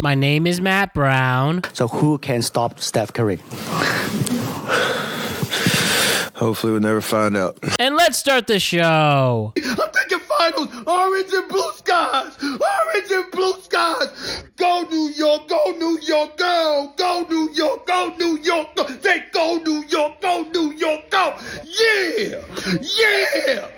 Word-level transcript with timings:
My 0.00 0.14
name 0.14 0.46
is 0.46 0.60
Matt 0.60 0.94
Brown. 0.94 1.62
So 1.72 1.88
who 1.88 2.18
can 2.18 2.40
stop 2.42 2.78
Steph 2.78 3.12
Curry? 3.12 3.40
Hopefully, 6.36 6.70
we'll 6.70 6.80
never 6.80 7.00
find 7.00 7.36
out. 7.36 7.58
And 7.80 7.96
let's 7.96 8.16
start 8.16 8.46
the 8.46 8.60
show. 8.60 9.52
I'm 9.56 9.90
thinking 9.90 10.20
finals, 10.20 10.68
orange 10.86 11.32
and 11.32 11.48
blue 11.48 11.72
skies, 11.74 12.32
orange 12.40 13.10
and 13.10 13.28
blue 13.32 13.54
skies. 13.60 14.44
Go 14.56 14.86
New 14.88 15.08
York, 15.16 15.48
go 15.48 15.74
New 15.76 15.98
York, 16.00 16.36
go, 16.36 16.92
go 16.96 17.26
New 17.28 17.50
York, 17.52 17.84
go 17.84 18.14
New 18.20 18.38
York, 18.38 18.76
go. 18.76 18.86
Say 19.00 19.24
go 19.32 19.56
New 19.56 19.82
York, 19.88 20.20
go 20.20 20.42
New 20.54 20.74
York, 20.74 21.10
go. 21.10 21.36
Yeah, 21.64 22.40
yeah. 22.82 23.68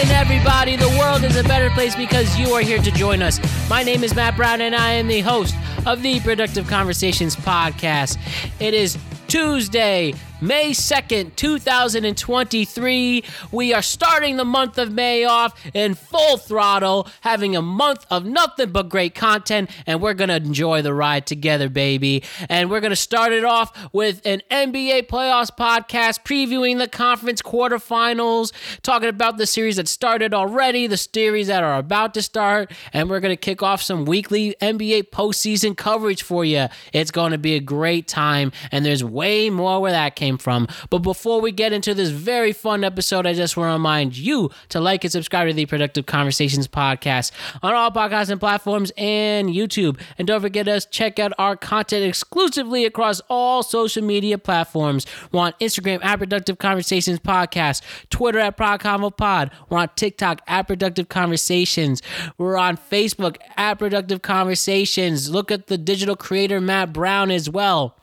What's 0.00 0.12
everybody? 0.12 0.76
The 0.76 0.88
world 0.98 1.24
is 1.24 1.36
a 1.36 1.42
better 1.42 1.68
place 1.68 1.94
because 1.94 2.38
you 2.38 2.54
are 2.54 2.62
here 2.62 2.78
to 2.78 2.90
join 2.90 3.20
us. 3.20 3.38
My 3.68 3.82
name 3.82 4.02
is 4.02 4.14
Matt 4.14 4.34
Brown, 4.34 4.62
and 4.62 4.74
I 4.74 4.92
am 4.92 5.08
the 5.08 5.20
host 5.20 5.54
of 5.84 6.00
the 6.00 6.20
Productive 6.20 6.66
Conversations 6.66 7.36
podcast. 7.36 8.16
It 8.60 8.72
is 8.72 8.96
Tuesday, 9.28 10.14
May 10.42 10.70
2nd, 10.70 11.36
2023. 11.36 13.24
We 13.52 13.74
are 13.74 13.82
starting 13.82 14.38
the 14.38 14.44
month 14.46 14.78
of 14.78 14.90
May 14.90 15.24
off 15.24 15.52
in 15.74 15.92
full 15.92 16.38
throttle, 16.38 17.06
having 17.20 17.54
a 17.54 17.60
month 17.60 18.06
of 18.10 18.24
nothing 18.24 18.70
but 18.70 18.88
great 18.88 19.14
content, 19.14 19.68
and 19.86 20.00
we're 20.00 20.14
going 20.14 20.28
to 20.30 20.36
enjoy 20.36 20.80
the 20.80 20.94
ride 20.94 21.26
together, 21.26 21.68
baby. 21.68 22.22
And 22.48 22.70
we're 22.70 22.80
going 22.80 22.88
to 22.88 22.96
start 22.96 23.34
it 23.34 23.44
off 23.44 23.92
with 23.92 24.22
an 24.24 24.40
NBA 24.50 25.08
playoffs 25.08 25.50
podcast 25.54 26.24
previewing 26.24 26.78
the 26.78 26.88
conference 26.88 27.42
quarterfinals, 27.42 28.52
talking 28.80 29.10
about 29.10 29.36
the 29.36 29.46
series 29.46 29.76
that 29.76 29.88
started 29.88 30.32
already, 30.32 30.86
the 30.86 30.96
series 30.96 31.48
that 31.48 31.62
are 31.62 31.76
about 31.76 32.14
to 32.14 32.22
start, 32.22 32.72
and 32.94 33.10
we're 33.10 33.20
going 33.20 33.32
to 33.32 33.36
kick 33.36 33.62
off 33.62 33.82
some 33.82 34.06
weekly 34.06 34.56
NBA 34.62 35.10
postseason 35.10 35.76
coverage 35.76 36.22
for 36.22 36.46
you. 36.46 36.68
It's 36.94 37.10
going 37.10 37.32
to 37.32 37.38
be 37.38 37.56
a 37.56 37.60
great 37.60 38.08
time, 38.08 38.52
and 38.72 38.86
there's 38.86 39.04
way 39.04 39.50
more 39.50 39.82
where 39.82 39.92
that 39.92 40.16
came 40.16 40.29
from. 40.38 40.68
But 40.90 40.98
before 40.98 41.40
we 41.40 41.52
get 41.52 41.72
into 41.72 41.94
this 41.94 42.10
very 42.10 42.52
fun 42.52 42.84
episode, 42.84 43.26
I 43.26 43.34
just 43.34 43.56
want 43.56 43.68
to 43.68 43.72
remind 43.72 44.16
you 44.16 44.50
to 44.70 44.80
like 44.80 45.04
and 45.04 45.12
subscribe 45.12 45.48
to 45.48 45.54
the 45.54 45.66
Productive 45.66 46.06
Conversations 46.06 46.68
podcast 46.68 47.32
on 47.62 47.74
all 47.74 47.90
podcasting 47.90 48.40
platforms 48.40 48.92
and 48.96 49.48
YouTube. 49.48 50.00
And 50.18 50.26
don't 50.26 50.40
forget 50.40 50.68
us 50.68 50.86
check 50.86 51.18
out 51.18 51.32
our 51.38 51.56
content 51.56 52.04
exclusively 52.04 52.84
across 52.84 53.20
all 53.28 53.62
social 53.62 54.02
media 54.02 54.38
platforms. 54.38 55.06
We're 55.32 55.40
on 55.40 55.52
Instagram 55.60 56.04
at 56.04 56.18
Productive 56.18 56.58
Conversations 56.58 57.18
Podcast, 57.18 57.82
Twitter 58.10 58.38
at 58.38 58.56
ProdConvoPod. 58.56 59.50
We're 59.68 59.78
on 59.78 59.90
TikTok 59.96 60.42
at 60.46 60.66
Productive 60.66 61.08
Conversations. 61.08 62.02
We're 62.38 62.56
on 62.56 62.76
Facebook 62.76 63.36
at 63.56 63.74
Productive 63.74 64.22
Conversations. 64.22 65.30
Look 65.30 65.50
at 65.50 65.68
the 65.68 65.78
digital 65.78 66.16
creator 66.16 66.60
Matt 66.60 66.92
Brown 66.92 67.30
as 67.30 67.48
well. 67.48 67.96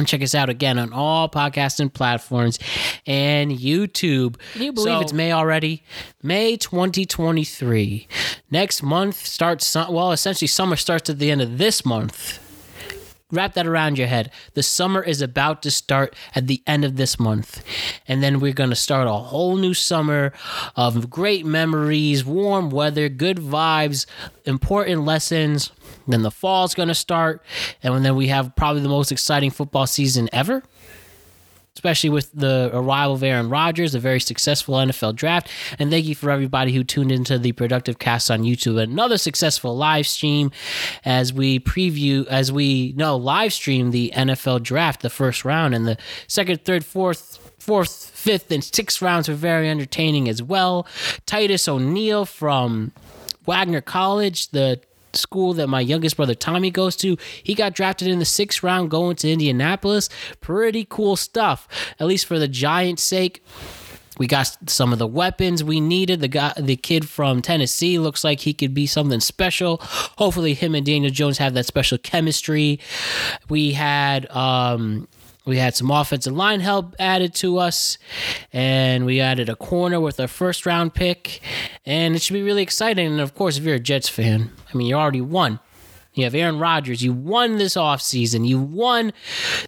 And 0.00 0.08
check 0.08 0.22
us 0.22 0.34
out 0.34 0.48
again 0.48 0.78
on 0.78 0.94
all 0.94 1.28
podcasting 1.28 1.92
platforms 1.92 2.58
and 3.06 3.50
YouTube. 3.52 4.36
Can 4.54 4.62
you 4.62 4.72
believe 4.72 4.94
So- 4.94 5.00
it's 5.02 5.12
May 5.12 5.30
already? 5.30 5.82
May 6.22 6.56
2023. 6.56 8.08
Next 8.50 8.82
month 8.82 9.26
starts, 9.26 9.74
well, 9.74 10.10
essentially, 10.12 10.48
summer 10.48 10.76
starts 10.76 11.10
at 11.10 11.18
the 11.18 11.30
end 11.30 11.42
of 11.42 11.58
this 11.58 11.84
month. 11.84 12.38
Wrap 13.30 13.52
that 13.54 13.66
around 13.66 13.98
your 13.98 14.06
head. 14.08 14.30
The 14.54 14.62
summer 14.62 15.02
is 15.02 15.20
about 15.20 15.62
to 15.64 15.70
start 15.70 16.16
at 16.34 16.46
the 16.46 16.62
end 16.66 16.86
of 16.86 16.96
this 16.96 17.20
month. 17.20 17.62
And 18.08 18.22
then 18.22 18.40
we're 18.40 18.54
going 18.54 18.70
to 18.70 18.76
start 18.76 19.06
a 19.06 19.12
whole 19.12 19.56
new 19.56 19.74
summer 19.74 20.32
of 20.76 21.10
great 21.10 21.44
memories, 21.44 22.24
warm 22.24 22.70
weather, 22.70 23.10
good 23.10 23.36
vibes, 23.36 24.06
important 24.46 25.04
lessons. 25.04 25.70
Then 26.10 26.22
the 26.22 26.30
fall's 26.30 26.74
going 26.74 26.88
to 26.88 26.94
start. 26.94 27.42
And 27.82 28.04
then 28.04 28.16
we 28.16 28.28
have 28.28 28.54
probably 28.56 28.82
the 28.82 28.88
most 28.88 29.12
exciting 29.12 29.50
football 29.50 29.86
season 29.86 30.28
ever 30.32 30.62
especially 31.80 32.10
with 32.10 32.30
the 32.32 32.70
arrival 32.74 33.14
of 33.14 33.22
Aaron 33.22 33.48
Rodgers, 33.48 33.94
a 33.94 33.98
very 33.98 34.20
successful 34.20 34.74
NFL 34.74 35.16
draft. 35.16 35.48
And 35.78 35.90
thank 35.90 36.04
you 36.04 36.14
for 36.14 36.30
everybody 36.30 36.72
who 36.72 36.84
tuned 36.84 37.12
into 37.12 37.38
the 37.38 37.52
Productive 37.52 37.98
Cast 37.98 38.30
on 38.30 38.42
YouTube. 38.42 38.78
Another 38.78 39.16
successful 39.16 39.76
live 39.76 40.06
stream 40.06 40.50
as 41.06 41.32
we 41.32 41.58
preview, 41.58 42.26
as 42.26 42.52
we 42.52 42.92
no 42.96 43.16
live 43.16 43.54
stream 43.54 43.92
the 43.92 44.12
NFL 44.14 44.62
draft, 44.62 45.00
the 45.02 45.08
first 45.08 45.44
round, 45.44 45.74
and 45.74 45.86
the 45.86 45.96
second, 46.26 46.64
third, 46.64 46.84
fourth. 46.84 47.38
Fourth, 47.60 48.10
fifth, 48.14 48.50
and 48.50 48.64
sixth 48.64 49.02
rounds 49.02 49.28
were 49.28 49.34
very 49.34 49.68
entertaining 49.68 50.30
as 50.30 50.42
well. 50.42 50.86
Titus 51.26 51.68
O'Neil 51.68 52.24
from 52.24 52.90
Wagner 53.44 53.82
College, 53.82 54.48
the 54.48 54.80
school 55.16 55.54
that 55.54 55.68
my 55.68 55.80
youngest 55.80 56.16
brother 56.16 56.34
Tommy 56.34 56.70
goes 56.70 56.96
to. 56.96 57.16
He 57.42 57.54
got 57.54 57.74
drafted 57.74 58.08
in 58.08 58.18
the 58.18 58.24
sixth 58.24 58.62
round 58.62 58.90
going 58.90 59.16
to 59.16 59.30
Indianapolis. 59.30 60.08
Pretty 60.40 60.86
cool 60.88 61.16
stuff, 61.16 61.68
at 61.98 62.06
least 62.06 62.26
for 62.26 62.38
the 62.38 62.48
Giants' 62.48 63.02
sake. 63.02 63.42
We 64.18 64.26
got 64.26 64.54
some 64.68 64.92
of 64.92 64.98
the 64.98 65.06
weapons 65.06 65.64
we 65.64 65.80
needed. 65.80 66.20
The 66.20 66.28
guy, 66.28 66.52
the 66.58 66.76
kid 66.76 67.08
from 67.08 67.40
Tennessee, 67.40 67.98
looks 67.98 68.22
like 68.22 68.40
he 68.40 68.52
could 68.52 68.74
be 68.74 68.86
something 68.86 69.20
special. 69.20 69.78
Hopefully, 70.18 70.52
him 70.52 70.74
and 70.74 70.84
Daniel 70.84 71.10
Jones 71.10 71.38
have 71.38 71.54
that 71.54 71.64
special 71.64 71.96
chemistry. 71.96 72.80
We 73.48 73.72
had 73.72 74.30
um, 74.30 75.08
we 75.46 75.56
had 75.56 75.74
some 75.74 75.90
offensive 75.90 76.34
line 76.34 76.60
help 76.60 76.94
added 76.98 77.34
to 77.36 77.58
us, 77.58 77.98
and 78.52 79.06
we 79.06 79.20
added 79.20 79.48
a 79.48 79.56
corner 79.56 80.00
with 80.00 80.20
our 80.20 80.28
first 80.28 80.66
round 80.66 80.94
pick, 80.94 81.40
and 81.86 82.14
it 82.14 82.22
should 82.22 82.34
be 82.34 82.42
really 82.42 82.62
exciting. 82.62 83.06
And 83.06 83.20
of 83.20 83.34
course, 83.34 83.56
if 83.56 83.64
you're 83.64 83.76
a 83.76 83.80
Jets 83.80 84.08
fan, 84.08 84.50
I 84.72 84.76
mean, 84.76 84.86
you 84.86 84.94
already 84.94 85.20
won. 85.22 85.60
You 86.14 86.24
have 86.24 86.34
Aaron 86.34 86.58
Rodgers. 86.58 87.02
You 87.02 87.12
won 87.12 87.56
this 87.56 87.74
offseason. 87.74 88.46
You 88.46 88.58
won 88.58 89.12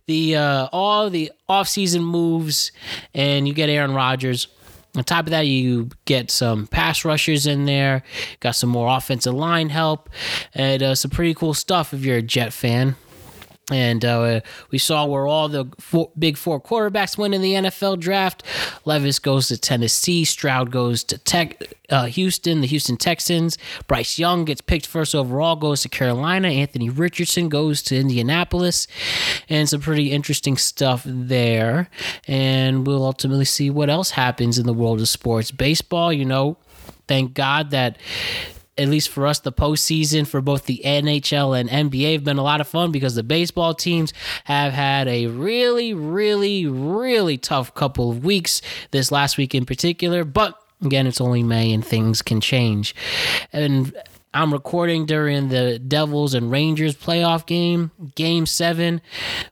the 0.06 0.36
uh, 0.36 0.68
all 0.72 1.08
the 1.08 1.32
offseason 1.48 2.02
moves, 2.02 2.72
and 3.14 3.46
you 3.46 3.54
get 3.54 3.68
Aaron 3.68 3.94
Rodgers. 3.94 4.48
On 4.94 5.04
top 5.04 5.24
of 5.24 5.30
that, 5.30 5.46
you 5.46 5.88
get 6.04 6.30
some 6.30 6.66
pass 6.66 7.02
rushers 7.04 7.46
in 7.46 7.64
there, 7.64 8.02
got 8.40 8.50
some 8.50 8.68
more 8.68 8.94
offensive 8.94 9.32
line 9.32 9.70
help, 9.70 10.10
and 10.54 10.82
uh, 10.82 10.94
some 10.94 11.10
pretty 11.10 11.32
cool 11.32 11.54
stuff 11.54 11.94
if 11.94 12.04
you're 12.04 12.18
a 12.18 12.22
Jet 12.22 12.52
fan. 12.52 12.96
And 13.70 14.04
uh, 14.04 14.40
we 14.70 14.78
saw 14.78 15.06
where 15.06 15.26
all 15.26 15.48
the 15.48 15.66
four, 15.78 16.10
big 16.18 16.36
four 16.36 16.60
quarterbacks 16.60 17.16
went 17.16 17.32
in 17.32 17.42
the 17.42 17.54
NFL 17.54 18.00
draft. 18.00 18.42
Levis 18.84 19.20
goes 19.20 19.48
to 19.48 19.56
Tennessee. 19.56 20.24
Stroud 20.24 20.72
goes 20.72 21.04
to 21.04 21.16
Tech, 21.16 21.62
uh, 21.88 22.06
Houston, 22.06 22.60
the 22.60 22.66
Houston 22.66 22.96
Texans. 22.96 23.56
Bryce 23.86 24.18
Young 24.18 24.44
gets 24.44 24.60
picked 24.60 24.86
first 24.86 25.14
overall, 25.14 25.54
goes 25.54 25.82
to 25.82 25.88
Carolina. 25.88 26.48
Anthony 26.48 26.90
Richardson 26.90 27.48
goes 27.48 27.82
to 27.82 27.96
Indianapolis. 27.96 28.88
And 29.48 29.68
some 29.68 29.80
pretty 29.80 30.10
interesting 30.10 30.56
stuff 30.56 31.04
there. 31.06 31.88
And 32.26 32.84
we'll 32.84 33.04
ultimately 33.04 33.44
see 33.44 33.70
what 33.70 33.88
else 33.88 34.10
happens 34.10 34.58
in 34.58 34.66
the 34.66 34.74
world 34.74 35.00
of 35.00 35.08
sports. 35.08 35.52
Baseball, 35.52 36.12
you 36.12 36.24
know, 36.24 36.56
thank 37.06 37.32
God 37.34 37.70
that 37.70 37.96
at 38.78 38.88
least 38.88 39.10
for 39.10 39.26
us, 39.26 39.40
the 39.40 39.52
postseason 39.52 40.26
for 40.26 40.40
both 40.40 40.64
the 40.64 40.80
NHL 40.84 41.58
and 41.58 41.68
NBA 41.68 42.14
have 42.14 42.24
been 42.24 42.38
a 42.38 42.42
lot 42.42 42.60
of 42.60 42.68
fun 42.68 42.90
because 42.90 43.14
the 43.14 43.22
baseball 43.22 43.74
teams 43.74 44.12
have 44.44 44.72
had 44.72 45.08
a 45.08 45.26
really, 45.26 45.92
really, 45.92 46.66
really 46.66 47.36
tough 47.36 47.74
couple 47.74 48.10
of 48.10 48.24
weeks 48.24 48.62
this 48.90 49.12
last 49.12 49.36
week 49.36 49.54
in 49.54 49.66
particular. 49.66 50.24
But 50.24 50.58
again, 50.82 51.06
it's 51.06 51.20
only 51.20 51.42
May 51.42 51.72
and 51.72 51.84
things 51.84 52.22
can 52.22 52.40
change. 52.40 52.94
And 53.52 53.94
I'm 54.34 54.50
recording 54.50 55.04
during 55.04 55.50
the 55.50 55.78
Devils 55.78 56.32
and 56.32 56.50
Rangers 56.50 56.96
playoff 56.96 57.44
game, 57.44 57.90
game 58.14 58.46
seven. 58.46 59.02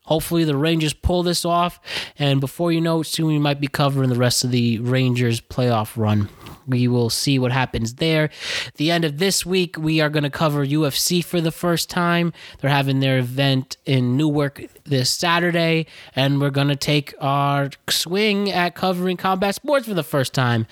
Hopefully, 0.04 0.44
the 0.44 0.56
Rangers 0.56 0.94
pull 0.94 1.22
this 1.22 1.44
off. 1.44 1.78
And 2.18 2.40
before 2.40 2.72
you 2.72 2.80
know 2.80 3.00
it, 3.00 3.04
soon 3.04 3.26
we 3.26 3.38
might 3.38 3.60
be 3.60 3.68
covering 3.68 4.08
the 4.08 4.16
rest 4.16 4.42
of 4.42 4.52
the 4.52 4.78
Rangers 4.78 5.40
playoff 5.40 5.98
run. 5.98 6.30
We 6.66 6.88
will 6.88 7.10
see 7.10 7.38
what 7.38 7.52
happens 7.52 7.96
there. 7.96 8.30
The 8.76 8.90
end 8.90 9.04
of 9.04 9.18
this 9.18 9.44
week, 9.44 9.76
we 9.76 10.00
are 10.00 10.08
going 10.08 10.22
to 10.22 10.30
cover 10.30 10.64
UFC 10.64 11.22
for 11.22 11.42
the 11.42 11.52
first 11.52 11.90
time. 11.90 12.32
They're 12.60 12.70
having 12.70 13.00
their 13.00 13.18
event 13.18 13.76
in 13.84 14.16
Newark 14.16 14.62
this 14.84 15.10
Saturday, 15.10 15.86
and 16.16 16.40
we're 16.40 16.50
going 16.50 16.68
to 16.68 16.76
take 16.76 17.12
our 17.20 17.68
swing 17.90 18.50
at 18.50 18.74
covering 18.74 19.18
combat 19.18 19.56
sports 19.56 19.86
for 19.86 19.94
the 19.94 20.02
first 20.02 20.32
time. 20.32 20.66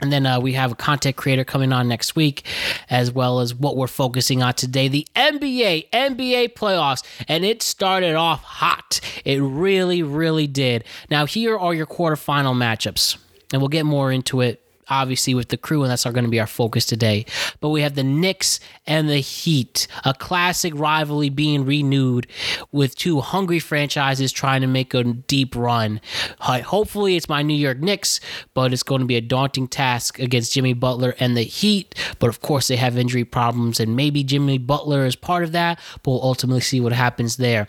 And 0.00 0.12
then 0.12 0.26
uh, 0.26 0.38
we 0.38 0.52
have 0.52 0.72
a 0.72 0.74
content 0.76 1.16
creator 1.16 1.44
coming 1.44 1.72
on 1.72 1.88
next 1.88 2.14
week, 2.14 2.44
as 2.88 3.10
well 3.10 3.40
as 3.40 3.54
what 3.54 3.76
we're 3.76 3.88
focusing 3.88 4.42
on 4.42 4.54
today 4.54 4.86
the 4.86 5.06
NBA, 5.16 5.90
NBA 5.90 6.54
playoffs. 6.54 7.04
And 7.26 7.44
it 7.44 7.62
started 7.62 8.14
off 8.14 8.42
hot. 8.42 9.00
It 9.24 9.38
really, 9.38 10.02
really 10.02 10.46
did. 10.46 10.84
Now, 11.10 11.26
here 11.26 11.58
are 11.58 11.74
your 11.74 11.86
quarterfinal 11.86 12.54
matchups, 12.54 13.18
and 13.52 13.60
we'll 13.60 13.68
get 13.68 13.86
more 13.86 14.12
into 14.12 14.40
it 14.40 14.62
obviously 14.90 15.34
with 15.34 15.48
the 15.48 15.56
crew, 15.56 15.82
and 15.82 15.90
that's 15.90 16.04
going 16.04 16.24
to 16.24 16.28
be 16.28 16.40
our 16.40 16.46
focus 16.46 16.86
today. 16.86 17.26
But 17.60 17.70
we 17.70 17.82
have 17.82 17.94
the 17.94 18.02
Knicks 18.02 18.60
and 18.86 19.08
the 19.08 19.20
Heat, 19.20 19.86
a 20.04 20.14
classic 20.14 20.72
rivalry 20.74 21.28
being 21.28 21.64
renewed 21.64 22.26
with 22.72 22.96
two 22.96 23.20
hungry 23.20 23.58
franchises 23.58 24.32
trying 24.32 24.60
to 24.62 24.66
make 24.66 24.94
a 24.94 25.04
deep 25.04 25.54
run. 25.54 26.00
Hopefully, 26.40 27.16
it's 27.16 27.28
my 27.28 27.42
New 27.42 27.54
York 27.54 27.78
Knicks, 27.78 28.20
but 28.54 28.72
it's 28.72 28.82
going 28.82 29.00
to 29.00 29.06
be 29.06 29.16
a 29.16 29.20
daunting 29.20 29.68
task 29.68 30.18
against 30.18 30.52
Jimmy 30.52 30.72
Butler 30.72 31.14
and 31.18 31.36
the 31.36 31.42
Heat. 31.42 31.94
But 32.18 32.28
of 32.28 32.40
course, 32.40 32.68
they 32.68 32.76
have 32.76 32.96
injury 32.96 33.24
problems, 33.24 33.80
and 33.80 33.96
maybe 33.96 34.24
Jimmy 34.24 34.58
Butler 34.58 35.04
is 35.04 35.16
part 35.16 35.44
of 35.44 35.52
that, 35.52 35.78
but 36.02 36.10
we'll 36.10 36.22
ultimately 36.22 36.60
see 36.60 36.80
what 36.80 36.92
happens 36.92 37.36
there. 37.36 37.68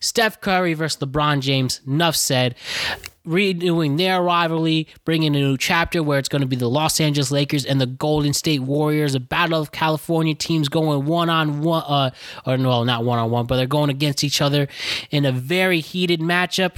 Steph 0.00 0.40
Curry 0.40 0.74
versus 0.74 1.00
LeBron 1.00 1.40
James, 1.40 1.80
enough 1.86 2.16
said 2.16 2.54
renewing 3.24 3.96
their 3.96 4.22
rivalry, 4.22 4.86
bringing 5.04 5.34
a 5.36 5.38
new 5.38 5.56
chapter 5.56 6.02
where 6.02 6.18
it's 6.18 6.28
going 6.28 6.40
to 6.40 6.46
be 6.46 6.56
the 6.56 6.68
Los 6.68 7.00
Angeles 7.00 7.30
Lakers 7.30 7.64
and 7.64 7.80
the 7.80 7.86
Golden 7.86 8.32
State 8.32 8.60
Warriors, 8.60 9.14
a 9.14 9.20
battle 9.20 9.60
of 9.60 9.72
California 9.72 10.34
teams 10.34 10.68
going 10.68 11.04
one 11.04 11.28
on 11.28 11.60
one, 11.60 11.84
uh, 11.86 12.10
or 12.46 12.56
no, 12.56 12.84
not 12.84 13.04
one 13.04 13.18
on 13.18 13.30
one, 13.30 13.46
but 13.46 13.56
they're 13.56 13.66
going 13.66 13.90
against 13.90 14.24
each 14.24 14.40
other 14.40 14.68
in 15.10 15.24
a 15.24 15.32
very 15.32 15.80
heated 15.80 16.20
matchup. 16.20 16.76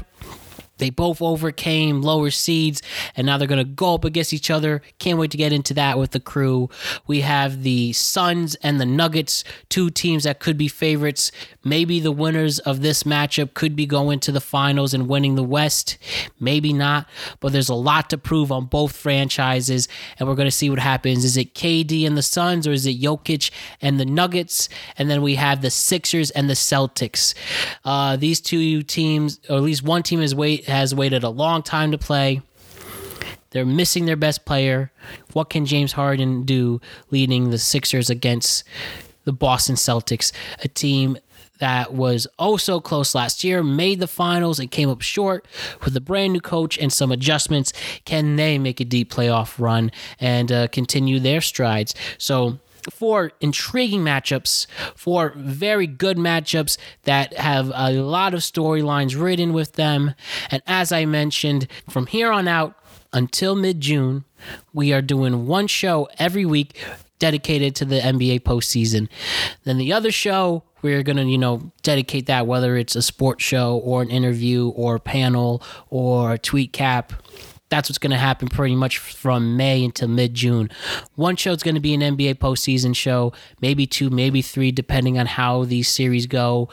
They 0.83 0.91
both 0.91 1.23
overcame 1.23 2.03
lower 2.03 2.33
seeds, 2.33 2.83
and 3.15 3.25
now 3.25 3.39
they're 3.39 3.47
going 3.47 3.65
to 3.65 3.65
go 3.65 3.95
up 3.95 4.05
against 4.05 4.33
each 4.33 4.51
other. 4.51 4.83
Can't 4.99 5.17
wait 5.17 5.31
to 5.31 5.37
get 5.37 5.53
into 5.53 5.73
that 5.75 5.97
with 5.97 6.11
the 6.11 6.19
crew. 6.19 6.71
We 7.07 7.21
have 7.21 7.63
the 7.63 7.93
Suns 7.93 8.57
and 8.65 8.81
the 8.81 8.85
Nuggets, 8.85 9.45
two 9.69 9.91
teams 9.91 10.25
that 10.25 10.41
could 10.41 10.59
be 10.59 10.67
favorites. 10.67 11.31
Maybe 11.63 12.01
the 12.01 12.11
winners 12.11 12.59
of 12.59 12.83
this 12.83 13.05
matchup 13.05 13.55
could 13.55 13.77
be 13.77 13.87
going 13.87 14.19
to 14.21 14.33
the 14.33 14.41
finals 14.41 14.93
and 14.93 15.07
winning 15.07 15.37
the 15.37 15.45
West. 15.45 15.99
Maybe 16.41 16.73
not, 16.73 17.07
but 17.39 17.53
there's 17.53 17.69
a 17.69 17.77
lot 17.77 18.11
to 18.11 18.19
prove 18.19 18.51
on 18.51 18.65
both 18.65 18.97
franchises, 18.97 19.87
and 20.19 20.29
we're 20.29 20.35
going 20.35 20.49
to 20.49 20.51
see 20.51 20.69
what 20.69 20.81
happens. 20.81 21.25
Is 21.25 21.37
it 21.37 21.55
KD 21.55 22.05
and 22.05 22.19
the 22.19 22.23
Suns, 22.23 22.67
or 22.67 22.73
is 22.73 22.87
it 22.87 23.01
Jokic 23.01 23.53
and 23.81 24.01
the 24.01 24.05
Nuggets? 24.05 24.69
And 24.99 25.09
then 25.09 25.23
we 25.23 25.37
have 25.37 25.63
the 25.63 25.71
Sixers 25.71 26.33
and 26.33 26.51
the 26.51 26.55
Celtics. 26.55 27.35
Uh, 27.85 28.17
these 28.17 28.41
two 28.41 28.83
teams, 28.83 29.39
or 29.49 29.59
at 29.59 29.63
least 29.63 29.85
one 29.85 30.03
team, 30.03 30.21
is 30.21 30.35
wait 30.35 30.69
has 30.73 30.95
waited 30.95 31.23
a 31.23 31.29
long 31.29 31.63
time 31.63 31.93
to 31.93 31.99
play. 31.99 32.43
They're 33.51 33.67
missing 33.67 34.07
their 34.07 34.17
best 34.17 34.45
player. 34.45 34.91
What 35.35 35.51
can 35.51 35.67
James 35.67 35.93
Harden 35.93 36.45
do 36.45 36.81
leading 37.11 37.51
the 37.51 37.59
Sixers 37.59 38.09
against 38.09 38.65
the 39.25 39.33
Boston 39.33 39.77
Celtics, 39.77 40.33
a 40.65 40.69
team 40.69 41.19
that 41.59 41.93
was 41.93 42.27
oh 42.39 42.57
so 42.57 42.81
close 42.81 43.15
last 43.15 43.45
year, 43.45 43.63
made 43.63 44.01
the 44.01 44.09
finals 44.09 44.59
and 44.59 44.71
came 44.71 44.89
up 44.89 45.03
short 45.03 45.47
with 45.85 45.97
a 45.97 46.01
brand 46.01 46.33
new 46.33 46.41
coach 46.41 46.79
and 46.79 46.93
some 46.93 47.13
adjustments? 47.13 47.73
Can 48.05 48.37
they 48.37 48.59
make 48.59 48.81
a 48.81 48.85
deep 48.85 49.13
playoff 49.13 49.61
run 49.61 49.93
and 50.19 50.51
uh, 50.51 50.69
continue 50.69 51.21
their 51.21 51.41
strides? 51.41 51.95
So, 52.19 52.59
four 52.91 53.33
intriguing 53.41 54.03
matchups, 54.03 54.67
four 54.95 55.33
very 55.37 55.87
good 55.87 56.17
matchups 56.17 56.77
that 57.05 57.35
have 57.35 57.73
a 57.75 57.93
lot 57.93 58.35
of 58.35 58.41
storylines 58.41 59.21
written 59.21 59.53
with 59.53 59.75
them. 59.75 60.15
And 60.51 60.63
as 60.67 60.93
I 60.93 61.05
mentioned, 61.05 61.69
from 61.89 62.07
here 62.07 62.33
on 62.33 62.49
out 62.49 62.77
until 63.13 63.55
mid 63.55 63.81
June, 63.81 64.25
we 64.73 64.93
are 64.93 65.03
doing 65.03 65.47
one 65.47 65.67
show 65.67 66.09
every 66.19 66.45
week 66.45 66.79
dedicated 67.19 67.77
to 67.77 67.85
the 67.85 68.01
NBA 68.01 68.41
postseason. 68.41 69.09
Then 69.63 69.79
the 69.79 69.93
other 69.93 70.11
show, 70.11 70.65
we're 70.83 71.05
going 71.05 71.19
to, 71.19 71.25
you 71.25 71.39
know, 71.39 71.71
dedicate 71.83 72.27
that 72.27 72.49
whether 72.49 72.77
it's 72.77 72.97
a 72.97 73.03
sports 73.03 73.45
show 73.45 73.77
or 73.77 74.03
an 74.03 74.11
interview 74.11 74.71
or 74.71 74.97
a 74.97 75.01
panel 75.01 75.63
or 75.89 76.33
a 76.33 76.39
tweet 76.39 76.73
cap 76.73 77.13
that's 77.73 77.89
what's 77.89 77.97
going 77.97 78.11
to 78.11 78.19
happen 78.19 78.49
pretty 78.49 78.77
much 78.77 78.99
from 78.99 79.57
May 79.57 79.83
until 79.83 80.07
mid 80.07 80.35
June. 80.35 80.69
One 81.15 81.37
show 81.37 81.53
is 81.53 81.63
going 81.63 81.75
to 81.75 81.81
be 81.81 81.95
an 81.95 82.03
NBA 82.03 82.35
postseason 82.35 82.95
show, 82.95 83.33
maybe 83.63 83.87
two, 83.87 84.11
maybe 84.11 84.43
three, 84.43 84.71
depending 84.71 85.19
on 85.19 85.25
how 85.25 85.65
these 85.65 85.89
series 85.89 86.27
go. 86.27 86.69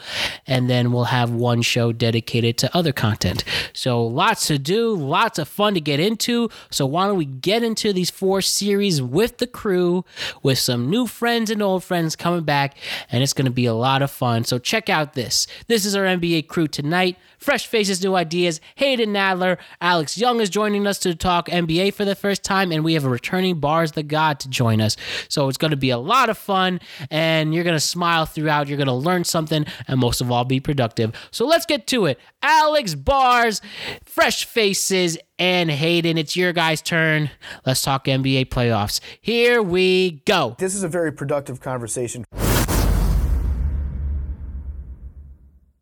And 0.46 0.68
then 0.68 0.92
we'll 0.92 1.04
have 1.04 1.30
one 1.30 1.62
show 1.62 1.92
dedicated 1.92 2.58
to 2.58 2.76
other 2.76 2.92
content. 2.92 3.44
So 3.72 4.04
lots 4.04 4.46
to 4.48 4.58
do, 4.58 4.94
lots 4.94 5.38
of 5.38 5.48
fun 5.48 5.72
to 5.72 5.80
get 5.80 6.00
into. 6.00 6.50
So 6.70 6.84
why 6.84 7.06
don't 7.06 7.16
we 7.16 7.24
get 7.24 7.62
into 7.62 7.94
these 7.94 8.10
four 8.10 8.42
series 8.42 9.00
with 9.00 9.38
the 9.38 9.46
crew, 9.46 10.04
with 10.42 10.58
some 10.58 10.90
new 10.90 11.06
friends 11.06 11.50
and 11.50 11.62
old 11.62 11.82
friends 11.82 12.14
coming 12.14 12.44
back, 12.44 12.76
and 13.10 13.22
it's 13.22 13.32
going 13.32 13.46
to 13.46 13.50
be 13.50 13.64
a 13.64 13.72
lot 13.72 14.02
of 14.02 14.10
fun. 14.10 14.44
So 14.44 14.58
check 14.58 14.90
out 14.90 15.14
this. 15.14 15.46
This 15.66 15.86
is 15.86 15.96
our 15.96 16.04
NBA 16.04 16.48
crew 16.48 16.68
tonight. 16.68 17.16
Fresh 17.38 17.68
faces, 17.68 18.04
new 18.04 18.16
ideas. 18.16 18.60
Hayden 18.74 19.14
Nadler, 19.14 19.56
Alex 19.80 20.18
Young 20.18 20.40
is 20.40 20.50
joining 20.50 20.86
us 20.86 20.89
to 20.98 21.14
talk 21.14 21.48
NBA 21.48 21.94
for 21.94 22.04
the 22.04 22.14
first 22.14 22.42
time, 22.42 22.72
and 22.72 22.84
we 22.84 22.94
have 22.94 23.04
a 23.04 23.08
returning 23.08 23.60
Bars 23.60 23.92
Tha 23.92 24.02
God 24.02 24.40
to 24.40 24.48
join 24.48 24.80
us. 24.80 24.96
So 25.28 25.48
it's 25.48 25.58
going 25.58 25.70
to 25.70 25.76
be 25.76 25.90
a 25.90 25.98
lot 25.98 26.28
of 26.28 26.36
fun, 26.36 26.80
and 27.10 27.54
you're 27.54 27.64
going 27.64 27.76
to 27.76 27.80
smile 27.80 28.26
throughout. 28.26 28.68
You're 28.68 28.76
going 28.76 28.86
to 28.86 28.92
learn 28.92 29.24
something, 29.24 29.64
and 29.88 30.00
most 30.00 30.20
of 30.20 30.30
all, 30.30 30.44
be 30.44 30.60
productive. 30.60 31.12
So 31.30 31.46
let's 31.46 31.66
get 31.66 31.86
to 31.88 32.06
it. 32.06 32.18
Alex 32.42 32.94
Bars, 32.94 33.60
Fresh 34.04 34.44
Faces, 34.44 35.18
and 35.38 35.70
Hayden, 35.70 36.18
it's 36.18 36.36
your 36.36 36.52
guys' 36.52 36.82
turn. 36.82 37.30
Let's 37.64 37.80
talk 37.82 38.04
NBA 38.04 38.46
playoffs. 38.46 39.00
Here 39.20 39.62
we 39.62 40.22
go. 40.26 40.56
This 40.58 40.74
is 40.74 40.82
a 40.82 40.88
very 40.88 41.12
productive 41.12 41.60
conversation. 41.60 42.24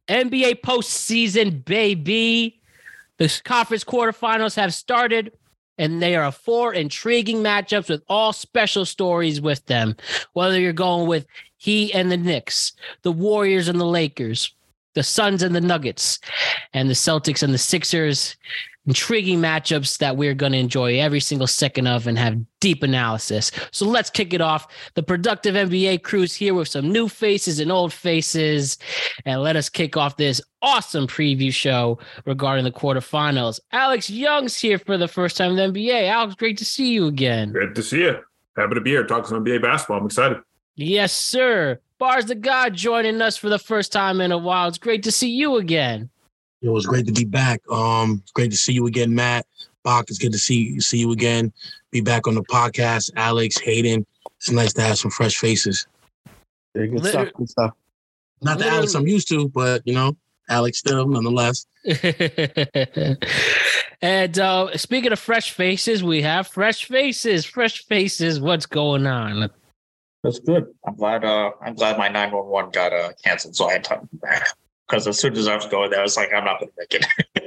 NBA 0.08 0.62
postseason, 0.62 1.64
baby. 1.64 2.57
The 3.18 3.40
conference 3.44 3.84
quarterfinals 3.84 4.56
have 4.56 4.72
started, 4.72 5.32
and 5.76 6.00
they 6.00 6.16
are 6.16 6.32
four 6.32 6.72
intriguing 6.72 7.38
matchups 7.38 7.88
with 7.88 8.02
all 8.08 8.32
special 8.32 8.84
stories 8.84 9.40
with 9.40 9.64
them. 9.66 9.96
Whether 10.32 10.60
you're 10.60 10.72
going 10.72 11.08
with 11.08 11.26
he 11.56 11.92
and 11.92 12.10
the 12.10 12.16
Knicks, 12.16 12.72
the 13.02 13.12
Warriors 13.12 13.68
and 13.68 13.80
the 13.80 13.84
Lakers, 13.86 14.54
the 14.94 15.02
Suns 15.02 15.42
and 15.42 15.54
the 15.54 15.60
Nuggets, 15.60 16.20
and 16.72 16.88
the 16.88 16.94
Celtics 16.94 17.42
and 17.42 17.52
the 17.52 17.58
Sixers. 17.58 18.36
Intriguing 18.88 19.38
matchups 19.38 19.98
that 19.98 20.16
we're 20.16 20.32
going 20.32 20.52
to 20.52 20.58
enjoy 20.58 20.98
every 20.98 21.20
single 21.20 21.46
second 21.46 21.86
of 21.86 22.06
and 22.06 22.18
have 22.18 22.40
deep 22.58 22.82
analysis. 22.82 23.50
So 23.70 23.86
let's 23.86 24.08
kick 24.08 24.32
it 24.32 24.40
off. 24.40 24.66
The 24.94 25.02
productive 25.02 25.54
NBA 25.54 26.02
crew's 26.02 26.34
here 26.34 26.54
with 26.54 26.68
some 26.68 26.90
new 26.90 27.06
faces 27.06 27.60
and 27.60 27.70
old 27.70 27.92
faces. 27.92 28.78
And 29.26 29.42
let 29.42 29.56
us 29.56 29.68
kick 29.68 29.98
off 29.98 30.16
this 30.16 30.40
awesome 30.62 31.06
preview 31.06 31.52
show 31.52 31.98
regarding 32.24 32.64
the 32.64 32.72
quarterfinals. 32.72 33.60
Alex 33.72 34.08
Young's 34.08 34.58
here 34.58 34.78
for 34.78 34.96
the 34.96 35.06
first 35.06 35.36
time 35.36 35.56
in 35.56 35.74
the 35.74 35.80
NBA. 35.80 36.08
Alex, 36.08 36.34
great 36.34 36.56
to 36.56 36.64
see 36.64 36.90
you 36.90 37.08
again. 37.08 37.52
Great 37.52 37.74
to 37.74 37.82
see 37.82 38.00
you. 38.00 38.16
Happy 38.56 38.74
to 38.74 38.80
be 38.80 38.90
here. 38.90 39.04
talking 39.04 39.26
some 39.26 39.44
NBA 39.44 39.60
basketball. 39.60 39.98
I'm 39.98 40.06
excited. 40.06 40.38
Yes, 40.76 41.12
sir. 41.12 41.78
Bars 41.98 42.24
Tha 42.24 42.36
God 42.36 42.72
joining 42.72 43.20
us 43.20 43.36
for 43.36 43.50
the 43.50 43.58
first 43.58 43.92
time 43.92 44.22
in 44.22 44.32
a 44.32 44.38
while. 44.38 44.68
It's 44.68 44.78
great 44.78 45.02
to 45.02 45.12
see 45.12 45.28
you 45.28 45.56
again. 45.56 46.08
It 46.60 46.68
was 46.68 46.86
great 46.86 47.06
to 47.06 47.12
be 47.12 47.24
back. 47.24 47.60
Um, 47.70 48.22
great 48.34 48.50
to 48.50 48.56
see 48.56 48.72
you 48.72 48.86
again, 48.86 49.14
Matt. 49.14 49.46
Bach, 49.84 50.06
it's 50.08 50.18
good 50.18 50.32
to 50.32 50.38
see 50.38 50.80
see 50.80 50.98
you 50.98 51.12
again. 51.12 51.52
Be 51.90 52.00
back 52.00 52.26
on 52.26 52.34
the 52.34 52.42
podcast. 52.42 53.10
Alex, 53.16 53.58
Hayden. 53.58 54.04
It's 54.36 54.50
nice 54.50 54.72
to 54.74 54.82
have 54.82 54.98
some 54.98 55.10
fresh 55.10 55.36
faces. 55.36 55.86
Yeah, 56.74 56.86
good 56.86 57.00
Liter- 57.00 57.08
stuff. 57.08 57.28
Good 57.34 57.48
stuff. 57.48 57.70
Not 58.42 58.58
the 58.58 58.66
Alex 58.66 58.94
I'm 58.94 59.06
used 59.06 59.28
to, 59.28 59.48
but 59.48 59.82
you 59.84 59.94
know, 59.94 60.16
Alex 60.48 60.78
still 60.78 61.06
nonetheless. 61.06 61.66
and 64.02 64.38
uh, 64.38 64.76
speaking 64.76 65.12
of 65.12 65.18
fresh 65.18 65.52
faces, 65.52 66.02
we 66.04 66.22
have 66.22 66.46
fresh 66.48 66.84
faces. 66.84 67.44
Fresh 67.44 67.84
faces. 67.86 68.40
What's 68.40 68.66
going 68.66 69.06
on? 69.06 69.50
That's 70.22 70.40
good. 70.40 70.66
I'm 70.86 70.96
glad. 70.96 71.24
Uh, 71.24 71.52
I'm 71.62 71.74
glad 71.74 71.98
my 71.98 72.08
911 72.08 72.70
got 72.72 72.92
uh 72.92 73.12
canceled, 73.24 73.56
so 73.56 73.68
I 73.68 73.74
had 73.74 73.84
time 73.84 74.08
because 74.88 75.06
as 75.06 75.18
soon 75.18 75.36
as 75.36 75.46
I 75.46 75.54
was 75.54 75.66
going 75.66 75.90
there, 75.90 76.00
I 76.00 76.02
was 76.02 76.16
like, 76.16 76.32
I'm 76.32 76.44
not 76.44 76.60
going 76.60 76.70
to 76.70 76.76
make 76.78 76.94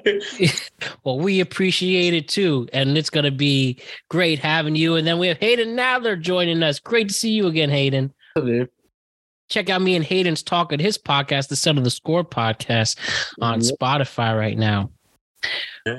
it. 0.06 0.72
Well, 1.04 1.20
we 1.20 1.40
appreciate 1.40 2.14
it 2.14 2.28
too, 2.28 2.68
and 2.74 2.98
it's 2.98 3.10
going 3.10 3.24
to 3.26 3.32
be 3.32 3.80
great 4.10 4.38
having 4.40 4.76
you. 4.76 4.96
And 4.96 5.06
then 5.06 5.18
we 5.20 5.28
have 5.28 5.38
Hayden 5.38 5.76
Nadler 5.76 6.20
joining 6.20 6.62
us. 6.64 6.80
Great 6.80 7.08
to 7.08 7.14
see 7.14 7.32
you 7.32 7.48
again, 7.48 7.70
Hayden. 7.70 8.14
Check 9.50 9.70
out 9.70 9.82
me 9.82 9.96
and 9.96 10.06
Hayden's 10.06 10.44
talk 10.44 10.72
at 10.74 10.80
his 10.80 10.98
podcast, 10.98 11.48
the 11.50 11.56
Son 11.56 11.78
of 11.78 11.84
the 11.84 11.90
Score 11.90 12.24
podcast, 12.24 12.98
on 13.42 13.62
Yep. 13.62 13.74
Spotify 13.80 14.38
right 14.38 14.58
now. 14.58 14.92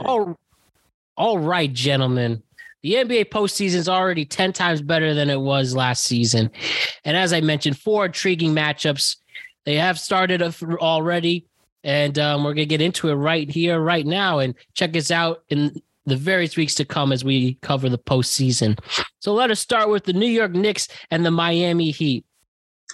All, 0.04 0.38
all 1.16 1.38
right, 1.38 1.72
gentlemen. 1.72 2.42
The 2.82 2.94
NBA 2.94 3.26
postseason 3.26 3.76
is 3.76 3.88
already 3.88 4.24
10 4.24 4.52
times 4.52 4.82
better 4.82 5.14
than 5.14 5.30
it 5.30 5.40
was 5.40 5.74
last 5.76 6.02
season. 6.04 6.50
And 7.04 7.16
as 7.16 7.32
I 7.32 7.40
mentioned, 7.40 7.78
four 7.78 8.06
intriguing 8.06 8.52
matchups. 8.54 9.16
They 9.64 9.76
have 9.76 9.98
started 9.98 10.42
already, 10.42 11.46
and 11.84 12.18
um, 12.18 12.44
we're 12.44 12.54
going 12.54 12.68
to 12.68 12.76
get 12.76 12.80
into 12.80 13.08
it 13.08 13.14
right 13.14 13.48
here, 13.48 13.80
right 13.80 14.06
now, 14.06 14.38
and 14.40 14.54
check 14.74 14.96
us 14.96 15.10
out 15.10 15.44
in 15.48 15.80
the 16.06 16.16
various 16.16 16.56
weeks 16.56 16.74
to 16.76 16.84
come 16.84 17.12
as 17.12 17.24
we 17.24 17.54
cover 17.62 17.88
the 17.88 17.98
postseason. 17.98 18.78
So 19.20 19.32
let 19.32 19.50
us 19.50 19.60
start 19.60 19.88
with 19.88 20.04
the 20.04 20.12
New 20.12 20.26
York 20.26 20.52
Knicks 20.52 20.88
and 21.10 21.24
the 21.24 21.30
Miami 21.30 21.90
Heat. 21.90 22.24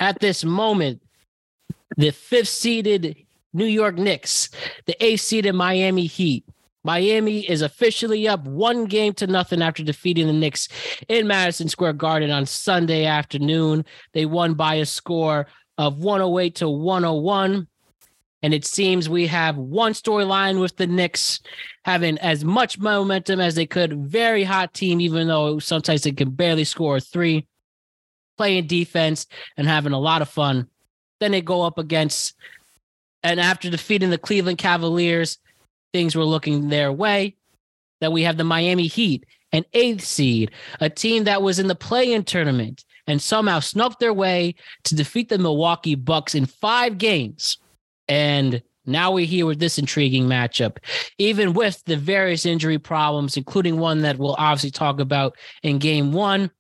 At 0.00 0.20
this 0.20 0.44
moment, 0.44 1.02
the 1.96 2.10
fifth 2.10 2.48
seeded 2.48 3.16
New 3.54 3.64
York 3.64 3.96
Knicks, 3.96 4.50
the 4.86 5.02
eighth 5.04 5.22
seeded 5.22 5.54
Miami 5.54 6.06
Heat. 6.06 6.44
Miami 6.84 7.40
is 7.40 7.62
officially 7.62 8.28
up 8.28 8.44
one 8.44 8.84
game 8.84 9.12
to 9.14 9.26
nothing 9.26 9.62
after 9.62 9.82
defeating 9.82 10.26
the 10.26 10.32
Knicks 10.32 10.68
in 11.08 11.26
Madison 11.26 11.68
Square 11.68 11.94
Garden 11.94 12.30
on 12.30 12.46
Sunday 12.46 13.04
afternoon. 13.04 13.84
They 14.12 14.26
won 14.26 14.54
by 14.54 14.74
a 14.74 14.86
score 14.86 15.46
of 15.78 15.98
108 15.98 16.56
to 16.56 16.68
101. 16.68 17.68
And 18.42 18.54
it 18.54 18.64
seems 18.64 19.08
we 19.08 19.26
have 19.28 19.56
one 19.56 19.92
storyline 19.92 20.60
with 20.60 20.76
the 20.76 20.86
Knicks 20.86 21.40
having 21.84 22.18
as 22.18 22.44
much 22.44 22.78
momentum 22.78 23.40
as 23.40 23.54
they 23.54 23.66
could. 23.66 24.06
Very 24.08 24.44
hot 24.44 24.74
team, 24.74 25.00
even 25.00 25.26
though 25.26 25.58
sometimes 25.58 26.02
they 26.02 26.12
can 26.12 26.30
barely 26.30 26.64
score 26.64 27.00
three, 27.00 27.46
playing 28.36 28.66
defense 28.66 29.26
and 29.56 29.66
having 29.66 29.92
a 29.92 29.98
lot 29.98 30.22
of 30.22 30.28
fun. 30.28 30.68
Then 31.18 31.32
they 31.32 31.40
go 31.40 31.62
up 31.62 31.78
against, 31.78 32.36
and 33.24 33.40
after 33.40 33.70
defeating 33.70 34.10
the 34.10 34.18
Cleveland 34.18 34.58
Cavaliers, 34.58 35.38
things 35.92 36.14
were 36.14 36.24
looking 36.24 36.68
their 36.68 36.92
way. 36.92 37.34
Then 38.00 38.12
we 38.12 38.22
have 38.22 38.36
the 38.36 38.44
Miami 38.44 38.86
Heat, 38.86 39.24
an 39.50 39.64
eighth 39.72 40.04
seed, 40.04 40.52
a 40.80 40.88
team 40.88 41.24
that 41.24 41.42
was 41.42 41.58
in 41.58 41.66
the 41.66 41.74
play 41.74 42.12
in 42.12 42.22
tournament 42.22 42.84
and 43.08 43.20
somehow 43.20 43.58
snuck 43.58 43.98
their 43.98 44.14
way 44.14 44.54
to 44.84 44.94
defeat 44.94 45.28
the 45.28 45.38
Milwaukee 45.38 45.96
Bucks 45.96 46.36
in 46.36 46.46
five 46.46 46.98
games. 46.98 47.58
And 48.06 48.62
now 48.86 49.10
we're 49.12 49.26
here 49.26 49.46
with 49.46 49.58
this 49.58 49.78
intriguing 49.78 50.26
matchup, 50.26 50.78
even 51.18 51.52
with 51.52 51.82
the 51.86 51.96
various 51.96 52.46
injury 52.46 52.78
problems, 52.78 53.36
including 53.36 53.78
one 53.78 54.02
that 54.02 54.18
we'll 54.18 54.36
obviously 54.38 54.70
talk 54.70 55.00
about 55.00 55.36
in 55.62 55.78
game 55.78 56.12
one. 56.12 56.50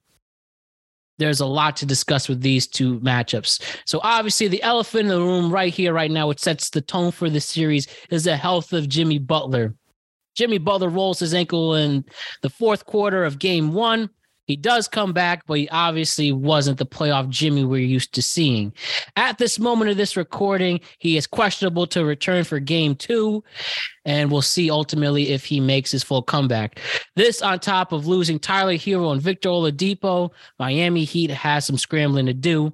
There's 1.18 1.40
a 1.40 1.46
lot 1.46 1.76
to 1.78 1.86
discuss 1.86 2.28
with 2.28 2.42
these 2.42 2.66
two 2.66 3.00
matchups. 3.00 3.60
So, 3.86 3.98
obviously, 4.04 4.46
the 4.46 4.62
elephant 4.62 5.02
in 5.02 5.08
the 5.08 5.20
room 5.20 5.50
right 5.50 5.72
here, 5.72 5.92
right 5.92 6.10
now, 6.10 6.28
which 6.28 6.38
sets 6.38 6.70
the 6.70 6.80
tone 6.80 7.10
for 7.10 7.28
the 7.28 7.40
series, 7.40 7.88
is 8.10 8.24
the 8.24 8.36
health 8.36 8.72
of 8.72 8.88
Jimmy 8.88 9.18
Butler. 9.18 9.74
Jimmy 10.36 10.58
Butler 10.58 10.88
rolls 10.88 11.18
his 11.18 11.34
ankle 11.34 11.74
in 11.74 12.04
the 12.42 12.50
fourth 12.50 12.86
quarter 12.86 13.24
of 13.24 13.40
game 13.40 13.72
one. 13.72 14.10
He 14.48 14.56
does 14.56 14.88
come 14.88 15.12
back, 15.12 15.46
but 15.46 15.58
he 15.58 15.68
obviously 15.68 16.32
wasn't 16.32 16.78
the 16.78 16.86
playoff 16.86 17.28
Jimmy 17.28 17.64
we're 17.64 17.80
used 17.80 18.14
to 18.14 18.22
seeing. 18.22 18.72
At 19.14 19.36
this 19.36 19.58
moment 19.58 19.90
of 19.90 19.98
this 19.98 20.16
recording, 20.16 20.80
he 20.98 21.18
is 21.18 21.26
questionable 21.26 21.86
to 21.88 22.04
return 22.04 22.44
for 22.44 22.58
game 22.58 22.96
two, 22.96 23.44
and 24.06 24.32
we'll 24.32 24.40
see 24.40 24.70
ultimately 24.70 25.28
if 25.28 25.44
he 25.44 25.60
makes 25.60 25.90
his 25.90 26.02
full 26.02 26.22
comeback. 26.22 26.80
This 27.14 27.42
on 27.42 27.60
top 27.60 27.92
of 27.92 28.06
losing 28.06 28.38
Tyler 28.38 28.72
Herro 28.72 29.12
and 29.12 29.20
Victor 29.20 29.50
Oladipo, 29.50 30.30
Miami 30.58 31.04
Heat 31.04 31.30
has 31.30 31.66
some 31.66 31.76
scrambling 31.76 32.24
to 32.24 32.34
do, 32.34 32.72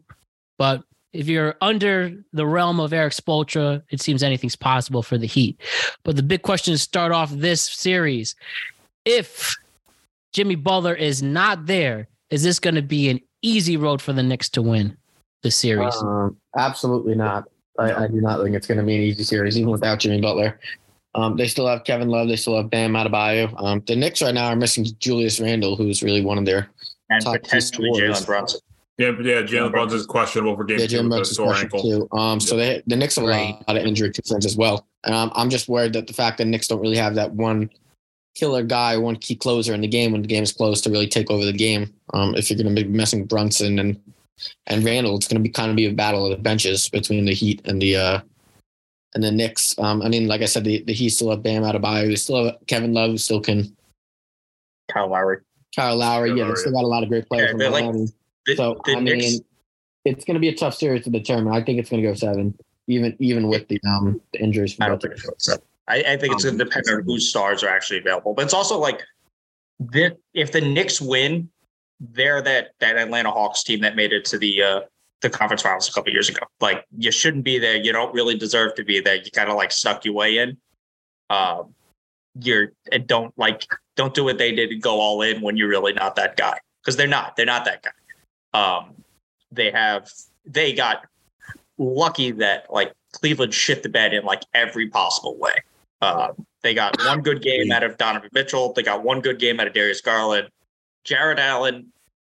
but 0.56 0.84
if 1.12 1.28
you're 1.28 1.56
under 1.60 2.12
the 2.32 2.46
realm 2.46 2.78
of 2.78 2.92
Erik 2.92 3.12
Spoelstra, 3.12 3.82
it 3.90 4.00
seems 4.00 4.22
anything's 4.22 4.56
possible 4.56 5.02
for 5.02 5.18
the 5.18 5.26
Heat. 5.26 5.60
But 6.04 6.14
the 6.14 6.22
big 6.22 6.42
question 6.42 6.72
to 6.72 6.78
start 6.78 7.10
off 7.10 7.30
this 7.30 7.62
series, 7.62 8.36
if 9.04 9.56
Jimmy 10.34 10.56
Butler 10.56 10.94
is 10.94 11.22
not 11.22 11.64
there, 11.64 12.08
is 12.28 12.42
this 12.42 12.58
going 12.58 12.74
to 12.74 12.82
be 12.82 13.08
an 13.08 13.20
easy 13.40 13.76
road 13.76 14.02
for 14.02 14.12
the 14.12 14.22
Knicks 14.22 14.48
to 14.50 14.62
win 14.62 14.96
the 15.42 15.50
series? 15.50 15.94
Um, 16.02 16.36
absolutely 16.56 17.14
not. 17.14 17.44
I, 17.78 18.04
I 18.04 18.08
do 18.08 18.20
not 18.20 18.42
think 18.42 18.54
it's 18.54 18.66
going 18.66 18.78
to 18.78 18.84
be 18.84 18.96
an 18.96 19.02
easy 19.02 19.22
series, 19.22 19.56
even 19.56 19.70
without 19.70 20.00
Jimmy 20.00 20.20
Butler. 20.20 20.58
Um, 21.14 21.36
they 21.36 21.46
still 21.46 21.68
have 21.68 21.84
Kevin 21.84 22.08
Love. 22.08 22.26
They 22.26 22.34
still 22.36 22.56
have 22.56 22.68
Bam 22.68 22.94
Adebayo. 22.94 23.54
Um, 23.62 23.82
the 23.86 23.94
Knicks 23.94 24.20
right 24.20 24.34
now 24.34 24.48
are 24.48 24.56
missing 24.56 24.84
Julius 24.98 25.38
Randle, 25.38 25.76
who's 25.76 26.02
really 26.02 26.24
one 26.24 26.38
of 26.38 26.44
their 26.44 26.68
and 27.10 27.22
top 27.22 27.34
potentially. 27.34 27.90
Jalen 27.92 28.26
Brunson. 28.26 28.60
Yeah, 28.98 29.12
yeah. 29.20 29.42
Jalen 29.42 29.70
Brunson 29.70 30.00
is 30.00 30.06
questionable 30.06 30.56
for 30.56 30.64
game 30.64 30.80
Yeah, 30.80 30.86
two 30.86 30.96
Jalen 30.96 31.04
with 31.04 31.06
a 31.06 31.16
Brunson's 31.16 31.36
sore 31.36 31.46
question 31.46 31.70
ankle. 31.72 31.82
too. 31.82 32.16
Um, 32.16 32.40
so 32.40 32.56
they 32.56 32.82
the 32.88 32.96
Knicks 32.96 33.14
have 33.14 33.24
a 33.24 33.28
lot 33.28 33.64
of 33.68 33.76
injury 33.76 34.10
concerns 34.10 34.46
as 34.46 34.56
well. 34.56 34.86
And 35.04 35.14
um, 35.14 35.30
I'm 35.34 35.50
just 35.50 35.68
worried 35.68 35.92
that 35.92 36.08
the 36.08 36.12
fact 36.12 36.38
that 36.38 36.46
Knicks 36.46 36.66
don't 36.66 36.80
really 36.80 36.96
have 36.96 37.14
that 37.14 37.32
one 37.32 37.70
killer 38.34 38.62
guy, 38.62 38.96
one 38.96 39.16
key 39.16 39.36
closer 39.36 39.74
in 39.74 39.80
the 39.80 39.88
game 39.88 40.12
when 40.12 40.22
the 40.22 40.28
game 40.28 40.42
is 40.42 40.52
close 40.52 40.80
to 40.82 40.90
really 40.90 41.06
take 41.08 41.30
over 41.30 41.44
the 41.44 41.52
game. 41.52 41.92
Um, 42.12 42.34
if 42.34 42.50
you're 42.50 42.60
going 42.62 42.74
to 42.74 42.82
be 42.84 42.88
messing 42.88 43.24
Brunson 43.24 43.78
and 43.78 44.00
and 44.66 44.84
Randle, 44.84 45.16
it's 45.16 45.28
going 45.28 45.40
to 45.42 45.48
be 45.48 45.52
kind 45.52 45.70
of 45.70 45.76
be 45.76 45.86
a 45.86 45.92
battle 45.92 46.24
of 46.26 46.30
the 46.36 46.42
benches 46.42 46.88
between 46.88 47.24
the 47.24 47.32
Heat 47.34 47.62
and 47.66 47.80
the 47.80 47.96
uh 47.96 48.20
and 49.14 49.22
the 49.22 49.30
Knicks. 49.30 49.78
Um, 49.78 50.02
I 50.02 50.08
mean, 50.08 50.26
like 50.26 50.42
I 50.42 50.46
said, 50.46 50.64
the, 50.64 50.82
the 50.82 50.92
Heat 50.92 51.10
still 51.10 51.30
have 51.30 51.42
Bam 51.42 51.62
Adebayo. 51.62 52.08
They 52.08 52.16
still 52.16 52.46
have 52.46 52.56
Kevin 52.66 52.92
Love, 52.92 53.10
who 53.12 53.18
still 53.18 53.40
can. 53.40 53.74
Kyle 54.92 55.08
Lowry. 55.08 55.38
Kyle 55.74 55.96
Lowry, 55.96 56.30
Kyle 56.30 56.36
yeah, 56.38 56.44
Lowry. 56.44 56.54
they 56.56 56.60
still 56.60 56.72
got 56.72 56.84
a 56.84 56.86
lot 56.88 57.02
of 57.04 57.08
great 57.08 57.26
players. 57.28 57.54
Yeah, 57.58 57.70
from 57.70 57.72
like- 57.72 58.10
The, 58.46 58.56
So 58.56 58.80
the 58.84 58.96
I 58.96 59.00
Knicks, 59.00 59.24
mean, 59.32 59.44
it's 60.04 60.24
going 60.24 60.34
to 60.34 60.40
be 60.40 60.48
a 60.48 60.54
tough 60.54 60.74
series 60.74 61.04
to 61.04 61.10
determine. 61.10 61.54
I 61.54 61.62
think 61.62 61.78
it's 61.78 61.88
going 61.90 62.02
to 62.02 62.08
go 62.08 62.14
seven, 62.14 62.58
even 62.88 63.16
even 63.20 63.46
with 63.48 63.66
the 63.68 63.80
um 63.88 64.20
the 64.32 64.40
injuries. 64.42 64.74
I 64.74 64.76
From 64.76 64.88
don't 64.98 65.02
think 65.02 65.14
it's 65.14 65.44
so. 65.46 65.56
I, 65.88 65.96
I 65.96 66.16
think 66.16 66.34
it's 66.34 66.44
going 66.44 66.58
to 66.58 66.64
depend 66.64 66.84
on 66.90 67.02
whose 67.04 67.28
stars 67.28 67.62
are 67.62 67.68
actually 67.68 67.98
available. 67.98 68.34
But 68.34 68.44
it's 68.46 68.54
also 68.54 68.78
like 68.78 69.02
the, 69.78 70.16
if 70.32 70.52
the 70.52 70.60
Knicks 70.60 71.00
win, 71.00 71.50
they're 72.00 72.42
that 72.42 72.70
that 72.80 72.96
Atlanta 72.96 73.30
Hawks 73.30 73.62
team 73.62 73.80
that 73.80 73.96
made 73.96 74.12
it 74.12 74.24
to 74.26 74.38
the 74.38 74.62
uh, 74.62 74.80
the 75.20 75.30
conference 75.30 75.62
finals 75.62 75.88
a 75.88 75.92
couple 75.92 76.12
years 76.12 76.28
ago. 76.28 76.44
Like 76.60 76.84
you 76.96 77.10
shouldn't 77.10 77.44
be 77.44 77.58
there. 77.58 77.76
You 77.76 77.92
don't 77.92 78.12
really 78.14 78.36
deserve 78.36 78.74
to 78.76 78.84
be 78.84 79.00
there. 79.00 79.16
You 79.16 79.30
kind 79.30 79.48
of 79.48 79.56
like 79.56 79.72
stuck 79.72 80.04
your 80.04 80.14
way 80.14 80.38
in. 80.38 80.56
Um, 81.30 81.74
you're 82.40 82.72
and 82.92 83.06
don't 83.06 83.32
like 83.38 83.66
don't 83.96 84.12
do 84.12 84.24
what 84.24 84.38
they 84.38 84.52
did 84.52 84.70
and 84.70 84.82
go 84.82 85.00
all 85.00 85.22
in 85.22 85.40
when 85.40 85.56
you're 85.56 85.68
really 85.68 85.92
not 85.92 86.16
that 86.16 86.36
guy 86.36 86.58
because 86.82 86.96
they're 86.96 87.06
not. 87.06 87.36
They're 87.36 87.46
not 87.46 87.64
that 87.64 87.82
guy. 87.82 88.58
Um, 88.58 88.94
they 89.52 89.70
have 89.70 90.10
they 90.44 90.72
got 90.72 91.06
lucky 91.78 92.30
that 92.32 92.66
like 92.70 92.92
Cleveland 93.12 93.54
shit 93.54 93.82
the 93.82 93.88
bed 93.88 94.12
in 94.12 94.24
like 94.24 94.42
every 94.52 94.88
possible 94.88 95.36
way. 95.38 95.54
Uh, 96.04 96.32
they 96.62 96.74
got 96.74 96.96
one 97.04 97.20
good 97.22 97.42
game 97.42 97.72
out 97.72 97.82
of 97.82 97.96
Donovan 97.96 98.30
Mitchell. 98.32 98.72
They 98.72 98.82
got 98.82 99.02
one 99.02 99.20
good 99.20 99.38
game 99.38 99.58
out 99.60 99.66
of 99.66 99.72
Darius 99.72 100.00
Garland. 100.00 100.48
Jarrett 101.04 101.38
Allen, 101.38 101.92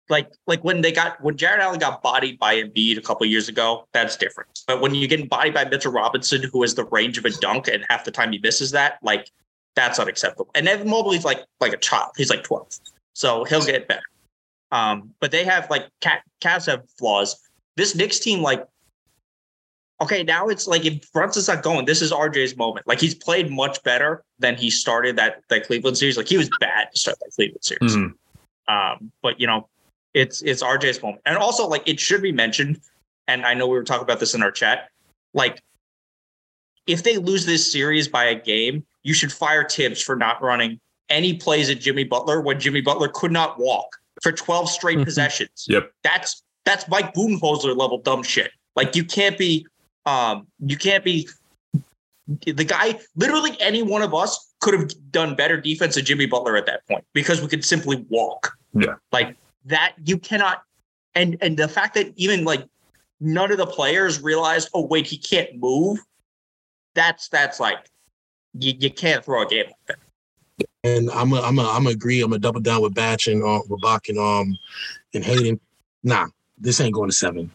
like 0.09 0.29
like 0.47 0.63
when 0.65 0.81
they 0.81 0.93
got 0.93 1.21
when 1.23 1.37
Jarrett 1.37 1.61
Allen 1.61 1.79
got 1.79 2.03
bodied 2.03 2.39
by 2.39 2.57
Embiid 2.57 2.99
a 2.99 3.01
couple 3.01 3.27
years 3.27 3.49
ago, 3.49 3.87
that's 3.93 4.17
different. 4.17 4.61
But 4.67 4.81
when 4.81 4.95
you're 4.95 5.09
getting 5.09 5.29
bodied 5.29 5.55
by 5.55 5.65
Mitchell 5.65 5.93
Robinson, 5.93 6.43
who 6.53 6.63
has 6.63 6.75
the 6.75 6.85
range 6.87 7.19
of 7.19 7.25
a 7.25 7.31
dunk, 7.31 7.69
and 7.69 7.85
half 7.89 8.05
the 8.05 8.11
time 8.11 8.33
he 8.33 8.39
misses 8.39 8.71
that, 8.73 8.99
like 9.03 9.31
that's 9.75 9.99
unacceptable. 9.99 10.51
And 10.55 10.69
Evan 10.69 10.89
Mobley's 10.89 11.25
like 11.25 11.45
like 11.61 11.73
a 11.73 11.79
child. 11.79 12.13
He's 12.17 12.31
like 12.31 12.45
12, 12.45 12.69
so 13.15 13.45
he'll 13.45 13.65
get 13.65 13.89
better. 13.89 14.03
Um, 14.73 15.11
but 15.21 15.31
they 15.31 15.45
have 15.45 15.71
like 15.71 15.89
Cat 16.01 16.23
Cavs 16.41 16.67
have 16.67 16.83
flaws. 16.99 17.41
This 17.77 17.95
Knicks 17.95 18.19
team, 18.19 18.41
like, 18.41 18.65
okay, 20.01 20.23
now 20.23 20.49
it's 20.49 20.67
like 20.67 20.85
if 20.85 21.11
Brunson's 21.13 21.49
not 21.49 21.63
going, 21.63 21.87
this 21.87 22.03
is 22.03 22.13
RJ's 22.13 22.57
moment. 22.57 22.87
Like 22.87 23.01
he's 23.01 23.15
played 23.15 23.51
much 23.51 23.83
better 23.83 24.23
than 24.39 24.57
he 24.57 24.71
started 24.71 25.17
that 25.17 25.43
that 25.49 25.67
Cleveland 25.67 25.99
series. 25.99 26.17
Like 26.17 26.29
he 26.29 26.37
was 26.37 26.51
bad 26.61 26.89
to 26.93 26.99
start 26.99 27.19
that 27.21 27.31
Cleveland 27.35 27.65
series. 27.65 27.97
Mhm. 27.97 28.15
Um, 28.69 29.13
but 29.23 29.41
you 29.41 29.47
know, 29.47 29.69
it's 30.15 30.43
it's 30.43 30.63
RJ's 30.63 31.03
moment, 31.03 31.23
and 31.27 31.37
also 31.37 31.67
like 31.67 31.83
it 31.87 32.01
should 32.01 32.23
be 32.23 32.33
mentioned. 32.33 32.81
And 33.29 33.45
I 33.45 33.55
know 33.55 33.67
we 33.67 33.77
were 33.77 33.85
talking 33.85 34.05
about 34.05 34.21
this 34.21 34.35
in 34.35 34.43
our 34.43 34.53
chat. 34.53 34.89
Like, 35.35 35.61
if 36.87 37.03
they 37.03 37.19
lose 37.19 37.45
this 37.45 37.71
series 37.71 38.07
by 38.07 38.25
a 38.25 38.35
game, 38.37 38.87
you 39.03 39.15
should 39.15 39.33
fire 39.33 39.69
Thibs 39.69 40.01
for 40.01 40.15
not 40.15 40.41
running 40.41 40.79
any 41.09 41.35
plays 41.35 41.69
at 41.71 41.81
Jimmy 41.81 42.05
Butler 42.05 42.41
when 42.41 42.61
Jimmy 42.61 42.81
Butler 42.81 43.09
could 43.09 43.33
not 43.33 43.59
walk 43.59 43.97
for 44.23 44.33
12 44.33 44.71
straight 44.71 45.05
possessions. 45.05 45.67
Yep. 45.69 45.91
That's 46.03 46.43
that's 46.65 46.89
Mike 46.89 47.15
Budenholzer 47.15 47.77
level 47.77 47.99
dumb 47.99 48.23
shit. 48.23 48.51
Like 48.75 48.95
you 48.95 49.05
can't 49.05 49.39
be 49.39 49.67
um 50.07 50.47
you 50.61 50.77
can't 50.77 51.05
be 51.05 51.29
the 52.45 52.65
guy 52.65 52.99
literally 53.15 53.57
any 53.61 53.83
one 53.83 54.03
of 54.03 54.15
us 54.15 54.55
could 54.61 54.75
have 54.75 54.91
done 55.13 55.35
better 55.35 55.61
defense 55.61 55.95
than 55.95 56.05
Jimmy 56.05 56.27
Butler 56.27 56.57
at 56.57 56.67
that 56.67 56.87
point 56.89 57.05
because 57.13 57.41
we 57.41 57.49
could 57.49 57.65
simply 57.65 58.05
walk. 58.09 58.57
Yeah. 58.73 58.95
Like 59.13 59.37
that 59.67 59.95
you 60.05 60.19
cannot 60.19 60.63
and 61.15 61.37
and 61.41 61.57
the 61.57 61.69
fact 61.69 61.95
that 61.95 62.13
even 62.17 62.45
like 62.45 62.65
none 63.21 63.51
of 63.51 63.59
the 63.59 63.67
players 63.67 64.23
realized, 64.23 64.69
oh 64.75 64.87
wait, 64.87 65.07
he 65.07 65.19
can't 65.19 65.59
move. 65.59 65.99
That's 66.95 67.29
that's 67.29 67.61
like 67.61 67.79
you, 68.59 68.75
you 68.79 68.91
can't 68.91 69.25
throw 69.25 69.43
a 69.43 69.47
game 69.47 69.67
like 69.67 69.87
that. 69.87 70.67
And 70.85 71.11
I'm 71.11 71.33
a, 71.33 71.41
I'm 71.41 71.59
a, 71.59 71.69
I'm 71.69 71.87
a 71.87 71.91
agree. 71.91 72.23
I'm 72.23 72.33
a 72.33 72.39
double 72.39 72.61
down 72.61 72.81
with 72.83 72.95
Batch 72.95 73.27
and 73.27 73.43
uh, 73.43 73.61
with 73.69 73.81
Bach 73.81 74.09
and 74.09 74.19
um 74.19 74.57
and 75.15 75.25
Hayden. 75.25 75.61
Nah, 76.03 76.27
this 76.59 76.81
ain't 76.81 76.95
going 76.95 77.11
to 77.11 77.17
seven. 77.17 77.51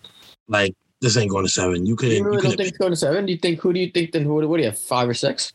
Like 0.47 0.75
this 1.01 1.17
ain't 1.17 1.29
going 1.31 1.45
to 1.45 1.51
seven. 1.51 1.85
You 1.85 1.91
You 1.91 1.95
couldn't. 1.95 2.17
You 2.17 2.23
really 2.23 2.35
don't 2.37 2.41
couldn't. 2.51 2.57
think 2.57 2.69
it's 2.69 2.77
going 2.77 2.91
to 2.91 2.95
seven? 2.95 3.25
Do 3.25 3.31
you 3.33 3.37
think 3.39 3.59
who 3.59 3.73
do 3.73 3.79
you 3.79 3.89
think 3.91 4.11
then 4.11 4.23
who 4.23 4.35
what 4.47 4.57
do 4.57 4.63
you 4.63 4.69
have 4.69 4.79
five 4.79 5.09
or 5.09 5.13
six? 5.13 5.53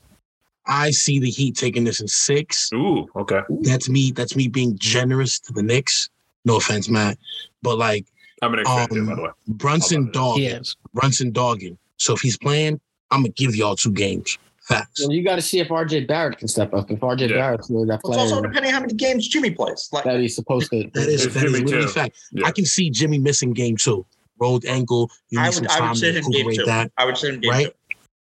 I 0.66 0.90
see 0.90 1.18
the 1.20 1.30
Heat 1.30 1.56
taking 1.56 1.84
this 1.84 2.00
in 2.00 2.08
six. 2.08 2.70
Ooh, 2.74 3.06
okay. 3.16 3.40
That's 3.62 3.88
me. 3.88 4.10
That's 4.10 4.34
me 4.34 4.48
being 4.48 4.76
generous 4.78 5.38
to 5.40 5.52
the 5.52 5.62
Knicks. 5.62 6.10
No 6.44 6.56
offense, 6.56 6.88
Matt, 6.88 7.18
but 7.62 7.78
like 7.78 8.06
I'm 8.42 8.52
an 8.54 8.64
fan 8.64 8.88
too, 8.88 9.06
by 9.06 9.14
the 9.14 9.22
way. 9.22 9.28
um, 9.28 9.34
Brunson 9.48 10.10
dogging, 10.12 10.44
Yes. 10.44 10.76
Brunson 10.94 11.30
dogging. 11.32 11.78
So 11.96 12.12
if 12.14 12.20
he's 12.20 12.36
playing, 12.38 12.80
I'm 13.10 13.20
gonna 13.22 13.30
give 13.30 13.54
y'all 13.56 13.76
two 13.76 13.92
games. 13.92 14.38
Facts. 14.62 15.00
Well, 15.00 15.12
you 15.12 15.22
got 15.24 15.36
to 15.36 15.42
see 15.42 15.60
if 15.60 15.68
RJ 15.68 16.08
Barrett 16.08 16.38
can 16.38 16.48
step 16.48 16.74
up. 16.74 16.90
If 16.90 16.98
RJ 16.98 17.30
Yeah. 17.30 17.36
Barrett's 17.36 17.70
really 17.70 17.86
that 17.86 18.00
It's 18.04 18.08
also 18.18 18.40
player 18.40 18.48
depending 18.48 18.72
how 18.72 18.80
many 18.80 18.94
games 18.94 19.28
Jimmy 19.28 19.52
plays. 19.52 19.88
Like 19.92 20.02
that 20.04 20.18
he's 20.18 20.34
supposed 20.34 20.70
to. 20.72 20.90
That 20.94 21.08
is 21.08 21.24
It's 21.26 21.34
that 21.34 21.44
is 21.44 21.52
Jimmy 21.52 21.64
literally 21.64 21.86
too. 21.86 21.92
fact. 21.92 22.16
Yeah. 22.32 22.46
I 22.46 22.50
can 22.50 22.64
see 22.64 22.90
Jimmy 22.90 23.20
missing 23.20 23.52
game 23.52 23.76
two. 23.76 24.04
Rolled 24.38 24.64
ankle. 24.64 25.11
You 25.31 25.40
I 25.40 25.45
need 25.47 25.55
some 25.55 25.62
would 25.62 25.71
I 25.71 25.78
time 25.78 25.88
would 25.88 25.95
to 25.95 26.00
sit 26.00 26.16
him 26.16 26.31
game 26.31 26.47
recuperate 26.47 26.66
that. 26.66 26.93
I 26.97 27.05
would 27.05 27.16
sit 27.16 27.35
him 27.35 27.40
game 27.40 27.50
right? 27.50 27.66
two. 27.66 27.73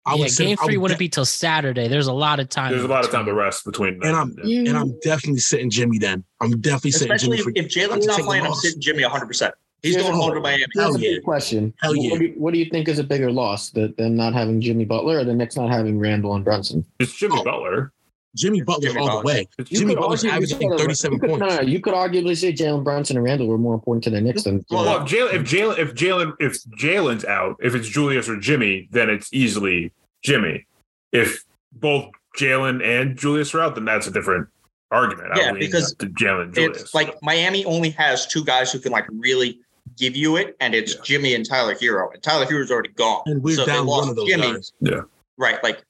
I 0.05 0.15
yeah, 0.15 0.23
would 0.23 0.35
game 0.35 0.57
I 0.59 0.65
three 0.65 0.77
would 0.77 0.81
wouldn't 0.83 0.99
be 0.99 1.07
till 1.09 1.25
Saturday. 1.25 1.87
There's 1.87 2.07
a 2.07 2.13
lot 2.13 2.39
of 2.39 2.49
time. 2.49 2.71
There's 2.71 2.83
a 2.83 2.87
lot 2.87 3.05
of 3.05 3.11
time 3.11 3.25
to 3.25 3.33
rest 3.33 3.63
between. 3.65 4.01
and 4.03 4.15
I'm 4.15 4.33
them. 4.35 4.45
and 4.45 4.77
I'm 4.77 4.99
definitely 4.99 5.39
sitting 5.39 5.69
Jimmy. 5.69 5.97
Then 5.97 6.23
I'm 6.41 6.59
definitely 6.59 6.91
sitting 6.91 7.13
Especially 7.13 7.37
Jimmy. 7.37 7.53
if, 7.55 7.71
For, 7.71 7.83
if 7.85 7.89
Jalen's 7.91 8.05
not 8.05 8.19
playing, 8.21 8.45
I'm 8.45 8.53
sitting 8.53 8.81
Jimmy 8.81 9.03
100. 9.03 9.25
percent 9.27 9.55
He's 9.81 9.95
Here's 9.95 10.07
going 10.07 10.15
home 10.17 10.33
to 10.33 10.39
Miami. 10.39 10.65
Here's 10.73 10.85
Hell 10.85 10.95
a 10.95 10.99
yeah. 10.99 11.09
big 11.15 11.23
question. 11.23 11.73
Hell 11.81 11.93
yeah. 11.95 12.11
What, 12.11 12.19
do 12.19 12.25
you, 12.25 12.33
what 12.37 12.53
do 12.53 12.59
you 12.59 12.65
think 12.69 12.87
is 12.87 12.99
a 12.99 13.03
bigger 13.03 13.29
loss? 13.31 13.69
That 13.71 13.97
them 13.97 14.15
not 14.15 14.33
having 14.33 14.61
Jimmy 14.61 14.85
Butler 14.85 15.19
or 15.19 15.23
the 15.25 15.33
Knicks 15.33 15.57
not 15.57 15.69
having 15.69 15.99
Randle 15.99 16.35
and 16.35 16.43
Brunson? 16.45 16.85
It's 16.99 17.13
Jimmy 17.13 17.35
Oh. 17.39 17.43
Butler. 17.43 17.91
Jimmy 18.35 18.61
Butler 18.61 18.89
Jimmy 18.89 18.99
all 19.01 19.07
Butler. 19.07 19.21
the 19.21 19.27
way. 19.27 19.47
You 19.59 19.65
Jimmy 19.65 19.93
could 19.95 20.01
Butler's 20.01 20.23
argue- 20.23 20.35
averaging 20.35 20.61
you 20.61 20.69
could- 20.69 20.79
37 20.79 21.13
you 21.13 21.19
could- 21.19 21.29
points. 21.29 21.39
No, 21.41 21.55
no, 21.55 21.61
you 21.61 21.79
could 21.79 21.93
arguably 21.93 22.35
say 22.37 22.51
Jalen 22.53 22.83
Brunson 22.83 23.15
and 23.17 23.23
Randle 23.25 23.47
were 23.47 23.57
more 23.57 23.73
important 23.75 24.03
to 24.05 24.09
the 24.09 24.21
Knicks 24.21 24.43
than. 24.43 24.65
Well, 24.69 24.85
Well, 24.85 25.03
if 25.05 25.11
Jalen, 25.11 25.33
if 25.33 25.41
Jalen, 25.43 25.79
if 25.79 25.93
Jalen, 25.93 26.33
if 26.39 26.63
Jalen's 26.79 27.25
out, 27.25 27.57
if 27.61 27.75
it's 27.75 27.87
Julius 27.87 28.27
or 28.27 28.39
Jimmy, 28.39 28.87
then 28.91 29.09
it's 29.09 29.29
easily 29.33 29.91
Jimmy. 30.23 30.65
If 31.11 31.43
both 31.73 32.09
Jalen 32.39 32.83
and 32.83 33.15
Julius 33.17 33.53
are 33.53 33.61
out, 33.61 33.75
then 33.75 33.85
that's 33.85 34.07
a 34.07 34.11
different 34.11 34.47
argument. 34.89 35.29
I 35.33 35.39
Yeah, 35.39 35.51
because 35.53 35.93
Jalen 35.95 36.53
Julius. 36.55 36.81
It's 36.81 36.93
like 36.95 37.15
Miami 37.21 37.65
only 37.65 37.91
has 37.91 38.25
two 38.27 38.43
guys 38.43 38.71
who 38.71 38.79
can 38.79 38.91
like 38.91 39.05
really 39.11 39.59
give 39.97 40.15
you 40.15 40.37
it, 40.37 40.55
and 40.59 40.73
it's 40.73 40.95
Yeah. 40.95 41.01
Jimmy 41.03 41.35
and 41.35 41.47
Tyler 41.47 41.75
Herro. 41.75 42.11
And 42.13 42.23
Tyler 42.23 42.45
Herro's 42.47 42.71
already 42.71 42.89
gone. 42.89 43.21
and 43.27 43.43
we're 43.43 43.55
So 43.57 43.65
they 43.65 43.73
down 43.73 43.85
lost 43.85 44.01
one 44.01 44.09
of 44.09 44.15
those 44.15 44.27
Jimmy. 44.27 44.53
guys. 44.53 44.71
right? 45.37 45.63
Like 45.63 45.83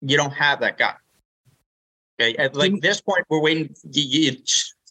you 0.00 0.16
don't 0.16 0.30
have 0.32 0.60
that 0.60 0.78
guy. 0.78 0.94
Okay, 2.20 2.36
at 2.36 2.54
like 2.54 2.80
this 2.80 3.00
point, 3.00 3.24
we're 3.28 3.40
waiting. 3.40 3.74
You, 3.90 4.30
you, 4.32 4.36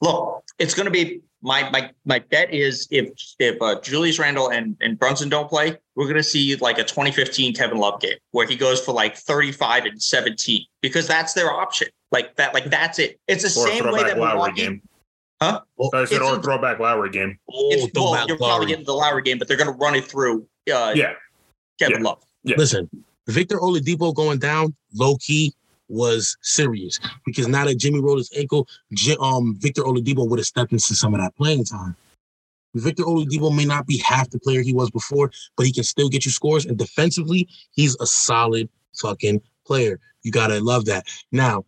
look, 0.02 0.44
it's 0.60 0.74
going 0.74 0.86
to 0.86 0.92
be 0.92 1.22
my 1.42 1.70
my 1.70 1.92
my 2.06 2.20
bet 2.20 2.54
is 2.54 2.88
if 2.92 3.10
if 3.40 3.62
uh, 3.62 3.80
Julius 3.82 4.20
Randle 4.20 4.50
and 4.50 4.76
and 4.82 4.98
Brunson 4.98 5.30
don't 5.30 5.50
play, 5.50 5.78
we're 5.96 6.06
going 6.06 6.16
to 6.18 6.24
see 6.24 6.56
like 6.58 6.78
a 6.78 6.84
2015 6.84 7.54
Kevin 7.54 7.78
Love 7.78 8.02
game 8.02 8.18
where 8.32 8.48
he 8.48 8.56
goes 8.56 8.84
for 8.84 8.94
like 8.94 9.16
35 9.18 9.86
and 9.86 10.02
17 10.02 10.66
because 10.82 11.08
that's 11.08 11.34
their 11.34 11.52
option. 11.52 11.88
Like 12.12 12.36
that, 12.36 12.54
like 12.54 12.66
that's 12.66 13.00
it. 13.00 13.20
It's 13.28 13.44
the 13.44 13.60
or 13.62 13.68
a 13.68 13.70
same 13.72 13.84
way 13.86 13.92
throwback 14.02 14.08
that 14.08 14.18
Lowry 14.20 14.34
Milwaukee. 14.36 14.62
game. 14.62 14.82
Huh? 15.42 15.62
I 15.94 16.06
said, 16.06 16.18
It's 16.18 16.22
or 16.22 16.36
a- 16.36 16.40
a 16.40 16.42
throwback 16.42 16.80
Lowry 16.80 17.10
game. 17.10 17.38
Oh, 17.52 17.70
It's, 17.72 17.82
well, 17.96 18.14
throwback 18.14 18.28
you're 18.28 18.38
Lowry. 18.38 18.50
probably 18.52 18.68
getting 18.68 18.86
the 18.86 18.94
Lowry 18.94 19.22
game, 19.24 19.40
but 19.40 19.48
they're 19.48 19.58
going 19.58 19.72
to 19.72 19.78
run 19.78 19.96
it 19.96 20.06
through 20.06 20.46
uh, 20.72 20.92
Yeah, 20.96 21.14
Kevin 21.80 22.04
Love. 22.04 22.22
Yeah. 22.44 22.58
Listen, 22.58 22.90
Victor 23.28 23.58
Oladipo 23.60 24.14
going 24.14 24.38
down 24.40 24.76
low 24.94 25.16
key 25.18 25.54
was 25.92 26.38
serious 26.42 27.00
because 27.26 27.48
now 27.48 27.66
that 27.66 27.76
Jimmy 27.76 28.00
rolled 28.00 28.20
his 28.20 28.32
ankle, 28.38 28.68
um, 29.20 29.56
Victor 29.60 29.84
Oladipo 29.84 30.28
would 30.28 30.40
have 30.40 30.46
stepped 30.46 30.72
into 30.72 30.96
some 30.96 31.14
of 31.14 31.20
that 31.22 31.36
playing 31.36 31.66
time. 31.66 31.96
Victor 32.74 33.04
Oladipo 33.04 33.56
may 33.56 33.66
not 33.66 33.86
be 33.86 33.98
half 33.98 34.30
the 34.30 34.40
player 34.40 34.62
he 34.62 34.74
was 34.74 34.90
before, 34.90 35.32
but 35.58 35.66
he 35.66 35.74
can 35.74 35.84
still 35.84 36.10
get 36.10 36.26
you 36.26 36.32
scores. 36.32 36.66
And 36.66 36.78
defensively, 36.78 37.48
he's 37.72 37.98
a 38.00 38.06
solid 38.06 38.70
fucking 39.02 39.42
player. 39.66 40.00
You 40.24 40.32
gotta 40.32 40.60
love 40.62 40.86
that. 40.86 41.06
Now, 41.32 41.66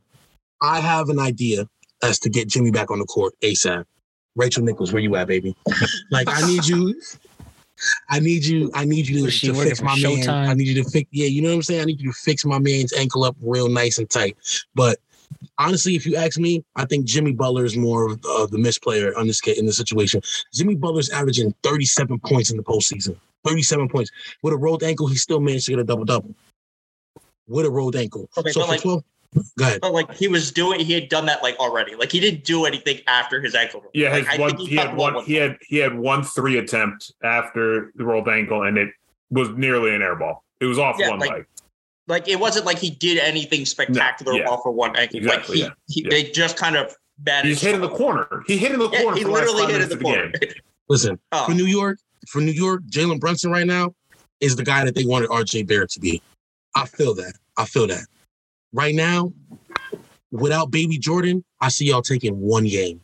I 0.61 0.79
have 0.79 1.09
an 1.09 1.19
idea 1.19 1.67
as 2.01 2.19
to 2.19 2.29
get 2.29 2.47
Jimmy 2.47 2.71
back 2.71 2.89
on 2.91 2.99
the 2.99 3.05
court 3.05 3.33
ASAP. 3.41 3.85
Rachel 4.35 4.63
Nichols, 4.63 4.91
where 4.91 5.01
you 5.01 5.15
at, 5.15 5.27
baby? 5.27 5.55
like, 6.11 6.27
I 6.27 6.45
need 6.47 6.65
you. 6.65 6.99
I 8.09 8.19
need 8.19 8.45
you. 8.45 8.71
I 8.73 8.85
need 8.85 9.07
you 9.07 9.29
to, 9.29 9.39
to 9.39 9.53
fix 9.53 9.81
my 9.81 9.95
man. 9.95 10.17
Showtime? 10.17 10.47
I 10.49 10.53
need 10.53 10.67
you 10.67 10.83
to 10.83 10.89
fix. 10.89 11.07
Yeah, 11.11 11.27
you 11.27 11.41
know 11.41 11.49
what 11.49 11.55
I'm 11.55 11.63
saying. 11.63 11.81
I 11.81 11.85
need 11.85 12.01
you 12.01 12.11
to 12.11 12.17
fix 12.17 12.45
my 12.45 12.59
man's 12.59 12.93
ankle 12.93 13.23
up 13.23 13.35
real 13.41 13.69
nice 13.69 13.97
and 13.97 14.09
tight. 14.09 14.37
But 14.75 14.99
honestly, 15.57 15.95
if 15.95 16.05
you 16.05 16.15
ask 16.15 16.39
me, 16.39 16.63
I 16.75 16.85
think 16.85 17.05
Jimmy 17.05 17.33
Butler 17.33 17.65
is 17.65 17.75
more 17.77 18.07
of 18.11 18.23
uh, 18.25 18.45
the 18.47 18.57
miss 18.57 18.77
player 18.77 19.17
on 19.17 19.27
this 19.27 19.41
ca- 19.41 19.57
in 19.57 19.65
this 19.65 19.77
situation. 19.77 20.21
Jimmy 20.53 20.75
Butler's 20.75 21.09
averaging 21.09 21.53
37 21.63 22.19
points 22.19 22.51
in 22.51 22.57
the 22.57 22.63
postseason. 22.63 23.15
37 23.45 23.89
points 23.89 24.09
with 24.41 24.53
a 24.53 24.57
rolled 24.57 24.83
ankle. 24.83 25.07
He 25.07 25.15
still 25.15 25.39
managed 25.39 25.65
to 25.65 25.71
get 25.71 25.79
a 25.79 25.83
double 25.83 26.05
double 26.05 26.33
with 27.47 27.65
a 27.65 27.69
rolled 27.69 27.95
ankle. 27.95 28.29
Okay, 28.37 28.51
so 28.51 28.61
for 28.61 28.67
like- 28.67 28.81
12, 28.81 29.03
go 29.57 29.65
ahead. 29.65 29.81
But 29.81 29.93
like 29.93 30.13
he 30.13 30.27
was 30.27 30.51
doing, 30.51 30.79
he 30.79 30.93
had 30.93 31.09
done 31.09 31.25
that 31.27 31.41
like 31.43 31.57
already. 31.59 31.95
Like 31.95 32.11
he 32.11 32.19
didn't 32.19 32.43
do 32.43 32.65
anything 32.65 32.99
after 33.07 33.41
his 33.41 33.55
ankle. 33.55 33.83
Yeah, 33.93 34.11
Like, 34.11 34.27
his 34.27 34.39
one, 34.39 34.55
think 34.57 34.69
he 34.69 34.75
had 34.75 34.91
the 34.91 34.95
ball 34.95 35.13
one. 35.13 35.25
He 35.25 35.35
had 35.35 35.57
he 35.67 35.77
had 35.77 35.97
one 35.97 36.23
three 36.23 36.57
attempt 36.57 37.11
after 37.23 37.91
the 37.95 38.03
rolled 38.03 38.27
ankle, 38.29 38.63
and 38.63 38.77
it 38.77 38.89
was 39.29 39.49
nearly 39.49 39.93
an 39.95 40.01
air 40.01 40.15
ball. 40.15 40.43
It 40.59 40.65
was 40.65 40.79
off 40.79 40.97
Yeah, 40.99 41.09
one 41.09 41.19
like- 41.19 41.31
leg. 41.31 41.45
like 42.07 42.27
it 42.27 42.39
wasn't 42.39 42.65
like 42.65 42.77
he 42.79 42.89
did 42.89 43.17
anything 43.17 43.65
spectacular 43.65 44.33
yeah. 44.33 44.47
off 44.49 44.65
of 44.65 44.73
one 44.75 44.95
ankle. 44.95 45.17
Exactly, 45.19 45.63
like 45.63 45.73
he, 45.87 46.01
yeah, 46.03 46.09
he 46.11 46.23
they 46.23 46.31
just 46.31 46.57
kind 46.57 46.75
of 46.75 46.95
managed. 47.25 47.47
He's 47.47 47.61
hit 47.61 47.75
in 47.75 47.81
the 47.81 47.89
corner. 47.89 48.43
He 48.47 48.57
hit 48.57 48.71
in 48.71 48.79
the 48.79 48.89
Yeah, 48.89 49.01
corner. 49.01 49.17
he 49.17 49.23
for 49.23 49.27
the 49.29 49.33
last 49.33 49.47
literally 49.53 49.61
hit 49.73 49.81
in 49.81 49.89
minutes 49.89 49.89
the 49.89 49.97
of 49.97 50.03
corner. 50.03 50.29
game. 50.29 50.51
Listen, 50.89 51.19
Oh. 51.31 51.45
for 51.45 51.53
New 51.53 51.65
York, 51.65 51.97
for 52.27 52.41
New 52.41 52.51
York, 52.51 52.81
Jalen 52.89 53.19
Brunson 53.19 53.51
right 53.51 53.65
now 53.67 53.93
is 54.41 54.55
the 54.57 54.63
guy 54.63 54.83
that 54.83 54.95
they 54.95 55.05
wanted 55.05 55.29
RJ 55.29 55.65
Barrett 55.67 55.89
to 55.91 55.99
be. 56.01 56.21
I 56.75 56.85
feel 56.85 57.13
that. 57.15 57.33
I 57.57 57.65
feel 57.65 57.87
that. 57.87 58.05
Right 58.73 58.95
now, 58.95 59.31
without 60.31 60.71
Baby 60.71 60.97
Jordan, 60.97 61.43
I 61.61 61.69
see 61.69 61.85
y'all 61.85 62.01
taking 62.01 62.39
one 62.39 62.65
game. 62.65 62.99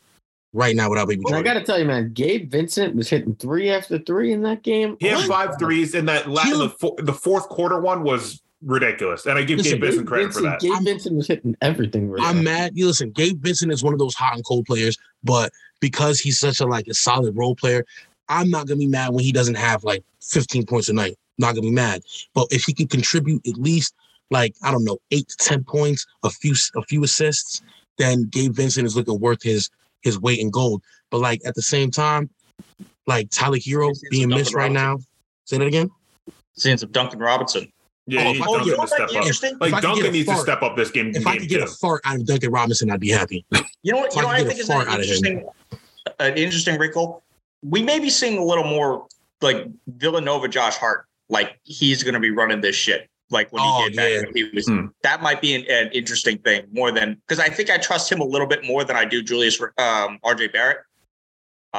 Right 0.51 0.75
now, 0.75 0.89
without 0.89 1.07
Baby 1.07 1.21
Jordan, 1.21 1.39
I 1.47 1.53
got 1.53 1.59
to 1.59 1.63
tell 1.63 1.77
you, 1.77 1.85
man, 1.85 2.11
Gabe 2.11 2.49
Vincent 2.49 2.95
was 2.95 3.07
hitting 3.07 3.35
three 3.35 3.69
after 3.69 3.99
three 3.99 4.31
in 4.33 4.41
that 4.41 4.63
game. 4.63 4.97
He 4.99 5.05
had 5.07 5.27
five 5.27 5.59
threes 5.59 5.93
in 5.93 6.05
that 6.07 6.27
la- 6.27 6.43
the, 6.43 6.69
fo- 6.69 6.95
the 6.97 7.13
fourth 7.13 7.47
quarter 7.49 7.79
one 7.79 8.01
was 8.01 8.41
ridiculous. 8.65 9.27
And 9.27 9.37
I 9.37 9.43
give 9.43 9.59
Listen, 9.59 9.73
Gabe 9.73 9.81
Vincent 9.83 10.07
credit 10.07 10.33
for 10.33 10.41
that. 10.41 10.59
Gabe 10.59 10.71
I'm- 10.71 10.85
Vincent 10.85 11.15
was 11.15 11.27
hitting 11.27 11.55
everything. 11.61 12.09
Right 12.09 12.23
I'm 12.23 12.37
now. 12.37 12.41
mad. 12.51 12.71
You 12.73 12.87
listen, 12.87 13.11
Gabe 13.11 13.39
Vincent 13.43 13.71
is 13.71 13.83
one 13.83 13.93
of 13.93 13.99
those 13.99 14.15
hot 14.15 14.33
and 14.33 14.43
cold 14.43 14.65
players, 14.65 14.97
but 15.23 15.51
because 15.81 16.19
he's 16.19 16.39
such 16.39 16.59
a 16.61 16.65
like 16.65 16.87
a 16.87 16.95
solid 16.95 17.37
role 17.37 17.53
player, 17.55 17.85
I'm 18.27 18.49
not 18.49 18.65
gonna 18.67 18.79
be 18.79 18.87
mad 18.87 19.13
when 19.13 19.23
he 19.23 19.31
doesn't 19.31 19.53
have 19.55 19.83
like 19.83 20.03
15 20.23 20.65
points 20.65 20.89
a 20.89 20.93
night. 20.93 21.15
Not 21.37 21.53
gonna 21.53 21.61
be 21.67 21.71
mad. 21.71 22.01
But 22.33 22.47
if 22.49 22.63
he 22.63 22.73
can 22.73 22.87
contribute 22.87 23.45
at 23.47 23.55
least 23.57 23.93
like 24.31 24.55
I 24.63 24.71
don't 24.71 24.83
know 24.83 24.97
eight 25.11 25.27
to 25.29 25.37
ten 25.37 25.63
points, 25.63 26.05
a 26.23 26.29
few 26.29 26.55
a 26.75 26.81
few 26.83 27.03
assists, 27.03 27.61
then 27.97 28.23
Gabe 28.29 28.53
Vincent 28.53 28.85
is 28.85 28.95
looking 28.95 29.19
worth 29.19 29.41
his 29.43 29.69
his 30.01 30.19
weight 30.19 30.39
in 30.39 30.49
gold. 30.49 30.81
But 31.11 31.19
like 31.19 31.41
at 31.45 31.55
the 31.55 31.61
same 31.61 31.91
time, 31.91 32.29
like 33.07 33.29
Tyler 33.31 33.57
Herro 33.57 33.89
It's- 33.89 34.01
it's 34.03 34.09
being 34.09 34.29
Duncan 34.29 34.37
missed 34.39 34.53
right 34.53 34.71
now. 34.71 34.99
Say 35.45 35.57
that 35.57 35.67
again. 35.67 35.89
Scenes 36.57 36.83
of 36.83 36.91
Duncan 36.91 37.19
Robinson. 37.19 37.71
Yeah, 38.05 38.21
Oh, 38.21 38.23
he 38.23 38.29
if 38.29 38.35
needs 38.37 38.47
Oh, 38.47 38.53
Duncan 38.53 38.67
you 38.67 38.75
to 38.81 38.87
step 38.87 38.99
might 38.99 39.09
up. 39.09 39.15
interesting? 39.15 39.57
If 39.61 39.71
Like 39.71 39.81
Duncan 39.83 40.05
a 40.05 40.11
needs 40.11 40.29
to 40.29 40.37
step 40.37 40.61
up 40.63 40.75
this 40.75 40.91
game. 40.91 41.11
If 41.15 41.25
I 41.27 41.37
could 41.37 41.47
get 41.49 41.61
a 41.61 41.67
fart 41.67 42.01
out 42.05 42.15
of 42.17 42.25
Duncan 42.25 42.51
Robinson, 42.51 42.89
I'd 42.91 42.99
be 42.99 43.09
happy. 43.09 43.45
You 43.81 43.93
know 43.93 43.99
what? 43.99 44.13
You 44.15 44.21
know 44.23 44.27
I 44.27 44.31
what 44.41 44.41
I 44.41 44.43
think 44.43 44.59
a 44.59 44.61
is 44.61 44.69
an 44.69 44.75
out 44.75 44.81
of 44.87 44.87
him. 44.89 44.99
interesting, 44.99 45.47
an 46.19 46.37
interesting 46.37 46.77
wrinkle. 46.77 47.23
We 47.63 47.81
may 47.81 47.97
be 47.99 48.09
seeing 48.09 48.37
a 48.37 48.43
little 48.43 48.65
more 48.65 49.07
like 49.41 49.67
Villanova, 49.87 50.49
Josh 50.49 50.75
Hart. 50.75 51.05
Like 51.29 51.59
he's 51.63 52.03
going 52.03 52.13
to 52.13 52.19
be 52.19 52.29
running 52.31 52.59
this 52.61 52.75
shit. 52.75 53.08
Like 53.31 53.51
when 53.51 53.61
Oh, 53.63 53.83
he 53.83 53.89
did 53.89 53.95
back 53.95 54.09
yeah. 54.09 54.21
when 54.25 54.35
he 54.35 54.49
was. 54.55 54.67
Hmm. 54.67 54.87
That 55.03 55.21
might 55.21 55.41
be 55.41 55.53
an, 55.55 55.65
an 55.69 55.91
interesting 55.91 56.39
thing 56.39 56.65
more 56.71 56.91
than 56.91 57.15
because 57.27 57.39
I 57.39 57.49
think 57.49 57.69
I 57.69 57.77
trust 57.77 58.11
him 58.11 58.21
a 58.21 58.25
little 58.25 58.47
bit 58.47 58.65
more 58.65 58.83
than 58.83 58.95
I 58.95 59.05
do 59.05 59.21
Julius 59.21 59.61
um, 59.61 60.19
RJ 60.23 60.51
Barrett. 60.53 60.79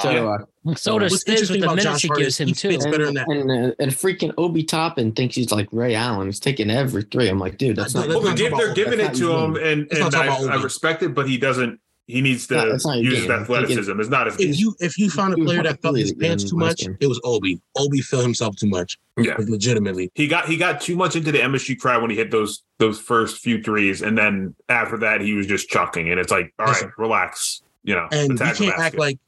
So 0.00 0.12
do 0.12 0.28
I. 0.28 0.74
So 0.74 0.98
does 1.00 1.24
Stiz 1.24 1.28
interesting 1.30 1.60
with 1.62 1.70
the 1.70 1.76
minutes 1.76 1.84
Josh 1.84 2.02
he 2.02 2.08
gives 2.10 2.38
him 2.38 2.48
he 2.48 2.54
too. 2.54 2.68
And, 2.68 2.82
better 2.84 3.06
than 3.06 3.14
that. 3.14 3.28
and, 3.28 3.50
uh, 3.50 3.74
and 3.80 3.90
freaking 3.90 4.32
Obi 4.38 4.62
Toppin 4.62 5.10
thinks 5.10 5.34
he's 5.34 5.50
like 5.50 5.68
Ray 5.72 5.96
Allen. 5.96 6.28
He's 6.28 6.38
taking 6.38 6.70
every 6.70 7.02
three. 7.02 7.28
I'm 7.28 7.40
like, 7.40 7.58
dude, 7.58 7.74
that's 7.74 7.94
not. 7.94 8.06
Well, 8.06 8.20
they're, 8.20 8.30
talk 8.30 8.38
give, 8.38 8.52
about- 8.52 8.58
they're 8.62 8.74
giving 8.74 9.00
it 9.00 9.14
to 9.14 9.32
him, 9.32 9.56
and, 9.56 9.90
and 9.90 10.14
I, 10.14 10.28
I 10.28 10.62
respect 10.62 11.02
it, 11.02 11.12
but 11.14 11.28
he 11.28 11.38
doesn't. 11.38 11.80
He 12.10 12.20
needs 12.20 12.46
to 12.48 12.54
that's 12.54 12.84
not 12.86 12.98
use 12.98 13.18
his 13.18 13.30
athleticism. 13.30 14.00
It's 14.00 14.08
not 14.08 14.26
his 14.26 14.38
if 14.40 14.58
you 14.58 14.74
if 14.80 14.98
you 14.98 15.08
found 15.10 15.34
a 15.34 15.36
player 15.36 15.62
that 15.62 15.80
felt 15.82 15.96
his 15.96 16.12
pants 16.12 16.48
too 16.50 16.56
much, 16.56 16.82
it 17.00 17.06
was 17.06 17.20
Obi. 17.24 17.60
Obi 17.76 18.00
felt 18.00 18.22
himself 18.22 18.56
too 18.56 18.68
much. 18.68 18.98
Yeah. 19.16 19.36
Like, 19.38 19.48
legitimately. 19.48 20.10
He 20.14 20.26
got 20.28 20.46
he 20.48 20.56
got 20.56 20.80
too 20.80 20.96
much 20.96 21.16
into 21.16 21.32
the 21.32 21.38
MSG 21.38 21.78
crowd 21.78 22.02
when 22.02 22.10
he 22.10 22.16
hit 22.16 22.30
those 22.30 22.62
those 22.78 22.98
first 22.98 23.38
few 23.38 23.62
threes, 23.62 24.02
and 24.02 24.16
then 24.18 24.54
after 24.68 24.96
that 24.98 25.20
he 25.20 25.34
was 25.34 25.46
just 25.46 25.68
chucking, 25.68 26.10
and 26.10 26.18
it's 26.20 26.30
like, 26.30 26.52
all 26.58 26.66
right, 26.66 26.72
Listen. 26.74 26.92
relax, 26.98 27.62
you 27.84 27.94
know. 27.94 28.08
And 28.12 28.30
we 28.38 28.52
can't 28.52 28.78
act 28.78 28.96
like 28.98 29.18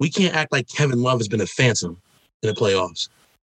we 0.00 0.10
can't 0.10 0.34
act 0.34 0.52
like 0.52 0.68
Kevin 0.68 1.00
Love 1.02 1.18
has 1.20 1.28
been 1.28 1.40
a 1.40 1.46
phantom 1.46 2.00
in 2.42 2.48
the 2.48 2.54
playoffs. 2.54 3.08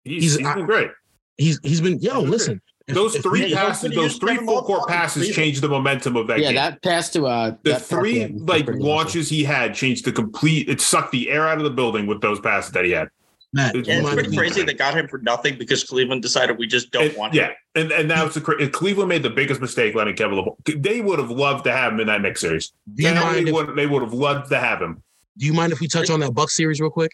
he's, 0.04 0.22
he's- 0.22 0.36
he's 0.36 0.46
I- 0.46 0.54
been 0.54 0.66
great. 0.66 0.90
He's 1.36 1.60
he's 1.62 1.80
been 1.80 2.00
yo 2.00 2.20
He's 2.22 2.30
listen. 2.30 2.54
if- 2.54 2.62
Those 2.88 3.16
three 3.18 3.46
Yeah, 3.46 3.56
passes, 3.66 3.84
nobody 3.90 4.00
those 4.08 4.16
three 4.18 4.30
Kevin 4.32 4.46
full 4.46 4.62
court 4.62 4.88
passes 4.88 5.28
changed 5.34 5.62
the 5.62 5.68
momentum 5.68 6.16
of 6.16 6.26
that 6.28 6.38
yeah, 6.40 6.46
game. 6.48 6.54
that 6.56 6.82
pass 6.82 7.10
to 7.10 7.26
uh, 7.26 7.50
the 7.62 7.72
that 7.72 7.82
three 7.82 8.26
like 8.28 8.64
pretty 8.64 8.80
awesome. 8.80 8.88
launches 8.88 9.28
he 9.28 9.44
had 9.44 9.74
changed 9.74 10.04
the 10.04 10.12
complete. 10.12 10.68
It 10.68 10.80
sucked 10.80 11.12
the 11.12 11.30
air 11.30 11.46
out 11.46 11.58
of 11.58 11.64
the 11.64 11.70
building 11.70 12.06
with 12.06 12.20
those 12.20 12.40
passes 12.40 12.72
that 12.72 12.84
he 12.84 12.90
had. 12.92 13.08
Matt, 13.52 13.74
It's 13.76 13.88
Yeah, 13.88 14.00
it's 14.00 14.12
pretty 14.14 14.36
crazy 14.36 14.62
they 14.62 14.74
got 14.74 14.94
him 14.94 15.08
for 15.08 15.18
nothing 15.18 15.56
because 15.58 15.82
Cleveland 15.84 16.20
decided 16.22 16.58
we 16.58 16.66
just 16.66 16.90
don't 16.90 17.04
And- 17.08 17.16
want 17.16 17.34
yeah, 17.34 17.48
him. 17.48 17.54
and 17.76 17.92
and 17.92 18.10
that 18.10 18.24
was 18.24 18.34
the 18.34 18.40
cra- 18.40 18.60
if 18.60 18.72
Cleveland 18.72 19.08
made 19.08 19.22
the 19.22 19.30
biggest 19.30 19.60
mistake 19.60 19.94
letting 19.94 20.16
Kevin 20.16 20.36
Love. 20.38 20.48
They 20.64 21.00
would 21.00 21.18
have 21.18 21.30
loved 21.30 21.64
to 21.64 21.72
have 21.72 21.92
him 21.94 22.00
in 22.00 22.06
that 22.08 22.20
next 22.22 22.40
series. 22.40 22.72
Do 22.94 23.02
you 23.02 23.08
They 23.10 23.14
mind 23.20 23.48
if, 23.48 23.54
would, 23.54 23.76
they 23.76 23.86
would 23.86 24.02
have 24.02 24.12
loved 24.14 24.50
to 24.50 24.58
have 24.58 24.80
him. 24.82 25.02
do 25.36 25.46
you 25.46 25.52
mind 25.54 25.72
if 25.72 25.80
we 25.80 25.88
touch 25.88 26.08
on 26.10 26.20
that 26.20 26.32
Buck 26.34 26.50
series 26.50 26.80
real 26.80 26.90
quick? 26.90 27.12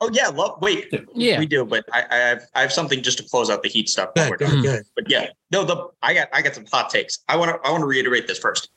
Oh 0.00 0.10
yeah, 0.12 0.28
love. 0.28 0.60
Wait, 0.60 0.92
Yeah. 1.14 1.38
we 1.38 1.46
do, 1.46 1.64
but 1.64 1.84
I, 1.92 2.04
I 2.10 2.14
have 2.16 2.42
I 2.54 2.60
have 2.60 2.72
something 2.72 3.02
just 3.02 3.18
to 3.18 3.24
close 3.24 3.48
out 3.48 3.62
the 3.62 3.68
Heat 3.68 3.88
stuff. 3.88 4.10
Go 4.14 4.22
while 4.22 4.28
ahead, 4.28 4.30
we're 4.32 4.36
go 4.38 4.46
done. 4.46 4.52
ahead, 4.54 4.64
go 4.64 4.70
ahead. 4.70 4.84
But 4.94 5.10
yeah, 5.10 5.28
no, 5.50 5.64
the 5.64 5.88
I 6.02 6.12
got 6.14 6.28
I 6.32 6.42
got 6.42 6.54
some 6.54 6.66
hot 6.66 6.90
takes. 6.90 7.20
I 7.28 7.36
want 7.36 7.50
to 7.50 7.66
I 7.66 7.70
want 7.70 7.80
to 7.82 7.86
reiterate 7.86 8.26
this 8.26 8.38
first. 8.38 8.70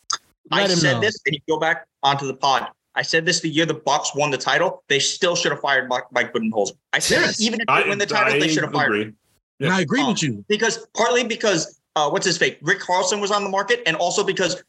I 0.52 0.62
Let 0.62 0.72
him 0.72 0.78
said 0.78 0.94
know. 0.94 1.02
this, 1.02 1.20
and 1.26 1.36
you 1.36 1.42
go 1.48 1.60
back 1.60 1.86
onto 2.04 2.26
the 2.26 2.34
pod. 2.34 2.68
I 2.96 3.02
said 3.02 3.26
this 3.26 3.42
the 3.42 3.50
year 3.50 3.66
the 3.66 3.74
Bucks 3.76 4.16
won 4.16 4.32
the 4.32 4.38
title. 4.38 4.84
They 4.88 5.00
still 5.00 5.36
should 5.36 5.52
have 5.52 5.62
fired 5.62 5.88
Mike, 5.90 6.06
Mike 6.12 6.34
Budenholzer. 6.34 6.72
I 6.94 7.00
said 7.00 7.22
Yes. 7.22 7.42
even 7.42 7.60
if 7.62 7.66
I, 7.70 7.84
they 7.84 7.90
win 7.90 7.98
the 8.00 8.06
title, 8.06 8.34
I 8.34 8.40
they 8.40 8.48
should 8.48 8.64
have 8.64 8.72
fired. 8.74 8.94
him. 8.96 9.02
agree. 9.02 9.14
And 9.60 9.74
I 9.74 9.82
agree 9.82 10.02
Um, 10.02 10.08
with 10.10 10.24
you. 10.24 10.44
because 10.48 10.88
partly 10.96 11.24
because 11.26 11.80
uh, 11.98 12.10
what's 12.10 12.26
his 12.26 12.38
face? 12.38 12.56
Rick 12.62 12.80
Carlisle 12.80 13.20
was 13.20 13.30
on 13.32 13.44
the 13.44 13.50
market, 13.50 13.82
and 13.86 13.96
also 13.98 14.24
because 14.24 14.64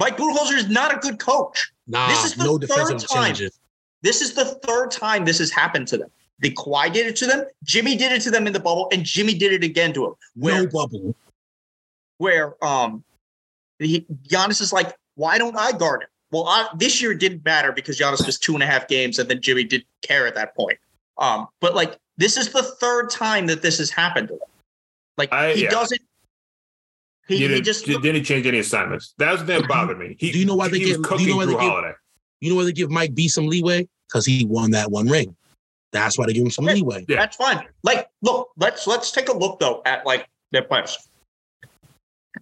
Mike 0.00 0.16
Budenholzer 0.16 0.54
is 0.58 0.68
not 0.68 0.92
a 0.94 0.98
good 0.98 1.18
coach. 1.20 1.70
Nah, 1.86 2.08
this 2.08 2.24
is 2.24 2.34
the 2.34 2.44
no 2.44 2.58
third 2.58 2.66
defensive 2.68 3.08
time. 3.08 3.24
changes. 3.26 3.58
This 4.02 4.20
is 4.20 4.34
the 4.34 4.44
third 4.44 4.90
time 4.90 5.24
this 5.24 5.38
has 5.38 5.50
happened 5.50 5.88
to 5.88 5.96
them. 5.98 6.10
The 6.40 6.50
Kawhi 6.52 6.92
did 6.92 7.06
it 7.06 7.16
to 7.16 7.26
them. 7.26 7.44
Jimmy 7.62 7.96
did 7.96 8.10
it 8.12 8.20
to 8.22 8.30
them 8.30 8.46
in 8.46 8.52
the 8.52 8.60
bubble, 8.60 8.88
and 8.92 9.04
Jimmy 9.04 9.34
did 9.34 9.52
it 9.52 9.62
again 9.62 9.92
to 9.94 10.06
him. 10.06 10.14
Where 10.34 10.64
No 10.64 10.68
bubble. 10.68 11.14
where 12.18 12.62
um, 12.64 13.04
he, 13.78 14.04
Giannis 14.28 14.60
is 14.60 14.72
like, 14.72 14.94
why 15.14 15.38
don't 15.38 15.56
I 15.56 15.72
guard 15.72 16.02
him? 16.02 16.08
Well, 16.32 16.44
I, 16.48 16.68
this 16.76 17.00
year 17.00 17.12
it 17.12 17.18
didn't 17.20 17.44
matter 17.44 17.70
because 17.72 17.98
Giannis 17.98 18.24
missed 18.26 18.42
two 18.42 18.54
and 18.54 18.62
a 18.62 18.66
half 18.66 18.88
games, 18.88 19.18
and 19.18 19.28
then 19.28 19.40
Jimmy 19.40 19.64
didn't 19.64 19.86
care 20.02 20.26
at 20.26 20.34
that 20.34 20.56
point. 20.56 20.78
Um, 21.18 21.46
but 21.60 21.74
like 21.74 21.98
this 22.16 22.36
is 22.36 22.50
the 22.52 22.62
third 22.62 23.10
time 23.10 23.46
that 23.46 23.62
this 23.62 23.78
has 23.78 23.90
happened 23.90 24.28
to 24.28 24.34
them. 24.34 24.48
Like 25.18 25.32
I- 25.32 25.52
he 25.52 25.62
yeah. 25.64 25.70
doesn't. 25.70 26.00
He, 27.28 27.36
He, 27.36 27.42
he 27.42 27.48
didn't, 27.48 27.64
just 27.64 27.84
didn't 27.86 28.14
he 28.16 28.22
change 28.22 28.46
any 28.46 28.58
assignments? 28.58 29.14
That 29.18 29.30
was 29.30 29.40
the 29.42 29.46
thing 29.46 29.60
that 29.60 29.68
bothered 29.68 29.96
me. 29.98 30.16
He, 30.18 30.32
Do 30.32 30.38
you 30.40 30.44
know 30.44 30.56
why 30.56 30.66
they 30.68 30.78
he 30.80 30.86
was 30.86 30.96
give- 30.96 31.02
do 31.04 31.08
cooking 31.08 31.26
you 31.26 31.32
know 31.32 31.36
why 31.36 31.46
they 31.46 31.52
Jrue 31.54 31.60
Holiday? 31.60 31.92
You 32.42 32.50
know 32.50 32.56
why 32.56 32.64
they 32.64 32.72
give 32.72 32.90
Mike 32.90 33.14
B 33.14 33.28
some 33.28 33.46
leeway? 33.46 33.88
Because 34.08 34.26
he 34.26 34.44
won 34.44 34.72
that 34.72 34.90
one 34.90 35.06
ring. 35.08 35.34
That's 35.92 36.18
why 36.18 36.26
they 36.26 36.32
give 36.32 36.42
him 36.42 36.50
some 36.50 36.64
Yeah. 36.66 36.74
leeway. 36.74 37.04
Yeah. 37.08 37.16
That's 37.20 37.36
fine. 37.36 37.64
Like, 37.84 38.08
look, 38.22 38.50
let's 38.56 38.86
let's 38.88 39.12
take 39.12 39.28
a 39.28 39.32
look 39.36 39.60
though 39.60 39.80
at 39.86 40.04
like 40.04 40.26
their 40.50 40.62
players. 40.64 40.98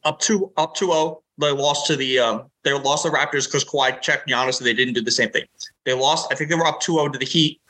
Up 0.05 0.19
to 0.21 0.51
up 0.57 0.75
to 0.77 0.91
oh, 0.93 1.23
they 1.39 1.51
lost 1.53 1.87
to 1.89 1.97
the 1.97 2.19
um 2.19 2.45
they 2.65 2.73
lost 2.73 3.05
the 3.05 3.11
Raptors 3.11 3.45
because 3.47 3.65
Kawhi 3.65 4.01
checked 4.01 4.27
Giannis 4.29 4.59
and 4.59 4.67
they 4.67 4.73
didn't 4.73 4.95
do 4.95 5.03
the 5.03 5.11
same 5.11 5.29
thing. 5.31 5.45
They 5.85 5.93
lost, 5.93 6.33
I 6.33 6.35
think 6.35 6.49
they 6.51 6.57
were 6.57 6.67
up 6.67 6.81
2-0 6.81 7.13
to 7.13 7.19
the 7.19 7.25
Heat 7.27 7.61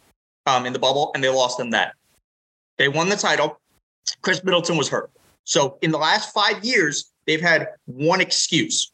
um 0.46 0.66
in 0.66 0.72
the 0.72 0.78
bubble, 0.78 1.10
and 1.14 1.24
they 1.24 1.28
lost 1.28 1.58
them 1.58 1.70
that. 1.70 1.94
They 2.78 2.88
won 2.88 3.08
the 3.08 3.16
title. 3.16 3.58
Khris 4.22 4.44
Middleton 4.44 4.76
was 4.76 4.88
hurt. 4.88 5.10
So 5.44 5.78
in 5.82 5.90
the 5.90 5.98
last 5.98 6.32
five 6.32 6.64
years, 6.64 7.10
they've 7.26 7.40
had 7.40 7.68
one 7.86 8.20
excuse. 8.20 8.92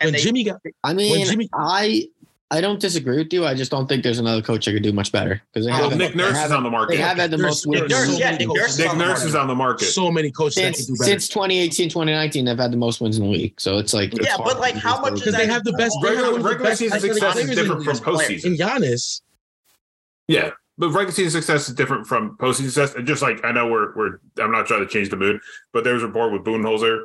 When 0.00 0.08
And 0.08 0.16
they, 0.16 0.20
Jimmy 0.20 0.44
got 0.44 0.60
I 0.82 0.92
mean, 0.92 1.24
Jimmy- 1.26 1.48
I 1.54 2.08
I 2.54 2.60
don't 2.60 2.78
disagree 2.80 3.16
with 3.18 3.32
you. 3.32 3.44
I 3.44 3.54
just 3.54 3.70
don't 3.72 3.88
think 3.88 4.04
there's 4.04 4.20
another 4.20 4.40
coach 4.40 4.64
that 4.66 4.72
could 4.72 4.84
do 4.84 4.92
much 4.92 5.10
better 5.10 5.42
because 5.52 5.66
Well. 5.66 5.90
Nick 5.90 6.12
they 6.12 6.18
Nurse 6.18 6.38
is 6.44 6.52
on 6.52 6.62
the 6.62 6.70
market. 6.70 6.92
They 6.96 7.02
have 7.02 7.16
had 7.16 7.32
the 7.32 7.36
There's- 7.36 7.50
most 7.50 7.66
wins. 7.66 7.90
Nurse, 7.90 8.06
so 8.12 8.18
yeah, 8.18 8.30
many 8.30 8.46
Nick 8.46 8.56
Nurse 8.56 8.70
is 8.70 8.78
Nick 8.78 8.90
on 8.90 8.98
the 8.98 9.04
Nurse 9.04 9.10
market. 9.18 9.28
is 9.28 9.34
on 9.34 9.46
the 9.48 9.54
market. 9.56 9.84
so 9.86 10.10
many 10.12 10.30
coaches 10.30 10.54
that 10.56 10.76
Since, 10.76 10.86
do 10.86 11.04
since 11.04 11.28
2018, 11.28 11.88
2019, 11.88 12.44
they've 12.44 12.56
had 12.56 12.70
the 12.70 12.76
most 12.76 13.00
wins 13.00 13.18
in 13.18 13.24
the 13.24 13.30
league. 13.30 13.60
So 13.60 13.78
it's 13.78 13.92
like 13.92 14.12
yeah, 14.22 14.36
but 14.38 14.60
like 14.60 14.76
how 14.76 15.00
much 15.00 15.14
Because 15.14 15.34
they 15.34 15.46
have 15.48 15.64
the 15.64 15.72
best- 15.72 15.96
they 16.02 16.08
have 16.10 16.18
regular 16.18 16.30
one 16.30 16.40
of 16.40 16.44
the 16.44 16.48
regular 16.50 16.76
season 16.76 17.00
success 17.00 17.36
is 17.36 17.50
different 17.56 17.84
from 17.84 17.96
postseason. 17.98 18.44
and 18.44 18.58
Giannis, 18.58 19.20
Yeah, 20.28 20.50
but 20.78 20.90
regular 20.90 21.12
season 21.12 21.32
success 21.32 21.68
is 21.68 21.74
different 21.74 22.06
from 22.06 22.36
postseason 22.38 22.64
success. 22.70 22.94
And 22.94 23.06
just 23.06 23.20
like 23.22 23.44
I 23.44 23.50
know 23.52 23.66
we're 23.68 23.94
we're 23.96 24.18
I'm 24.40 24.52
not 24.52 24.66
trying 24.66 24.80
to 24.80 24.86
change 24.86 25.08
the 25.10 25.16
mood, 25.16 25.40
but 25.72 25.82
there 25.84 25.94
was 25.94 26.02
a 26.02 26.06
report 26.06 26.32
with 26.32 26.42
Budenholzer. 26.44 27.04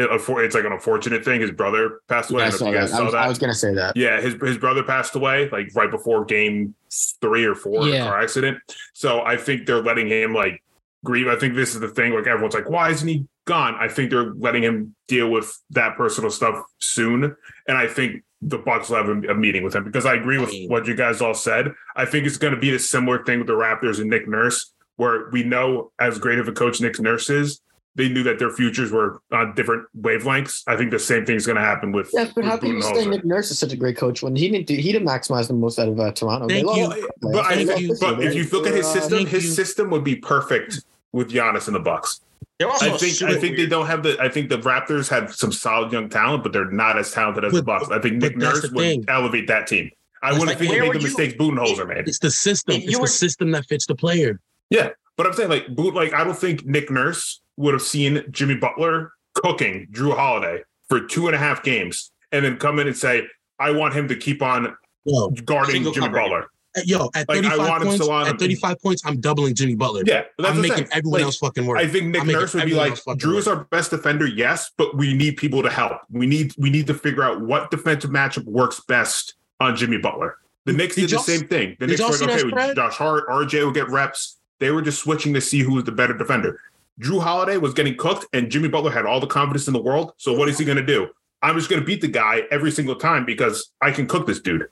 It, 0.00 0.08
it's 0.10 0.54
like 0.54 0.64
an 0.64 0.72
unfortunate 0.72 1.24
thing. 1.24 1.40
His 1.40 1.50
brother 1.50 2.00
passed 2.08 2.30
away. 2.30 2.42
Yeah, 2.42 2.44
I 2.44 2.48
I, 2.48 2.50
don't 2.50 2.60
know 2.60 2.66
saw 2.66 2.72
that. 2.72 2.78
guys 2.80 2.92
I, 2.92 3.02
was, 3.02 3.12
that. 3.12 3.22
I 3.22 3.28
was 3.28 3.38
gonna 3.38 3.54
say 3.54 3.74
that. 3.74 3.96
Yeah, 3.96 4.20
his 4.20 4.34
his 4.42 4.58
brother 4.58 4.82
passed 4.82 5.14
away 5.14 5.48
like 5.50 5.70
right 5.74 5.90
before 5.90 6.24
game 6.24 6.74
three 7.20 7.44
or 7.44 7.54
four 7.54 7.86
in 7.86 7.94
Yeah. 7.94 8.04
a 8.06 8.08
car 8.10 8.20
accident. 8.22 8.58
So 8.94 9.20
I 9.22 9.36
think 9.36 9.66
they're 9.66 9.82
letting 9.82 10.08
him 10.08 10.34
like 10.34 10.62
grieve. 11.04 11.28
I 11.28 11.36
think 11.36 11.54
this 11.54 11.74
is 11.74 11.80
the 11.80 11.88
thing. 11.88 12.12
Like 12.12 12.26
everyone's 12.26 12.54
like, 12.54 12.68
why 12.68 12.90
isn't 12.90 13.06
he 13.08 13.26
gone? 13.46 13.74
I 13.78 13.88
think 13.88 14.10
they're 14.10 14.32
letting 14.34 14.62
him 14.62 14.94
deal 15.08 15.30
with 15.30 15.56
that 15.70 15.96
personal 15.96 16.30
stuff 16.30 16.62
soon. 16.78 17.36
And 17.68 17.78
I 17.78 17.86
think 17.86 18.22
the 18.42 18.58
Bucks 18.58 18.88
will 18.88 18.96
have 18.96 19.08
a, 19.08 19.32
a 19.32 19.34
meeting 19.34 19.62
with 19.64 19.74
him 19.74 19.84
because 19.84 20.06
I 20.06 20.14
agree 20.14 20.38
with 20.38 20.52
what 20.68 20.86
you 20.86 20.94
guys 20.94 21.20
all 21.20 21.34
said. 21.34 21.72
I 21.96 22.06
think 22.06 22.26
it's 22.26 22.38
going 22.38 22.54
to 22.54 22.60
be 22.60 22.74
a 22.74 22.78
similar 22.78 23.22
thing 23.24 23.38
with 23.38 23.48
the 23.48 23.54
Raptors 23.54 24.00
and 24.00 24.08
Nick 24.08 24.26
Nurse, 24.28 24.72
where 24.96 25.28
we 25.30 25.42
know 25.42 25.92
as 26.00 26.18
great 26.18 26.38
of 26.38 26.48
a 26.48 26.52
coach 26.52 26.80
Nick 26.80 26.98
Nurse 27.00 27.28
is, 27.28 27.60
they 28.00 28.08
knew 28.08 28.22
that 28.22 28.38
their 28.38 28.50
futures 28.50 28.90
were 28.90 29.20
on 29.30 29.54
different 29.54 29.86
wavelengths. 30.00 30.62
I 30.66 30.76
think 30.76 30.90
the 30.90 30.98
same 30.98 31.26
thing 31.26 31.36
is 31.36 31.44
going 31.46 31.56
to 31.56 31.62
happen 31.62 31.92
with, 31.92 32.10
Yeah, 32.12 32.28
but 32.34 32.44
how 32.44 32.56
can 32.56 32.70
you 32.70 32.82
say 32.82 33.04
Nick 33.06 33.24
Nurse 33.24 33.50
is 33.50 33.58
such 33.58 33.72
a 33.72 33.76
great 33.76 33.96
coach 33.96 34.22
when 34.22 34.34
he 34.34 34.48
didn't 34.48 34.66
do, 34.66 34.74
he 34.74 34.90
didn't 34.92 35.06
maximize 35.06 35.48
the 35.48 35.54
most 35.54 35.78
out 35.78 35.88
of 35.88 36.00
uh, 36.00 36.10
Toronto? 36.12 36.48
Thank 36.48 36.66
lost 36.66 36.78
you. 36.78 36.86
a 36.86 36.88
couple 37.06 37.32
But. 37.32 37.44
I 37.46 37.54
They 37.56 37.64
think, 37.66 37.88
lost 37.88 37.88
this 37.88 38.00
but 38.00 38.22
if 38.24 38.34
you 38.34 38.44
look 38.50 38.66
at 38.66 38.74
his 38.74 38.86
Uh, 38.86 38.92
system, 38.92 39.18
thank 39.18 39.28
his 39.28 39.44
you. 39.44 39.50
system 39.50 39.90
would 39.90 40.04
be 40.04 40.16
perfect 40.16 40.80
with 41.12 41.30
Giannis 41.30 41.68
in 41.68 41.74
the 41.74 41.80
Bucks. 41.80 42.20
I 42.62 42.96
think 42.98 43.22
I 43.22 43.38
think 43.38 43.56
they 43.56 43.66
don't 43.66 43.86
have 43.86 44.02
the. 44.02 44.20
I 44.20 44.28
think 44.28 44.50
the 44.50 44.58
Raptors 44.58 45.08
have 45.08 45.34
some 45.34 45.50
solid 45.52 45.90
young 45.92 46.08
talent, 46.10 46.42
but 46.42 46.52
they're 46.52 46.70
not 46.70 46.98
as 46.98 47.10
talented 47.10 47.44
as 47.44 47.52
the 47.54 47.62
Bucks. 47.62 47.88
I 47.90 47.98
think 47.98 48.16
Nick 48.16 48.36
Nurse 48.36 48.62
would 48.62 48.74
thing. 48.76 49.04
elevate 49.08 49.46
that 49.48 49.66
team. 49.66 49.90
I 50.22 50.30
That's 50.32 50.40
wouldn't 50.40 50.48
like, 50.48 50.58
think 50.58 50.70
where 50.72 50.80
they 50.82 50.86
make 50.88 50.92
the 50.92 50.98
you- 50.98 51.04
mistakes 51.04 51.34
Budenholzer 51.40 51.88
made. 51.88 52.06
it's 52.06 52.18
the 52.18 52.30
system. 52.30 52.76
It's 52.76 52.84
you 52.92 53.00
the 53.00 53.06
system 53.06 53.50
that 53.52 53.64
fits 53.66 53.86
the 53.86 53.94
player. 53.94 54.40
Yeah, 54.68 54.90
but 55.16 55.26
I'm 55.26 55.32
saying 55.32 55.48
like 55.48 55.68
boot 55.74 55.94
like 55.94 56.12
I 56.12 56.22
don't 56.22 56.36
think 56.38 56.66
Nick 56.66 56.90
Nurse 56.90 57.40
would 57.60 57.74
have 57.74 57.82
seen 57.82 58.24
Jimmy 58.30 58.56
Butler 58.56 59.12
cooking 59.34 59.86
Jrue 59.92 60.14
Holiday 60.16 60.62
for 60.88 61.00
two 61.00 61.26
and 61.26 61.36
a 61.36 61.38
half 61.38 61.62
games 61.62 62.10
and 62.32 62.44
then 62.44 62.56
come 62.56 62.78
in 62.78 62.86
and 62.88 62.96
say, 62.96 63.26
I 63.58 63.70
want 63.70 63.94
him 63.94 64.08
to 64.08 64.16
keep 64.16 64.42
on 64.42 64.74
Yo, 65.04 65.30
guarding 65.44 65.82
Jimmy 65.84 65.94
coverage. 65.94 66.12
Butler. 66.12 66.46
yo, 66.84 67.10
at 67.14 67.28
Like, 67.28 67.38
I 67.44 67.50
35 67.50 67.58
want 67.68 67.82
points, 67.84 67.94
still 67.96 68.12
on 68.12 68.26
him. 68.26 68.34
at 68.34 68.40
35 68.40 68.80
points, 68.82 69.02
I'm 69.04 69.20
doubling 69.20 69.54
Jimmy 69.54 69.74
Butler. 69.74 70.02
Yeah, 70.06 70.22
but 70.36 70.44
that's 70.44 70.56
I'm 70.56 70.62
making 70.62 70.76
saying. 70.78 70.88
everyone 70.92 71.20
Like, 71.20 71.24
else 71.26 71.36
fucking 71.38 71.66
work. 71.66 71.78
I 71.78 71.86
think 71.86 72.06
Nick 72.06 72.22
I'm 72.22 72.26
Nurse 72.28 72.54
would 72.54 72.64
be 72.64 72.74
like, 72.74 72.90
else 72.90 73.00
fucking 73.00 73.20
Jrue's 73.20 73.46
our 73.46 73.64
best 73.64 73.90
defender, 73.90 74.26
yes, 74.26 74.70
but 74.76 74.96
we 74.96 75.14
need 75.14 75.36
people 75.36 75.62
to 75.62 75.70
help. 75.70 75.98
We 76.10 76.26
need 76.26 76.54
we 76.58 76.70
need 76.70 76.86
to 76.86 76.94
figure 76.94 77.22
out 77.22 77.40
what 77.42 77.70
defensive 77.70 78.10
matchup 78.10 78.44
works 78.44 78.80
best 78.88 79.34
on 79.60 79.76
Jimmy 79.76 79.98
Butler. 79.98 80.36
The 80.66 80.72
Knicks 80.72 80.94
Did 80.94 81.08
did, 81.10 81.18
the 81.18 81.22
same 81.22 81.46
thing. 81.48 81.76
The 81.80 81.86
did 81.86 81.98
Knicks 81.98 82.20
were 82.20 82.26
like, 82.26 82.36
okay, 82.38 82.48
spread? 82.48 82.76
Josh 82.76 82.94
Hart, 82.94 83.26
RJ 83.28 83.64
will 83.64 83.72
get 83.72 83.88
reps. 83.88 84.38
They 84.60 84.70
were 84.70 84.82
just 84.82 85.00
switching 85.02 85.32
to 85.34 85.40
see 85.40 85.60
who 85.60 85.74
was 85.74 85.84
the 85.84 85.92
better 85.92 86.12
defender. 86.16 86.60
Jrue 87.00 87.20
Holiday 87.22 87.56
was 87.56 87.74
getting 87.74 87.96
cooked, 87.96 88.26
and 88.32 88.50
Jimmy 88.50 88.68
Butler 88.68 88.90
had 88.90 89.06
all 89.06 89.20
the 89.20 89.26
confidence 89.26 89.66
in 89.66 89.72
the 89.72 89.80
world. 89.82 90.12
So 90.18 90.32
what 90.32 90.48
is 90.48 90.58
he 90.58 90.64
going 90.64 90.78
to 90.78 90.84
do? 90.86 91.08
I'm 91.42 91.56
just 91.56 91.70
going 91.70 91.80
to 91.80 91.86
beat 91.86 92.00
the 92.02 92.08
guy 92.08 92.42
every 92.50 92.70
single 92.70 92.94
time 92.96 93.24
because 93.24 93.72
I 93.80 93.90
can 93.90 94.06
cook 94.06 94.26
this 94.26 94.40
dude. 94.40 94.66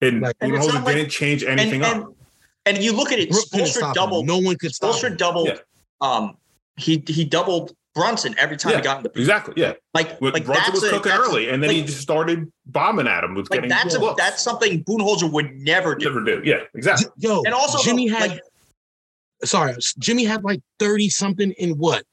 And 0.00 0.22
Like- 0.22 0.36
And 0.40 0.54
it's 0.54 0.66
Budenholzer 0.66 0.84
like- 0.84 0.96
didn't 0.96 1.10
change 1.10 1.44
anything 1.44 1.84
and, 1.84 2.04
up. 2.04 2.12
and 2.64 2.78
you 2.78 2.92
look 2.92 3.12
at 3.12 3.18
it, 3.18 3.30
Brooke 3.30 3.44
couldn't 3.50 3.66
Spoelstra 3.66 3.72
stop 3.72 3.88
him. 3.88 3.94
doubled. 3.94 4.26
No 4.26 4.38
one 4.38 4.56
could 4.56 4.74
stop 4.74 4.94
Spoelstra 4.94 5.10
him. 5.10 5.16
doubled. 5.18 5.48
Yeah. 5.48 5.56
Um, 6.00 6.36
he 6.78 7.02
he 7.06 7.24
doubled 7.24 7.74
Brunson 7.94 8.34
every 8.38 8.58
time 8.58 8.72
Yeah, 8.72 8.78
he 8.78 8.84
got 8.84 8.96
in 8.98 9.02
the 9.04 9.08
paint. 9.08 9.20
Exactly. 9.20 9.54
Yeah. 9.56 9.72
Like 9.94 10.20
like 10.20 10.44
Brunson 10.44 10.72
was 10.74 10.84
a, 10.84 10.90
cooking 10.90 11.12
early, 11.12 11.48
and 11.48 11.62
then 11.62 11.70
he 11.70 11.82
just 11.82 12.00
started 12.02 12.50
bombing 12.66 13.06
at 13.08 13.24
him 13.24 13.34
with 13.34 13.50
like 13.50 13.58
getting 13.62 13.70
that's 13.70 13.94
a, 13.94 14.14
that's 14.18 14.42
something 14.42 14.84
Budenholzer 14.84 15.30
would 15.32 15.54
never 15.56 15.94
do. 15.94 16.04
never 16.06 16.22
do. 16.22 16.42
Yeah, 16.44 16.60
exactly. 16.74 17.06
Yo, 17.18 17.42
And 17.44 17.54
also, 17.54 17.82
Jimmy 17.82 18.08
though, 18.10 18.16
had 18.16 18.30
like, 18.32 18.40
sorry, 19.44 19.74
Jimmy 19.98 20.24
had 20.24 20.44
like 20.44 20.60
30 20.78 21.08
something 21.10 21.52
in 21.52 21.70
what? 21.72 22.04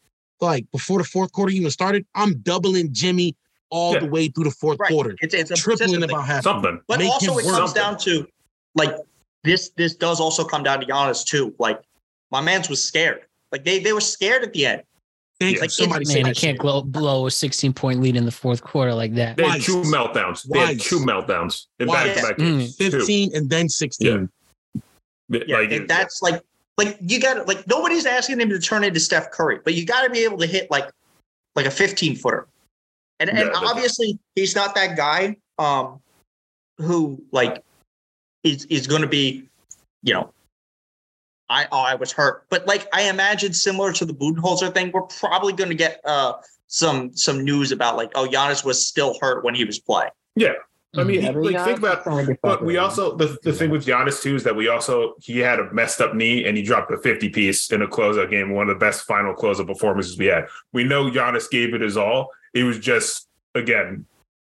Like 0.41 0.65
before 0.71 0.97
the 0.97 1.03
fourth 1.05 1.31
quarter 1.31 1.51
even 1.53 1.69
started, 1.71 2.05
I'm 2.15 2.39
doubling 2.41 2.89
Jimmy 2.93 3.35
all 3.69 3.93
Yeah. 3.93 3.99
the 4.01 4.07
way 4.07 4.27
through 4.27 4.43
the 4.45 4.51
fourth 4.51 4.79
right, 4.79 4.91
quarter. 4.91 5.15
it's 5.21 5.33
it's 5.33 5.51
a 5.51 5.55
Tripling 5.55 5.77
consistent 5.87 6.01
thing. 6.09 6.15
about 6.15 6.27
half. 6.27 6.43
Something. 6.43 6.81
But 6.87 6.99
Make 6.99 7.09
also, 7.09 7.37
it 7.37 7.45
work. 7.45 7.55
comes 7.55 7.73
down 7.73 7.97
to 7.99 8.27
like 8.75 8.91
this. 9.43 9.69
This 9.77 9.95
does 9.95 10.19
also 10.19 10.43
come 10.43 10.63
down 10.63 10.79
to 10.81 10.85
Giannis 10.85 11.25
too. 11.25 11.55
Like 11.59 11.81
my 12.31 12.41
man's 12.41 12.69
was 12.69 12.83
scared. 12.83 13.21
Like 13.51 13.63
they 13.63 13.79
they 13.79 13.93
were 13.93 14.01
scared 14.01 14.43
at 14.43 14.53
the 14.53 14.65
end. 14.65 14.83
Thank 15.39 15.57
Yeah. 15.57 15.63
you. 15.63 15.69
Somebody 15.69 16.05
Man, 16.05 16.13
say 16.13 16.29
you 16.29 16.35
can't 16.35 16.59
blow, 16.59 16.83
blow 16.83 17.25
a 17.25 17.31
16 17.31 17.73
point 17.73 18.01
lead 18.01 18.15
in 18.15 18.25
the 18.25 18.31
fourth 18.31 18.61
quarter 18.61 18.93
like 18.93 19.15
that. 19.15 19.37
They 19.37 19.47
had 19.47 19.61
two 19.61 19.81
meltdowns. 19.83 20.43
They 20.47 20.59
had 20.59 20.79
two 20.79 20.99
meltdowns 20.99 21.65
in 21.79 21.87
back 21.87 22.15
to 22.15 22.21
back 22.21 22.37
Mm. 22.37 22.59
games. 22.59 22.75
Two. 22.77 22.91
15 22.91 23.35
and 23.35 23.49
then 23.49 23.67
16. 23.69 24.29
Yeah, 25.29 25.57
Like, 25.57 25.87
that's 25.87 26.21
like 26.21 26.41
like 26.77 26.97
you 27.01 27.19
got 27.19 27.35
to 27.35 27.43
like 27.43 27.67
nobody's 27.67 28.05
asking 28.05 28.41
him 28.41 28.49
to 28.49 28.59
turn 28.59 28.83
into 28.83 28.99
Steph 28.99 29.31
Curry, 29.31 29.59
but 29.63 29.73
you 29.73 29.85
got 29.85 30.03
to 30.03 30.09
be 30.09 30.23
able 30.23 30.37
to 30.39 30.47
hit 30.47 30.71
like 30.71 30.89
like 31.55 31.65
a 31.65 31.71
15 31.71 32.15
footer. 32.15 32.47
And 33.19 33.29
and 33.29 33.39
Yeah, 33.39 33.51
obviously 33.55 34.17
he's 34.35 34.55
not 34.55 34.75
that 34.75 34.97
guy 34.97 35.37
um 35.59 35.99
who 36.77 37.23
like 37.31 37.63
is 38.43 38.65
is 38.65 38.87
going 38.87 39.01
to 39.01 39.07
be, 39.07 39.47
you 40.01 40.13
know, 40.13 40.33
I 41.49 41.67
oh 41.71 41.81
I 41.81 41.95
was 41.95 42.11
hurt, 42.11 42.45
but 42.49 42.65
like 42.65 42.87
I 42.93 43.03
imagine 43.03 43.53
similar 43.53 43.93
to 43.93 44.05
the 44.05 44.13
Budenholzer 44.13 44.73
thing, 44.73 44.91
we're 44.91 45.01
probably 45.03 45.53
going 45.53 45.69
to 45.69 45.75
get 45.75 46.01
uh 46.05 46.33
some 46.67 47.15
some 47.15 47.43
news 47.43 47.71
about 47.71 47.97
like 47.97 48.11
oh 48.15 48.27
Giannis 48.27 48.65
was 48.65 48.85
still 48.85 49.17
hurt 49.21 49.43
when 49.43 49.53
he 49.53 49.63
was 49.63 49.79
playing. 49.79 50.11
I 50.95 51.03
mean, 51.03 51.21
Yeah, 51.21 51.31
he- 51.31 51.37
like 51.37 51.65
think 51.65 51.79
about. 51.79 52.03
trying 52.03 52.25
to 52.27 52.33
get 52.33 52.41
But 52.41 52.63
we 52.63 52.77
also 52.77 53.15
the, 53.15 53.37
the 53.43 53.51
thing 53.53 53.69
with 53.71 53.85
Giannis 53.85 54.21
too 54.21 54.35
is 54.35 54.43
that 54.43 54.55
we 54.55 54.67
also 54.67 55.15
he 55.19 55.39
had 55.39 55.59
a 55.59 55.73
messed 55.73 56.01
up 56.01 56.13
knee 56.13 56.45
and 56.45 56.55
he 56.55 56.61
dropped 56.63 56.91
a 56.91 56.97
50 56.97 57.29
piece 57.29 57.71
in 57.71 57.81
a 57.81 57.87
closeout 57.87 58.29
game, 58.29 58.51
one 58.51 58.69
of 58.69 58.75
the 58.75 58.79
best 58.85 59.05
final 59.05 59.33
closeout 59.33 59.67
performances 59.67 60.17
we 60.17 60.27
had. 60.27 60.45
We 60.71 60.83
know 60.83 61.09
Giannis 61.09 61.49
gave 61.49 61.73
it 61.73 61.81
his 61.81 61.97
all. 61.97 62.29
It 62.53 62.63
was 62.63 62.77
just 62.79 63.27
again 63.55 64.05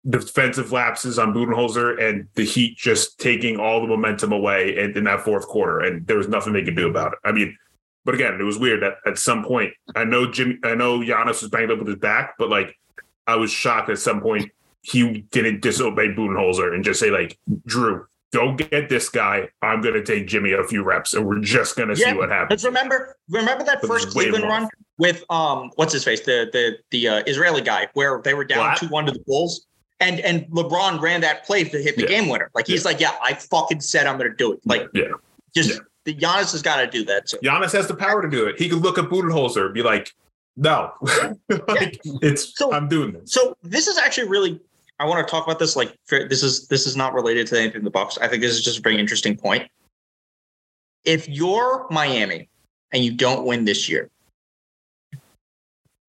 defensive 0.09 0.71
lapses 0.73 1.19
on 1.19 1.35
Budenholzer 1.35 2.01
and 2.01 2.29
the 2.35 2.45
Heat 2.45 2.79
just 2.79 3.19
taking 3.19 3.59
all 3.59 3.81
the 3.81 3.89
momentum 3.89 4.33
away 4.33 4.77
in, 4.79 4.97
in 4.97 5.05
that 5.05 5.23
fourth 5.23 5.47
quarter, 5.49 5.81
and 5.81 6.07
there 6.07 6.17
was 6.17 6.29
nothing 6.29 6.53
they 6.53 6.63
could 6.63 6.77
do 6.77 6.89
about 6.89 7.13
it. 7.15 7.19
I 7.25 7.33
mean, 7.33 7.59
but 8.05 8.15
again, 8.15 8.41
it 8.41 8.45
was 8.45 8.59
weird 8.59 8.81
that 8.83 8.95
at 9.07 9.19
some 9.19 9.45
point 9.45 9.73
I 9.97 10.05
know 10.05 10.31
Jimmy, 10.31 10.59
I 10.63 10.77
know 10.77 11.01
Giannis 11.01 11.43
was 11.43 11.49
banged 11.51 11.73
up 11.73 11.79
with 11.79 11.89
his 11.89 11.97
back, 11.97 12.35
but 12.39 12.49
like 12.49 12.79
I 13.27 13.35
was 13.37 13.51
shocked 13.51 13.91
at 13.91 13.99
some 13.99 14.21
point 14.21 14.51
he 14.91 15.27
didn't 15.31 15.61
disobey 15.61 16.09
Budenholzer 16.09 16.75
and 16.75 16.83
just 16.85 16.99
say 17.01 17.11
like, 17.11 17.39
Jrue, 17.69 18.05
go 18.33 18.55
get 18.55 18.89
this 18.89 19.09
guy. 19.09 19.49
I'm 19.63 19.81
going 19.81 19.95
to 19.95 20.03
take 20.03 20.27
Jimmy 20.27 20.53
a 20.53 20.65
few 20.65 20.83
reps, 20.83 21.15
and 21.15 21.27
we're 21.27 21.41
just 21.41 21.77
going 21.77 21.89
to 21.89 21.95
Yeah, 22.01 22.13
see 22.13 22.17
what 22.17 22.31
happens. 22.31 22.51
Let's 22.51 22.65
remember 22.65 23.17
remember 23.29 23.65
that 23.65 23.81
But 23.83 23.89
first 23.89 24.11
Cleveland 24.11 24.45
run 24.45 24.69
with 24.99 25.25
um 25.31 25.71
what's 25.77 25.93
his 25.93 26.05
face 26.05 26.21
the 26.25 26.49
the 26.53 26.79
the 26.91 27.09
uh, 27.09 27.23
Israeli 27.27 27.61
guy 27.63 27.89
where 27.95 28.21
they 28.25 28.35
were 28.35 28.45
down 28.45 28.77
two 28.77 28.89
one 28.89 29.07
to 29.07 29.13
the 29.13 29.21
Bulls 29.27 29.67
and 30.01 30.21
and 30.21 30.47
LeBron 30.47 31.01
ran 31.01 31.21
that 31.21 31.45
play 31.45 31.65
to 31.65 31.83
hit 31.83 31.97
the 31.97 32.03
Yeah. 32.03 32.09
game 32.09 32.29
winner. 32.29 32.51
Like 32.55 32.67
he's 32.67 32.85
like, 32.85 33.01
yeah, 33.01 33.13
I 33.23 33.35
fucking 33.35 33.81
said 33.81 34.07
I'm 34.07 34.17
going 34.19 34.31
to 34.31 34.37
do 34.37 34.53
it. 34.53 34.61
Like 34.65 34.89
Yeah. 34.95 35.05
just 35.55 35.71
Yeah. 35.71 35.77
the 36.05 36.15
Giannis 36.15 36.53
has 36.53 36.63
got 36.63 36.77
to 36.81 36.87
do 36.87 37.05
that. 37.05 37.29
So 37.29 37.37
Giannis 37.39 37.73
has 37.73 37.87
the 37.89 37.95
power 37.95 38.23
to 38.23 38.29
do 38.29 38.47
it. 38.47 38.59
He 38.59 38.69
could 38.69 38.81
look 38.83 38.97
at 38.99 39.05
Budenholzer 39.07 39.67
and 39.67 39.75
be 39.75 39.83
like, 39.83 40.13
"No, 40.57 40.93
like 41.69 42.01
it's 42.23 42.57
So- 42.57 42.73
I'm 42.73 42.89
doing 42.89 43.13
this." 43.13 43.33
So 43.33 43.57
this 43.63 43.87
is 43.89 43.99
actually 43.99 44.29
really. 44.29 44.61
I 45.01 45.05
want 45.05 45.27
to 45.27 45.31
talk 45.31 45.45
about 45.47 45.59
this. 45.59 45.77
Like 45.77 45.95
for, 46.07 46.27
this 46.29 46.43
is 46.43 46.67
this 46.69 46.87
is 46.87 46.97
not 46.97 47.15
related 47.15 47.47
to 47.49 47.59
anything 47.61 47.81
in 47.81 47.85
the 47.85 47.91
Bucks. 47.91 48.19
I 48.19 48.29
think 48.29 48.43
this 48.43 48.53
is 48.53 48.63
just 48.65 48.79
a 48.79 48.83
very 48.83 48.99
interesting 48.99 49.37
point. 49.37 49.71
If 51.05 51.29
you're 51.29 51.87
Miami 51.91 52.49
and 52.93 53.05
you 53.05 53.13
don't 53.13 53.47
win 53.47 53.65
this 53.65 53.89
year, 53.89 54.11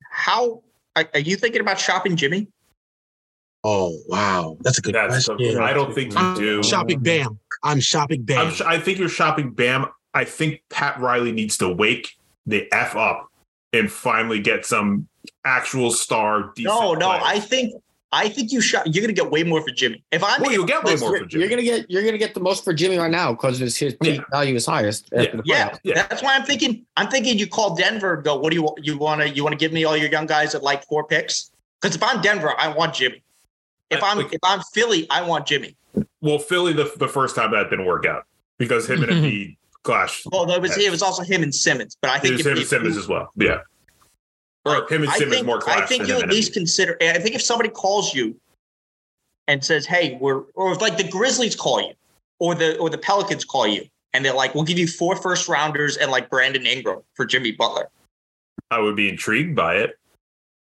how 0.09 0.63
are, 0.95 1.07
are 1.13 1.19
you 1.19 1.35
thinking 1.35 1.61
about 1.61 1.79
shopping 1.79 2.15
Jimmy? 2.15 2.47
Oh 3.63 3.97
wow, 4.07 4.57
that's 4.61 4.77
a 4.79 4.81
good 4.81 4.95
That's 4.95 5.27
question. 5.27 5.59
I 5.59 5.73
don't 5.73 5.93
think 5.93 6.13
you 6.13 6.17
I'm 6.17 6.35
do. 6.37 6.63
shopping 6.63 6.99
Bam. 6.99 7.39
I'm 7.63 7.79
shopping 7.79 8.23
Bam. 8.23 8.47
I'm 8.47 8.53
sh- 8.53 8.61
I 8.61 8.79
think 8.79 8.97
you're 8.97 9.09
shopping 9.09 9.51
Bam. 9.51 9.87
I 10.13 10.23
think 10.23 10.61
Pat 10.69 10.99
Riley 10.99 11.31
needs 11.31 11.57
to 11.57 11.69
wake 11.69 12.17
the 12.45 12.67
f 12.73 12.95
up 12.95 13.27
and 13.73 13.91
finally 13.91 14.39
get 14.39 14.65
some 14.65 15.07
actual 15.45 15.91
star. 15.91 16.51
Decent 16.55 16.73
No, 16.73 16.93
no. 16.93 17.09
play. 17.09 17.19
I 17.21 17.39
think 17.39 17.73
I 18.11 18.27
think 18.27 18.51
you 18.51 18.59
shot. 18.59 18.93
You're 18.93 19.03
gonna 19.03 19.13
get 19.13 19.29
way 19.29 19.43
more 19.43 19.61
for 19.61 19.69
Jimmy. 19.71 20.03
If 20.11 20.23
I'm 20.23 20.41
well, 20.41 20.51
you'll 20.51 20.65
get 20.65 20.83
way 20.83 20.95
more 20.95 21.11
You're, 21.11 21.19
for 21.19 21.25
Jimmy. 21.25 21.41
you're 21.43 21.49
gonna 21.49 21.61
get 21.63 21.91
you're 21.91 22.03
gonna 22.03 22.17
get 22.17 22.33
the 22.33 22.39
most 22.39 22.63
for 22.63 22.73
Jimmy 22.73 22.97
right 22.97 23.11
now 23.11 23.33
because 23.33 23.59
his 23.59 23.77
his 23.77 23.93
peak 23.95 24.17
Yeah. 24.17 24.23
value 24.31 24.55
is 24.55 24.65
highest 24.65 25.05
after 25.13 25.23
Yeah. 25.23 25.35
the 25.35 25.43
Yeah. 25.45 25.77
Yeah. 25.83 26.07
that's 26.07 26.23
why 26.23 26.35
I'm 26.35 26.43
thinking. 26.43 26.85
I'm 26.97 27.07
thinking 27.09 27.37
you 27.37 27.45
call 27.47 27.75
Denver. 27.75 28.15
and 28.15 28.23
Go. 28.23 28.37
What 28.39 28.49
do 28.51 28.55
you 28.57 28.67
you 28.81 28.97
want 28.97 29.21
to 29.21 29.29
you 29.29 29.43
want 29.43 29.53
to 29.53 29.57
give 29.57 29.71
me 29.71 29.83
all 29.83 29.95
your 29.95 30.09
young 30.09 30.25
guys 30.25 30.55
at 30.55 30.63
like 30.63 30.85
four 30.87 31.03
picks? 31.03 31.51
Because 31.81 31.95
if 31.95 32.01
I'm 32.03 32.19
Denver, 32.21 32.53
I 32.57 32.69
want 32.69 32.95
Jimmy. 32.95 33.21
If 33.91 34.03
I- 34.03 34.11
I'm 34.11 34.17
like- 34.17 34.33
if 34.33 34.39
I'm 34.43 34.61
Philly, 34.73 35.07
I 35.11 35.21
want 35.21 35.45
Jimmy. 35.45 35.75
well, 36.21 36.39
Philly 36.39 36.73
the 36.73 36.91
the 36.97 37.07
first 37.07 37.35
time 37.35 37.51
that 37.51 37.69
didn't 37.69 37.85
work 37.85 38.05
out 38.07 38.25
because 38.57 38.89
him 38.89 39.03
and 39.03 39.11
Embiid 39.23 39.55
clashed. 39.83 40.23
Well, 40.31 40.47
there 40.47 40.59
was 40.59 40.75
it 40.77 40.89
was 40.89 41.03
also 41.03 41.21
him 41.21 41.43
and 41.43 41.53
Simmons, 41.53 41.95
but 42.01 42.09
I 42.09 42.17
think 42.17 42.33
It 42.33 42.37
was 42.37 42.45
him 42.47 42.57
and 42.57 42.65
Simmons 42.67 42.97
as 42.97 43.07
well. 43.07 43.31
Yeah, 43.35 43.59
or 44.65 44.87
him 44.89 45.03
and 45.03 45.11
Simmons 45.13 45.35
think, 45.35 45.45
more. 45.45 45.69
I 45.69 45.85
think 45.85 46.07
you 46.07 46.17
at 46.19 46.29
least 46.29 46.53
consider. 46.53 46.97
I 47.01 47.19
think 47.19 47.35
if 47.35 47.41
somebody 47.41 47.69
calls 47.69 48.13
you 48.13 48.35
and 49.47 49.63
says, 49.63 49.85
"Hey, 49.85 50.17
we're," 50.19 50.41
or 50.55 50.71
if 50.73 50.81
like 50.81 50.97
the 50.97 51.07
Grizzlies 51.07 51.55
call 51.55 51.81
you, 51.81 51.93
or 52.39 52.55
the 52.55 52.77
or 52.77 52.89
the 52.89 52.97
Pelicans 52.97 53.45
call 53.45 53.67
you, 53.67 53.85
and 54.13 54.23
they're 54.23 54.33
like, 54.33 54.53
"We'll 54.55 54.63
give 54.65 54.77
you 54.79 54.87
four 54.87 55.15
first 55.15 55.47
rounders 55.47 55.97
and 55.97 56.11
like 56.11 56.29
Brandon 56.29 56.65
Ingram 56.65 57.01
for 57.15 57.25
Jimmy 57.25 57.51
Butler." 57.51 57.89
I 58.71 58.79
would 58.79 58.95
be 58.95 59.09
intrigued 59.09 59.55
by 59.55 59.75
it, 59.77 59.97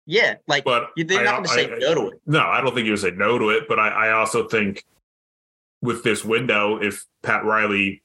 Yeah, 0.07 0.37
like 0.47 0.65
but 0.65 0.91
you- 0.97 1.05
they're 1.05 1.21
I- 1.21 1.25
not 1.25 1.33
going 1.45 1.45
to 1.45 1.49
say 1.55 1.65
I- 1.71 1.79
no 1.79 1.95
to 1.95 2.09
it. 2.15 2.21
No, 2.27 2.41
I 2.41 2.61
don't 2.61 2.75
think 2.75 2.87
you 2.87 2.93
would 2.93 3.01
say 3.01 3.11
no 3.11 3.37
to 3.39 3.51
it, 3.51 3.69
but 3.69 3.79
I, 3.79 3.89
I 3.89 4.11
also 4.13 4.49
think 4.49 4.85
with 5.83 6.05
this 6.05 6.25
window, 6.25 6.81
if 6.81 7.05
Pat 7.23 7.45
Riley 7.45 8.03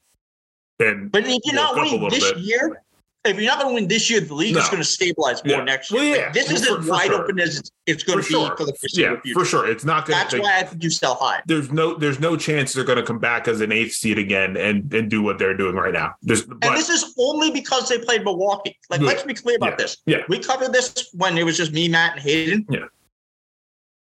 and 0.80 1.10
But 1.10 1.24
not 1.26 1.76
woke 1.76 1.84
winning 1.92 2.10
this 2.10 2.32
bit. 2.32 2.38
year, 2.42 2.82
if 3.26 3.36
you're 3.36 3.46
not 3.46 3.58
going 3.60 3.70
to 3.70 3.74
win 3.74 3.88
this 3.88 4.10
year, 4.10 4.20
the 4.20 4.34
league 4.34 4.56
is 4.56 4.66
going 4.68 4.82
to 4.82 4.84
stabilize 4.84 5.42
more 5.44 5.56
Yeah. 5.58 5.64
next 5.64 5.90
year. 5.90 6.00
Well, 6.02 6.10
Like, 6.10 6.20
yeah, 6.20 6.32
this 6.32 6.50
is 6.50 6.66
for- 6.66 6.78
as 6.78 6.84
for 6.84 6.90
wide 6.90 7.06
sure. 7.06 7.22
open 7.22 7.40
as 7.40 7.58
it's, 7.58 7.70
it's 7.86 8.02
going 8.02 8.18
to 8.18 8.24
be 8.24 8.30
sure, 8.30 8.56
for 8.56 8.64
the 8.66 8.74
yeah, 8.92 9.16
future. 9.20 9.38
for 9.38 9.44
sure, 9.46 9.66
it's 9.66 9.84
not 9.84 10.06
going 10.06 10.18
That's 10.18 10.34
to. 10.34 10.40
why 10.40 10.58
I 10.58 10.62
think 10.64 10.82
you 10.84 10.90
sell 10.90 11.14
high. 11.14 11.40
There's 11.46 11.72
no, 11.72 11.94
there's 11.94 12.20
no 12.20 12.36
chance 12.36 12.72
they're 12.74 12.84
going 12.84 12.98
to 12.98 13.02
come 13.04 13.18
back 13.18 13.48
as 13.48 13.60
an 13.62 13.72
eighth 13.72 13.92
seed 13.94 14.18
again 14.18 14.56
and 14.56 14.92
and 14.92 15.10
do 15.10 15.22
what 15.22 15.38
they're 15.38 15.56
doing 15.56 15.74
right 15.74 15.92
now. 15.92 16.14
There's, 16.22 16.42
but 16.44 16.58
and 16.62 16.76
this 16.76 16.90
is 16.90 17.14
only 17.18 17.50
because 17.50 17.88
they 17.88 17.98
played 17.98 18.24
Milwaukee. 18.24 18.76
Like, 18.90 19.00
Yeah. 19.00 19.06
let's 19.06 19.22
be 19.22 19.34
clear 19.34 19.56
about 19.56 19.78
this. 19.78 19.96
Yeah. 20.06 20.18
We 20.28 20.38
covered 20.38 20.72
this 20.72 21.08
when 21.14 21.38
it 21.38 21.44
was 21.44 21.56
just 21.56 21.72
me, 21.72 21.88
Matt, 21.88 22.14
and 22.14 22.22
Hayden. 22.22 22.66
Yeah. 22.68 22.84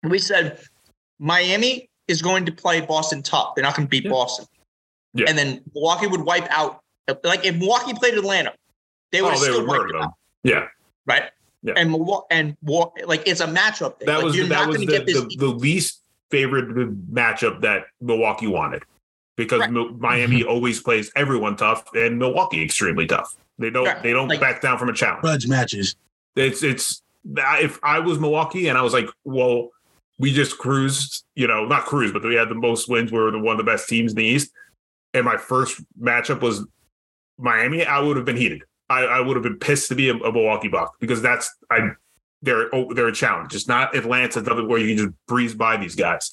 We 0.02 0.18
said 0.18 0.58
Miami 1.18 1.88
is 2.08 2.20
going 2.20 2.44
to 2.46 2.52
play 2.52 2.80
Boston 2.80 3.22
tough. 3.22 3.54
They're 3.54 3.62
not 3.64 3.76
going 3.76 3.86
to 3.86 3.90
beat. 3.90 4.08
Boston. 4.10 4.46
Yeah. 5.14 5.26
And 5.28 5.38
then 5.38 5.62
Milwaukee 5.74 6.06
would 6.08 6.22
wipe 6.22 6.46
out. 6.50 6.80
Like 7.22 7.44
if 7.44 7.54
Milwaukee 7.56 7.94
played 7.94 8.14
Atlanta, 8.14 8.52
they 9.14 9.22
would 9.22 9.28
oh, 9.28 9.30
have 9.32 9.40
they 9.40 9.46
still 9.46 9.60
would 9.66 9.68
murder 9.68 9.92
them 9.92 10.00
them. 10.00 10.08
out, 10.08 10.14
Yeah, 10.42 10.66
right? 11.06 11.24
Yeah. 11.62 11.74
And 11.76 11.90
Milwaukee 11.90 12.26
and 12.30 12.56
Wa- 12.62 12.90
like 13.06 13.22
it's 13.26 13.40
a 13.40 13.46
matchup 13.46 13.98
thing. 13.98 14.06
that 14.06 14.16
like, 14.16 14.24
was 14.24 14.36
you're 14.36 14.46
that 14.48 14.54
not 14.54 14.68
was 14.68 14.76
going 14.76 14.86
the, 14.88 14.92
to 14.92 14.98
get 14.98 15.06
this. 15.06 15.22
the, 15.22 15.36
the 15.38 15.46
least 15.48 16.00
favorite 16.30 16.68
matchup 17.12 17.60
that 17.62 17.84
Milwaukee 18.02 18.46
wanted 18.48 18.82
because 19.36 19.60
Right. 19.60 19.70
Mil- 19.72 19.92
Miami 19.94 20.42
always 20.54 20.80
plays 20.82 21.10
everyone 21.16 21.56
tough 21.56 21.84
and 21.94 22.18
Milwaukee 22.18 22.62
extremely 22.62 23.06
tough. 23.06 23.34
They 23.58 23.70
don't 23.70 23.86
Right. 23.86 24.02
they 24.02 24.12
don't 24.12 24.28
Like- 24.28 24.40
back 24.40 24.60
down 24.60 24.78
from 24.78 24.88
a 24.90 24.92
challenge. 24.92 25.22
Grudge 25.22 25.46
matches. 25.46 25.96
It's 26.36 26.62
it's 26.62 27.02
if 27.36 27.78
I 27.82 28.00
was 28.00 28.18
Milwaukee 28.18 28.68
and 28.68 28.76
I 28.76 28.82
was 28.82 28.92
like, 28.92 29.08
well, 29.24 29.70
we 30.18 30.32
just 30.32 30.58
cruised, 30.58 31.24
you 31.34 31.46
know, 31.46 31.64
not 31.64 31.86
cruised, 31.86 32.12
but 32.12 32.22
we 32.24 32.34
had 32.34 32.48
the 32.50 32.54
most 32.54 32.88
wins. 32.90 33.10
We 33.10 33.18
were 33.18 33.30
the, 33.30 33.38
one 33.38 33.52
of 33.58 33.58
the 33.64 33.70
best 33.70 33.88
teams 33.88 34.12
in 34.12 34.16
the 34.16 34.24
East, 34.24 34.52
and 35.14 35.24
my 35.24 35.36
first 35.38 35.80
matchup 36.00 36.40
was 36.42 36.66
Miami. 37.38 37.84
I 37.86 37.98
would 38.00 38.16
have 38.16 38.26
been 38.26 38.36
heated. 38.36 38.62
I, 38.90 39.04
I 39.04 39.20
would 39.20 39.36
have 39.36 39.42
been 39.42 39.58
pissed 39.58 39.88
to 39.88 39.94
be 39.94 40.08
a, 40.08 40.14
a 40.14 40.32
Milwaukee 40.32 40.68
Buck 40.68 40.96
because 41.00 41.22
that's 41.22 41.54
I. 41.70 41.90
They're 42.42 42.74
oh, 42.74 42.92
they're 42.92 43.08
a 43.08 43.12
challenge. 43.12 43.54
It's 43.54 43.68
not 43.68 43.96
Atlanta 43.96 44.42
where 44.66 44.78
you 44.78 44.94
can 44.94 45.06
just 45.06 45.26
breeze 45.26 45.54
by 45.54 45.78
these 45.78 45.94
guys. 45.94 46.30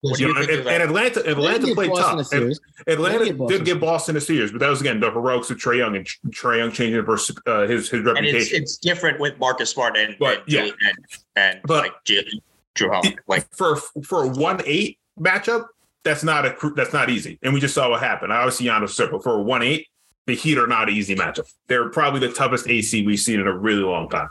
What 0.00 0.18
You 0.18 0.28
you 0.28 0.34
know, 0.34 0.40
and, 0.40 0.68
and 0.68 0.82
Atlanta 0.82 1.20
Atlanta 1.24 1.66
They 1.66 1.74
played 1.74 1.90
Boston 1.90 2.18
tough. 2.18 2.32
And 2.32 2.58
Atlanta 2.88 3.32
get 3.32 3.48
did 3.48 3.64
get 3.64 3.80
Boston 3.80 4.16
a 4.16 4.20
series, 4.20 4.50
but 4.50 4.58
that 4.58 4.68
was 4.68 4.80
again 4.80 4.98
the 4.98 5.12
heroics 5.12 5.48
of 5.52 5.58
Trae 5.58 5.78
Young 5.78 5.94
and 5.94 6.04
Trae 6.30 6.58
Young 6.58 6.72
changing 6.72 7.02
vers- 7.02 7.30
uh, 7.46 7.68
his 7.68 7.88
his 7.88 8.00
and 8.00 8.06
reputation. 8.06 8.36
it's 8.40 8.52
it's 8.52 8.76
different 8.78 9.20
with 9.20 9.38
Marcus 9.38 9.70
Smart 9.70 9.96
and 9.96 10.16
But, 10.18 10.38
and, 10.38 10.48
yeah. 10.48 10.62
And, 10.62 10.98
and 11.36 11.60
But- 11.64 11.84
like 11.84 11.92
Jalen 12.04 12.40
Jrue 12.74 12.90
Holiday. 12.90 13.16
Like 13.28 13.46
for 13.54 13.76
for 13.76 14.24
a 14.24 14.28
one 14.28 14.60
eight 14.66 14.98
matchup, 15.20 15.66
that's 16.02 16.24
not 16.24 16.46
a 16.46 16.52
cr- 16.52 16.74
that's 16.74 16.92
not 16.92 17.08
easy. 17.08 17.38
And 17.44 17.54
we 17.54 17.60
just 17.60 17.74
saw 17.74 17.88
what 17.88 18.00
happened. 18.00 18.32
I 18.32 18.38
obviously, 18.38 18.66
Giannis 18.66 18.90
circle 18.90 19.20
for 19.20 19.38
a 19.38 19.42
one 19.42 19.62
eight. 19.62 19.86
The 20.26 20.34
Heat 20.36 20.58
are 20.58 20.66
not 20.66 20.88
an 20.88 20.94
easy 20.94 21.16
matchup. 21.16 21.52
They're 21.66 21.88
probably 21.90 22.20
the 22.20 22.32
toughest 22.32 22.68
AC 22.68 23.04
we've 23.04 23.18
seen 23.18 23.40
in 23.40 23.46
a 23.46 23.56
really 23.56 23.82
long 23.82 24.08
time. 24.08 24.28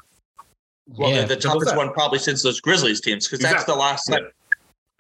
well, 0.88 1.10
Yeah. 1.12 1.22
the, 1.22 1.36
the 1.36 1.42
toughest 1.42 1.76
one 1.76 1.94
probably 1.94 2.20
since 2.20 2.44
those 2.44 2.60
Grizzlies 2.60 3.00
teams 3.02 3.28
because 3.28 3.40
that's 3.40 3.64
the 3.66 3.76
last 3.76 4.10
Yeah. 4.10 4.18
time. 4.18 4.28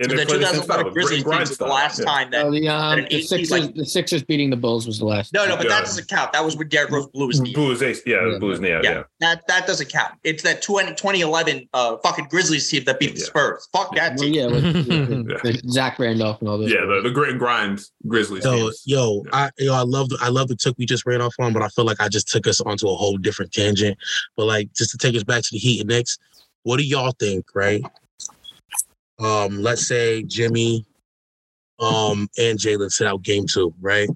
And 0.01 0.11
the 0.11 0.15
they 0.15 0.25
play 0.25 0.37
the 0.39 0.45
same 0.47 0.61
2011 0.61 0.63
style, 0.63 0.93
Grizzlies 0.93 1.23
grind 1.23 1.39
teams 1.39 1.51
is 1.51 1.57
the 1.57 1.65
last 1.65 1.99
Yeah. 1.99 2.05
time 2.05 2.31
that. 2.31 2.45
Oh, 2.45 2.51
the, 2.51 2.67
um, 2.69 2.97
that 2.99 3.09
the 3.09 3.15
eight 3.15 3.19
seed, 3.27 3.47
Sixers, 3.47 3.51
like- 3.51 3.75
the 3.75 3.85
Sixers 3.85 4.23
beating 4.23 4.49
the 4.49 4.55
Bulls 4.57 4.87
was 4.87 4.99
the 4.99 5.05
last. 5.05 5.33
No, 5.33 5.45
no, 5.45 5.55
but 5.55 5.65
Yeah. 5.65 5.69
that 5.75 5.85
doesn't 5.85 6.07
count. 6.07 6.33
That 6.33 6.43
was 6.43 6.55
when 6.57 6.67
Derrick 6.69 6.91
Rose 6.91 7.07
blew 7.07 7.27
his 7.27 7.39
knee. 7.41 7.53
Blue 7.53 7.71
is 7.71 7.81
ace. 7.81 8.01
Yeah, 8.05 8.25
Yeah. 8.31 8.37
blue 8.39 8.51
is 8.51 8.59
yeah, 8.59 8.81
Yeah, 8.83 8.91
yeah. 8.91 9.03
that 9.19 9.47
that 9.47 9.67
doesn't 9.67 9.89
count. 9.89 10.13
It's 10.23 10.43
that 10.43 10.61
20, 10.61 10.95
2011 10.95 11.67
uh, 11.73 11.97
fucking 12.03 12.27
Grizzlies 12.29 12.67
team 12.69 12.83
that 12.85 12.99
beat 12.99 13.13
the 13.13 13.19
Yeah. 13.19 13.25
Spurs. 13.27 13.67
Fuck 13.73 13.95
that 13.95 14.15
Well, 14.17 14.23
team. 14.23 14.33
yeah, 14.33 14.45
with, 14.47 14.63
with, 14.87 15.41
with 15.43 15.69
Zach 15.71 15.99
Randolph 15.99 16.39
and 16.41 16.49
all 16.49 16.57
those. 16.57 16.71
Yeah, 16.71 16.85
the, 16.85 17.01
the 17.03 17.11
grit 17.11 17.29
and 17.31 17.39
grind 17.39 17.81
Grizzlies. 18.07 18.43
Yo, 18.43 18.55
teams. 18.57 18.81
yo, 18.85 19.23
I 19.33 19.49
yo, 19.59 19.73
I 19.73 19.81
love 19.81 20.09
the 20.09 20.17
I 20.21 20.29
love 20.29 20.47
the 20.47 20.55
took 20.55 20.77
we 20.77 20.85
just 20.85 21.05
ran 21.05 21.21
off 21.21 21.35
on, 21.39 21.53
but 21.53 21.61
I 21.61 21.67
feel 21.69 21.85
like 21.85 22.01
I 22.01 22.09
just 22.09 22.27
took 22.27 22.47
us 22.47 22.59
onto 22.61 22.87
a 22.87 22.95
whole 22.95 23.17
different 23.17 23.51
tangent. 23.51 23.97
But 24.35 24.45
like 24.45 24.73
just 24.73 24.91
to 24.91 24.97
take 24.97 25.15
us 25.15 25.23
back 25.23 25.43
to 25.43 25.49
the 25.51 25.57
Heat 25.59 25.79
and 25.81 25.89
Knicks, 25.89 26.17
what 26.63 26.77
do 26.77 26.83
y'all 26.83 27.13
think, 27.19 27.45
right? 27.55 27.83
Um, 29.21 29.62
let's 29.62 29.88
say 29.88 30.23
Jimmy 30.23 30.86
um 31.79 32.29
and 32.38 32.60
Jalen 32.60 32.91
sit 32.91 33.07
out 33.07 33.23
game 33.23 33.45
two, 33.47 33.73
right? 33.81 34.10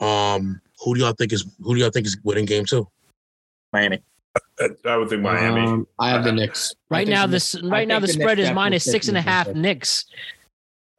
Um, 0.00 0.60
who 0.78 0.94
do 0.94 1.00
y'all 1.00 1.12
think 1.12 1.32
is 1.32 1.44
who 1.60 1.74
do 1.74 1.80
y'all 1.80 1.90
think 1.90 2.06
is 2.06 2.18
winning 2.22 2.44
game 2.44 2.64
two? 2.64 2.86
Miami. 3.72 4.02
I, 4.60 4.68
I 4.84 4.96
would 4.96 5.08
think 5.08 5.22
Miami. 5.22 5.66
Um, 5.66 5.86
I 5.98 6.10
have 6.10 6.24
the 6.24 6.32
Knicks. 6.32 6.74
Right 6.90 7.08
now, 7.08 7.26
this 7.26 7.60
right 7.62 7.88
now 7.88 7.98
the 7.98 8.06
the 8.06 8.12
spread 8.12 8.38
is 8.38 8.52
minus 8.52 8.84
six 8.84 9.08
and 9.08 9.16
a 9.16 9.20
half 9.22 9.46
minus 9.46 9.54
to 9.54 9.60
six 9.62 9.88
and 9.88 9.96
a 9.96 10.00
take 10.00 10.04
half 10.04 10.04
the 10.04 10.04
Knicks. 10.04 10.04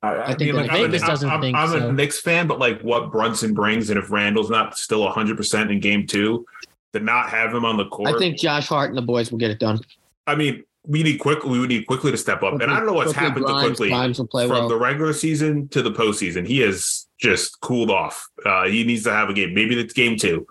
I, 0.04 0.17
I, 0.17 0.27
think 0.30 0.39
mean, 0.39 0.56
that 0.56 0.62
like, 0.63 0.71
I'm, 0.71 0.86
Vegas 0.88 1.04
a- 1.04 1.08
doesn't 1.08 1.30
I'm, 1.30 1.41
think 1.41 1.56
I'm 1.56 1.69
so. 1.69 1.89
a 1.89 1.93
Knicks 1.93 2.19
fan, 2.19 2.47
but 2.47 2.58
like 2.58 2.82
what 2.82 3.12
Brunson 3.12 3.54
brings, 3.54 3.91
and 3.91 3.99
if 3.99 4.10
Randle's 4.10 4.49
not 4.49 4.77
still 4.77 5.01
100 5.01 5.38
percent 5.38 5.69
in 5.69 5.80
game 5.80 6.08
two, 6.08 6.45
to 6.93 6.99
not 6.99 7.30
have 7.30 7.54
him 7.54 7.65
on 7.65 7.77
the 7.77 7.86
court. 7.86 8.10
I 8.10 8.17
think 8.17 8.38
Josh 8.38 8.67
Hart 8.67 8.89
and 8.89 8.97
the 8.97 9.04
boys 9.04 9.32
will 9.32 9.38
get 9.38 9.51
it 9.51 9.60
done. 9.60 9.80
I 10.27 10.36
mean, 10.36 10.63
we 10.86 11.04
need 11.04 11.17
Quickley. 11.20 11.50
We 11.50 11.60
would 11.60 11.70
need 11.70 11.86
Quickley 11.88 12.12
to 12.12 12.17
step 12.17 12.41
up, 12.44 12.54
and 12.60 12.63
I 12.72 12.78
don't 12.78 12.86
know 12.88 12.94
what's 12.94 13.13
Quickley, 13.13 13.28
happened 13.28 13.48
to 13.48 13.54
Quickley 13.54 13.89
Grimes 13.89 14.20
play 14.30 14.48
from 14.48 14.58
well. 14.58 14.70
the 14.70 14.78
regular 14.78 15.13
season 15.13 15.67
to 15.70 15.82
the 15.82 15.91
postseason. 15.91 16.48
He 16.48 16.60
has 16.60 17.08
just 17.20 17.60
cooled 17.62 17.91
off. 17.91 18.28
Uh, 18.46 18.63
he 18.65 18.84
needs 18.84 19.04
to 19.04 19.12
have 19.12 19.30
a 19.30 19.34
game. 19.34 19.54
Maybe 19.54 19.80
it's 19.80 19.94
game 19.94 20.17
two. 20.17 20.48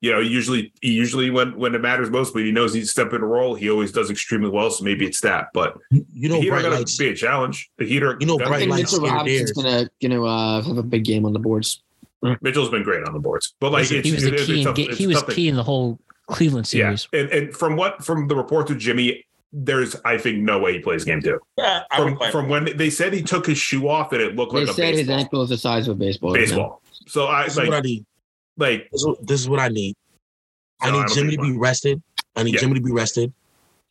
You 0.00 0.12
know, 0.12 0.20
usually, 0.20 0.72
usually 0.80 1.28
when 1.30 1.56
when 1.58 1.74
it 1.74 1.80
matters 1.80 2.10
most, 2.10 2.32
but 2.32 2.42
he 2.42 2.50
knows 2.50 2.72
he's 2.72 2.90
step 2.90 3.12
in 3.12 3.20
a 3.22 3.26
role. 3.26 3.54
He 3.54 3.68
always 3.70 3.92
does 3.92 4.10
extremely 4.10 4.48
well. 4.48 4.70
So 4.70 4.82
maybe 4.82 5.06
it's 5.06 5.20
that. 5.20 5.48
But 5.52 5.76
You 5.90 6.28
know, 6.30 6.40
Heat 6.40 6.48
are 6.48 6.52
bright 6.52 6.62
going 6.62 6.74
lights. 6.78 6.96
to 6.96 7.04
be 7.04 7.10
a 7.10 7.14
challenge. 7.14 7.70
The 7.76 7.84
Heater. 7.84 8.16
You 8.18 8.26
know, 8.26 8.38
gonna 8.38 8.44
I 8.46 8.48
bright 8.48 8.58
think 8.60 8.70
lights 8.70 8.92
Mitchell 8.92 9.06
scared 9.06 9.18
Robinson's 9.18 9.52
gonna 9.52 9.90
gonna 10.02 10.24
uh, 10.24 10.62
have 10.62 10.78
a 10.78 10.82
big 10.82 11.04
game 11.04 11.26
on 11.26 11.32
the 11.34 11.38
boards. 11.38 11.82
Mitchell's 12.40 12.70
been 12.70 12.82
great 12.82 13.04
on 13.06 13.12
the 13.12 13.20
boards, 13.20 13.54
but 13.60 13.70
like 13.70 13.86
he 13.86 14.10
was 14.10 14.22
the 14.22 14.34
it's 14.34 14.46
key. 14.46 14.60
In, 14.62 14.66
tough- 14.66 14.76
he 14.96 15.06
was 15.06 15.22
key 15.24 15.48
in 15.48 15.54
the 15.56 15.62
whole 15.62 15.98
Cleveland 16.28 16.66
series. 16.66 17.06
Yeah, 17.12 17.18
series. 17.20 17.30
and 17.32 17.44
and 17.46 17.54
from 17.56 17.76
what 17.76 18.02
from 18.04 18.26
the 18.28 18.34
reports 18.36 18.70
of 18.70 18.78
Jimmy, 18.78 19.26
there's 19.52 19.96
I 20.04 20.18
think 20.18 20.38
no 20.38 20.58
way 20.58 20.74
he 20.74 20.78
plays 20.80 21.04
game 21.04 21.22
two. 21.22 21.38
I 21.58 21.82
From, 21.96 22.18
from 22.30 22.48
when 22.48 22.76
they 22.76 22.90
said 22.90 23.12
he 23.12 23.22
took 23.22 23.46
his 23.46 23.58
shoe 23.58 23.88
off 23.88 24.12
and 24.12 24.20
it 24.20 24.36
looked 24.36 24.52
They 24.52 24.60
like 24.60 24.68
a 24.68 24.74
said 24.74 24.94
his 24.94 25.08
ankle 25.08 25.42
is 25.42 25.48
the 25.48 25.56
size 25.58 25.88
of 25.88 25.96
a 25.96 25.98
baseball. 25.98 26.32
right 26.34 26.40
baseball. 26.40 26.82
So 27.06 27.26
I 27.28 27.44
This 27.44 27.56
is 27.56 27.58
what 27.58 27.74
I 27.74 27.80
need. 27.80 28.06
like 28.56 28.88
This 28.90 29.00
is, 29.00 29.06
what- 29.06 29.26
this 29.26 29.40
is 29.40 29.48
what 29.48 29.60
I 29.60 29.68
need. 29.68 29.94
I 30.80 30.90
No, 30.90 30.98
need 30.98 31.06
don't 31.06 31.14
Jimmy 31.14 31.36
to 31.36 31.42
be 31.42 31.50
one. 31.52 31.58
rested. 31.60 32.02
I 32.36 32.42
need 32.42 32.54
Yeah. 32.54 32.60
Jimmy 32.60 32.74
to 32.74 32.80
be 32.80 32.92
rested. 32.92 33.32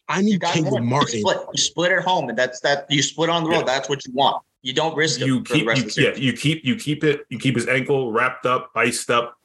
I 0.08 0.22
need 0.22 0.40
got 0.40 0.54
Caleb 0.54 0.74
one. 0.74 0.84
You 0.84 0.90
Martin. 0.90 1.20
split. 1.20 1.38
You 1.54 1.62
split 1.62 1.92
at 1.92 2.04
home, 2.04 2.30
and 2.30 2.38
that's 2.38 2.62
that. 2.62 2.86
You 2.90 3.02
split 3.02 3.30
on 3.30 3.44
the 3.44 3.50
road. 3.50 3.58
Yeah. 3.60 3.64
That's 3.66 3.90
what 3.90 4.06
you 4.06 4.14
want. 4.14 4.42
You 4.62 4.74
don't 4.74 4.96
risk 4.96 5.20
it 5.22 5.28
you 5.28 5.44
for 5.44 5.54
the 5.54 5.60
keep 5.60 5.68
rest 5.68 5.82
you, 5.82 5.88
of 5.88 6.16
the 6.16 6.22
yeah 6.22 6.26
you 6.28 6.34
keep 6.34 6.64
you 6.66 6.76
keep 6.78 7.04
it 7.04 7.26
you 7.30 7.38
keep 7.40 7.56
his 7.56 7.68
ankle 7.68 8.12
wrapped 8.14 8.46
up, 8.46 8.70
iced 8.76 9.10
up, 9.10 9.36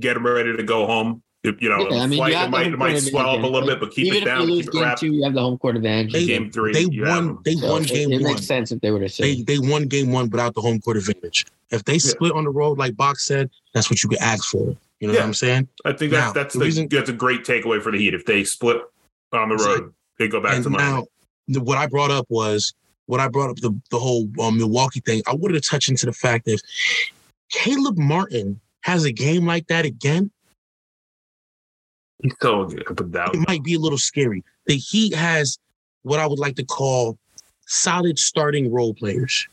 get 0.00 0.16
him 0.16 0.26
ready 0.26 0.56
to 0.56 0.62
go 0.62 0.86
home. 0.86 1.22
If, 1.44 1.60
you 1.60 1.68
know, 1.68 1.90
Yeah, 1.90 2.02
I 2.02 2.06
mean, 2.06 2.18
flight, 2.18 2.32
you 2.32 2.38
it 2.38 2.50
might 2.50 2.66
it 2.68 2.78
might 2.78 2.98
swell 2.98 3.30
up 3.30 3.42
a 3.42 3.46
little 3.46 3.60
right? 3.62 3.70
bit, 3.70 3.80
but 3.80 3.90
keep 3.90 4.06
Even 4.06 4.16
it 4.18 4.20
if 4.20 4.24
down, 4.26 4.46
you 4.48 4.54
lose 4.54 4.64
keep 4.66 4.68
it 4.68 4.72
game 4.74 4.82
wrapped. 4.82 5.00
two, 5.00 5.06
you 5.12 5.24
have 5.24 5.34
the 5.34 5.40
home 5.40 5.58
court 5.58 5.74
advantage. 5.76 6.12
They, 6.12 6.26
Game 6.26 6.52
three, 6.52 6.72
they 6.72 6.86
won. 6.86 7.38
They 7.44 7.54
So 7.56 7.68
won 7.72 7.82
it, 7.82 7.88
game 7.88 8.12
it 8.12 8.22
one. 8.22 8.34
makes 8.34 8.46
sense 8.46 8.70
if 8.70 8.80
they 8.80 8.92
were 8.92 9.00
to 9.00 9.08
say. 9.08 9.42
They 9.42 9.42
they 9.42 9.58
won 9.58 9.88
game 9.88 10.12
one 10.12 10.30
without 10.30 10.54
the 10.54 10.60
home 10.60 10.80
court 10.80 10.98
advantage. 10.98 11.46
If 11.70 11.84
they 11.84 11.98
split 11.98 12.32
on 12.32 12.44
the 12.44 12.50
road, 12.50 12.78
like 12.78 12.96
Box 12.96 13.26
said, 13.26 13.50
that's 13.74 13.90
what 13.90 14.02
you 14.04 14.08
could 14.08 14.20
ask 14.20 14.44
for. 14.50 14.76
You 15.00 15.08
know 15.08 15.14
Yeah. 15.14 15.20
what 15.20 15.26
I'm 15.26 15.34
saying? 15.34 15.68
I 15.84 15.92
think 15.94 16.12
that's 16.12 16.26
Now, 16.26 16.32
that's 16.32 16.52
the 16.54 16.60
the, 16.60 16.64
reason- 16.66 16.88
that's 16.88 17.10
a 17.10 17.12
great 17.12 17.44
takeaway 17.44 17.82
for 17.82 17.90
the 17.90 17.98
Heat. 17.98 18.14
If 18.14 18.24
they 18.24 18.44
split 18.44 18.76
on 19.32 19.48
the 19.48 19.56
road, 19.56 19.92
they 20.20 20.28
go 20.28 20.40
back 20.40 20.54
and 20.54 20.62
to 20.64 20.70
Miami. 20.70 20.92
now, 21.00 21.06
the, 21.48 21.60
what 21.60 21.76
I 21.78 21.86
brought 21.86 22.10
up 22.12 22.26
was 22.28 22.72
what 23.06 23.18
I 23.18 23.26
brought 23.26 23.50
up 23.50 23.56
the 23.56 23.76
the 23.90 23.98
whole 23.98 24.28
um, 24.40 24.58
Milwaukee 24.58 25.00
thing. 25.00 25.22
I 25.26 25.34
wanted 25.34 25.60
to 25.60 25.68
touch 25.68 25.88
into 25.88 26.06
the 26.06 26.12
fact 26.12 26.44
that 26.44 26.52
if 26.52 26.60
Caleb 27.50 27.98
Martin 27.98 28.60
has 28.82 29.04
a 29.04 29.12
game 29.12 29.46
like 29.46 29.66
that 29.68 29.84
again, 29.84 30.30
He's 32.22 32.34
so 32.40 32.62
up 32.62 33.00
and 33.00 33.12
down. 33.12 33.30
it 33.34 33.48
might 33.48 33.62
be 33.62 33.74
a 33.74 33.78
little 33.78 33.98
scary. 33.98 34.44
The 34.66 34.76
Heat 34.76 35.14
has 35.14 35.58
what 36.02 36.20
I 36.20 36.26
would 36.26 36.38
like 36.38 36.56
to 36.56 36.64
call 36.64 37.18
solid 37.66 38.18
starting 38.18 38.72
role 38.72 38.94
players. 38.94 39.46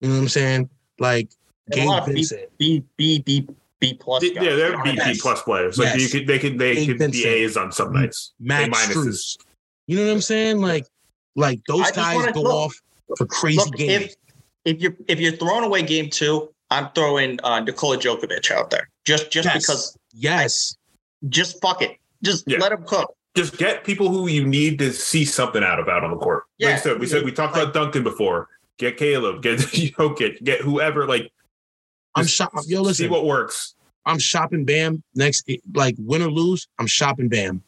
You 0.00 0.08
know 0.08 0.14
what 0.16 0.20
I'm 0.22 0.28
saying? 0.28 0.70
Like 0.98 1.28
And 1.72 1.88
Gabe 1.88 2.06
B, 2.06 2.12
Vincent. 2.12 2.42
B, 2.58 2.84
B, 2.96 3.18
B, 3.20 3.46
B 3.80 3.94
plus. 3.94 4.22
Yeah, 4.24 4.54
they're 4.56 4.82
B 4.82 4.92
Yes. 4.96 5.20
plus 5.20 5.42
players. 5.42 5.78
Like 5.78 5.94
Yes. 5.94 6.00
you 6.12 6.18
could, 6.20 6.26
they 6.28 6.38
could, 6.38 6.58
they 6.58 6.74
Gabe 6.74 6.86
could 6.88 6.98
Vincent. 6.98 7.24
be 7.24 7.28
A's 7.28 7.56
on 7.56 7.72
some 7.72 7.92
nights. 7.92 8.32
Max 8.40 8.68
minuses. 8.68 9.36
You 9.86 9.98
know 9.98 10.06
what 10.06 10.12
I'm 10.12 10.20
saying? 10.20 10.60
Like, 10.60 10.86
like 11.36 11.60
those 11.68 11.80
just 11.80 11.94
guys 11.96 12.32
go 12.32 12.42
look- 12.42 12.52
off 12.52 12.74
for 13.18 13.26
crazy 13.26 13.58
Look, 13.58 13.74
games. 13.76 14.04
if 14.04 14.14
if 14.64 14.80
you're 14.80 14.96
if 15.08 15.20
you're 15.20 15.32
throwing 15.36 15.64
away 15.64 15.82
game 15.82 16.08
two, 16.08 16.48
I'm 16.70 16.88
throwing 16.94 17.38
uh, 17.44 17.60
Nikola 17.60 17.98
Jovic 17.98 18.50
out 18.50 18.70
there 18.70 18.88
just 19.04 19.30
just 19.30 19.44
Yes. 19.46 19.66
because. 19.66 19.98
yes, 20.14 20.76
Just 21.28 21.60
fuck 21.60 21.82
it. 21.82 21.96
Just 22.22 22.44
Yeah. 22.46 22.58
let 22.58 22.72
him 22.72 22.84
cook. 22.84 23.14
Just 23.36 23.56
get 23.58 23.82
people 23.84 24.08
who 24.08 24.28
you 24.28 24.44
need 24.46 24.78
to 24.78 24.92
see 24.92 25.24
something 25.24 25.62
out 25.64 25.80
of 25.80 25.88
out 25.88 26.04
on 26.04 26.10
the 26.10 26.16
court. 26.16 26.44
Like 26.60 26.70
Yeah. 26.70 26.76
said, 26.76 27.00
we 27.00 27.06
said 27.06 27.24
we 27.24 27.32
talked 27.32 27.56
about 27.56 27.74
Duncan 27.74 28.02
before. 28.02 28.48
Get 28.78 28.96
Caleb, 28.96 29.42
get 29.42 29.58
Jovic, 29.60 30.42
get 30.44 30.60
whoever. 30.60 31.06
Like 31.06 31.30
I'm 32.14 32.26
shopping. 32.26 32.62
Yo, 32.66 32.84
see 32.92 33.08
what 33.08 33.24
works. 33.24 33.74
I'm 34.06 34.18
shopping 34.18 34.64
Bam 34.64 35.02
next. 35.14 35.44
Eh, 35.48 35.56
like 35.74 35.94
win 35.98 36.22
or 36.22 36.30
lose, 36.30 36.68
I'm 36.78 36.86
shopping 36.86 37.28
Bam. 37.28 37.62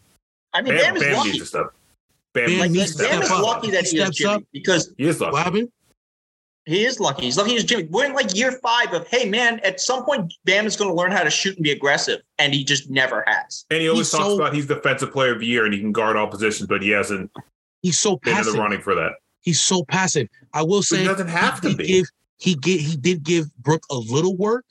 I 0.53 0.63
mean, 0.63 0.75
Bam, 0.75 0.83
Bam, 0.95 0.97
is 0.97 1.03
Bam 1.03 1.17
lucky. 1.17 1.29
needs 1.31 1.39
to 1.41 1.47
step. 1.47 1.67
Bam, 2.35 2.47
Bam 2.47 2.59
Like, 2.61 2.71
needs 2.71 2.95
Bam 2.97 3.07
step 3.09 3.23
is 3.25 3.31
up. 3.31 3.43
lucky 3.43 3.71
that 3.73 3.85
He 3.87 3.91
he, 3.91 3.97
steps 3.97 4.25
up. 4.25 4.43
because 4.53 4.93
he 4.99 5.05
is 5.05 5.21
lucky. 5.21 5.33
What 5.33 5.43
happened? 5.45 5.69
He 6.67 6.85
is 6.85 6.99
lucky. 6.99 7.23
He's 7.23 7.37
lucky 7.37 7.57
as 7.57 7.63
Jimmy. 7.65 7.85
We're 7.85 8.07
in 8.07 8.13
like 8.13 8.35
year 8.37 8.53
five 8.61 8.93
of 8.93 9.07
hey 9.09 9.29
man, 9.29 9.61
at 9.61 9.81
some 9.81 10.05
point 10.05 10.35
Bam 10.45 10.67
is 10.67 10.77
going 10.77 10.91
to 10.91 10.95
learn 10.95 11.13
how 11.13 11.23
to 11.23 11.31
shoot 11.31 11.55
and 11.57 11.63
be 11.63 11.71
aggressive, 11.71 12.21
and 12.39 12.53
he 12.53 12.65
just 12.65 12.91
never 12.91 13.23
has. 13.27 13.65
And 13.71 13.81
he 13.81 13.89
always 13.89 14.09
He's 14.11 14.19
talks 14.19 14.25
so- 14.31 14.35
about 14.37 14.53
he's 14.53 14.67
defensive 14.67 15.13
player 15.13 15.33
of 15.33 15.41
the 15.41 15.47
year 15.47 15.65
and 15.65 15.73
he 15.73 15.81
can 15.81 15.93
guard 15.93 16.17
all 16.17 16.27
positions, 16.27 16.67
but 16.69 16.83
he 16.83 16.91
hasn't 16.91 17.31
He's 17.83 17.99
so 17.99 18.17
been 18.17 18.37
in 18.37 18.45
the 18.45 18.53
running 18.53 18.81
for 18.81 18.97
that. 18.97 19.13
He's 19.43 19.61
so 19.61 19.85
passive. 19.85 20.29
I 20.53 20.63
will 20.63 20.79
But 20.79 20.85
say 20.87 20.99
he 20.99 21.05
doesn't 21.05 21.29
have 21.29 21.61
to 21.61 21.77
be. 21.77 21.87
Give, 21.87 22.07
he 22.39 22.55
get 22.57 22.81
he 22.81 22.97
did 22.97 23.23
give 23.23 23.47
Brook 23.59 23.85
a 23.91 23.97
little 23.97 24.37
work, 24.37 24.65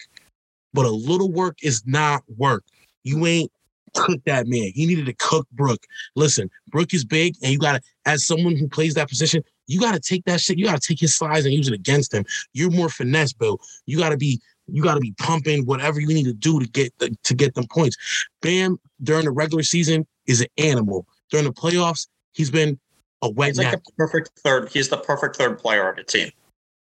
but 0.73 0.85
a 0.85 0.91
little 0.91 1.31
work 1.31 1.57
is 1.63 1.81
not 1.85 2.23
work. 2.37 2.65
You 3.05 3.25
ain't 3.25 3.51
cook 3.93 4.19
that 4.25 4.47
man. 4.47 4.71
He 4.75 4.85
needed 4.85 5.05
to 5.05 5.13
cook 5.13 5.47
Brook. 5.53 5.85
Listen, 6.17 6.51
Brook 6.67 6.93
is 6.93 7.05
big, 7.05 7.35
and 7.41 7.53
you 7.53 7.57
gotta, 7.57 7.79
as 8.05 8.25
someone 8.25 8.55
who 8.55 8.67
plays 8.67 8.93
that 8.95 9.09
position, 9.09 9.43
you 9.67 9.79
gotta 9.79 9.99
take 9.99 10.25
that 10.25 10.39
shit. 10.39 10.57
You 10.57 10.65
gotta 10.65 10.79
take 10.79 10.99
his 10.99 11.15
size 11.15 11.45
and 11.45 11.53
use 11.53 11.67
it 11.67 11.73
against 11.73 12.13
him. 12.13 12.25
You're 12.53 12.71
more 12.71 12.89
finesse, 12.89 13.33
Bill. 13.33 13.59
You 13.85 13.97
gotta 13.97 14.17
be, 14.17 14.41
you 14.67 14.83
gotta 14.83 14.99
be 14.99 15.13
pumping 15.17 15.65
whatever 15.65 15.99
you 15.99 16.07
need 16.07 16.25
to 16.25 16.33
do 16.33 16.59
to 16.59 16.67
get 16.67 16.97
the, 16.99 17.15
to 17.23 17.33
get 17.33 17.55
them 17.55 17.65
points. 17.67 17.97
Bam 18.41 18.79
during 19.03 19.25
the 19.25 19.31
regular 19.31 19.63
season 19.63 20.05
is 20.27 20.41
an 20.41 20.47
animal. 20.57 21.07
During 21.29 21.45
the 21.45 21.53
playoffs, 21.53 22.07
he's 22.33 22.51
been 22.51 22.79
a 23.21 23.29
wet 23.29 23.49
He's 23.49 23.57
like 23.57 23.71
nap. 23.71 23.83
the 23.83 23.91
perfect 23.97 24.31
third. 24.39 24.69
He's 24.69 24.89
the 24.89 24.97
perfect 24.97 25.35
third 25.35 25.57
player 25.57 25.87
on 25.87 25.95
the 25.95 26.03
team. 26.03 26.31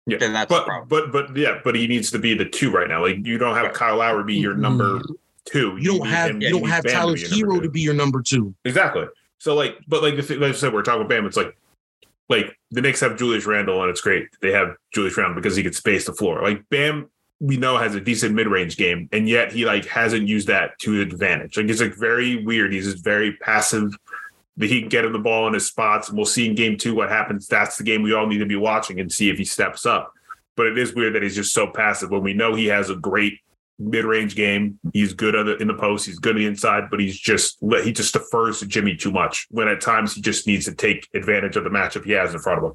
Yeah, 0.07 0.19
Then 0.19 0.33
that's 0.33 0.49
but 0.49 0.89
but 0.89 1.13
but 1.13 1.37
yeah, 1.37 1.61
but 1.63 1.77
he 1.77 1.87
needs 1.87 2.11
to 2.11 2.19
be 2.19 2.35
the 2.35 2.45
two 2.45 2.73
right 2.73 2.89
now. 2.89 3.03
Like 3.03 3.25
you 3.25 3.39
don't 3.39 3.55
have 3.55 3.73
Kyle 3.73 3.99
Lowry 3.99 4.25
be 4.25 4.35
your 4.35 4.55
number 4.55 4.99
mm-hmm. 4.99 5.13
two. 5.45 5.77
You 5.79 5.99
don't 5.99 6.09
have 6.09 6.31
him- 6.31 6.43
you 6.43 6.51
don't 6.51 6.63
need 6.63 6.71
have 6.71 6.83
Bam 6.83 6.93
Tyler 6.93 7.15
be 7.15 7.21
your 7.21 7.29
number 7.31 7.47
Herro 7.47 7.57
two. 7.59 7.63
to 7.63 7.71
be 7.71 7.81
your 7.81 7.95
number 7.95 8.23
two. 8.23 8.55
Exactly. 8.65 9.07
So 9.43 9.57
like, 9.57 9.77
but 9.89 10.05
like 10.05 10.15
like 10.15 10.41
I 10.41 10.53
said, 10.53 10.73
we're 10.73 10.83
talking 10.83 11.01
about 11.01 11.09
Bam. 11.09 11.27
It's 11.27 11.37
like, 11.37 11.57
like 12.29 12.57
the 12.71 12.81
Knicks 12.81 13.01
have 13.01 13.19
Julius 13.19 13.45
Randle, 13.45 13.81
and 13.81 13.91
it's 13.91 14.01
great. 14.01 14.29
They 14.41 14.53
have 14.53 14.77
Julius 14.95 15.17
Randle 15.17 15.35
because 15.35 15.57
he 15.57 15.65
can 15.65 15.73
space 15.73 16.07
the 16.07 16.13
floor. 16.13 16.41
Like 16.41 16.63
Bam, 16.69 17.11
we 17.41 17.57
know 17.57 17.77
has 17.77 17.97
a 17.97 18.01
decent 18.01 18.37
mid 18.37 18.47
range 18.47 18.77
game, 18.77 19.09
and 19.11 19.29
yet 19.29 19.51
he 19.51 19.65
like 19.65 19.85
hasn't 19.87 20.29
used 20.29 20.47
that 20.47 20.79
to 20.83 21.01
advantage. 21.01 21.57
Like 21.57 21.67
it's 21.67 21.81
like 21.81 21.97
very 21.97 22.45
weird. 22.45 22.73
He's 22.73 22.85
just 22.85 23.03
very 23.03 23.33
passive. 23.39 23.93
That 24.59 24.71
he 24.71 24.79
can 24.79 24.89
get 24.89 25.05
him 25.05 25.13
the 25.13 25.19
ball 25.19 25.49
in 25.49 25.55
his 25.55 25.67
spots, 25.67 26.09
and 26.09 26.17
we'll 26.17 26.25
see 26.25 26.47
in 26.47 26.55
game 26.55 26.77
two 26.77 26.95
what 26.95 27.09
happens. 27.09 27.49
That's 27.49 27.77
the 27.77 27.83
game 27.83 28.03
we 28.03 28.15
all 28.15 28.29
need 28.29 28.39
to 28.39 28.47
be 28.47 28.55
watching 28.55 29.01
and 29.01 29.11
see 29.11 29.29
if 29.29 29.39
he 29.39 29.45
steps 29.45 29.85
up. 29.85 30.13
But 30.55 30.67
it 30.67 30.79
is 30.79 30.95
weird 30.95 31.17
that 31.17 31.25
he's 31.25 31.35
just 31.35 31.53
so 31.53 31.67
passive 31.67 32.11
when 32.11 32.23
we 32.23 32.33
know 32.33 32.55
he 32.55 32.67
has 32.67 32.91
a 32.91 32.95
great 32.95 33.41
mid-range 33.79 34.35
game. 34.37 34.79
He's 34.93 35.13
good 35.15 35.35
on 35.35 35.47
the, 35.47 35.57
in 35.57 35.69
the 35.69 35.75
post. 35.75 36.07
He's 36.07 36.19
good 36.19 36.37
on 36.37 36.41
the 36.43 36.47
inside, 36.47 36.85
but 36.91 37.01
he's 37.01 37.19
just 37.19 37.59
he 37.83 37.93
just 37.93 38.13
defers 38.13 38.61
to 38.61 38.67
Jimmy 38.67 38.97
too 38.97 39.11
much. 39.11 39.47
When 39.51 39.69
at 39.69 39.81
times 39.81 40.15
he 40.15 40.21
just 40.21 40.47
needs 40.47 40.65
to 40.67 40.75
take 40.75 41.09
advantage 41.15 41.57
of 41.57 41.65
the 41.65 41.71
matchup 41.71 42.05
he 42.05 42.13
has 42.13 42.33
in 42.35 42.41
front 42.41 42.59
of 42.59 42.65
him. 42.71 42.73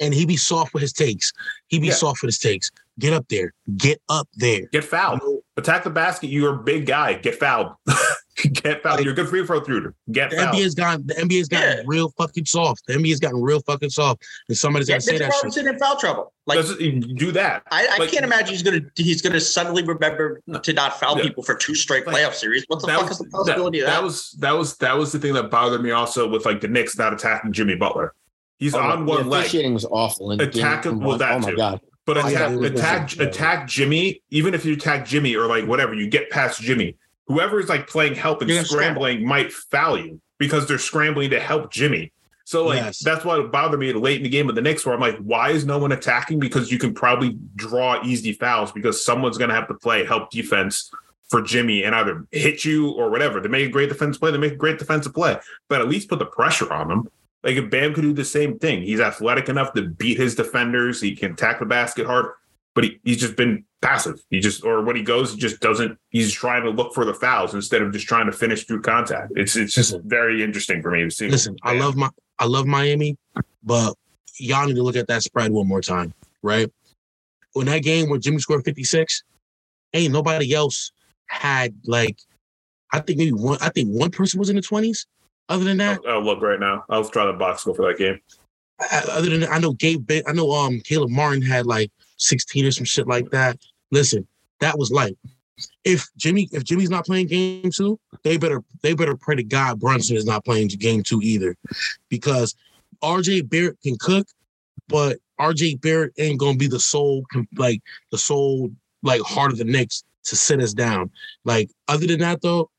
And 0.00 0.14
he 0.14 0.24
be 0.26 0.36
soft 0.36 0.74
with 0.74 0.80
his 0.82 0.92
takes. 0.92 1.32
He 1.68 1.78
be 1.78 1.88
Yeah. 1.88 1.94
soft 1.94 2.22
with 2.22 2.28
his 2.28 2.38
takes. 2.38 2.70
Get 3.00 3.12
up 3.12 3.26
there. 3.28 3.52
Get 3.76 4.00
up 4.08 4.28
there. 4.34 4.66
Get 4.72 4.84
fouled. 4.84 5.20
Attack 5.56 5.84
the 5.84 5.90
basket. 5.90 6.28
You're 6.28 6.54
a 6.54 6.62
big 6.62 6.86
guy. 6.86 7.14
Get 7.14 7.34
fouled. 7.34 7.72
Get 8.52 8.82
fouled. 8.82 9.00
You're 9.02 9.12
a 9.12 9.16
good 9.16 9.28
free 9.28 9.44
throw 9.46 9.62
shooter. 9.64 9.94
Get 10.12 10.30
The 10.30 10.36
fouled. 10.36 10.54
NBA's 10.56 10.74
gotten 10.74 11.06
the 11.06 11.14
NBA's 11.14 11.48
gotten 11.48 11.78
Yeah. 11.78 11.82
real 11.86 12.10
fucking 12.18 12.44
soft. 12.44 12.82
The 12.86 12.94
NBA's 12.94 13.20
gotten 13.20 13.40
real 13.42 13.60
fucking 13.60 13.90
soft. 13.90 14.22
And 14.48 14.56
somebody's 14.56 14.88
Yeah, 14.88 14.94
gotta 14.96 15.02
say 15.02 15.12
Mitchell 15.12 15.26
that 15.26 15.32
shit. 15.34 15.42
Robinson 15.42 15.68
in 15.68 15.78
foul 15.78 15.96
trouble. 15.98 16.32
Like 16.46 16.58
Does 16.58 16.76
do 16.76 17.32
that. 17.32 17.62
I, 17.70 17.86
I 17.90 17.96
Like- 17.98 18.10
can't 18.10 18.24
imagine 18.24 18.50
he's 18.50 18.62
gonna 18.62 18.80
he's 18.96 19.22
gonna 19.22 19.40
suddenly 19.40 19.82
remember 19.82 20.40
to 20.62 20.72
not 20.72 20.98
foul 21.00 21.16
Yeah. 21.16 21.24
people 21.24 21.42
for 21.42 21.54
two 21.54 21.74
straight 21.74 22.06
Like, 22.06 22.16
playoff 22.16 22.34
series. 22.34 22.64
What 22.68 22.80
the 22.80 22.86
fuck 22.88 23.02
was, 23.02 23.12
is 23.12 23.18
the 23.18 23.24
possibility 23.30 23.80
that, 23.80 23.86
of 23.86 23.90
that? 23.90 23.96
that 24.00 24.04
was 24.04 24.30
that 24.38 24.52
was 24.56 24.76
that 24.78 24.96
was 24.96 25.12
the 25.12 25.18
thing 25.18 25.34
that 25.34 25.50
bothered 25.50 25.82
me 25.82 25.90
also 25.90 26.28
with 26.28 26.46
like 26.46 26.60
the 26.60 26.68
Knicks 26.68 26.96
not 26.96 27.12
attacking 27.12 27.52
Jimmy 27.52 27.74
Butler. 27.74 28.14
He's 28.58 28.74
Oh, 28.74 28.80
on 28.80 29.04
the 29.06 29.10
one 29.12 29.28
leg. 29.28 29.40
officiating 29.42 29.74
was 29.74 29.84
awful. 29.84 30.32
In 30.32 30.40
Attack 30.40 30.84
him- 30.86 30.98
well, 31.00 31.10
one. 31.10 31.18
that 31.18 31.32
oh 31.32 31.38
my 31.40 31.50
too. 31.50 31.56
god. 31.56 31.80
But 32.06 32.16
Oh, 32.24 32.26
yeah, 32.28 32.48
attack, 32.50 33.12
attack, 33.12 33.20
attack 33.20 33.68
Jimmy. 33.68 34.22
Even 34.30 34.54
if 34.54 34.64
you 34.64 34.72
attack 34.72 35.06
Jimmy 35.06 35.36
or 35.36 35.46
like 35.46 35.66
whatever, 35.66 35.92
you 35.94 36.08
get 36.08 36.30
past 36.30 36.60
Jimmy. 36.62 36.96
Whoever 37.28 37.60
is 37.60 37.68
like 37.68 37.86
playing 37.86 38.14
help 38.14 38.40
and 38.40 38.50
You're 38.50 38.64
scrambling 38.64 39.26
might 39.26 39.52
foul 39.52 39.98
you 39.98 40.20
because 40.38 40.66
they're 40.66 40.78
scrambling 40.78 41.30
to 41.30 41.40
help 41.40 41.70
Jimmy. 41.70 42.12
So 42.44 42.66
like 42.66 42.80
Yes. 42.80 43.00
that's 43.00 43.24
what 43.24 43.52
bothered 43.52 43.78
me 43.78 43.92
late 43.92 44.16
in 44.16 44.22
the 44.22 44.30
game 44.30 44.46
with 44.46 44.54
the 44.56 44.62
Knicks, 44.62 44.86
where 44.86 44.94
I'm 44.94 45.00
like, 45.00 45.18
why 45.18 45.50
is 45.50 45.66
no 45.66 45.78
one 45.78 45.92
attacking? 45.92 46.38
Because 46.40 46.72
you 46.72 46.78
can 46.78 46.94
probably 46.94 47.36
draw 47.54 48.02
easy 48.02 48.32
fouls 48.32 48.72
because 48.72 49.04
someone's 49.04 49.36
gonna 49.36 49.54
have 49.54 49.68
to 49.68 49.74
play 49.74 50.04
help 50.04 50.30
defense 50.30 50.90
for 51.28 51.42
Jimmy 51.42 51.84
and 51.84 51.94
either 51.94 52.26
hit 52.32 52.64
you 52.64 52.88
or 52.92 53.10
whatever. 53.10 53.38
They 53.38 53.48
make 53.50 53.66
a 53.66 53.70
great 53.70 53.90
defense 53.90 54.16
play, 54.16 54.30
they 54.30 54.38
make 54.38 54.54
a 54.54 54.56
great 54.56 54.78
defensive 54.78 55.12
play, 55.12 55.36
but 55.68 55.82
at 55.82 55.88
least 55.88 56.08
put 56.08 56.18
the 56.20 56.24
pressure 56.26 56.72
on 56.72 56.88
them. 56.88 57.08
Like 57.44 57.56
if 57.56 57.68
Bam 57.70 57.92
could 57.92 58.00
do 58.02 58.14
the 58.14 58.24
same 58.24 58.58
thing, 58.58 58.82
he's 58.82 59.00
athletic 59.00 59.50
enough 59.50 59.74
to 59.74 59.82
beat 59.82 60.16
his 60.16 60.34
defenders. 60.34 61.02
He 61.02 61.14
can 61.14 61.32
attack 61.32 61.58
the 61.60 61.66
basket 61.66 62.06
hard, 62.06 62.32
but 62.74 62.84
he, 62.84 62.98
he's 63.04 63.20
just 63.20 63.36
been 63.36 63.64
passive. 63.80 64.20
He 64.30 64.40
just 64.40 64.64
or 64.64 64.82
when 64.82 64.96
he 64.96 65.02
goes, 65.02 65.32
he 65.32 65.38
just 65.38 65.60
doesn't. 65.60 65.98
He's 66.10 66.32
trying 66.32 66.64
to 66.64 66.70
look 66.70 66.94
for 66.94 67.04
the 67.04 67.14
fouls 67.14 67.54
instead 67.54 67.82
of 67.82 67.92
just 67.92 68.06
trying 68.06 68.26
to 68.26 68.32
finish 68.32 68.64
through 68.64 68.82
contact. 68.82 69.32
It's 69.36 69.56
it's 69.56 69.74
just 69.74 69.92
Listen. 69.92 70.08
very 70.08 70.42
interesting 70.42 70.82
for 70.82 70.90
me 70.90 71.04
to 71.04 71.10
see. 71.10 71.28
Listen, 71.28 71.56
I 71.62 71.78
love 71.78 71.96
my 71.96 72.08
I 72.38 72.46
love 72.46 72.66
Miami, 72.66 73.16
but 73.62 73.94
y'all 74.38 74.66
need 74.66 74.76
to 74.76 74.82
look 74.82 74.96
at 74.96 75.08
that 75.08 75.22
spread 75.22 75.50
one 75.50 75.66
more 75.66 75.80
time, 75.80 76.12
right? 76.42 76.70
When 77.52 77.66
that 77.66 77.82
game 77.82 78.08
where 78.08 78.18
Jimmy 78.18 78.38
scored 78.38 78.64
56, 78.64 79.22
ain't 79.94 80.12
nobody 80.12 80.54
else 80.54 80.92
had 81.26 81.74
like 81.84 82.18
I 82.92 83.00
think 83.00 83.18
maybe 83.18 83.32
one 83.32 83.58
I 83.60 83.70
think 83.70 83.88
one 83.90 84.10
person 84.10 84.38
was 84.38 84.50
in 84.50 84.56
the 84.56 84.62
20s. 84.62 85.06
Other 85.48 85.64
than 85.64 85.78
that, 85.78 86.00
I'll, 86.06 86.14
I'll 86.14 86.22
look 86.22 86.42
right 86.42 86.60
now. 86.60 86.84
I'll 86.90 87.08
try 87.08 87.24
the 87.26 87.32
box 87.32 87.62
score 87.62 87.74
for 87.74 87.86
that 87.88 87.98
game. 87.98 88.20
other 89.10 89.30
than 89.30 89.40
that, 89.40 89.50
I 89.50 89.58
know 89.58 89.72
Gabe 89.72 90.10
I 90.26 90.32
know 90.32 90.52
um 90.52 90.80
Caleb 90.80 91.10
Martin 91.10 91.42
had 91.42 91.66
like 91.66 91.90
16 92.18 92.66
or 92.66 92.70
some 92.70 92.84
shit 92.84 93.06
like 93.06 93.30
that. 93.30 93.58
Listen, 93.90 94.26
that 94.60 94.78
was 94.78 94.90
light. 94.90 95.16
if 95.84 96.08
Jimmy 96.16 96.48
if 96.52 96.64
Jimmy's 96.64 96.90
not 96.90 97.06
playing 97.06 97.26
game 97.26 97.70
two, 97.74 97.98
they 98.22 98.36
better 98.36 98.62
they 98.82 98.94
better 98.94 99.16
pray 99.16 99.36
to 99.36 99.42
God 99.42 99.80
Brunson 99.80 100.16
is 100.16 100.24
not 100.24 100.44
playing 100.44 100.68
game 100.68 101.02
two 101.02 101.20
either, 101.22 101.56
because 102.08 102.54
RJ 103.02 103.48
Barrett 103.48 103.80
can 103.82 103.96
cook, 103.98 104.28
but 104.88 105.18
RJ 105.40 105.80
Barrett 105.80 106.12
ain't 106.18 106.38
gonna 106.38 106.58
be 106.58 106.68
the 106.68 106.80
sole 106.80 107.24
like 107.56 107.82
the 108.12 108.18
sole 108.18 108.70
like 109.02 109.20
heart 109.22 109.52
of 109.52 109.58
the 109.58 109.64
Knicks 109.64 110.04
to 110.24 110.36
sit 110.36 110.60
us 110.60 110.74
down. 110.74 111.10
Like 111.44 111.70
other 111.88 112.06
than 112.06 112.20
that 112.20 112.42
though, 112.42 112.70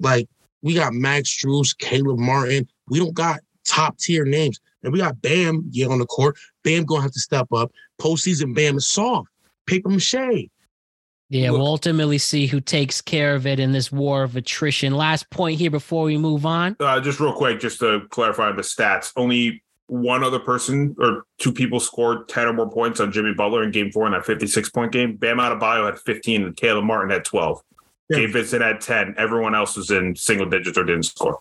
like 0.00 0.28
we 0.62 0.74
got 0.74 0.92
Max 0.92 1.28
Strus, 1.30 1.76
Caleb 1.78 2.18
Martin. 2.18 2.68
We 2.88 2.98
don't 2.98 3.14
got 3.14 3.40
top 3.64 3.98
tier 3.98 4.24
names. 4.24 4.60
And 4.82 4.92
we 4.92 5.00
got 5.00 5.20
Bam 5.20 5.64
yeah 5.70 5.86
on 5.86 5.98
the 5.98 6.06
court. 6.06 6.36
Bam 6.62 6.84
gonna 6.84 7.02
have 7.02 7.12
to 7.12 7.20
step 7.20 7.52
up. 7.52 7.72
Postseason 8.00 8.54
Bam 8.54 8.76
is 8.76 8.86
soft. 8.88 9.28
Paper 9.66 9.88
mache. 9.88 10.48
Yeah, 11.28 11.50
Look- 11.50 11.58
we'll 11.58 11.66
ultimately 11.66 12.18
see 12.18 12.46
who 12.46 12.60
takes 12.60 13.00
care 13.00 13.34
of 13.34 13.46
it 13.46 13.58
in 13.58 13.72
this 13.72 13.90
war 13.90 14.22
of 14.22 14.36
attrition. 14.36 14.94
Last 14.94 15.28
point 15.30 15.58
here 15.58 15.70
before 15.70 16.04
we 16.04 16.16
move 16.16 16.46
on. 16.46 16.76
Uh, 16.78 17.00
just 17.00 17.18
real 17.18 17.32
quick, 17.32 17.58
just 17.58 17.80
to 17.80 18.02
clarify 18.10 18.52
the 18.52 18.62
stats, 18.62 19.12
only 19.16 19.62
one 19.88 20.22
other 20.22 20.38
person 20.38 20.94
or 21.00 21.24
two 21.38 21.52
people 21.52 21.78
scored 21.80 22.28
10 22.28 22.46
or 22.48 22.52
more 22.52 22.70
points 22.70 23.00
on 23.00 23.10
Jimmy 23.12 23.34
Butler 23.34 23.62
in 23.62 23.70
game 23.70 23.90
four 23.92 24.06
in 24.06 24.12
that 24.12 24.24
56 24.26 24.68
point 24.70 24.92
game. 24.92 25.16
Bam 25.16 25.38
Adebayo 25.38 25.86
had 25.86 25.98
15 25.98 26.42
and 26.44 26.56
Caleb 26.56 26.84
Martin 26.84 27.10
had 27.10 27.24
12. 27.24 27.60
Yeah. 28.08 28.18
Gabe 28.18 28.30
Vincent 28.32 28.62
had 28.62 28.80
10. 28.80 29.14
Everyone 29.18 29.54
else 29.54 29.76
was 29.76 29.90
in 29.90 30.14
single 30.14 30.48
digits 30.48 30.78
or 30.78 30.84
didn't 30.84 31.04
score. 31.04 31.38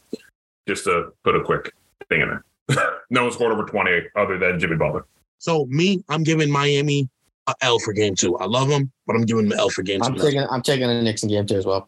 Just 0.67 0.85
to 0.85 1.11
put 1.23 1.35
a 1.35 1.43
quick 1.43 1.73
thing 2.09 2.21
in 2.21 2.39
there. 2.67 3.01
no 3.11 3.23
one 3.23 3.31
scored 3.31 3.51
over 3.51 3.63
20 3.65 3.91
other 4.15 4.39
than 4.39 4.59
Jimmy 4.59 4.75
Butler. 4.75 5.05
So 5.45 5.67
me, 5.67 6.03
I'm 6.09 6.23
giving 6.23 6.49
Miami 6.49 7.07
a 7.45 7.53
L 7.61 7.77
for 7.77 7.93
game 7.93 8.15
two. 8.15 8.35
I 8.39 8.45
love 8.45 8.67
them, 8.67 8.91
but 9.05 9.15
I'm 9.15 9.25
giving 9.25 9.43
them 9.43 9.51
an 9.51 9.59
L 9.59 9.69
for 9.69 9.83
game 9.83 10.01
I'm 10.01 10.15
two. 10.15 10.21
taking 10.23 10.41
I'm 10.49 10.63
taking 10.63 10.87
the 10.87 11.03
Knicks 11.03 11.21
in 11.21 11.29
game 11.29 11.45
two 11.45 11.55
as 11.57 11.67
well. 11.67 11.87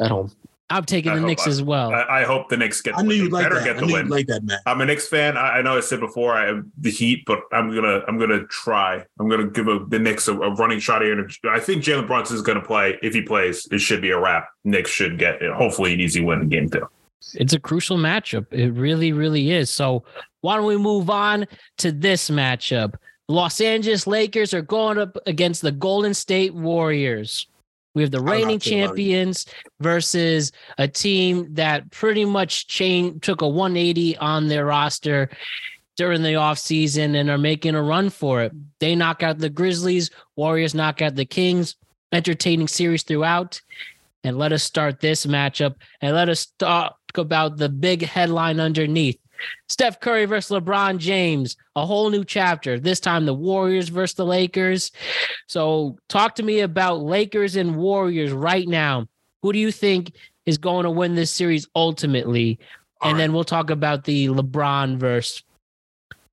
At 0.00 0.10
home. 0.12 0.30
I'm 0.70 0.84
taking 0.84 1.10
I 1.10 1.16
the 1.16 1.20
hope 1.22 1.26
Knicks 1.28 1.46
I- 1.48 1.50
as 1.50 1.60
well. 1.60 1.92
I, 1.92 2.20
I 2.20 2.22
hope 2.22 2.48
the 2.50 2.56
Knicks 2.56 2.80
get 2.82 2.96
I 2.96 3.02
knew 3.02 3.14
you'd 3.14 3.32
like 3.32 3.46
better 3.46 3.56
that. 3.56 3.64
get 3.64 3.76
I 3.78 3.80
the 3.80 3.86
knew 3.86 3.92
win. 3.94 4.04
you'd 4.06 4.12
like 4.12 4.26
that, 4.28 4.44
Matt. 4.44 4.60
I'm 4.64 4.80
a 4.80 4.86
Knicks 4.86 5.08
fan. 5.08 5.36
I, 5.36 5.58
I 5.58 5.62
know 5.62 5.76
I 5.76 5.80
said 5.80 5.98
before 5.98 6.34
I 6.34 6.46
have 6.46 6.64
the 6.78 6.90
Heat, 6.92 7.24
but 7.26 7.40
I'm 7.52 7.74
gonna 7.74 8.02
I'm 8.06 8.16
gonna 8.16 8.44
try. 8.46 9.04
I'm 9.18 9.28
gonna 9.28 9.48
give 9.48 9.66
a, 9.66 9.84
the 9.88 9.98
Knicks 9.98 10.28
a, 10.28 10.32
a 10.34 10.54
running 10.54 10.78
shot 10.78 11.02
here. 11.02 11.28
I 11.50 11.58
think 11.58 11.82
Jalen 11.82 12.06
Brunson 12.06 12.36
is 12.36 12.42
gonna 12.42 12.62
play. 12.62 12.96
If 13.02 13.12
he 13.12 13.22
plays, 13.22 13.66
it 13.72 13.80
should 13.80 14.02
be 14.02 14.10
a 14.12 14.20
wrap. 14.20 14.46
Knicks 14.62 14.90
should 14.92 15.18
get 15.18 15.42
hopefully 15.42 15.94
an 15.94 16.00
easy 16.00 16.20
win 16.20 16.42
in 16.42 16.48
game 16.48 16.70
two. 16.70 16.88
it's 17.34 17.52
a 17.54 17.58
crucial 17.60 17.98
matchup. 17.98 18.46
It 18.52 18.70
really, 18.70 19.10
really 19.12 19.50
is. 19.50 19.68
So 19.68 20.04
why 20.44 20.56
don't 20.56 20.66
we 20.66 20.76
move 20.76 21.08
on 21.08 21.46
to 21.78 21.90
this 21.90 22.28
matchup? 22.28 22.96
Los 23.30 23.62
Angeles 23.62 24.06
Lakers 24.06 24.52
are 24.52 24.60
going 24.60 24.98
up 24.98 25.16
against 25.24 25.62
the 25.62 25.72
Golden 25.72 26.12
State 26.12 26.54
Warriors. 26.54 27.46
We 27.94 28.02
have 28.02 28.10
the 28.10 28.20
reigning 28.20 28.60
feel 28.60 28.74
about 28.74 28.84
it. 28.84 28.88
champions 28.88 29.46
versus 29.80 30.52
a 30.76 30.86
team 30.86 31.54
that 31.54 31.90
pretty 31.90 32.26
much 32.26 32.66
changed, 32.66 33.22
took 33.22 33.40
a 33.40 33.48
180 33.48 34.18
on 34.18 34.46
their 34.46 34.66
roster 34.66 35.30
during 35.96 36.22
the 36.22 36.34
offseason 36.34 37.18
and 37.18 37.30
are 37.30 37.38
making 37.38 37.74
a 37.74 37.82
run 37.82 38.10
for 38.10 38.42
it. 38.42 38.52
They 38.80 38.94
knock 38.94 39.22
out 39.22 39.38
the 39.38 39.48
Grizzlies, 39.48 40.10
Warriors 40.36 40.74
knock 40.74 41.00
out 41.00 41.14
the 41.14 41.24
Kings. 41.24 41.76
Entertaining 42.12 42.68
series 42.68 43.02
throughout. 43.02 43.62
And 44.24 44.36
let 44.36 44.52
us 44.52 44.62
start 44.62 45.00
this 45.00 45.24
matchup 45.24 45.76
and 46.02 46.14
let 46.14 46.28
us 46.28 46.48
talk 46.58 46.98
about 47.14 47.56
the 47.56 47.70
big 47.70 48.02
headline 48.02 48.60
underneath. 48.60 49.18
Steph 49.68 50.00
Curry 50.00 50.24
versus 50.26 50.56
LeBron 50.56 50.98
James, 50.98 51.56
a 51.76 51.84
whole 51.86 52.10
new 52.10 52.24
chapter. 52.24 52.78
This 52.78 53.00
time 53.00 53.26
the 53.26 53.34
Warriors 53.34 53.88
versus 53.88 54.14
the 54.14 54.26
Lakers. 54.26 54.92
So 55.46 55.96
talk 56.08 56.34
to 56.36 56.42
me 56.42 56.60
about 56.60 57.02
Lakers 57.02 57.56
and 57.56 57.76
Warriors 57.76 58.32
right 58.32 58.66
now. 58.66 59.06
Who 59.42 59.52
do 59.52 59.58
you 59.58 59.72
think 59.72 60.12
is 60.46 60.58
going 60.58 60.84
to 60.84 60.90
win 60.90 61.14
this 61.14 61.30
series 61.30 61.68
ultimately? 61.74 62.58
All 63.00 63.10
and 63.10 63.18
right. 63.18 63.22
then 63.24 63.32
we'll 63.32 63.44
talk 63.44 63.70
about 63.70 64.04
the 64.04 64.28
LeBron 64.28 64.96
versus 64.96 65.42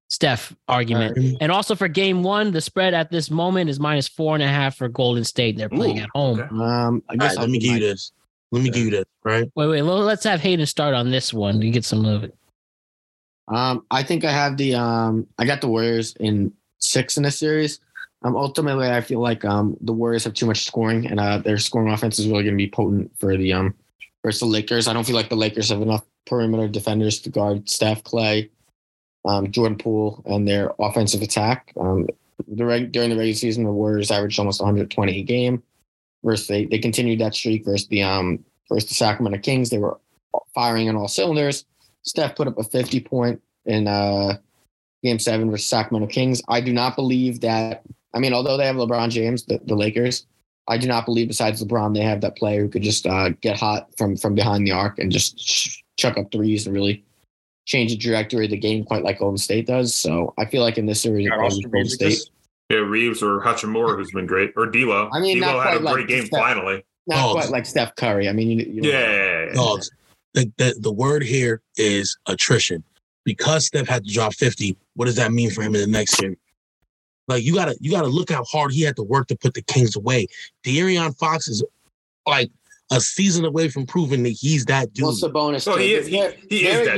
Steph 0.10 0.54
argument. 0.68 1.18
All 1.18 1.24
right. 1.24 1.38
And 1.40 1.52
also 1.52 1.74
for 1.76 1.88
game 1.88 2.22
one, 2.22 2.52
the 2.52 2.62
spread 2.62 2.94
at 2.94 3.12
this 3.12 3.32
moment 3.32 3.70
is 3.70 3.80
minus 3.80 4.08
four 4.08 4.36
and 4.36 4.44
a 4.44 4.48
half 4.48 4.76
for 4.76 4.90
Golden 4.90 5.24
State. 5.24 5.58
They're 5.58 5.70
playing 5.70 6.00
Ooh, 6.00 6.04
at 6.04 6.10
home. 6.14 6.40
okay. 6.40 6.50
Um 6.56 7.04
I 7.10 7.16
guess 7.16 7.36
right, 7.36 7.42
let 7.42 7.50
me 7.50 7.60
give 7.60 7.74
you 7.74 7.80
this. 7.80 8.12
Let 8.52 8.64
me 8.64 8.70
give 8.70 8.84
you 8.84 8.92
this, 8.92 9.06
right? 9.24 9.50
Wait, 9.56 9.68
wait. 9.68 9.82
Let's 9.82 10.26
have 10.26 10.42
Hayden 10.42 10.66
start 10.66 10.94
on 10.94 11.10
this 11.10 11.34
one. 11.34 11.62
You 11.62 11.72
get 11.72 11.86
some 11.86 12.04
of 12.06 12.26
it. 12.26 12.36
Um, 13.48 13.86
I 13.92 14.04
think 14.04 14.24
I 14.24 14.32
have 14.32 14.58
the 14.58 14.76
um, 14.76 15.28
I 15.38 15.46
got 15.46 15.62
the 15.62 15.68
Warriors 15.68 16.16
in 16.20 16.54
six 16.80 17.18
in 17.18 17.24
this 17.24 17.40
series. 17.40 17.80
Um, 18.24 18.36
ultimately, 18.36 18.88
I 18.88 19.02
feel 19.02 19.20
like 19.20 19.44
um, 19.46 19.78
the 19.82 19.94
Warriors 19.94 20.26
have 20.26 20.34
too 20.34 20.46
much 20.46 20.66
scoring, 20.66 21.08
and 21.08 21.20
uh, 21.20 21.40
their 21.40 21.58
scoring 21.58 21.92
offense 21.92 22.20
is 22.20 22.28
really 22.28 22.44
going 22.44 22.56
to 22.56 22.64
be 22.64 22.70
potent 22.70 23.12
for 23.18 23.36
the 23.36 23.54
um, 23.54 23.74
versus 24.24 24.42
the 24.42 24.46
Lakers. 24.46 24.88
I 24.88 24.94
don't 24.94 25.06
feel 25.06 25.16
like 25.16 25.30
the 25.30 25.36
Lakers 25.36 25.70
have 25.70 25.82
enough 25.82 26.06
perimeter 26.28 26.68
defenders 26.68 27.20
to 27.22 27.30
guard 27.30 27.68
Steph, 27.70 28.04
Clay, 28.04 28.50
um, 29.26 29.52
Jordan 29.52 29.78
Poole, 29.78 30.22
and 30.26 30.48
their 30.48 30.72
offensive 30.80 31.22
attack. 31.22 31.74
Um, 31.80 32.08
the 32.48 32.66
reg- 32.66 32.92
during 32.92 33.10
the 33.10 33.16
regular 33.16 33.36
season, 33.36 33.64
the 33.64 33.72
Warriors 33.72 34.12
averaged 34.12 34.40
almost 34.40 34.62
120 34.62 35.20
a 35.20 35.24
game. 35.24 35.64
Versus 36.24 36.48
they 36.48 36.66
they 36.66 36.78
continued 36.78 37.20
that 37.20 37.34
streak 37.34 37.66
versus 37.66 37.88
the 37.88 38.04
um 38.04 38.46
versus 38.70 38.90
the 38.90 38.96
Sacramento 38.96 39.40
Kings. 39.40 39.72
They 39.72 39.80
were 39.80 40.00
firing 40.54 40.88
on 40.88 40.96
all 40.96 41.08
cylinders. 41.08 41.66
Steph 42.04 42.36
put 42.36 42.48
up 42.48 42.58
a 42.58 42.64
50 42.64 43.00
point 43.02 43.42
in 43.66 43.88
uh, 43.88 44.38
game 45.04 45.20
seven 45.20 45.50
versus 45.52 45.68
Sacramento 45.68 46.12
Kings. 46.12 46.42
I 46.48 46.62
do 46.62 46.74
not 46.74 46.96
believe 46.96 47.42
that. 47.42 47.84
I 48.14 48.20
mean, 48.20 48.34
although 48.34 48.58
they 48.58 48.66
have 48.66 48.76
LeBron 48.76 49.10
James, 49.10 49.44
the, 49.46 49.60
the 49.66 49.76
Lakers, 49.76 50.26
I 50.68 50.78
do 50.78 50.88
not 50.88 51.06
believe 51.06 51.28
besides 51.28 51.64
LeBron 51.64 51.94
they 51.94 52.02
have 52.02 52.22
that 52.22 52.36
player 52.38 52.62
who 52.62 52.70
could 52.70 52.82
just 52.84 53.06
uh, 53.08 53.30
get 53.42 53.58
hot 53.60 53.90
from 53.98 54.16
from 54.18 54.36
behind 54.36 54.66
the 54.68 54.72
arc 54.72 55.00
and 55.00 55.12
just 55.12 55.38
ch- 55.38 55.84
chuck 55.98 56.18
up 56.18 56.32
threes 56.32 56.66
and 56.66 56.76
really 56.76 57.04
change 57.66 57.92
the 57.92 57.98
trajectory 57.98 58.46
of 58.46 58.52
the 58.52 58.58
game 58.58 58.84
quite 58.84 59.04
like 59.04 59.20
Golden 59.20 59.38
State 59.38 59.68
does. 59.68 59.96
So 59.96 60.34
I 60.38 60.46
feel 60.46 60.62
like 60.62 60.78
in 60.78 60.86
this 60.88 61.02
series, 61.02 61.30
Got 61.30 61.46
it 61.54 61.64
Golden 61.72 61.86
State. 61.90 62.10
just- 62.10 62.32
Yeah, 62.70 62.78
Reaves 62.80 63.22
or 63.22 63.42
Hachimura, 63.42 63.96
who's 63.98 64.12
been 64.12 64.26
great, 64.26 64.54
or 64.56 64.66
D'Lo. 64.66 65.10
I 65.14 65.20
mean, 65.20 65.40
not 65.40 65.52
D'Lo 65.54 65.62
had 65.62 65.74
a 65.76 65.80
quite 65.82 65.96
like 66.00 66.08
game 66.08 66.26
Steph- 66.26 66.40
finally. 66.40 66.84
Not 67.08 67.16
Dogs. 67.18 67.34
quite 67.34 67.50
like 67.52 67.66
Steph 67.66 67.96
Curry. 67.96 68.30
I 68.30 68.34
mean, 68.34 68.50
you, 68.50 68.66
you 68.66 68.82
know, 68.82 68.90
Yeah, 68.90 69.12
yeah, 69.12 69.46
yeah. 69.48 69.54
Dogs. 69.54 69.90
The, 70.34 70.52
the 70.58 70.76
the 70.80 70.92
word 70.92 71.24
here 71.24 71.62
is 71.78 72.18
attrition. 72.28 72.84
Because 73.24 73.68
Steph 73.68 73.88
had 73.88 74.04
to 74.06 74.12
drop 74.12 74.34
50, 74.34 74.76
what 74.96 75.06
does 75.06 75.16
that 75.18 75.32
mean 75.32 75.52
for 75.52 75.62
him 75.62 75.76
in 75.76 75.82
the 75.82 75.88
next 75.88 76.20
year? 76.22 76.36
Like 77.28 77.44
you 77.44 77.54
gotta 77.54 77.76
you 77.80 77.92
gotta 77.92 78.08
look 78.08 78.32
how 78.32 78.44
hard 78.46 78.72
he 78.72 78.82
had 78.82 78.96
to 78.96 79.04
work 79.04 79.28
to 79.28 79.36
put 79.36 79.54
the 79.54 79.62
Kings 79.62 79.96
away. 79.96 80.28
De'Aaron 80.66 81.16
Fox 81.18 81.48
is 81.48 81.64
like 82.26 82.50
a 82.92 83.00
season 83.00 83.46
away 83.46 83.70
from 83.70 83.86
proving 83.86 84.24
that 84.24 84.30
he's 84.32 84.66
that 84.66 84.92
dude. 84.94 85.04
Well, 85.04 85.14
Sabonis. 85.14 85.68
No, 85.68 85.76
too. 85.76 85.82
he 85.84 85.94
is- 85.94 86.08
he- 86.08 86.32
he 86.50 86.68
is 86.68 86.88
that 86.88 86.96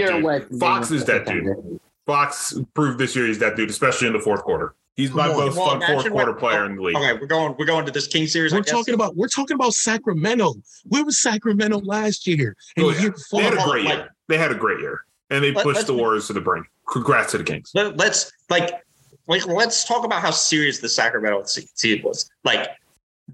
dude. 0.49 0.59
Fox 0.59 0.91
is 0.91 1.03
that 1.05 1.25
dude. 1.25 1.79
Fox 2.07 2.57
proved 2.73 2.99
this 2.99 3.15
year 3.15 3.27
he's 3.27 3.39
that 3.39 3.55
dude, 3.55 3.69
especially 3.69 4.07
in 4.07 4.13
the 4.13 4.19
fourth 4.19 4.41
quarter. 4.43 4.75
He's 4.95 5.11
my 5.11 5.27
most 5.27 5.57
Well, 5.57 5.79
fun 5.79 5.81
fourth 5.81 6.09
quarter 6.11 6.31
what- 6.31 6.39
player 6.39 6.65
in 6.65 6.75
the 6.75 6.81
league. 6.83 6.95
Okay, 6.95 7.13
we're 7.13 7.25
going. 7.25 7.55
We're 7.57 7.65
going 7.65 7.85
to 7.85 7.91
this 7.91 8.05
King 8.07 8.27
series. 8.27 8.53
We're 8.53 8.61
guess. 8.61 8.71
talking 8.71 8.93
about 8.93 9.15
we're 9.15 9.27
talking 9.27 9.55
about 9.55 9.73
Sacramento. 9.73 10.53
Where 10.85 11.03
was 11.03 11.19
Sacramento 11.19 11.79
last 11.79 12.27
year? 12.27 12.55
And 12.77 12.85
Oh, 12.85 12.89
yeah. 12.91 13.01
year 13.01 13.15
They 13.31 13.41
had 13.41 13.53
a 13.53 13.63
great 13.63 13.85
like- 13.85 13.97
year. 13.97 14.09
They 14.29 14.37
had 14.37 14.51
a 14.51 14.55
great 14.55 14.79
year, 14.79 15.01
and 15.31 15.43
they 15.43 15.51
Let- 15.51 15.63
pushed 15.63 15.87
the 15.87 15.93
Warriors 15.95 16.27
to 16.27 16.33
the 16.33 16.41
brink. 16.41 16.67
Congrats 16.91 17.31
to 17.31 17.37
the 17.39 17.43
Kings. 17.43 17.71
Let, 17.73 17.99
us 17.99 18.31
like 18.49 18.71
like 19.27 19.47
let's 19.47 19.83
talk 19.85 20.05
about 20.05 20.21
how 20.21 20.31
serious 20.31 20.79
the 20.79 20.89
Sacramento 20.89 21.43
se- 21.45 21.67
seed 21.73 22.03
was. 22.03 22.29
Like 22.43 22.69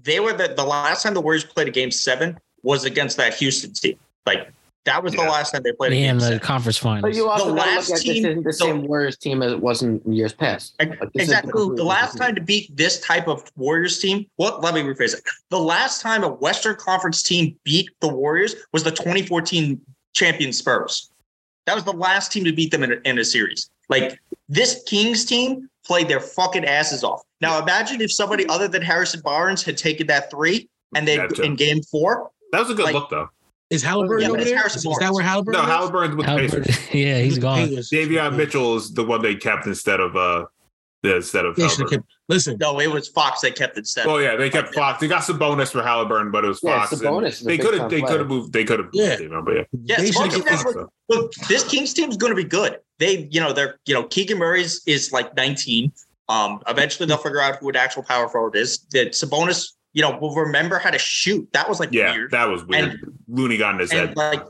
they 0.02 0.18
were 0.20 0.32
the 0.32 0.54
the 0.56 0.64
last 0.64 1.02
time 1.02 1.12
the 1.14 1.20
Warriors 1.20 1.44
played 1.44 1.68
a 1.68 1.72
game 1.72 1.90
seven 1.90 2.38
was 2.62 2.84
against 2.84 3.16
that 3.18 3.34
Houston 3.34 3.72
team. 3.74 3.98
Like 4.24 4.50
that 4.84 5.02
was 5.02 5.12
the 5.12 5.18
last 5.22 5.52
time 5.52 5.62
they 5.62 5.72
played 5.72 5.92
a 5.92 5.96
Yeah, 5.96 6.10
in 6.10 6.16
the 6.18 6.24
seven. 6.24 6.38
conference 6.40 6.78
finals. 6.78 7.02
But 7.02 7.14
you 7.14 7.28
also 7.28 7.46
The 7.48 7.52
last 7.52 7.90
look 7.90 7.98
at 7.98 8.02
team- 8.04 8.22
this 8.22 8.30
isn't 8.30 8.44
the 8.44 8.52
so- 8.52 8.64
same 8.66 8.82
Warriors 8.86 9.16
team 9.18 9.42
as 9.42 9.52
it 9.52 9.60
was 9.60 9.82
in 9.82 10.00
years 10.10 10.32
past. 10.32 10.74
Like, 10.78 10.98
this 10.98 11.08
is 11.16 11.22
Exactly. 11.28 11.52
The 11.52 11.84
last 11.84 12.12
different. 12.12 12.18
time 12.28 12.34
to 12.36 12.40
beat 12.40 12.74
this 12.76 13.00
type 13.00 13.28
of 13.28 13.44
Warriors 13.56 13.98
team, 14.00 14.26
well, 14.38 14.58
let 14.62 14.74
me 14.74 14.82
rephrase 14.82 15.14
it. 15.14 15.22
The 15.50 15.58
last 15.58 16.00
time 16.00 16.24
a 16.24 16.28
Western 16.28 16.76
Conference 16.76 17.22
team 17.22 17.56
beat 17.64 17.90
the 18.00 18.08
Warriors 18.08 18.54
was 18.72 18.82
the 18.82 18.90
2014 18.90 19.80
champion 20.14 20.52
Spurs. 20.52 21.10
That 21.66 21.74
was 21.74 21.84
the 21.84 21.92
last 21.92 22.32
team 22.32 22.44
to 22.44 22.52
beat 22.52 22.70
them 22.70 22.82
in 22.82 22.92
a, 22.92 22.96
in 23.04 23.18
a 23.18 23.24
series. 23.24 23.70
Like 23.90 24.18
this 24.48 24.82
Kings 24.86 25.24
team 25.24 25.68
played 25.84 26.08
their 26.08 26.20
fucking 26.20 26.64
asses 26.64 27.04
off. 27.04 27.22
Now 27.40 27.60
imagine 27.60 28.00
if 28.00 28.12
somebody 28.12 28.46
other 28.48 28.66
than 28.68 28.82
Harrison 28.82 29.20
Barnes 29.20 29.62
had 29.62 29.76
taken 29.76 30.06
that 30.06 30.30
three 30.30 30.68
and 30.94 31.06
they 31.06 31.16
That 31.18 31.38
in 31.40 31.54
game 31.56 31.82
four. 31.82 32.30
That 32.52 32.60
was 32.60 32.70
a 32.70 32.74
good 32.74 32.86
Like- 32.86 32.94
look, 32.94 33.10
though. 33.10 33.28
Is 33.70 33.82
Halliburton 33.84 34.22
Yeah, 34.24 34.28
over 34.30 34.38
it's 34.38 34.50
there? 34.50 34.58
Harrison 34.58 34.78
Is, 34.78 34.84
is 34.86 34.98
that 34.98 35.12
where 35.12 35.22
Halliburton? 35.24 35.60
No, 35.60 35.66
is? 35.66 35.72
Halliburton's 35.72 36.16
with 36.16 36.26
the 36.26 36.32
Halbert- 36.32 36.64
Pacers. 36.66 36.94
yeah, 36.94 37.18
he's 37.18 37.38
gone. 37.38 37.68
Pacers. 37.68 37.90
Davion 37.90 38.36
Mitchell 38.36 38.76
is 38.76 38.92
the 38.92 39.04
one 39.04 39.22
they 39.22 39.36
kept 39.36 39.66
instead 39.66 40.00
of 40.00 40.16
uh 40.16 40.44
instead 41.04 41.46
of 41.46 41.54
They 41.56 41.62
Halliburton. 41.62 41.98
kept- 42.00 42.10
Listen, 42.28 42.56
No, 42.60 42.78
it 42.80 42.88
was 42.90 43.08
Fox 43.08 43.40
that 43.42 43.56
kept 43.56 43.78
it 43.78 43.86
set. 43.86 44.06
Oh 44.06 44.18
yeah, 44.18 44.34
they 44.36 44.50
kept 44.50 44.74
Fox. 44.74 45.00
They 45.00 45.08
got 45.08 45.22
Sabonis 45.22 45.70
for 45.70 45.82
Halliburton, 45.82 46.30
but 46.32 46.44
it 46.44 46.48
was 46.48 46.60
Yeah, 46.62 46.80
Fox. 46.80 46.92
and 46.92 47.00
Sabonis 47.00 47.42
They 47.44 47.58
could 47.58 47.74
have. 47.78 47.90
They 47.90 48.02
could 48.02 48.18
have 48.18 48.28
moved. 48.28 48.52
They 48.52 48.64
could 48.64 48.80
have. 48.80 48.88
Yeah. 48.92 49.16
Moved, 49.20 49.44
but 49.46 49.54
yeah. 49.54 49.62
Yeah, 49.84 49.96
They 49.98 50.10
Smoky 50.10 50.40
Fox 50.40 50.62
kept- 50.62 50.64
was- 50.76 50.86
Look, 51.08 51.32
this 51.48 51.64
Kings 51.68 51.92
team 51.94 52.10
is 52.10 52.16
going 52.16 52.30
to 52.32 52.36
be 52.36 52.44
good. 52.44 52.78
They, 52.98 53.28
you 53.32 53.40
know, 53.40 53.52
they're, 53.52 53.78
you 53.86 53.94
know, 53.94 54.04
Keegan 54.04 54.38
Murray's 54.38 54.82
is 54.86 55.10
like 55.12 55.34
19. 55.36 55.90
Um, 56.28 56.60
eventually 56.68 57.06
they'll 57.08 57.16
figure 57.16 57.40
out 57.40 57.56
who 57.56 57.68
an 57.70 57.76
actual 57.76 58.02
power 58.04 58.28
forward 58.28 58.54
is. 58.56 58.78
That 58.92 59.12
Sabonis 59.12 59.72
you 59.92 60.02
know, 60.02 60.16
will 60.20 60.32
remember 60.36 60.78
how 60.78 60.90
to 60.90 60.98
shoot. 60.98 61.48
That 61.52 61.68
was 61.68 61.80
like 61.80 61.88
Yeah, 61.92 62.12
weird. 62.12 62.30
that 62.30 62.44
was 62.48 62.64
weird. 62.64 63.09
Looney 63.30 63.56
got 63.56 63.74
in 63.74 63.80
his 63.80 63.90
and 63.92 64.08
head. 64.08 64.16
like 64.16 64.42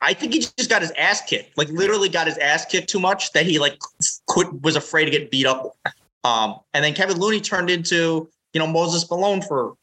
I 0.00 0.12
think 0.12 0.34
he 0.34 0.40
just 0.40 0.68
got 0.68 0.82
his 0.82 0.92
ass 0.92 1.22
kicked. 1.22 1.56
Like 1.56 1.68
literally 1.68 2.08
got 2.08 2.26
his 2.26 2.36
ass 2.38 2.64
kicked 2.66 2.88
too 2.88 3.00
much 3.00 3.32
that 3.32 3.46
he 3.46 3.58
like 3.58 3.78
could 4.26 4.62
was 4.62 4.76
afraid 4.76 5.06
to 5.06 5.10
get 5.10 5.30
beat 5.30 5.46
up. 5.46 5.76
Um, 6.24 6.60
and 6.72 6.84
then 6.84 6.94
Kevin 6.94 7.18
Looney 7.18 7.40
turned 7.40 7.70
into 7.70 8.28
you 8.52 8.60
know 8.60 8.66
Moses 8.66 9.08
Malone 9.10 9.42
for 9.42 9.74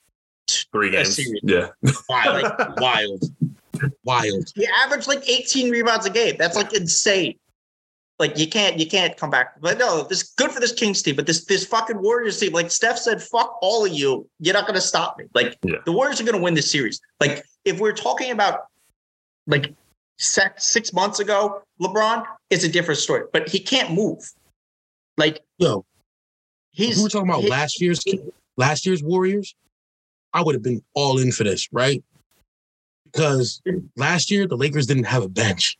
Three 0.72 0.92
games. 0.92 1.20
Yeah. 1.44 1.70
Wild, 2.10 2.54
wild, 2.78 3.24
wild. 4.04 4.52
He 4.56 4.68
averaged 4.84 5.08
like 5.08 5.28
18 5.28 5.70
rebounds 5.70 6.06
a 6.06 6.10
game. 6.10 6.36
That's 6.38 6.56
like 6.56 6.74
insane. 6.74 7.38
Like 8.22 8.38
you 8.38 8.48
can't 8.48 8.78
you 8.80 8.86
can't 8.86 9.18
come 9.18 9.32
back. 9.32 9.60
But 9.62 9.80
no, 9.80 10.04
this 10.04 10.22
good 10.22 10.52
for 10.52 10.60
this 10.60 10.72
Kings 10.74 11.02
team. 11.02 11.16
But 11.16 11.26
this 11.26 11.44
this 11.46 11.66
fucking 11.66 12.00
Warriors 12.00 12.40
team, 12.40 12.54
like 12.54 12.70
Steph 12.70 13.00
said, 13.00 13.20
fuck 13.20 13.58
all 13.64 13.84
of 13.84 13.92
you. 13.92 14.30
You're 14.40 14.54
not 14.54 14.68
gonna 14.68 14.80
stop 14.80 15.18
me. 15.18 15.26
Like 15.34 15.58
Yeah. 15.64 15.78
the 15.86 15.92
Warriors 15.92 16.22
are 16.22 16.24
gonna 16.24 16.38
win 16.38 16.54
this 16.54 16.70
series. 16.72 17.02
Like 17.20 17.44
if 17.66 17.80
we're 17.80 17.94
talking 17.94 18.30
about 18.30 18.68
like 19.48 19.74
six, 20.20 20.66
six 20.68 20.94
months 20.94 21.20
ago, 21.20 21.64
LeBron 21.82 22.24
is 22.52 22.64
a 22.64 22.70
different 22.70 23.00
story. 23.00 23.24
But 23.34 23.50
he 23.50 23.58
can't 23.58 23.92
move. 23.92 24.20
Like 25.18 25.42
Yo, 25.58 25.80
if 26.74 26.78
he's 26.78 26.98
we 26.98 27.04
were 27.04 27.10
talking 27.10 27.28
about 27.28 27.42
he- 27.42 27.50
last 27.50 27.82
year's 27.82 28.04
last 28.56 28.86
year's 28.86 29.02
Warriors, 29.02 29.56
I 30.32 30.44
would 30.44 30.54
have 30.54 30.62
been 30.62 30.84
all 30.94 31.18
in 31.18 31.32
for 31.32 31.44
this, 31.44 31.68
right? 31.72 32.04
Because 33.06 33.64
last 33.98 34.30
year 34.30 34.46
the 34.46 34.58
Lakers 34.58 34.86
didn't 34.86 35.06
have 35.06 35.24
a 35.24 35.28
bench. 35.28 35.76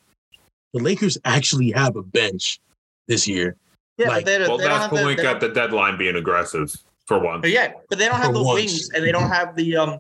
The 0.74 0.82
Lakers 0.82 1.18
actually 1.26 1.72
have 1.72 1.96
a 1.96 2.02
bench 2.04 2.60
this 3.08 3.28
year. 3.28 3.56
yeah, 3.98 4.08
like- 4.08 4.26
but 4.26 4.26
they, 4.26 4.40
Well, 4.48 4.58
they 4.58 4.64
don't 4.66 4.74
that's 4.80 4.82
have 4.86 4.92
the, 4.92 5.04
Point 5.04 5.18
they 5.18 5.24
got 5.24 5.40
the 5.40 5.50
deadline 5.50 5.98
being 5.98 6.16
aggressive 6.16 6.76
for 7.08 7.20
one. 7.20 7.42
yeah, 7.46 7.74
but 7.90 7.98
they 8.00 8.06
don't 8.06 8.16
have 8.18 8.28
For 8.28 8.34
the 8.34 8.44
once. 8.44 8.60
wings 8.60 8.90
and 8.92 9.04
they 9.04 9.12
don't 9.12 9.30
have 9.30 9.56
the 9.56 9.76
um 9.78 10.00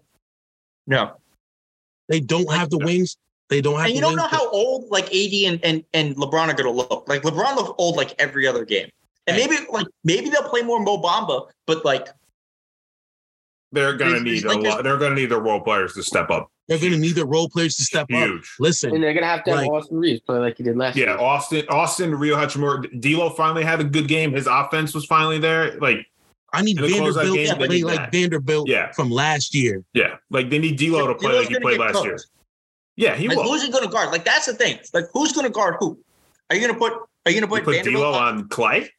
no. 0.88 1.13
They 2.09 2.19
don't 2.19 2.51
have 2.51 2.69
the 2.69 2.78
wings. 2.80 3.17
They 3.49 3.61
don't 3.61 3.76
have 3.78 3.86
And 3.88 3.95
you 3.95 4.01
don't 4.01 4.15
know 4.15 4.24
wings. 4.24 4.32
how 4.36 4.49
old 4.49 4.89
like 4.89 5.05
AD 5.13 5.34
and, 5.45 5.59
and, 5.63 5.84
and 5.93 6.15
LeBron 6.15 6.47
are 6.47 6.53
gonna 6.53 6.72
look. 6.72 7.05
Like 7.07 7.22
LeBron 7.24 7.55
looks 7.55 7.72
old 7.78 7.95
like 7.97 8.15
every 8.19 8.47
other 8.47 8.65
game. 8.65 8.89
And 9.28 9.38
Hey. 9.38 9.47
maybe 9.47 9.65
like 9.72 9.88
maybe 10.03 10.30
they'll 10.30 10.49
play 10.49 10.61
more 10.61 10.80
Mo 10.80 10.97
Bamba, 11.01 11.49
but 11.67 11.84
like 11.86 12.07
They're 13.72 13.93
gonna 13.95 14.19
These- 14.19 14.43
these 14.43 14.45
need 14.45 14.65
a 14.67 14.69
lot. 14.69 14.84
They're 14.84 14.97
gonna 14.97 15.15
need 15.15 15.28
their 15.28 15.39
role 15.39 15.61
players 15.61 15.93
to 15.93 16.03
step 16.03 16.30
up. 16.30 16.49
They're 16.67 16.80
going 16.80 16.93
to 16.93 16.97
need 16.99 17.15
their 17.15 17.26
role 17.26 17.49
players 17.49 17.76
to 17.76 17.84
step 17.84 18.03
up. 18.03 18.09
Huge. 18.11 18.49
Listen, 18.57 18.95
And 18.95 19.03
they're 19.03 19.13
gonna 19.13 19.26
have 19.26 19.43
to 19.43 19.51
have 19.51 19.59
Like- 19.61 19.72
Austin 19.72 19.97
Reaves 19.97 20.22
play 20.22 20.38
like 20.38 20.55
he 20.55 20.63
did 20.63 20.78
last 20.78 20.95
year. 20.95 21.07
Yeah, 21.07 21.13
year. 21.15 21.22
Austin, 21.22 21.65
Austin, 21.67 22.15
Rui 22.15 22.30
Hachimura, 22.30 23.01
D'Lo 23.01 23.30
finally 23.32 23.63
had 23.63 23.82
a 23.82 23.84
good 23.84 24.07
game. 24.07 24.32
His 24.32 24.47
offense 24.47 24.93
was 24.93 25.03
finally 25.05 25.38
there. 25.38 25.78
Like, 25.82 26.05
I 26.53 26.61
need 26.61 26.78
In 26.80 26.84
the 26.84 26.88
closeout 26.89 27.13
Vanderbilt 27.15 27.36
game, 27.36 27.47
to 27.47 27.55
play 27.57 27.67
need 27.67 27.84
like 27.84 27.95
that. 27.97 28.11
Vanderbilt 28.13 28.69
Yeah. 28.69 28.91
from 28.93 29.09
last 29.09 29.53
year. 29.53 29.84
yeah, 29.93 30.15
like 30.30 30.49
they 30.49 30.59
need 30.59 30.78
D'Lo 30.78 31.07
to 31.07 31.15
play 31.15 31.32
D'Lo's 31.32 31.45
like 31.45 31.53
he 31.55 31.59
played 31.59 31.80
last 31.80 31.93
cooked. 31.93 32.05
year. 32.05 32.19
Yeah, 32.95 33.15
he 33.15 33.28
like, 33.28 33.36
will. 33.38 33.43
who's 33.51 33.63
he 33.63 33.69
gonna 33.72 33.88
guard? 33.89 34.11
Like 34.11 34.24
that's 34.24 34.45
the 34.45 34.53
thing. 34.53 34.80
Like 34.93 35.05
who's 35.13 35.34
gonna 35.34 35.49
guard 35.49 35.76
who? 35.80 35.99
Are 36.49 36.55
you 36.55 36.61
gonna 36.65 36.80
put 36.80 36.93
are 36.93 37.32
you 37.32 37.41
gonna 37.41 37.51
You 37.53 37.59
put, 37.59 37.65
put 37.65 37.76
Vanderbilt 37.76 38.01
D'Lo 38.01 38.13
on 38.13 38.47
Clay, 38.47 38.89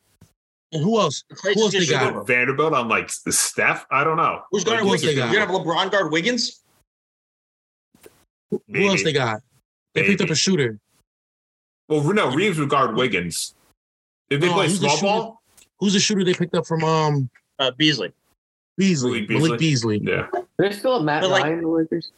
And 0.73 0.83
who 0.83 0.99
else? 0.99 1.23
Who 1.43 1.63
else 1.63 1.73
they 1.73 1.85
got? 1.87 2.27
Vanderbilt 2.27 2.73
on 2.73 2.89
like 2.89 3.11
Steph. 3.11 3.85
I 3.91 4.05
don't 4.05 4.17
know. 4.17 4.43
Who's 4.51 4.63
Like, 4.63 4.67
guarding 4.79 4.87
who 4.87 4.93
else 4.95 5.03
Wiggins? 5.03 5.17
they 5.17 5.21
You're 5.33 5.47
got? 5.47 5.53
gonna 5.53 5.59
have 5.59 5.89
LeBron 5.89 5.91
guard 5.93 6.13
Wiggins? 6.13 6.61
Who 8.51 8.89
else 8.89 9.03
they 9.03 9.13
got? 9.13 9.41
They 9.95 10.05
picked 10.05 10.21
up 10.23 10.31
a 10.31 10.35
shooter. 10.35 10.79
Well, 11.89 12.03
no, 12.13 12.31
Reaves 12.35 12.59
would 12.59 12.69
guard 12.71 12.97
Wiggins. 12.97 13.55
If 14.31 14.41
they 14.41 14.47
No, 14.49 14.55
play 14.55 14.67
who's 14.69 14.81
the 14.81 14.89
small 14.89 14.97
shooter? 14.97 15.07
ball, 15.07 15.43
Who's 15.81 15.93
the 15.95 16.01
shooter 16.01 16.25
they 16.25 16.33
picked 16.35 16.55
up 16.55 16.67
from 16.67 16.85
um 16.85 17.29
Uh 17.59 17.71
Beasley. 17.73 18.13
Beasley? 18.79 19.27
Malik 19.27 19.43
Malik 19.43 19.61
Beasley. 19.61 19.99
yeah. 20.03 20.29
There's 20.59 20.79
still 20.79 20.97
a 20.97 21.03
Matt 21.03 21.29
like- 21.29 21.43
Ryan 21.45 21.59
in 21.59 21.65
the 21.65 21.69
Lakers. 21.69 22.13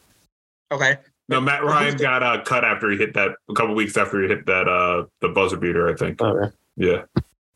Okay. 0.71 0.99
No, 1.29 1.41
Matt 1.41 1.65
Ryan 1.65 1.97
got 1.97 2.23
uh, 2.23 2.43
cut 2.45 2.65
after 2.65 2.91
he 2.91 2.99
hit 2.99 3.15
that 3.15 3.31
a 3.49 3.55
couple 3.55 3.75
weeks 3.75 3.97
after 3.97 4.21
he 4.23 4.29
hit 4.29 4.45
that 4.47 4.69
uh 4.69 5.07
the 5.21 5.29
buzzer 5.31 5.57
beater. 5.57 5.89
I 5.89 5.95
think. 5.97 6.21
Okay. 6.21 6.55
Yeah, 6.77 7.05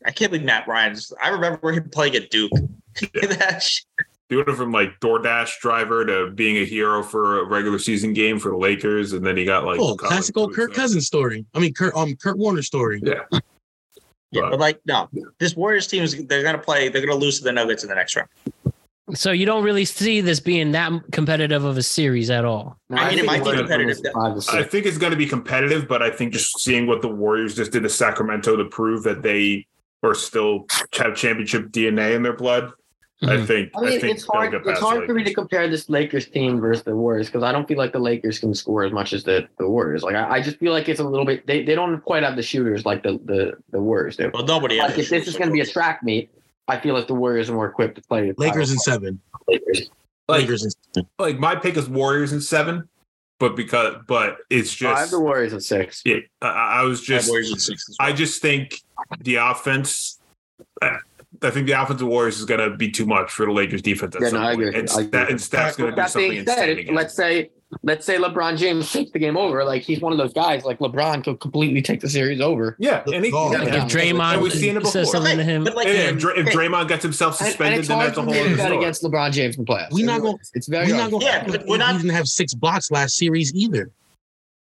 I 0.05 0.11
can't 0.11 0.31
believe 0.31 0.45
Matt 0.45 0.67
Ryan's 0.67 1.11
I 1.21 1.29
remember 1.29 1.71
him 1.71 1.89
playing 1.89 2.15
at 2.15 2.29
Duke. 2.29 2.51
that 3.13 3.61
shit. 3.63 3.85
he 4.29 4.35
went 4.35 4.49
from 4.55 4.71
like 4.71 4.99
DoorDash 4.99 5.59
driver 5.59 6.05
to 6.05 6.31
being 6.31 6.57
a 6.57 6.65
hero 6.65 7.03
for 7.03 7.39
a 7.41 7.45
regular 7.45 7.79
season 7.79 8.13
game 8.13 8.39
for 8.39 8.49
the 8.49 8.57
Lakers, 8.57 9.13
and 9.13 9.25
then 9.25 9.35
he 9.37 9.45
got 9.45 9.65
like 9.65 9.79
Oh, 9.79 9.95
cut, 9.95 10.03
like, 10.03 10.11
classical 10.11 10.49
Kirk. 10.49 10.73
Cousins 10.73 11.05
story. 11.07 11.45
I 11.53 11.59
mean, 11.59 11.73
Kurt 11.73 11.95
um 11.95 12.15
Kurt 12.15 12.37
Warner 12.37 12.61
story. 12.61 13.01
Yeah, 13.03 13.23
Yeah, 14.31 14.41
But- 14.43 14.49
but 14.51 14.59
like 14.59 14.79
no, 14.85 15.09
this 15.39 15.55
Warriors 15.55 15.87
team 15.87 16.03
is 16.03 16.25
they're 16.27 16.43
gonna 16.43 16.57
play. 16.57 16.89
They're 16.89 17.05
gonna 17.05 17.19
lose 17.19 17.39
to 17.39 17.43
the 17.43 17.51
Nuggets 17.51 17.83
in 17.83 17.89
the 17.89 17.95
next 17.95 18.15
round. 18.15 18.29
So 19.15 19.31
you 19.31 19.47
don't 19.47 19.63
really 19.63 19.85
see 19.85 20.21
this 20.21 20.39
being 20.39 20.71
that 20.73 20.91
competitive 21.11 21.63
of 21.63 21.77
a 21.77 21.81
series 21.81 22.29
at 22.29 22.45
all. 22.45 22.77
No, 22.91 22.97
I 22.97 23.09
mean, 23.09 23.17
it 23.17 23.25
might 23.25 23.43
be 23.43 23.53
competitive. 23.57 23.97
wins 24.13 24.47
I 24.49 24.61
think 24.61 24.85
it's 24.85 24.99
going 24.99 25.09
to 25.09 25.17
be 25.17 25.25
competitive, 25.25 25.87
but 25.87 26.03
I 26.03 26.11
think 26.11 26.31
just 26.31 26.59
seeing 26.59 26.85
what 26.85 27.01
the 27.01 27.07
Warriors 27.07 27.55
just 27.55 27.71
did 27.71 27.81
to 27.81 27.89
Sacramento 27.89 28.55
to 28.55 28.65
prove 28.65 29.01
that 29.05 29.23
they 29.23 29.65
are 30.03 30.13
still 30.15 30.65
have 30.97 31.15
championship 31.15 31.69
DNA 31.71 32.15
in 32.15 32.23
their 32.23 32.33
blood. 32.35 32.71
I 33.21 33.35
Mhm. 33.35 33.47
think. 33.47 33.71
I 33.75 33.81
mean, 33.81 33.99
think 33.99 34.13
it's 34.15 34.25
hard. 34.25 34.51
get 34.51 34.61
It's 34.61 34.67
past 34.69 34.79
the 34.79 34.85
hard 34.85 35.05
for 35.05 35.13
me 35.13 35.25
to 35.25 35.33
compare 35.33 35.67
this 35.67 35.89
Lakers 35.89 36.27
team 36.29 36.61
versus 36.61 36.83
the 36.83 36.95
Warriors 36.95 37.27
because 37.27 37.43
I 37.43 37.51
don't 37.51 37.67
feel 37.67 37.77
like 37.77 37.91
the 37.91 37.99
Lakers 37.99 38.39
can 38.39 38.53
score 38.55 38.85
as 38.85 38.93
much 38.93 39.11
as 39.11 39.25
the, 39.25 39.45
the 39.57 39.67
Warriors. 39.67 40.03
Like 40.03 40.15
I, 40.15 40.35
I 40.37 40.41
just 40.41 40.57
feel 40.57 40.71
like 40.71 40.87
it's 40.87 41.01
a 41.01 41.03
little 41.03 41.25
bit. 41.25 41.45
They, 41.45 41.63
they 41.63 41.75
don't 41.75 41.99
quite 41.99 42.23
have 42.23 42.37
the 42.37 42.41
shooters 42.41 42.85
like 42.85 43.03
the 43.03 43.19
the, 43.25 43.57
the 43.71 43.81
Warriors 43.81 44.15
do. 44.15 44.31
Well, 44.33 44.45
nobody. 44.45 44.77
Like 44.77 44.91
has 44.91 44.99
if 44.99 45.09
this 45.09 45.27
is 45.27 45.35
going 45.35 45.49
to 45.49 45.53
be 45.53 45.59
a 45.59 45.65
track 45.65 46.01
meet, 46.01 46.29
I 46.69 46.79
feel 46.79 46.93
like 46.95 47.07
the 47.07 47.13
Warriors 47.13 47.49
are 47.49 47.53
more 47.55 47.65
equipped 47.65 47.95
to 47.95 48.01
play. 48.03 48.31
the 48.31 48.35
Lakers 48.37 48.69
title. 48.69 48.71
in 48.73 48.77
seven. 48.79 49.19
Lakers. 49.49 49.89
Like, 50.29 50.41
Lakers 50.43 50.63
in 50.63 50.71
seven. 50.93 51.09
like 51.19 51.39
my 51.39 51.55
pick 51.57 51.75
is 51.75 51.89
Warriors 51.89 52.31
in 52.31 52.39
seven, 52.39 52.87
but 53.39 53.55
because 53.55 53.95
but 54.07 54.37
it's 54.49 54.73
just 54.73 54.95
I 54.97 54.99
have 55.01 55.11
the 55.11 55.19
Warriors 55.19 55.53
at 55.53 55.63
six. 55.63 56.01
Yeah, 56.05 56.17
I, 56.41 56.81
I 56.81 56.83
was 56.83 56.99
Just, 56.99 57.07
just 57.25 57.29
Warriors 57.29 57.51
in 57.51 57.59
six. 57.59 57.85
well. 57.97 58.07
I 58.09 58.13
just 58.13 58.41
think 58.41 58.75
the 59.21 59.35
offense. 59.35 60.19
I 60.81 60.97
I 61.41 61.51
think 61.51 61.67
the 61.67 61.73
offensive 61.73 62.07
Warriors 62.07 62.39
is 62.39 62.45
going 62.45 62.59
to 62.59 62.75
be 62.75 62.89
too 62.91 63.05
much 63.05 63.31
for 63.31 63.45
the 63.45 63.51
Lakers 63.51 63.81
defense. 63.81 64.15
At 64.15 64.21
Yeah, 64.21 64.29
some 64.29 64.41
no, 64.41 64.45
I 64.47 64.55
point. 64.55 64.67
agree. 64.67 64.79
And, 64.79 64.89
I 64.89 64.93
agree. 64.93 65.07
Steph, 65.07 65.29
and 65.29 65.41
Steph's 65.41 65.75
going 65.77 65.91
to 65.91 65.95
With 65.95 66.05
do 66.05 66.11
something 66.11 66.29
being 66.31 66.41
insane 66.41 66.55
said, 66.57 66.69
again. 66.79 66.95
let's 66.95 67.13
say 67.15 67.49
let's 67.83 68.05
say 68.05 68.17
LeBron 68.17 68.57
James 68.57 68.91
takes 68.91 69.11
the 69.11 69.19
game 69.19 69.37
over. 69.37 69.63
Like 69.63 69.83
he's 69.83 69.99
one 70.01 70.11
of 70.11 70.17
those 70.17 70.33
guys. 70.33 70.65
Like 70.65 70.79
LeBron 70.79 71.23
could 71.23 71.39
completely 71.39 71.81
take 71.81 72.01
the 72.01 72.09
series 72.09 72.41
over. 72.41 72.75
yeah, 72.79 73.03
and 73.05 73.23
he, 73.23 73.31
Oh, 73.31 73.51
yeah, 73.51 73.63
yeah. 73.63 73.85
If. 73.85 73.91
Draymond 73.91 74.41
we've 74.41 74.51
seen 74.53 74.75
it 74.77 74.85
says 74.87 75.07
before. 75.07 75.21
something 75.21 75.37
to 75.37 75.43
him, 75.43 75.63
But 75.63 75.75
like, 75.75 75.87
And 75.87 76.17
if, 76.17 76.21
Dr- 76.21 76.37
if 76.37 76.47
Draymond 76.47 76.87
gets 76.87 77.03
himself 77.03 77.39
And, 77.39 77.47
and 77.47 77.51
suspended, 77.51 77.85
then 77.85 77.99
that's 77.99 78.17
a 78.17 78.21
whole 78.23 78.33
other 78.33 78.55
bet 78.55 78.65
story. 78.67 78.77
against 78.77 79.03
LeBron 79.03 79.31
James 79.31 79.57
in 79.57 79.65
playoffs. 79.65 79.91
we're 79.91 80.05
not 80.05 80.21
gonna- 80.21 80.37
It's 80.53 80.67
very 80.67 80.87
We're 80.87 80.93
hard. 80.99 81.11
not 81.11 81.19
going 81.19 81.25
Yeah, 81.25 81.45
but 81.47 81.65
we're 81.67 81.77
not- 81.77 81.95
even 81.95 82.09
have 82.09 82.27
six 82.27 82.53
blocks 82.53 82.89
last 82.91 83.15
series 83.17 83.53
either. 83.53 83.91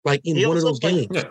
Like 0.06 0.22
in 0.26 0.46
one 0.48 0.58
of 0.58 0.64
those 0.64 0.80
played- 0.80 1.10
games. 1.10 1.24
Yeah. 1.24 1.30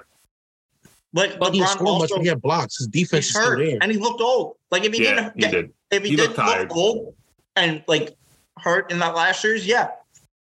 like 1.14 1.31
He 1.33 1.37
didn't 1.39 1.53
LeBron 1.55 1.66
score 1.69 1.85
much, 1.85 2.01
also 2.03 2.14
but 2.16 2.23
he 2.23 2.29
had 2.29 2.43
blocks. 2.43 2.79
His 2.79 2.87
defense 2.87 3.27
he's 3.27 3.37
is 3.37 3.41
still 3.43 3.51
hurt 3.51 3.59
there. 3.64 3.79
and 3.81 3.91
he 3.93 3.99
looked 3.99 4.21
old. 4.21 4.57
Like 4.71 4.85
if 4.85 4.93
he 4.95 5.05
Yeah, 5.05 5.14
didn't, 5.14 5.33
he 5.45 5.51
did. 5.51 5.73
if 5.91 6.03
he, 6.03 6.11
He 6.11 6.16
didn't 6.16 6.37
look 6.39 6.77
old 6.77 7.14
and 7.57 7.83
like 7.89 8.16
hurt 8.59 8.91
in 8.91 8.99
that 9.01 9.14
last 9.14 9.41
series, 9.41 9.66
yeah. 9.66 9.89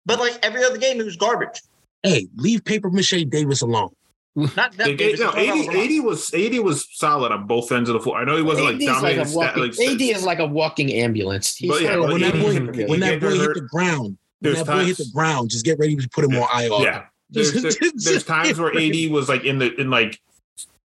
But 0.05 0.19
like 0.19 0.37
every 0.43 0.63
other 0.63 0.77
game, 0.77 0.97
he 0.97 1.03
was 1.03 1.15
garbage. 1.17 1.61
Hey, 2.03 2.27
leave 2.35 2.63
Paper 2.63 2.89
Mache 2.89 3.25
Davis 3.29 3.61
alone. 3.61 3.89
Not 4.35 4.53
that 4.55 4.77
They 4.77 4.95
Davis, 4.95 5.21
no, 5.21 5.29
AD, 5.29 5.75
AD 5.75 6.03
was 6.03 6.33
AD 6.33 6.59
was 6.59 6.87
solid 6.91 7.31
on 7.31 7.47
both 7.47 7.71
ends 7.71 7.89
of 7.89 7.93
the 7.93 8.01
floor. 8.01 8.17
I 8.17 8.25
know 8.25 8.35
he 8.35 8.43
wasn't 8.43 8.65
like 8.67 8.75
AD 8.75 8.81
is 8.81 8.87
like 8.87 8.95
dominating. 8.95 9.21
a 9.21 9.25
stat, 9.25 9.55
walking, 9.57 9.63
like, 9.63 9.79
AD 9.95 10.01
is 10.01 10.23
like 10.23 10.39
a 10.39 10.45
walking 10.45 10.93
ambulance. 10.93 11.55
He's 11.55 11.71
But 11.71 11.81
yeah, 11.81 11.95
like- 11.95 11.99
but 12.01 12.11
when 12.11 12.21
that 12.21 12.33
boy, 12.33 12.51
he- 12.51 12.85
when 12.85 12.99
that 12.99 13.19
get 13.19 13.21
boy 13.21 13.39
hit 13.39 13.53
the 13.53 13.61
ground, 13.71 14.01
when 14.03 14.17
There's 14.41 14.57
that 14.57 14.65
boy 14.67 14.83
hit 14.85 14.97
the 14.97 15.09
ground, 15.13 15.49
just 15.51 15.63
get 15.63 15.79
ready 15.79 15.95
to 15.95 16.09
put 16.09 16.25
him 16.25 16.35
on 16.35 16.47
IR. 16.61 16.83
yeah. 16.83 17.03
There's, 17.29 17.53
Just- 17.53 17.79
there- 17.79 17.91
there's 17.95 18.23
times 18.35 18.59
where 18.59 18.77
AD 18.77 19.09
was 19.09 19.29
like 19.29 19.45
in 19.45 19.57
the 19.59 19.73
in 19.79 19.89
like 19.89 20.19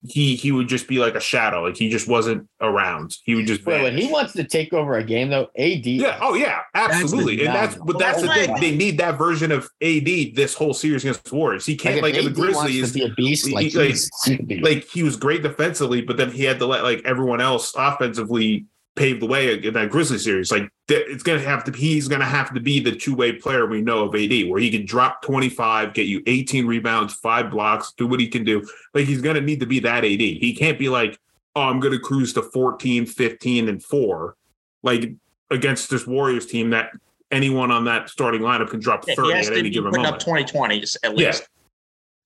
he 0.04 0.36
he 0.36 0.52
would 0.52 0.68
just 0.68 0.88
be 0.88 0.98
like 0.98 1.14
a 1.16 1.20
shadow, 1.20 1.64
like 1.64 1.78
he 1.78 1.90
just 1.90 2.08
wasn't 2.08 2.48
around. 2.60 3.16
He 3.24 3.36
would 3.36 3.46
just 3.46 3.66
Wait, 3.66 3.84
when 3.84 3.98
he 3.98 4.12
wants 4.12 4.34
to 4.34 4.44
take 4.44 4.74
over 4.74 4.96
a 4.98 5.04
game 5.04 5.30
though, 5.30 5.48
AD. 5.58 5.86
Yeah. 5.86 6.18
Oh, 6.22 6.34
yeah. 6.34 6.62
Absolutely. 6.74 7.36
That's 7.38 7.48
and 7.48 7.56
that's 7.56 7.76
but 7.86 8.00
that's 8.00 8.22
the 8.22 8.28
thing. 8.30 8.56
They 8.60 8.76
need 8.76 8.98
that 8.98 9.18
version 9.18 9.52
of 9.52 9.70
AD 9.82 10.36
this 10.36 10.56
whole 10.56 10.74
series 10.74 11.04
against 11.04 11.26
the 11.26 11.36
Warriors. 11.36 11.66
He 11.66 11.76
can't 11.76 11.98
if 11.98 12.02
like, 12.02 12.16
the 12.16 12.30
Grizzlies. 12.32 12.94
be 12.94 13.06
a 13.06 13.10
beast. 13.10 13.48
he- 13.48 13.54
Like, 13.54 13.66
he- 13.68 13.78
like- 13.78 13.88
he's- 13.90 14.10
he 14.26 14.38
could 14.38 14.48
be- 14.48 14.60
Like 14.60 14.86
he 14.86 15.04
was 15.04 15.16
great 15.16 15.44
defensively, 15.44 16.02
but 16.02 16.18
then 16.18 16.32
he 16.32 16.44
had 16.46 16.58
to 16.60 16.66
let 16.66 16.84
like 16.84 17.02
everyone 17.06 17.42
else 17.42 17.74
offensively 17.78 18.66
pave 18.96 19.20
the 19.20 19.26
way 19.26 19.58
in 19.64 19.74
that 19.74 19.90
Grizzly 19.90 20.18
series. 20.18 20.52
Like 20.52 20.70
it's 20.90 21.24
gonna 21.24 21.40
have 21.40 21.64
to. 21.66 21.72
He's 21.72 22.08
gonna 22.08 22.26
have 22.26 22.54
to 22.54 22.60
be 22.60 22.80
the 22.80 22.92
two 22.92 23.16
way 23.16 23.32
player 23.34 23.66
we 23.66 23.82
know 23.82 24.04
of 24.06 24.16
AD, 24.16 24.50
where 24.50 24.60
he 24.60 24.70
can 24.70 24.86
drop 24.86 25.22
twenty 25.22 25.50
five, 25.50 25.94
get 25.94 26.08
you 26.08 26.22
eighteen 26.28 26.68
rebounds, 26.68 27.14
five 27.14 27.50
blocks, 27.50 27.94
do 27.98 28.08
what 28.08 28.20
he 28.20 28.28
can 28.28 28.44
do. 28.44 28.68
Like 28.94 29.06
he's 29.06 29.22
gonna 29.22 29.42
need 29.42 29.60
to 29.62 29.66
be 29.66 29.80
that 29.80 30.04
AD. 30.04 30.20
He 30.20 30.56
can't 30.58 30.78
be 30.78 30.90
like, 30.90 31.20
oh, 31.56 31.62
I'm 31.64 31.80
gonna 31.80 32.00
cruise 32.00 32.34
to 32.34 32.42
14, 32.42 33.06
15, 33.06 33.70
and 33.70 33.84
four, 33.84 34.36
like 34.84 35.14
against 35.50 35.90
this 35.90 36.06
Warriors 36.08 36.46
team 36.46 36.70
that 36.72 36.92
anyone 37.32 37.72
on 37.72 37.86
that 37.86 38.10
starting 38.10 38.42
lineup 38.42 38.70
can 38.70 38.80
drop 38.80 39.06
Yeah, 39.08 39.14
he 39.14 39.16
thirty 39.16 39.34
has 39.34 39.48
at 39.48 39.54
to 39.54 39.60
any 39.60 39.70
given 39.70 39.92
putting 39.92 40.06
up 40.06 40.26
moment. 40.26 40.48
20 40.50 40.80
20s 40.80 40.98
at 41.04 41.18
Yeah. 41.18 41.28
least. 41.28 41.48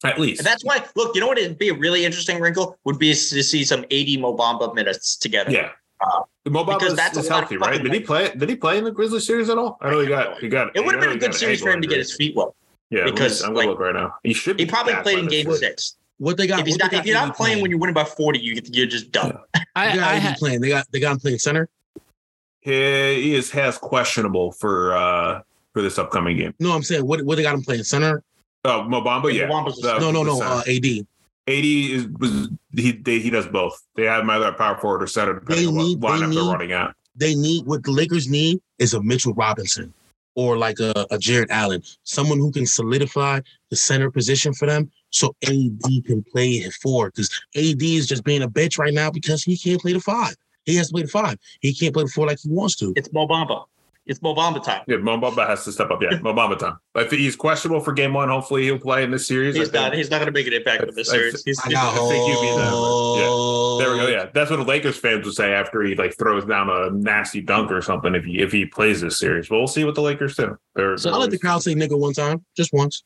At 0.03 0.19
least. 0.19 0.39
And 0.39 0.45
that's 0.45 0.63
why, 0.63 0.83
look, 0.95 1.15
you 1.15 1.21
know 1.21 1.27
what? 1.27 1.37
It'd 1.37 1.57
be 1.57 1.69
a 1.69 1.73
really 1.73 2.05
interesting 2.05 2.39
wrinkle 2.39 2.77
would 2.83 2.99
be 2.99 3.11
to 3.11 3.15
see 3.15 3.63
some 3.63 3.83
AD 3.85 4.17
Mobamba 4.19 4.73
minutes 4.75 5.15
together. 5.15 5.51
yeah. 5.51 5.71
Mo 6.01 6.63
Because 6.63 6.93
Bamba 6.93 6.95
that's 6.95 7.17
is, 7.17 7.27
a 7.27 7.29
lot 7.33 7.43
of 7.43 7.49
healthy, 7.49 7.57
right? 7.57 7.81
Did 7.81 7.93
he 7.93 7.99
play? 7.99 8.31
Did 8.35 8.49
he 8.49 8.55
play 8.55 8.77
in 8.77 8.83
the 8.83 8.91
Grizzlies 8.91 9.25
series 9.25 9.49
at 9.49 9.57
all? 9.57 9.77
I 9.81 9.89
know 9.91 9.99
he 9.99 10.07
got. 10.07 10.39
He 10.39 10.47
got. 10.47 10.75
It 10.75 10.85
would 10.85 10.93
have 10.93 11.01
been 11.03 11.13
a 11.13 11.17
good 11.17 11.33
series 11.33 11.61
for 11.61 11.71
him 11.71 11.81
to 11.81 11.87
get 11.87 11.97
his 11.97 12.15
feet 12.15 12.35
well 12.35 12.55
Yeah, 12.89 12.99
let 12.99 13.05
me- 13.05 13.11
because, 13.13 13.41
I'm 13.41 13.49
gonna 13.53 13.59
like, 13.59 13.67
look 13.69 13.79
right 13.79 13.95
now. 13.95 14.15
He 14.23 14.33
should. 14.33 14.59
he 14.59 14.65
probably 14.65 14.93
played 14.95 15.19
in 15.19 15.27
game 15.27 15.51
six. 15.55 15.97
What 16.17 16.37
they 16.37 16.47
got? 16.47 16.59
If 16.59 16.65
he's 16.67 16.75
what 16.75 16.79
they 16.79 16.83
not, 16.85 16.91
got 16.91 16.99
if 16.99 17.05
you're 17.07 17.15
not 17.27 17.35
playing 17.35 17.61
when 17.61 17.69
you're 17.71 17.79
winning 17.79 17.93
by 17.93 18.05
40, 18.05 18.39
you, 18.39 18.61
you're 18.71 18.85
just 18.87 19.11
done. 19.11 19.37
I, 19.75 19.89
They 19.89 19.95
got 19.97 20.07
I 20.11 20.15
had, 20.15 20.37
playing. 20.37 20.61
They 20.61 20.69
got 20.69 20.85
they 20.91 20.99
got 20.99 21.13
him 21.13 21.19
playing 21.19 21.39
center. 21.39 21.67
He, 22.61 22.71
he 22.71 23.35
is 23.35 23.51
has 23.51 23.77
questionable 23.77 24.51
for 24.53 24.95
uh 24.95 25.41
for 25.73 25.81
this 25.81 25.97
upcoming 25.99 26.37
game. 26.37 26.53
No, 26.59 26.71
I'm 26.71 26.83
saying 26.83 27.05
what 27.05 27.21
what 27.23 27.35
they 27.35 27.43
got 27.43 27.53
him 27.55 27.63
playing 27.63 27.83
center. 27.83 28.23
Oh, 28.63 28.83
Mo 28.83 29.01
Bamba, 29.01 29.33
yeah. 29.33 29.47
Mo 29.47 29.55
Bamba's 29.55 29.77
the- 29.77 29.93
The- 29.93 29.99
No, 29.99 30.11
no, 30.11 30.23
no. 30.23 30.41
Uh, 30.41 30.63
AD. 30.67 31.05
AD 31.47 31.63
is 31.63 32.07
was 32.19 32.49
he 32.73 32.91
they, 32.93 33.19
he 33.19 33.29
does 33.29 33.47
both. 33.47 33.79
They 33.95 34.05
have 34.05 34.21
him 34.23 34.29
either 34.31 34.47
at 34.47 34.57
power 34.57 34.77
forward 34.77 35.03
or 35.03 35.07
center 35.07 35.33
depending 35.39 35.65
They 35.65 35.69
on 35.69 35.75
what 35.75 35.83
need- 35.85 36.01
they 36.01 36.07
lineup 36.07 36.19
they're 36.19 36.27
need- 36.29 36.51
running 36.51 36.71
at. 36.71 36.95
They 37.17 37.33
need 37.35 37.65
what 37.65 37.83
the 37.83 37.91
Lakers 37.91 38.27
need 38.27 38.59
is 38.79 38.93
a 38.93 39.01
Mitchell 39.01 39.33
Robinson 39.33 39.93
or 40.35 40.57
like 40.57 40.79
a, 40.81 41.05
a 41.11 41.17
Jarrett 41.17 41.49
Allen, 41.49 41.81
someone 42.03 42.39
who 42.39 42.51
can 42.51 42.65
solidify 42.65 43.39
the 43.69 43.75
center 43.77 44.11
position 44.11 44.53
for 44.53 44.65
them, 44.65 44.91
so 45.11 45.33
AD 45.47 45.79
can 46.05 46.25
play 46.33 46.61
at 46.65 46.73
four. 46.73 47.09
Because 47.11 47.29
AD 47.55 47.81
is 47.81 48.05
just 48.07 48.25
being 48.25 48.41
a 48.41 48.49
bitch 48.49 48.77
right 48.77 48.93
now 48.93 49.09
because 49.09 49.43
he 49.43 49.57
can't 49.57 49.79
play 49.79 49.93
the 49.93 50.01
five. 50.01 50.35
He 50.65 50.75
has 50.75 50.87
to 50.87 50.93
play 50.93 51.03
the 51.03 51.07
five. 51.07 51.37
He 51.61 51.73
can't 51.73 51.93
play 51.93 52.03
the 52.03 52.09
four 52.09 52.27
like 52.27 52.39
he 52.41 52.49
wants 52.49 52.75
to. 52.77 52.91
It's 52.97 53.13
Mo 53.13 53.27
Bamba. 53.27 53.63
It's 54.07 54.21
Mo 54.21 54.35
Bamba 54.35 54.63
time. 54.63 54.81
Yeah, 54.87 54.97
Mo 54.97 55.17
Bamba 55.19 55.47
has 55.47 55.63
to 55.65 55.71
step 55.71 55.89
up. 55.89 55.99
Yeah, 56.01 56.19
Mo 56.21 56.31
Bamba 56.33 56.59
time. 56.59 56.77
If 56.95 57.09
he's 57.09 57.35
questionable 57.35 57.81
for 57.83 57.91
game 57.91 58.13
one, 58.13 58.29
hopefully 58.29 58.63
he'll 58.63 58.77
play 58.77 59.03
in 59.03 59.09
this 59.09 59.27
series. 59.27 59.55
He's 59.55 59.73
not. 59.73 59.93
He's 59.95 60.11
not 60.11 60.17
going 60.17 60.27
to 60.27 60.31
make 60.31 60.45
an 60.45 60.53
impact 60.53 60.85
with 60.85 60.95
this 60.95 61.09
I- 61.09 61.15
I- 61.15 61.17
series. 61.17 61.43
He's, 61.43 61.59
I 61.65 61.69
he's- 61.69 61.79
I 61.83 61.91
think 62.09 62.27
you'd 62.27 62.41
be 62.41 62.47
the- 62.55 62.69
oh, 62.71 63.77
There 63.79 63.91
we 63.91 63.97
go. 63.97 64.07
Yeah, 64.07 64.27
that's 64.31 64.51
what 64.51 64.57
the 64.57 64.63
Lakers 64.63 64.97
fans 64.97 65.25
would 65.25 65.33
say 65.33 65.53
after 65.53 65.81
he 65.81 65.95
like 65.95 66.15
throws 66.17 66.45
down 66.45 66.69
a 66.69 66.91
nasty 66.91 67.41
dunk 67.41 67.71
or 67.71 67.81
something 67.81 68.13
if 68.13 68.23
he 68.25 68.39
if 68.39 68.51
he 68.51 68.65
plays 68.65 69.01
this 69.01 69.17
series. 69.17 69.49
But 69.49 69.57
we'll 69.57 69.67
see 69.67 69.83
what 69.85 69.95
the 69.95 70.01
Lakers 70.01 70.35
do. 70.35 70.55
They're, 70.75 70.97
So 70.97 71.11
I 71.11 71.17
let 71.17 71.31
the 71.31 71.39
crowd 71.39 71.63
say 71.63 71.73
nigga 71.73 71.97
one 71.97 72.13
time, 72.13 72.45
just 72.55 72.73
once. 72.73 73.03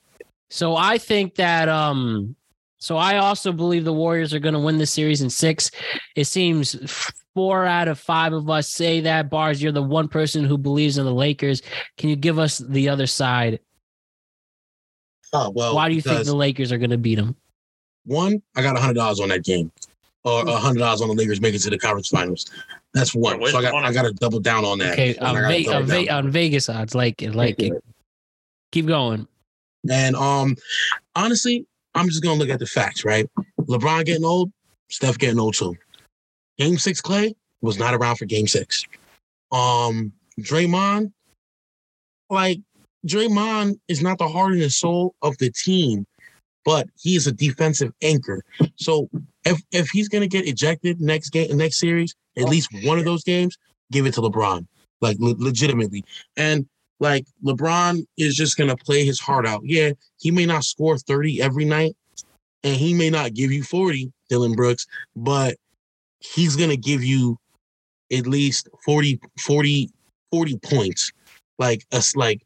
So 0.50 0.76
I 0.76 0.98
think 0.98 1.36
that 1.36 1.70
um 1.70 2.36
so 2.80 2.96
I 2.96 3.18
also 3.18 3.52
believe 3.52 3.84
the 3.84 3.94
Warriors 3.94 4.34
are 4.34 4.40
going 4.40 4.54
to 4.54 4.60
win 4.60 4.78
the 4.78 4.86
series 4.86 5.22
in 5.22 5.30
6. 5.30 5.72
It 6.16 6.26
seems 6.26 6.76
four 7.36 7.66
out 7.66 7.90
of 7.90 8.00
5 8.00 8.34
of 8.34 8.50
us 8.50 8.70
say 8.70 9.02
that 9.02 9.30
bars 9.30 9.62
you're 9.62 9.74
the 9.74 9.84
one 9.84 10.08
person 10.08 10.46
who 10.46 10.58
believes 10.58 10.98
in 10.98 11.06
the 11.06 11.14
Lakers. 11.14 11.62
Can 11.98 12.10
you 12.10 12.16
give 12.16 12.40
us 12.40 12.58
the 12.58 12.88
other 12.88 13.06
side? 13.06 13.60
Oh 15.34 15.50
well. 15.50 15.76
Why 15.76 15.90
do 15.90 15.96
you 15.96 16.02
think 16.02 16.26
the 16.26 16.36
Lakers 16.36 16.72
are 16.72 16.78
going 16.78 16.90
to 16.90 16.98
beat 16.98 17.16
them? 17.16 17.36
One, 18.06 18.42
I 18.56 18.62
got 18.62 18.78
hundred 18.78 18.96
dollars 18.96 19.20
on 19.20 19.30
that 19.30 19.44
game, 19.44 19.72
or 20.24 20.44
hundred 20.48 20.80
dollars 20.80 21.02
on 21.02 21.10
the 21.10 21.14
Lakers 21.14 21.40
making 21.40 21.58
it 21.58 21.64
to 21.64 21.70
the 21.70 21.78
conference 21.78 22.08
finals. 22.08 22.50
That's 22.96 23.14
one. 23.14 23.40
Where's 23.40 23.52
So 23.52 23.60
I 23.60 23.62
got 23.62 23.72
the 23.72 23.88
I 23.88 23.94
got 23.94 24.04
to 24.04 24.14
double 24.14 24.40
down 24.40 24.66
on 24.66 24.80
that. 24.80 24.94
Okay, 24.94 25.16
on, 25.18 25.36
Ve- 25.48 25.68
on, 25.68 25.86
Ve- 25.86 26.10
on 26.10 26.32
Vegas 26.32 26.70
odds 26.70 26.96
like 26.96 27.22
it 27.22 27.36
like 27.36 27.62
it. 27.62 27.74
Keep 28.72 28.88
going. 28.88 29.28
And 29.88 30.16
um, 30.16 30.56
honestly, 31.16 31.68
I'm 31.96 32.08
just 32.08 32.24
gonna 32.24 32.40
look 32.40 32.50
at 32.50 32.60
the 32.60 32.66
facts, 32.66 33.04
right? 33.04 33.28
LeBron 33.62 34.06
getting 34.06 34.26
old, 34.26 34.52
Steph 34.90 35.18
getting 35.18 35.40
old 35.40 35.56
too. 35.56 35.76
Game 36.58 36.78
six, 36.78 37.02
Clay 37.02 37.36
was 37.62 37.78
not 37.78 37.94
around 37.94 38.18
for 38.18 38.26
game 38.26 38.48
six. 38.48 38.86
Um, 39.52 40.14
Draymond, 40.40 41.12
like 42.30 42.60
Draymond 43.08 43.80
is 43.88 44.02
not 44.02 44.18
the 44.18 44.28
heart 44.28 44.54
and 44.54 44.62
the 44.62 44.70
soul 44.70 45.16
of 45.22 45.38
the 45.38 45.52
team, 45.52 46.06
but 46.66 46.88
he 47.00 47.16
is 47.16 47.28
a 47.28 47.32
defensive 47.32 47.92
anchor. 48.02 48.44
So 48.76 49.10
if 49.46 49.62
if 49.72 49.90
he's 49.90 50.10
gonna 50.10 50.28
get 50.28 50.48
ejected 50.48 51.02
next 51.02 51.30
game, 51.30 51.56
next 51.58 51.80
series, 51.80 52.16
at 52.38 52.46
least 52.46 52.70
one 52.84 53.00
of 53.00 53.06
those 53.06 53.24
games, 53.24 53.58
give 53.92 54.06
it 54.06 54.14
to 54.16 54.22
LeBron, 54.22 54.68
like 55.02 55.18
le- 55.20 55.36
legitimately. 55.38 56.04
And 56.38 56.68
like 57.00 57.26
LeBron 57.44 58.06
is 58.18 58.36
just 58.36 58.58
gonna 58.58 58.76
play 58.76 59.06
his 59.06 59.20
heart 59.20 59.48
out. 59.48 59.62
Yeah, 59.64 59.92
he 60.20 60.32
may 60.32 60.46
not 60.46 60.64
score 60.64 60.98
30 60.98 61.42
every 61.42 61.66
night, 61.66 61.96
and 62.64 62.76
he 62.76 62.94
may 62.94 63.10
not 63.10 63.34
give 63.34 63.52
you 63.52 63.64
40, 63.64 64.12
Dillon 64.30 64.54
Brooks, 64.54 64.86
but 65.16 65.56
he's 66.20 66.56
gonna 66.56 66.78
give 66.78 67.04
you 67.04 67.38
at 68.12 68.28
least 68.28 68.68
40, 68.86 69.20
40, 69.40 69.90
40 70.32 70.58
points. 70.60 71.12
Like 71.58 71.86
us 71.92 72.16
like 72.16 72.42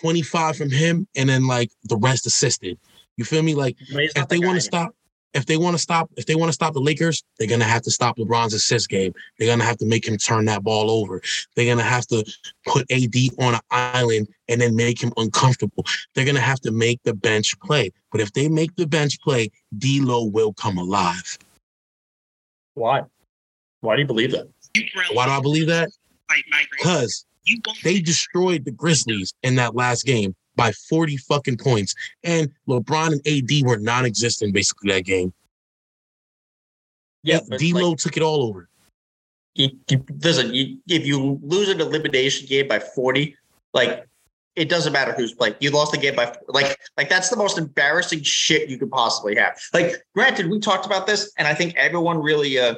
25 0.00 0.56
from 0.56 0.70
him, 0.70 1.06
and 1.16 1.28
then 1.28 1.46
like 1.46 1.70
the 1.84 1.96
rest 1.96 2.26
assisted. 2.26 2.78
You 3.16 3.24
feel 3.24 3.42
me? 3.42 3.54
Like 3.54 3.76
if 3.90 4.28
they 4.28 4.38
want 4.38 4.54
to 4.56 4.60
stop, 4.60 4.94
if 5.34 5.46
they 5.46 5.56
want 5.56 5.74
to 5.74 5.82
stop, 5.82 6.10
if 6.16 6.26
they 6.26 6.34
want 6.34 6.48
to 6.48 6.54
stop 6.54 6.74
the 6.74 6.80
Lakers, 6.80 7.22
they're 7.38 7.48
gonna 7.48 7.64
have 7.64 7.82
to 7.82 7.90
stop 7.90 8.16
LeBron's 8.16 8.54
assist 8.54 8.88
game. 8.88 9.12
They're 9.38 9.48
gonna 9.48 9.64
have 9.64 9.78
to 9.78 9.86
make 9.86 10.06
him 10.06 10.16
turn 10.16 10.46
that 10.46 10.62
ball 10.62 10.90
over. 10.90 11.20
They're 11.54 11.66
gonna 11.66 11.88
have 11.88 12.06
to 12.08 12.24
put 12.66 12.90
AD 12.90 13.14
on 13.38 13.54
an 13.54 13.60
island 13.70 14.28
and 14.48 14.60
then 14.60 14.74
make 14.74 15.02
him 15.02 15.12
uncomfortable. 15.16 15.84
They're 16.14 16.24
gonna 16.24 16.40
have 16.40 16.60
to 16.60 16.70
make 16.70 17.02
the 17.04 17.14
bench 17.14 17.58
play. 17.60 17.90
But 18.10 18.20
if 18.20 18.32
they 18.32 18.48
make 18.48 18.74
the 18.76 18.86
bench 18.86 19.20
play, 19.20 19.50
D'Lo 19.76 20.24
will 20.24 20.52
come 20.54 20.78
alive. 20.78 21.38
Why? 22.74 23.02
Why 23.80 23.96
do 23.96 24.02
you 24.02 24.06
believe 24.06 24.32
that? 24.32 24.48
Why 25.12 25.26
do 25.26 25.32
I 25.32 25.40
believe 25.40 25.66
that? 25.68 25.90
Because 26.70 27.26
they 27.82 28.00
destroyed 28.00 28.64
the 28.64 28.70
Grizzlies 28.70 29.34
in 29.42 29.56
that 29.56 29.74
last 29.74 30.04
game 30.04 30.34
by 30.58 30.72
40 30.72 31.16
fucking 31.16 31.56
points. 31.56 31.94
And 32.24 32.50
LeBron 32.68 33.12
and 33.12 33.26
AD 33.26 33.66
were 33.66 33.78
non-existent 33.78 34.52
basically 34.52 34.92
that 34.92 35.04
game. 35.04 35.32
Yeah, 37.22 37.40
but 37.48 37.58
D'Lo 37.58 37.90
like, 37.90 37.98
took 37.98 38.16
it 38.16 38.22
all 38.22 38.42
over. 38.42 38.68
you, 39.54 39.70
you, 39.88 40.04
listen. 40.22 40.52
You, 40.52 40.78
if 40.88 41.06
you 41.06 41.40
lose 41.42 41.68
an 41.68 41.80
elimination 41.80 42.46
game 42.46 42.68
by 42.68 42.78
forty, 42.78 43.36
like 43.74 44.06
it 44.54 44.68
doesn't 44.68 44.92
matter 44.92 45.12
who's 45.12 45.34
played. 45.34 45.56
You 45.60 45.70
lost 45.70 45.92
the 45.92 45.98
game 45.98 46.14
by 46.14 46.34
like 46.46 46.78
like 46.96 47.08
that's 47.08 47.28
the 47.28 47.36
most 47.36 47.58
embarrassing 47.58 48.22
shit 48.22 48.68
you 48.68 48.78
could 48.78 48.90
possibly 48.90 49.34
have. 49.36 49.60
Like, 49.74 49.96
granted, 50.14 50.48
we 50.48 50.60
talked 50.60 50.86
about 50.86 51.06
this, 51.06 51.32
and 51.38 51.48
I 51.48 51.54
think 51.54 51.74
everyone 51.76 52.18
really 52.18 52.58
uh 52.58 52.76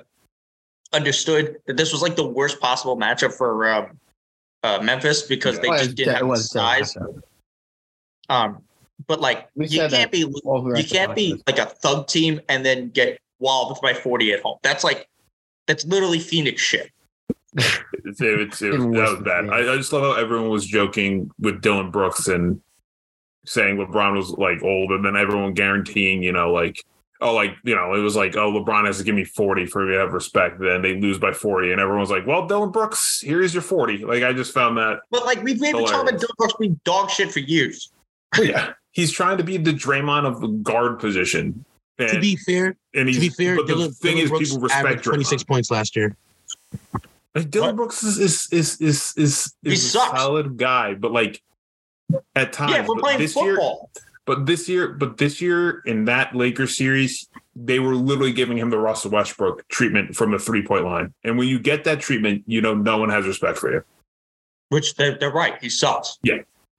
understood 0.92 1.56
that 1.66 1.76
this 1.76 1.92
was 1.92 2.02
like 2.02 2.16
the 2.16 2.26
worst 2.26 2.60
possible 2.60 2.96
matchup 2.96 3.32
for 3.32 3.70
um, 3.70 3.98
uh, 4.62 4.80
Memphis 4.82 5.22
because 5.22 5.60
they 5.60 5.68
just 5.68 5.94
didn't 5.94 6.14
have 6.14 6.20
the 6.20 6.26
was 6.26 6.48
still 6.48 6.62
a 6.62 6.84
size. 6.84 6.94
matchup. 6.94 7.22
Um, 8.30 8.62
but 9.06 9.20
like 9.20 9.48
We 9.54 9.66
you 9.66 9.86
can't 9.88 10.10
be 10.10 10.18
you 10.18 10.84
can't 10.88 11.14
be 11.14 11.34
podcast. 11.34 11.42
like 11.46 11.58
a 11.58 11.66
thug 11.66 12.06
team 12.06 12.40
and 12.48 12.64
then 12.64 12.90
get 12.90 13.18
walloped 13.40 13.82
by 13.82 13.92
40 13.92 14.32
at 14.32 14.40
home. 14.40 14.58
That's 14.62 14.84
like 14.84 15.08
that's 15.66 15.84
literally 15.84 16.20
Phoenix 16.20 16.62
shit. 16.62 16.90
It's, 18.02 18.20
it's, 18.20 18.62
it, 18.62 18.74
Even 18.74 18.92
that 18.92 19.10
was 19.10 19.22
bad. 19.22 19.50
I, 19.50 19.72
I 19.72 19.76
just 19.76 19.92
love 19.92 20.02
how 20.02 20.20
everyone 20.20 20.48
was 20.48 20.64
joking 20.64 21.30
with 21.38 21.60
Dillon 21.60 21.90
Brooks 21.90 22.28
and 22.28 22.60
saying 23.44 23.76
LeBron 23.76 24.16
was 24.16 24.30
like 24.30 24.62
old, 24.62 24.90
and 24.92 25.04
then 25.04 25.16
everyone 25.16 25.52
guaranteeing, 25.52 26.22
you 26.22 26.32
know, 26.32 26.52
like 26.52 26.82
oh, 27.20 27.34
like 27.34 27.56
you 27.64 27.74
know, 27.74 27.94
it 27.94 28.00
was 28.00 28.16
like 28.16 28.36
oh, 28.36 28.50
LeBron 28.52 28.86
has 28.86 28.98
to 28.98 29.04
give 29.04 29.14
me 29.14 29.24
forty 29.24 29.66
for 29.66 29.84
me 29.84 29.92
to 29.92 29.98
have 29.98 30.12
respect. 30.12 30.60
Then 30.60 30.82
they 30.82 30.98
lose 31.00 31.18
by 31.18 31.32
forty, 31.32 31.72
and 31.72 31.80
everyone's 31.80 32.10
like, 32.10 32.26
well, 32.26 32.46
Dillon 32.46 32.70
Brooks, 32.70 33.20
here's 33.22 33.52
your 33.52 33.62
forty. 33.62 33.98
Like 33.98 34.22
I 34.22 34.32
just 34.32 34.54
found 34.54 34.78
that, 34.78 35.00
But 35.10 35.24
like 35.24 35.42
we've 35.42 35.60
been 35.60 35.72
talking 35.72 35.84
about 35.84 35.98
Hilarious. 35.98 36.20
Dillon 36.20 36.34
Brooks 36.38 36.54
being 36.58 36.80
dog 36.84 37.10
shit 37.10 37.32
for 37.32 37.40
years. 37.40 37.92
Oh, 38.38 38.42
yeah, 38.42 38.72
he's 38.92 39.10
trying 39.12 39.38
to 39.38 39.44
be 39.44 39.56
the 39.56 39.72
Draymond 39.72 40.26
of 40.26 40.40
the 40.40 40.48
guard 40.48 40.98
position. 40.98 41.64
And, 41.98 42.10
To 42.10 42.20
be 42.20 42.36
fair, 42.36 42.76
and 42.94 43.08
he's, 43.08 43.16
to 43.16 43.20
be 43.20 43.28
fair, 43.28 43.56
but 43.56 43.66
the 43.66 43.74
Dillon, 43.74 43.92
thing 43.92 44.16
Dillon 44.16 44.24
is, 44.24 44.30
Brooks 44.30 44.48
people 44.50 44.60
respect 44.62 44.86
averaged 44.86 45.04
26 45.04 45.44
points 45.44 45.70
last 45.70 45.96
year. 45.96 46.16
Like 47.34 47.50
Dillon 47.50 47.68
What? 47.70 47.76
Brooks 47.76 48.02
is 48.02 48.18
is 48.18 48.48
is 48.52 48.80
is 48.80 49.14
is, 49.16 49.54
is 49.64 49.84
a 49.84 49.88
sucks. 49.88 50.18
solid 50.18 50.56
guy, 50.56 50.94
but 50.94 51.12
like 51.12 51.42
at 52.34 52.52
times, 52.52 52.72
yeah, 52.72 52.80
we're 52.86 52.94
but 52.96 53.02
playing 53.02 53.18
this 53.20 53.36
year, 53.36 53.54
football. 53.56 53.90
but 54.26 54.46
this 54.46 54.68
year, 54.68 54.88
but 54.88 55.16
this 55.18 55.40
year 55.40 55.82
in 55.86 56.06
that 56.06 56.34
Lakers 56.34 56.76
series, 56.76 57.28
they 57.54 57.78
were 57.78 57.94
literally 57.94 58.32
giving 58.32 58.56
him 58.58 58.70
the 58.70 58.78
Russell 58.78 59.10
Westbrook 59.12 59.68
treatment 59.68 60.16
from 60.16 60.30
the 60.32 60.38
three 60.38 60.62
point 60.66 60.84
line, 60.84 61.12
and 61.22 61.36
when 61.38 61.46
you 61.48 61.58
get 61.60 61.84
that 61.84 62.00
treatment, 62.00 62.42
you 62.46 62.60
know 62.60 62.74
no 62.74 62.96
one 62.98 63.10
has 63.10 63.26
respect 63.26 63.58
for 63.58 63.70
you. 63.72 63.84
which 64.70 64.94
they're, 64.96 65.16
they're 65.18 65.30
right. 65.32 65.54
He 65.62 65.68
sucks. 65.68 66.18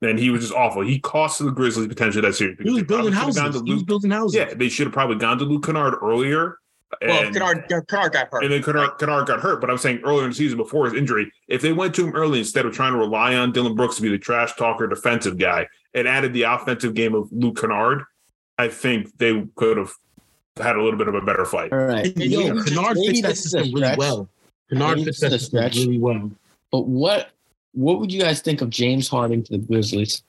And 0.02 0.18
he 0.18 0.30
was 0.30 0.40
just 0.42 0.52
awful. 0.52 0.82
He 0.82 0.98
cost 0.98 1.38
the 1.38 1.50
Grizzlies 1.50 1.86
potentially 1.88 2.22
that 2.26 2.34
series. 2.34 2.58
He 2.60 2.64
was 2.70 2.76
they 2.78 2.82
building 2.82 3.12
should've 3.14 3.36
houses. 3.36 3.60
to 3.62 3.66
He 3.66 3.72
was 3.74 3.82
building 3.84 4.10
houses. 4.10 4.34
yeah, 4.36 4.52
they 4.52 4.68
should 4.68 4.86
have 4.88 4.92
probably 4.92 5.16
gone 5.16 5.38
to 5.38 5.44
Luke 5.44 5.64
Kennard 5.64 5.94
earlier. 6.02 6.58
Well, 7.00 7.22
and- 7.24 7.32
Kennard, 7.34 7.68
Kennard 7.88 8.12
got 8.12 8.28
hurt. 8.30 8.42
And 8.44 8.52
then 8.52 8.62
Kennard, 8.62 8.98
Kennard 8.98 9.26
got 9.26 9.40
hurt. 9.40 9.60
But 9.60 9.70
I'm 9.70 9.78
saying 9.78 10.00
earlier 10.04 10.24
in 10.24 10.30
the 10.30 10.34
season 10.34 10.58
before 10.58 10.84
his 10.86 10.94
injury, 10.94 11.32
if 11.48 11.62
they 11.62 11.72
went 11.72 11.94
to 11.94 12.06
him 12.06 12.14
early 12.14 12.40
instead 12.40 12.66
of 12.66 12.74
trying 12.74 12.92
to 12.92 12.98
rely 12.98 13.34
on 13.36 13.52
Dillon 13.52 13.74
Brooks 13.76 13.96
to 13.96 14.02
be 14.02 14.08
the 14.10 14.18
trash 14.18 14.54
talker 14.56 14.86
defensive 14.88 15.38
guy 15.38 15.68
and 15.94 16.06
added 16.08 16.32
the 16.34 16.42
offensive 16.42 16.94
game 16.94 17.14
of 17.14 17.28
Luke 17.32 17.58
Kennard, 17.60 18.02
I 18.58 18.68
think 18.68 19.16
they 19.18 19.46
could 19.54 19.76
have 19.78 19.92
had 20.58 20.76
a 20.76 20.82
little 20.82 20.98
bit 20.98 21.08
of 21.08 21.14
a 21.14 21.22
better 21.22 21.44
fight. 21.46 21.72
All 21.72 21.78
right. 21.78 22.06
And 22.06 22.24
Yo, 22.24 22.52
Maybe- 22.54 22.68
Kennard 22.70 22.96
fits 22.98 23.22
that 23.22 23.28
this 23.28 23.42
system 23.44 23.62
really 23.72 23.76
stretch, 23.84 23.98
well. 23.98 24.28
Kennard 24.68 24.98
fits 25.04 25.06
this 25.06 25.20
that 25.20 25.32
is 25.32 25.40
system 25.42 25.58
stretch. 25.60 25.76
really 25.76 25.98
well. 25.98 26.30
But 26.70 26.86
what 26.86 27.30
what 27.72 28.00
would 28.00 28.12
you 28.12 28.20
guys 28.20 28.40
think 28.40 28.60
of 28.60 28.70
James 28.70 29.08
Harden 29.08 29.42
to 29.44 29.52
the 29.52 29.58
Grizzlies? 29.58 30.22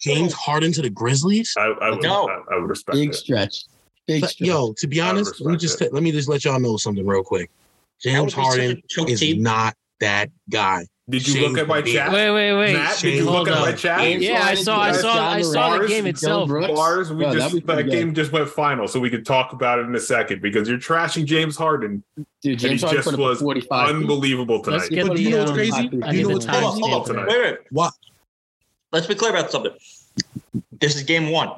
James 0.00 0.32
Harden 0.32 0.72
to 0.72 0.82
the 0.82 0.90
Grizzlies? 0.90 1.54
I, 1.58 1.62
I 1.80 1.90
would, 1.90 2.02
No. 2.02 2.28
I, 2.28 2.54
I 2.54 2.58
would 2.58 2.68
respect 2.68 2.96
Big 2.96 3.10
it. 3.10 3.14
stretch. 3.14 3.64
Big 4.06 4.20
But, 4.20 4.30
stretch. 4.30 4.46
yo, 4.48 4.72
to 4.78 4.86
be 4.86 5.00
honest, 5.00 5.40
let 5.40 5.52
me 5.52 5.56
just 5.58 5.80
it. 5.80 5.92
let 5.92 6.02
me 6.02 6.12
just 6.12 6.28
let 6.28 6.44
y'all 6.44 6.60
know 6.60 6.76
something 6.76 7.06
real 7.06 7.22
quick. 7.24 7.50
James 8.00 8.18
would 8.20 8.26
be 8.26 8.30
such 8.30 8.38
a 8.38 8.42
Harden 8.42 8.82
is 9.08 9.20
team. 9.20 9.42
not 9.42 9.74
that 10.00 10.30
guy. 10.50 10.86
Did 11.08 11.26
you 11.28 11.34
Shame 11.34 11.50
look 11.52 11.58
at 11.58 11.68
my 11.68 11.82
chat? 11.82 12.10
Wait, 12.10 12.30
wait, 12.32 12.52
wait. 12.52 12.72
Matt, 12.72 12.98
did 12.98 13.14
you 13.14 13.26
look 13.26 13.46
at 13.46 13.54
Hold 13.54 13.66
my 13.68 13.72
up. 13.74 13.78
chat? 13.78 14.20
Yeah, 14.20 14.42
I 14.42 14.54
saw, 14.56 14.80
I 14.80 14.90
saw, 14.90 15.28
I 15.28 15.40
saw 15.40 15.78
the 15.78 15.86
game 15.86 16.04
itself. 16.06 16.48
Bars, 16.48 17.12
we 17.12 17.22
Bro, 17.22 17.34
just 17.34 17.38
that'd 17.38 17.54
be 17.54 17.60
pretty 17.64 17.82
that 17.84 17.88
good. 17.90 17.92
game 17.96 18.12
just 18.14 18.32
went 18.32 18.48
final, 18.48 18.88
so 18.88 18.98
we 18.98 19.08
could 19.08 19.24
talk 19.24 19.52
about 19.52 19.78
it 19.78 19.82
in 19.86 19.94
a 19.94 20.00
second 20.00 20.42
because 20.42 20.68
you're 20.68 20.78
trashing 20.78 21.24
James 21.24 21.56
Harden. 21.56 22.02
Dude, 22.16 22.26
And 22.54 22.60
he 22.60 22.68
James 22.68 22.82
Harden 22.82 22.98
just 22.98 23.04
put 23.08 23.14
up 23.14 23.20
was 23.20 23.38
45. 23.40 23.88
unbelievable 23.94 24.56
Let's 24.66 24.88
tonight. 24.88 24.90
get 24.90 25.06
But 25.06 25.16
the, 25.16 25.22
you 25.22 25.30
know 25.30 25.38
what's 25.38 25.52
crazy? 25.52 25.72
I 25.76 25.80
You 25.82 25.88
need 25.90 26.02
know 26.02 26.28
the 26.28 26.34
what's- 26.34 26.44
hold 26.46 26.64
on, 26.64 26.80
hold 26.80 26.92
on 26.92 27.04
tonight. 27.06 27.28
Wait, 27.28 27.40
wait. 27.44 27.58
What? 27.70 27.92
Let's 28.90 29.06
be 29.06 29.14
clear 29.14 29.30
about 29.30 29.52
something. 29.52 29.72
This 30.80 30.96
is 30.96 31.04
game 31.04 31.30
one. 31.30 31.50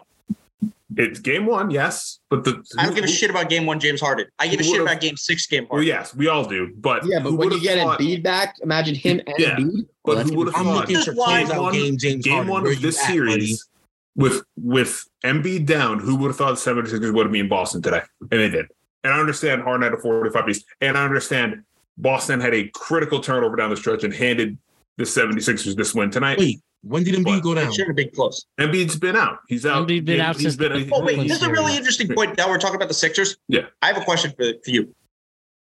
It's 0.97 1.21
game 1.21 1.45
one, 1.47 1.71
yes, 1.71 2.19
but 2.31 2.45
the 2.45 2.65
I 2.79 2.87
don't 2.87 2.95
give 2.95 3.05
a 3.05 3.09
shit 3.09 3.31
about 3.31 3.49
game 3.51 3.67
one, 3.67 3.79
James 3.79 4.01
Harden. 4.01 4.27
I 4.39 4.49
give 4.49 4.59
a 4.61 4.65
shit 4.65 4.81
about 4.81 5.01
game 5.01 5.17
six, 5.17 5.47
game 5.47 5.67
Well, 5.71 5.83
yes, 5.83 6.15
we 6.15 6.29
all 6.29 6.45
do, 6.47 6.73
but 6.79 7.05
Yeah, 7.07 7.21
but 7.21 7.35
when 7.35 7.53
you 7.53 7.61
get 7.61 7.79
thought- 7.79 8.01
Embiid 8.01 8.23
back, 8.23 8.57
imagine 8.63 8.95
him 8.95 9.21
and 9.27 9.35
Yeah, 9.39 9.57
Embiid. 9.57 9.87
but 10.05 10.15
that's 10.17 10.31
who 10.31 10.37
would've 10.37 10.55
be 10.55 10.59
I'm 10.59 10.65
thought- 10.65 10.71
fun. 10.73 10.81
looking 10.81 10.97
This 10.97 11.05
for 11.05 11.11
is 11.13 11.17
why 11.19 11.45
closeout 11.45 11.61
one- 11.63 11.73
game, 11.75 11.99
James 11.99 12.25
game 12.25 12.33
Harden. 12.35 12.51
one 12.53 12.67
of 12.67 12.81
this 12.81 12.83
you 12.83 12.89
at, 12.89 13.27
buddy? 13.27 13.41
series 13.47 13.69
with 14.17 14.43
with 14.57 15.05
Embiid 15.25 15.67
down, 15.67 16.01
who 16.01 16.17
would 16.17 16.29
have 16.29 16.37
thought 16.37 16.53
the 16.53 16.61
76ers 16.61 17.13
would 17.13 17.27
have 17.27 17.33
been 17.33 17.43
in 17.43 17.49
Boston 17.49 17.83
today? 17.83 18.01
And 18.23 18.31
they 18.41 18.49
did. 18.49 18.67
And 19.05 19.13
I 19.13 19.21
understand 19.21 19.63
Harden 19.63 19.83
had 19.83 19.93
a 19.93 19.99
45 19.99 20.47
piece, 20.47 20.65
and 20.81 20.97
I 20.99 21.05
understand 21.05 21.63
Boston 21.99 22.41
had 22.41 22.55
a 22.55 22.69
critical 22.75 23.21
turnover 23.21 23.57
down 23.57 23.71
the 23.71 23.77
stretch 23.77 24.03
and 24.05 24.13
handed 24.13 24.57
the 24.97 25.05
76ers 25.05 25.77
this 25.77 25.95
win 25.95 26.11
tonight. 26.11 26.39
Wait, 26.39 26.61
when 26.83 27.03
did 27.05 27.14
Embiid 27.14 27.24
What? 27.26 27.43
go 27.43 27.53
It 27.53 27.55
down? 27.57 27.72
shouldn't 27.72 27.89
have 27.89 27.97
been 27.97 28.11
close. 28.14 28.47
Embiid's 28.59 28.97
been 28.97 29.16
out. 29.16 29.39
He's 29.49 29.66
out. 29.66 29.87
Embiid 29.89 30.05
been 30.05 30.20
out 30.20 30.37
He's 30.37 30.45
since 30.45 30.57
been. 30.57 30.72
the- 30.72 30.91
Oh 30.95 31.03
wait, 31.05 31.16
this 31.29 31.39
is 31.39 31.43
a 31.47 31.51
really 31.51 31.76
interesting 31.76 32.09
point. 32.14 32.37
Now 32.37 32.49
we're 32.49 32.59
talking 32.59 32.76
about 32.76 32.89
the 32.89 32.95
Sixers. 32.95 33.37
Yeah. 33.49 33.62
I 33.83 33.89
have 33.89 33.97
a 33.97 34.05
question 34.05 34.33
for, 34.37 34.45
for 34.64 34.70
you. 34.70 34.95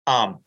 Um, 0.08 0.40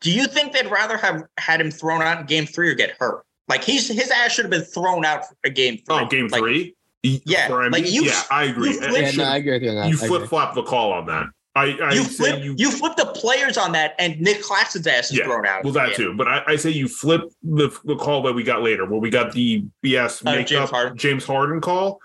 do 0.00 0.10
you 0.10 0.26
think 0.26 0.52
they'd 0.52 0.70
rather 0.70 0.96
have 0.96 1.24
had 1.38 1.60
him 1.60 1.70
thrown 1.70 2.02
out 2.02 2.20
in 2.20 2.26
game 2.26 2.46
three 2.46 2.68
or 2.70 2.74
get 2.74 2.96
hurt? 2.98 3.24
Like 3.48 3.62
he's 3.62 3.88
his 3.88 4.10
ass 4.10 4.32
should 4.32 4.44
have 4.44 4.50
been 4.50 4.62
thrown 4.62 5.04
out 5.04 5.26
for 5.28 5.36
a 5.44 5.50
game 5.50 5.76
three. 5.78 5.84
oh, 5.96 6.06
game 6.06 6.28
Like, 6.28 6.40
three. 6.40 6.74
Yeah, 7.02 7.46
like 7.70 7.88
you- 7.88 8.02
yeah, 8.04 8.22
I 8.32 8.44
agree. 8.44 8.70
you 8.70 8.80
flip- 8.80 9.02
Yeah, 9.02 9.10
no, 9.12 9.24
I 9.24 9.36
agree 9.36 9.52
with 9.52 9.62
you 9.62 9.68
on 9.70 9.76
that. 9.76 9.88
you 9.88 9.96
flip 9.96 10.28
flop 10.28 10.54
the 10.56 10.62
call 10.64 10.92
on 10.92 11.06
that. 11.06 11.26
I, 11.56 11.72
I 11.82 11.92
You 11.94 12.04
flip 12.04 12.44
you, 12.44 12.54
you, 12.58 12.70
flip 12.70 12.96
the 12.96 13.06
players 13.06 13.56
on 13.56 13.72
that, 13.72 13.94
and 13.98 14.20
Nic 14.20 14.42
Claxton's 14.42 14.86
ass 14.86 15.10
is 15.10 15.18
Yeah, 15.18 15.24
thrown 15.24 15.46
out. 15.46 15.64
well 15.64 15.72
that 15.72 15.94
too. 15.94 16.14
But 16.14 16.28
I, 16.28 16.42
I 16.48 16.56
say 16.56 16.70
you 16.70 16.86
flip 16.86 17.22
the, 17.42 17.76
the 17.84 17.96
call 17.96 18.22
that 18.24 18.34
we 18.34 18.42
got 18.42 18.62
later, 18.62 18.84
where 18.84 19.00
we 19.00 19.08
got 19.10 19.32
the 19.32 19.64
BS 19.82 20.24
Uh, 20.26 20.32
makeup 20.32 20.46
James 20.48 20.70
Harden. 20.70 20.98
James 20.98 21.24
Harden 21.24 21.60
call 21.62 21.98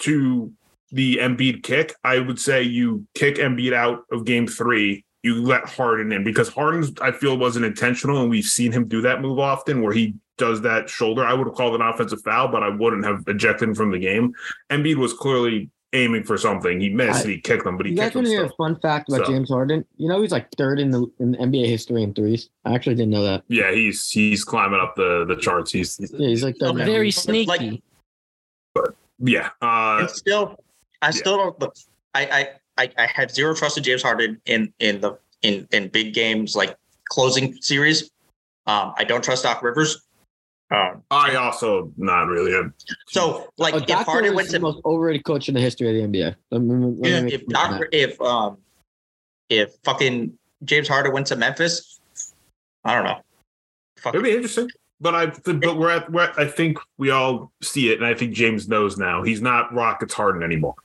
to 0.00 0.52
the 0.92 1.16
Embiid 1.16 1.62
kick. 1.62 1.94
I 2.04 2.20
would 2.20 2.38
say 2.38 2.62
you 2.62 3.06
kick 3.14 3.36
Embiid 3.36 3.72
out 3.72 4.04
of 4.12 4.24
Game 4.24 4.46
Three. 4.46 5.04
You 5.24 5.42
let 5.42 5.68
Harden 5.68 6.12
in 6.12 6.22
because 6.24 6.48
Harden's 6.48 6.92
I 7.00 7.10
feel 7.12 7.36
wasn't 7.36 7.64
intentional, 7.64 8.20
and 8.22 8.30
we've 8.30 8.44
seen 8.44 8.72
him 8.72 8.86
do 8.86 9.00
that 9.02 9.20
move 9.20 9.38
often, 9.38 9.82
where 9.82 9.92
he 9.92 10.14
does 10.38 10.60
that 10.62 10.88
shoulder. 10.88 11.24
I 11.24 11.34
would 11.34 11.46
have 11.46 11.54
called 11.54 11.74
an 11.74 11.80
offensive 11.82 12.20
foul, 12.22 12.48
but 12.48 12.62
I 12.62 12.68
wouldn't 12.68 13.04
have 13.04 13.22
ejected 13.26 13.68
him 13.68 13.74
from 13.74 13.90
the 13.92 13.98
game. 13.98 14.32
Embiid 14.70 14.96
was 14.96 15.12
clearly 15.12 15.70
aiming 15.92 16.24
for 16.24 16.38
something. 16.38 16.80
He 16.80 16.88
missed 16.88 17.20
I- 17.20 17.22
and 17.22 17.30
he 17.30 17.40
kicked 17.40 17.66
him, 17.66 17.76
but 17.76 17.86
he 17.86 17.92
You 17.92 17.98
guys 17.98 18.06
kicked 18.06 18.16
him 18.16 18.22
want 18.22 18.26
to 18.26 18.32
hear 18.32 18.44
a 18.44 18.50
fun 18.50 18.76
fact 18.80 19.08
about 19.08 19.26
So- 19.26 19.32
James 19.32 19.48
Harden? 19.50 19.84
You 19.96 20.08
know 20.08 20.20
he's 20.22 20.32
like 20.32 20.50
third 20.56 20.78
in 20.80 20.90
the 20.90 21.06
in 21.18 21.34
NBA 21.36 21.66
history 21.68 22.02
in 22.02 22.14
threes. 22.14 22.48
I 22.64 22.74
actually 22.74 22.94
didn't 22.96 23.10
know 23.10 23.22
that. 23.24 23.42
Yeah, 23.48 23.72
he's 23.72 24.08
he's 24.10 24.44
climbing 24.44 24.80
up 24.80 24.96
the 24.96 25.24
the 25.26 25.36
charts. 25.36 25.72
He's, 25.72 25.96
he's 25.96 26.12
Yeah, 26.12 26.28
he's 26.28 26.42
like 26.44 26.56
third. 26.56 26.76
Very 26.76 27.08
NBA. 27.10 27.14
sneaky. 27.14 27.82
Like- 28.74 28.92
yeah. 29.18 29.50
Uh, 29.60 29.98
And 30.00 30.10
still, 30.10 30.58
I 31.02 31.10
still 31.10 31.36
don't 31.36 31.60
look. 31.60 31.74
I, 32.14 32.48
I 32.78 32.90
I 32.98 33.06
have 33.06 33.30
zero 33.30 33.54
trust 33.54 33.76
in 33.78 33.84
James 33.84 34.02
Harden 34.02 34.40
in 34.46 34.72
in 34.80 35.00
the 35.00 35.18
in 35.42 35.68
in 35.72 35.88
big 35.88 36.14
games 36.14 36.56
like 36.56 36.76
closing 37.08 37.54
series. 37.60 38.10
Um, 38.66 38.94
I 38.96 39.04
don't 39.04 39.22
trust 39.22 39.42
Doc 39.44 39.62
Rivers. 39.62 40.02
Um, 40.72 41.02
I 41.10 41.34
also 41.34 41.92
not 41.96 42.28
really. 42.28 42.54
A, 42.54 42.72
so 43.08 43.48
like 43.58 43.74
Oh, 43.74 43.78
if 43.78 43.86
Doc 43.86 44.06
Harden 44.06 44.30
Rivers 44.30 44.36
went 44.36 44.46
is 44.46 44.52
the 44.52 44.60
most 44.60 44.80
overrated 44.84 45.24
coach 45.24 45.48
in 45.48 45.54
the 45.54 45.60
history 45.60 45.88
of 45.88 46.12
the 46.12 46.18
NBA. 46.18 46.34
Let 46.50 46.60
me- 46.62 46.96
let 47.10 47.24
me 47.24 47.32
if, 47.34 47.42
if 47.42 47.42
a 47.42 47.44
point 47.44 47.56
on 47.58 47.80
Doc 47.80 47.88
if 47.92 48.20
um 48.20 48.56
if 49.50 49.74
fucking 49.84 50.38
James 50.64 50.88
Harden 50.88 51.12
went 51.12 51.26
to 51.26 51.36
Memphis, 51.36 52.00
I 52.84 52.94
don't 52.94 53.04
know. 53.04 53.20
Fuck 53.98 54.14
it'd 54.14 54.24
be 54.24 54.30
interesting. 54.30 54.68
But 55.00 55.14
I, 55.16 55.26
but 55.26 55.76
we're 55.76 55.90
at, 55.90 56.10
we're 56.12 56.22
at, 56.22 56.38
I 56.38 56.46
think 56.46 56.78
we 56.96 57.10
all 57.10 57.50
see 57.60 57.90
it, 57.90 57.98
and 57.98 58.06
I 58.06 58.14
think 58.14 58.34
James 58.34 58.68
knows 58.68 58.96
now. 58.96 59.24
He's 59.24 59.42
not 59.42 59.74
Rockets 59.74 60.14
Harden 60.14 60.44
anymore. 60.44 60.76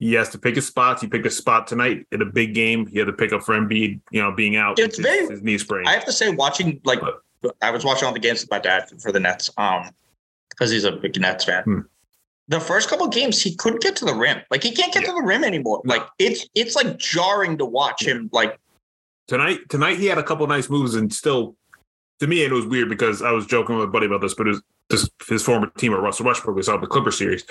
He 0.00 0.14
has 0.14 0.30
to 0.30 0.38
pick 0.38 0.54
his 0.54 0.66
spots. 0.66 1.02
He 1.02 1.08
picked 1.08 1.26
a 1.26 1.30
spot 1.30 1.66
tonight 1.66 2.06
in 2.10 2.22
a 2.22 2.24
big 2.24 2.54
game. 2.54 2.86
He 2.86 2.98
had 2.98 3.06
to 3.08 3.12
pick 3.12 3.34
up 3.34 3.42
for 3.42 3.54
Embiid, 3.54 4.00
you 4.10 4.22
know, 4.22 4.32
being 4.32 4.56
out. 4.56 4.78
It's 4.78 4.96
with 4.96 5.06
very- 5.06 5.26
his 5.28 5.42
knee 5.42 5.58
sprain. 5.58 5.86
I 5.86 5.92
have 5.92 6.06
to 6.06 6.12
say, 6.12 6.30
watching 6.30 6.80
like 6.84 7.00
I 7.60 7.70
was 7.70 7.84
watching 7.84 8.06
all 8.06 8.12
the 8.12 8.20
games 8.20 8.40
with 8.40 8.50
my 8.50 8.58
dad 8.58 8.90
for 9.00 9.12
the 9.12 9.20
Nets, 9.20 9.50
um, 9.56 9.90
because 10.50 10.70
he's 10.70 10.84
a 10.84 10.92
big 10.92 11.18
Nets 11.20 11.44
fan. 11.44 11.64
Hmm. 11.64 11.80
The 12.48 12.60
first 12.60 12.88
couple 12.88 13.06
of 13.06 13.12
games, 13.12 13.40
he 13.40 13.54
couldn't 13.54 13.82
get 13.82 13.96
to 13.96 14.04
the 14.04 14.14
rim. 14.14 14.40
Like 14.50 14.62
he 14.62 14.72
can't 14.72 14.92
get 14.92 15.04
to 15.04 15.12
the 15.12 15.22
rim 15.22 15.44
anymore. 15.44 15.80
Like 15.84 16.02
it's 16.18 16.48
it's 16.54 16.76
like 16.76 16.98
jarring 16.98 17.56
to 17.58 17.64
watch 17.64 18.04
him. 18.04 18.28
Like 18.32 18.58
tonight 19.28 19.60
tonight 19.68 19.98
he 19.98 20.06
had 20.06 20.18
a 20.18 20.22
couple 20.22 20.46
nice 20.46 20.68
moves 20.68 20.94
and 20.94 21.12
still 21.12 21.56
to 22.20 22.26
me 22.26 22.42
it 22.42 22.52
was 22.52 22.66
weird 22.66 22.88
because 22.88 23.22
I 23.22 23.30
was 23.30 23.46
joking 23.46 23.76
with 23.76 23.84
a 23.84 23.90
buddy 23.90 24.06
about 24.06 24.20
this, 24.20 24.34
but 24.34 24.46
it 24.48 24.50
was 24.50 24.62
just 24.92 25.10
his 25.28 25.42
former 25.42 25.66
teammate 25.78 26.00
Russell 26.00 26.26
Westbrook 26.26 26.54
we 26.54 26.62
saw 26.62 26.76
the 26.76 26.86
Clipper 26.86 27.10
series. 27.10 27.44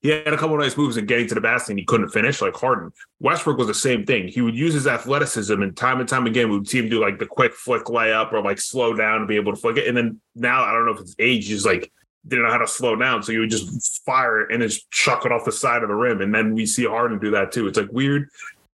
He 0.00 0.08
had 0.08 0.28
a 0.28 0.36
couple 0.36 0.54
of 0.54 0.60
nice 0.60 0.76
moves 0.76 0.96
and 0.96 1.06
getting 1.06 1.28
to 1.28 1.34
the 1.34 1.40
basket 1.40 1.70
and 1.70 1.78
he 1.78 1.84
couldn't 1.84 2.08
finish 2.08 2.42
like 2.42 2.54
Harden. 2.54 2.92
Westbrook 3.20 3.58
was 3.58 3.68
the 3.68 3.74
same 3.74 4.04
thing. 4.04 4.28
He 4.28 4.40
would 4.40 4.56
use 4.56 4.74
his 4.74 4.86
athleticism 4.86 5.62
and 5.62 5.76
time 5.76 6.00
and 6.00 6.08
time 6.08 6.26
again 6.26 6.50
we 6.50 6.58
would 6.58 6.68
see 6.68 6.78
him 6.78 6.88
do 6.88 7.00
like 7.00 7.18
the 7.18 7.26
quick 7.26 7.54
flick 7.54 7.84
layup 7.84 8.32
or 8.32 8.42
like 8.42 8.58
slow 8.58 8.94
down 8.94 9.18
and 9.18 9.28
be 9.28 9.36
able 9.36 9.54
to 9.54 9.60
flick 9.60 9.76
it. 9.76 9.86
And 9.86 9.96
then 9.96 10.20
now 10.34 10.64
I 10.64 10.72
don't 10.72 10.86
know 10.86 10.92
if 10.92 11.00
it's 11.00 11.14
age, 11.18 11.46
he's 11.46 11.66
like 11.66 11.92
didn't 12.26 12.44
know 12.44 12.50
how 12.50 12.58
to 12.58 12.66
slow 12.66 12.96
down. 12.96 13.22
So 13.22 13.32
he 13.32 13.38
would 13.38 13.50
just 13.50 14.04
fire 14.04 14.40
it 14.40 14.52
and 14.52 14.62
just 14.62 14.90
chuck 14.90 15.24
it 15.24 15.32
off 15.32 15.44
the 15.44 15.52
side 15.52 15.82
of 15.82 15.88
the 15.88 15.94
rim. 15.94 16.20
And 16.20 16.34
then 16.34 16.54
we 16.54 16.66
see 16.66 16.84
Harden 16.84 17.18
do 17.18 17.30
that 17.32 17.52
too. 17.52 17.68
It's 17.68 17.78
like 17.78 17.92
weird 17.92 18.28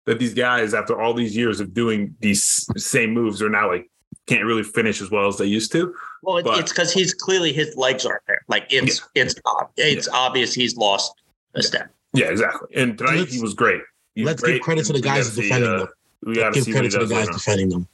that 0.06 0.18
these 0.18 0.34
guys, 0.34 0.74
after 0.74 1.00
all 1.00 1.14
these 1.14 1.36
years 1.36 1.60
of 1.60 1.74
doing 1.74 2.16
these 2.20 2.66
same 2.76 3.12
moves, 3.12 3.42
are 3.42 3.50
now 3.50 3.68
like 3.68 3.90
can't 4.26 4.44
really 4.44 4.62
finish 4.62 5.00
as 5.00 5.10
well 5.10 5.28
as 5.28 5.36
they 5.38 5.46
used 5.46 5.72
to. 5.72 5.94
well, 6.22 6.38
it, 6.38 6.44
But- 6.44 6.58
it's 6.58 6.72
because 6.72 6.92
he's 6.92 7.14
clearly 7.14 7.52
his 7.52 7.76
legs 7.76 8.04
aren't 8.04 8.22
there. 8.26 8.42
Like 8.48 8.66
it's 8.70 9.02
it's 9.14 9.34
ob- 9.46 9.70
it's 9.76 10.08
obvious 10.08 10.52
he's 10.54 10.76
lost 10.76 11.12
a 11.54 11.62
step. 11.62 11.90
Yeah, 12.12 12.26
exactly. 12.26 12.68
And 12.76 12.96
tonight 12.98 13.16
Let's- 13.18 13.34
he 13.34 13.40
was 13.40 13.54
great. 13.54 13.82
He 14.14 14.22
was 14.22 14.28
let's 14.28 14.42
give 14.42 14.50
great. 14.52 14.62
credit 14.62 14.86
to 14.86 14.92
the 14.94 15.00
guys 15.00 15.24
gotta 15.28 15.36
see, 15.36 15.42
defending 15.42 15.70
uh, 15.70 15.78
them. 15.78 15.88
We 16.24 16.34
got 16.36 16.48
to 16.48 16.54
Give 16.54 16.64
see 16.64 16.72
credit 16.72 16.90
to 16.92 16.98
the 17.04 17.14
guys 17.14 17.28
defending 17.28 17.68
them. 17.68 17.86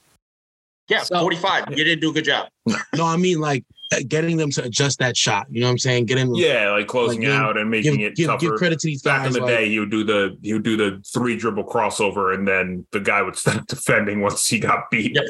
Yeah, 0.89 1.03
So- 1.03 1.21
forty 1.21 1.37
five. 1.37 1.65
You 1.71 1.85
didn't 1.85 2.01
do 2.01 2.11
a 2.11 2.13
good 2.13 2.25
job. 2.25 2.49
No, 2.95 3.05
I 3.07 3.17
mean 3.17 3.41
like 3.41 3.65
uh, 3.93 3.97
getting 4.07 4.37
them 4.37 4.51
to 4.53 4.65
adjust 4.65 4.99
that 5.01 5.17
shot. 5.17 5.47
You 5.51 5.61
know 5.61 5.67
what 5.67 5.73
I'm 5.73 5.79
saying? 5.79 6.07
Getting. 6.07 6.35
Yeah, 6.35 6.71
like 6.71 6.87
closing 6.87 7.23
Like, 7.23 7.31
out 7.33 7.57
and 7.59 7.71
making 7.71 7.99
give, 7.99 8.13
it 8.13 8.17
give, 8.17 8.27
tougher. 8.29 8.41
give 8.41 8.55
credit 8.55 8.79
to 8.81 8.87
these 8.87 9.03
Back 9.03 9.25
guys. 9.25 9.27
in 9.37 9.41
the 9.43 9.47
like, 9.47 9.57
day, 9.57 9.69
he 9.69 9.79
would 9.81 9.91
do 9.91 10.05
the 10.05 10.37
he 10.43 10.53
would 10.53 10.63
do 10.63 10.77
the 10.77 11.03
three 11.05 11.37
dribble 11.37 11.65
crossover, 11.65 12.35
and 12.35 12.47
then 12.47 12.87
the 12.93 13.01
guy 13.01 13.21
would 13.23 13.37
stop 13.37 13.67
defending 13.69 14.21
once 14.21 14.47
he 14.47 14.59
got 14.59 14.91
beat. 14.91 15.15
Yep. 15.17 15.25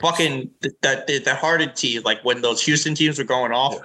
Fucking 0.00 0.50
that 0.82 1.06
the, 1.06 1.18
the 1.18 1.34
Harden 1.34 1.74
team, 1.74 2.02
like 2.04 2.24
when 2.24 2.40
those 2.40 2.62
Houston 2.62 2.94
teams 2.94 3.18
were 3.18 3.24
going 3.24 3.52
off. 3.52 3.76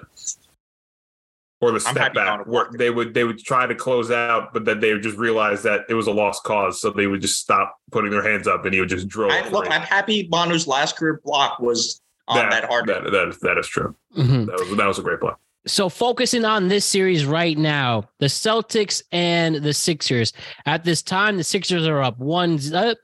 Or 1.60 1.72
the 1.72 1.80
step 1.80 1.96
back, 1.96 2.14
Donovan 2.14 2.52
where 2.52 2.68
they 2.78 2.90
would 2.90 3.14
they 3.14 3.24
would 3.24 3.40
try 3.40 3.66
to 3.66 3.74
close 3.74 4.12
out, 4.12 4.54
but 4.54 4.66
then 4.66 4.82
they 4.82 4.92
would 4.92 5.02
just 5.02 5.18
realize 5.18 5.64
that 5.64 5.86
it 5.88 5.94
was 5.94 6.08
a 6.08 6.12
lost 6.12 6.44
cause, 6.44 6.82
so 6.82 6.90
they 6.90 7.08
would 7.08 7.22
just 7.22 7.40
stop 7.40 7.78
putting 7.90 8.12
their 8.12 8.22
hands 8.22 8.48
up, 8.48 8.66
and 8.66 8.74
he 8.74 8.82
would 8.82 8.90
just 8.90 9.08
drill. 9.08 9.32
I, 9.32 9.40
a 9.40 9.50
look, 9.50 9.66
three. 9.66 9.74
I'm 9.74 9.82
happy 9.82 10.28
Manu's 10.30 10.68
last 10.68 10.98
career 10.98 11.22
block 11.24 11.60
was 11.60 12.02
on 12.28 12.50
that, 12.50 12.66
Harden. 12.66 13.06
That, 13.06 13.12
that, 13.12 13.28
is, 13.30 13.40
that 13.40 13.58
is 13.58 13.68
true. 13.68 13.96
Mhm. 14.18 14.46
That 14.48 14.60
was 14.60 14.76
that 14.76 14.88
was 14.88 15.00
a 15.00 15.04
great 15.04 15.22
play. 15.22 15.32
So 15.66 15.88
focusing 15.88 16.44
on 16.44 16.68
this 16.68 16.84
series 16.84 17.26
right 17.26 17.58
now, 17.58 18.10
the 18.20 18.26
Celtics 18.26 19.02
and 19.14 19.56
the 19.56 19.74
Sixers. 19.74 20.34
At 20.66 20.84
this 20.84 21.02
time, 21.02 21.38
the 21.38 21.44
Sixers 21.46 21.88
are 21.88 22.02
up 22.02 22.20
one 22.20 22.60
up, 22.74 22.98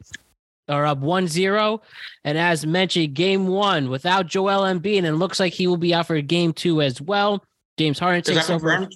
are 0.70 0.86
up 0.86 1.00
one 1.00 1.28
zero, 1.28 1.82
and 2.24 2.38
as 2.38 2.66
mentioned, 2.66 3.14
game 3.14 3.48
one 3.48 3.90
without 3.90 4.28
Joel 4.28 4.62
Embiid, 4.62 5.00
and 5.00 5.08
it 5.08 5.14
looks 5.14 5.40
like 5.40 5.54
he 5.54 5.68
will 5.68 5.78
be 5.78 5.94
out 5.94 6.08
for 6.08 6.20
game 6.22 6.54
two 6.54 6.82
as 6.82 7.02
well. 7.02 7.44
James 7.78 8.00
Harden 8.00 8.22
takes 8.22 8.50
over. 8.50 8.70
confirmed? 8.70 8.96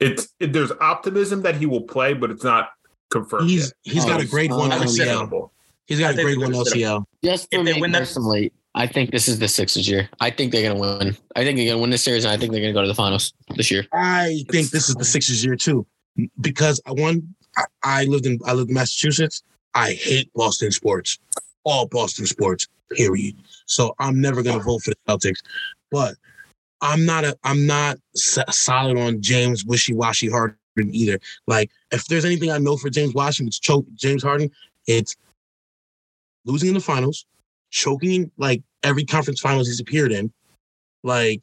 It's 0.00 0.28
it, 0.40 0.52
there's 0.52 0.72
optimism 0.80 1.42
that 1.42 1.56
he 1.56 1.66
will 1.66 1.80
play, 1.82 2.12
but 2.12 2.30
it's 2.30 2.44
not 2.44 2.70
confirmed. 3.10 3.48
He's 3.48 3.72
yet. 3.84 3.94
he's 3.94 4.04
got 4.04 4.20
a 4.20 4.24
Oh, 4.24 4.28
grade 4.28 4.50
one 4.50 4.72
um, 4.72 4.82
LCL. 4.82 5.50
He's 5.86 6.00
got 6.00 6.12
a 6.12 6.16
think 6.16 6.26
grade 6.26 6.38
one 6.38 6.52
gonna 6.52 6.64
sit 6.64 6.78
LCL. 6.78 7.04
Just 7.24 7.48
for 7.52 7.60
If 7.60 7.64
they 7.66 7.72
me 7.74 7.80
win 7.80 7.92
that- 7.92 8.00
personally, 8.00 8.52
I 8.74 8.86
think 8.86 9.10
this 9.10 9.26
is 9.28 9.38
the 9.38 9.48
Sixers 9.48 9.88
year. 9.88 10.08
I 10.20 10.28
think 10.30 10.52
they're 10.52 10.68
gonna 10.68 10.78
win. 10.78 11.16
I 11.34 11.44
think 11.44 11.56
they're 11.56 11.66
gonna 11.68 11.80
win 11.80 11.90
this 11.90 12.02
series, 12.02 12.24
and 12.24 12.32
I 12.32 12.36
think 12.36 12.52
they're 12.52 12.60
gonna 12.60 12.74
go 12.74 12.82
to 12.82 12.88
the 12.88 12.94
finals 12.94 13.32
this 13.56 13.70
year. 13.70 13.86
I 13.94 14.44
think 14.50 14.68
this 14.70 14.88
is 14.90 14.96
the 14.96 15.04
Sixers 15.04 15.42
year 15.44 15.56
too, 15.56 15.86
because 16.40 16.80
one 16.86 17.34
I, 17.56 17.64
I 17.82 18.04
lived 18.04 18.26
in 18.26 18.38
I 18.44 18.52
lived 18.52 18.68
in 18.68 18.74
Massachusetts. 18.74 19.42
I 19.76 19.92
hate 19.92 20.32
Boston 20.32 20.72
sports, 20.72 21.18
all 21.64 21.86
Boston 21.86 22.24
sports. 22.26 22.66
Period. 22.92 23.36
So 23.66 23.94
I'm 23.98 24.20
never 24.20 24.42
gonna 24.42 24.62
vote 24.62 24.82
for 24.82 24.90
the 24.90 24.96
Celtics, 25.08 25.40
but 25.90 26.14
I'm 26.80 27.04
not 27.04 27.24
a 27.24 27.36
I'm 27.44 27.66
not 27.66 27.98
solid 28.14 28.96
on 28.96 29.20
James 29.20 29.64
wishy 29.64 29.92
washy 29.92 30.30
Harden 30.30 30.56
either. 30.78 31.18
Like 31.46 31.70
if 31.90 32.06
there's 32.06 32.24
anything 32.24 32.50
I 32.50 32.58
know 32.58 32.76
for 32.76 32.88
James 32.88 33.12
Washington, 33.12 33.48
it's 33.48 33.58
choke 33.58 33.84
James 33.94 34.22
Harden. 34.22 34.50
It's 34.86 35.16
losing 36.46 36.68
in 36.68 36.74
the 36.74 36.80
finals, 36.80 37.26
choking 37.70 38.30
like 38.38 38.62
every 38.82 39.04
conference 39.04 39.40
finals 39.40 39.66
he's 39.66 39.80
appeared 39.80 40.12
in. 40.12 40.32
Like 41.02 41.42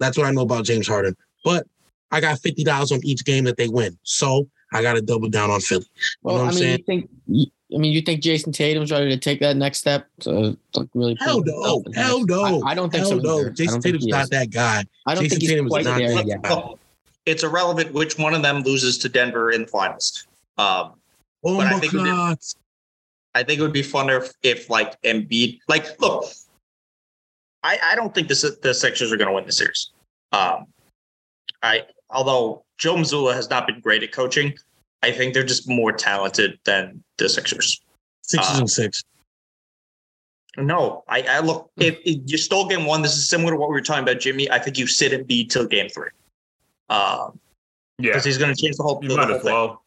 that's 0.00 0.16
what 0.16 0.26
I 0.26 0.30
know 0.32 0.42
about 0.42 0.64
James 0.64 0.88
Harden. 0.88 1.14
But 1.44 1.66
I 2.10 2.20
got 2.20 2.40
fifty 2.40 2.64
dollars 2.64 2.90
on 2.90 3.04
each 3.04 3.24
game 3.24 3.44
that 3.44 3.56
they 3.56 3.68
win, 3.68 3.96
so 4.02 4.48
I 4.72 4.82
got 4.82 4.94
to 4.94 5.02
double 5.02 5.28
down 5.28 5.50
on 5.50 5.60
Philly. 5.60 5.86
Well, 6.22 6.36
know 6.36 6.44
what 6.44 6.46
I 6.46 6.48
I'm 6.48 6.54
mean, 6.54 6.62
saying? 6.62 7.08
you 7.26 7.44
think? 7.44 7.52
You- 7.68 7.76
I 7.76 7.80
mean, 7.80 7.92
you 7.92 8.00
think 8.02 8.22
Jayson 8.22 8.52
Tatum's 8.52 8.90
ready 8.90 9.10
to 9.10 9.16
take 9.16 9.40
that 9.40 9.56
next 9.56 9.78
step? 9.78 10.06
To, 10.20 10.56
like 10.74 10.88
really? 10.94 11.16
Hell 11.20 11.42
no, 11.44 11.82
hell 11.94 12.24
no. 12.24 12.62
I, 12.62 12.70
I 12.70 12.74
don't 12.74 12.90
think 12.90 13.02
Hell 13.02 13.10
so. 13.10 13.18
no. 13.18 13.40
either. 13.40 13.50
Jayson 13.50 13.82
think 13.82 13.96
Tatum's 13.96 14.06
not 14.06 14.30
that 14.30 14.50
guy. 14.50 14.84
I 15.06 15.14
don't 15.14 15.24
Jayson 15.24 15.30
think 15.30 15.42
he's 15.42 15.50
Tatum 15.50 15.68
quite 15.68 15.84
not 15.84 15.98
there 15.98 16.14
that 16.14 16.26
yet. 16.26 16.42
Look, 16.50 16.78
it's 17.26 17.42
irrelevant 17.44 17.92
which 17.92 18.16
one 18.18 18.34
of 18.34 18.42
them 18.42 18.62
loses 18.62 18.96
to 18.98 19.08
Denver 19.08 19.50
in 19.50 19.62
the 19.62 19.68
finals. 19.68 20.26
Um, 20.56 20.92
Oh 21.44 21.56
But 21.58 21.68
I 21.68 21.72
my 21.74 21.78
think 21.78 21.92
we 21.92 22.00
did- 22.02 22.06
god. 22.10 22.38
I 23.34 23.42
think 23.44 23.60
it 23.60 23.62
would 23.62 23.72
be 23.72 23.82
funner 23.82 24.20
if, 24.24 24.32
if 24.42 24.70
like 24.70 25.00
Embiid, 25.02 25.60
like, 25.68 26.00
look, 26.00 26.24
I, 27.62 27.78
I 27.84 27.94
don't 27.94 28.12
think 28.14 28.26
the 28.28 28.58
the 28.62 28.72
Sixers 28.74 29.12
are 29.12 29.16
going 29.16 29.28
to 29.28 29.34
win 29.34 29.44
the 29.46 29.52
series. 29.52 29.90
Um, 30.32 30.66
I 31.62 31.82
although 32.10 32.64
Joe 32.78 32.96
Mazzulla 32.96 33.34
has 33.34 33.48
not 33.50 33.66
been 33.68 33.78
great 33.80 34.02
at 34.02 34.10
coaching, 34.10 34.54
I 35.02 35.12
think 35.12 35.34
they're 35.34 35.44
just 35.44 35.68
more 35.68 35.92
talented 35.92 36.58
than 36.64 37.02
the 37.18 37.28
Sixers. 37.28 37.80
Sixers 38.22 38.56
Uh, 38.56 38.58
and 38.60 38.70
six. 38.70 39.04
No, 40.56 41.04
I, 41.08 41.22
I 41.22 41.38
look 41.40 41.70
if, 41.76 41.98
if 42.04 42.20
you 42.26 42.36
stole 42.36 42.66
game 42.68 42.84
one, 42.84 43.00
this 43.02 43.16
is 43.16 43.28
similar 43.28 43.52
to 43.52 43.56
what 43.56 43.68
we 43.68 43.74
were 43.74 43.80
talking 43.80 44.02
about, 44.02 44.18
Jimmy. 44.20 44.50
I 44.50 44.58
think 44.58 44.76
you 44.76 44.86
sit 44.88 45.12
and 45.12 45.24
be 45.26 45.44
till 45.46 45.66
game 45.66 45.88
three. 45.88 46.08
Um, 46.90 47.38
Yeah, 47.98 48.10
because 48.10 48.24
he's 48.24 48.38
going 48.38 48.52
to 48.54 48.60
change 48.60 48.76
the 48.76 48.82
whole. 48.82 48.98
you 49.02 49.08
the 49.10 49.16
might 49.16 49.26
whole 49.28 49.36
as 49.36 49.42
thing. 49.42 49.52
well. 49.52 49.82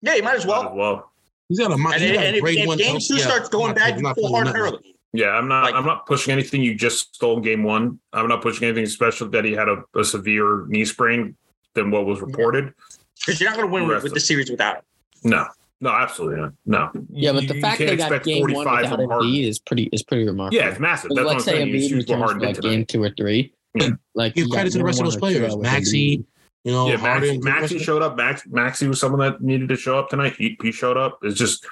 Yeah, 0.00 0.14
you 0.14 0.22
might 0.22 0.36
as 0.36 0.46
Might 0.46 0.52
well. 0.52 0.68
as 0.70 0.74
well. 0.74 1.10
He's 1.48 1.58
got 1.58 1.72
a 1.72 1.76
mi- 1.76 1.84
And, 1.92 2.02
he's 2.02 2.12
got 2.12 2.24
and 2.24 2.34
a 2.34 2.38
if, 2.38 2.42
grade 2.42 2.58
if 2.60 2.66
one. 2.66 2.78
game 2.78 2.86
health- 2.92 3.06
two 3.06 3.16
yeah, 3.16 3.24
starts 3.26 3.48
going 3.50 3.70
I'm 3.70 3.74
not- 3.74 3.76
bad, 3.76 3.96
you 3.98 4.02
pull 4.04 4.14
putting 4.14 4.30
Harden 4.34 4.52
nothing. 4.54 4.74
early. 4.74 4.96
Yeah, 5.12 5.30
I'm 5.30 5.48
not. 5.48 5.64
Like- 5.64 5.74
I'm 5.74 5.84
not 5.84 6.06
pushing 6.06 6.32
anything 6.32 6.62
you 6.62 6.74
just 6.74 7.14
stole 7.14 7.40
game 7.40 7.62
one. 7.62 7.98
I'm 8.14 8.28
not 8.28 8.40
pushing 8.40 8.66
anything 8.68 8.86
special 8.86 9.28
that 9.30 9.44
he 9.44 9.52
had 9.52 9.68
a, 9.68 9.82
a 9.94 10.04
severe 10.04 10.64
knee 10.68 10.84
sprain 10.86 11.36
than 11.74 11.90
what 11.90 12.06
was 12.06 12.20
reported. 12.22 12.72
Because 13.24 13.40
you're 13.40 13.50
not 13.50 13.56
going 13.56 13.68
to 13.68 13.72
win 13.72 13.86
with, 13.88 14.02
with 14.02 14.14
the 14.14 14.20
series 14.20 14.50
without 14.50 14.76
him. 14.76 14.82
No, 15.24 15.46
no, 15.80 15.90
absolutely 15.90 16.40
not. 16.40 16.52
No. 16.66 16.90
Yeah, 17.10 17.32
but 17.32 17.42
You- 17.42 17.48
the 17.48 17.54
you 17.56 17.60
fact 17.60 17.78
can't 17.78 17.90
they 17.90 17.96
got 17.96 18.22
game 18.22 18.42
one 18.42 18.52
45 18.52 18.90
without. 18.98 19.22
Embiid 19.22 19.46
is 19.48 19.58
pretty 19.58 19.84
is 19.92 20.02
pretty 20.02 20.26
remarkable. 20.26 20.56
Yeah, 20.62 20.70
it's 20.70 20.80
massive. 20.80 21.10
That's 21.14 21.26
let's 21.26 21.44
say 21.44 21.52
saying. 21.58 21.68
You 21.68 21.74
Embiid 21.74 21.96
returns 21.96 22.32
for 22.32 22.40
like 22.40 22.60
game 22.60 22.86
two 22.86 23.02
or 23.02 23.10
three. 23.10 23.52
Yeah. 23.74 23.90
Like 24.14 24.34
Give 24.34 24.46
you 24.46 24.52
credit 24.52 24.70
got 24.70 24.72
to 24.72 24.78
the 24.78 24.84
rest 24.84 24.98
of 25.00 25.04
one 25.04 25.10
those 25.12 25.16
players. 25.20 25.52
out 25.54 25.60
Maxey, 25.60 26.24
you 26.64 26.72
know, 26.72 26.88
Yeah, 26.88 26.96
Harden. 26.96 27.40
Maxey, 27.44 27.60
Maxey 27.60 27.78
showed 27.78 28.02
up. 28.02 28.16
Max 28.16 28.42
Maxey 28.48 28.88
was 28.88 28.98
someone 28.98 29.20
that 29.20 29.40
needed 29.42 29.68
to 29.68 29.76
show 29.76 29.98
up 29.98 30.08
tonight. 30.08 30.34
He, 30.36 30.56
he 30.62 30.72
showed 30.72 30.96
up. 30.96 31.18
It's 31.22 31.38
just, 31.38 31.64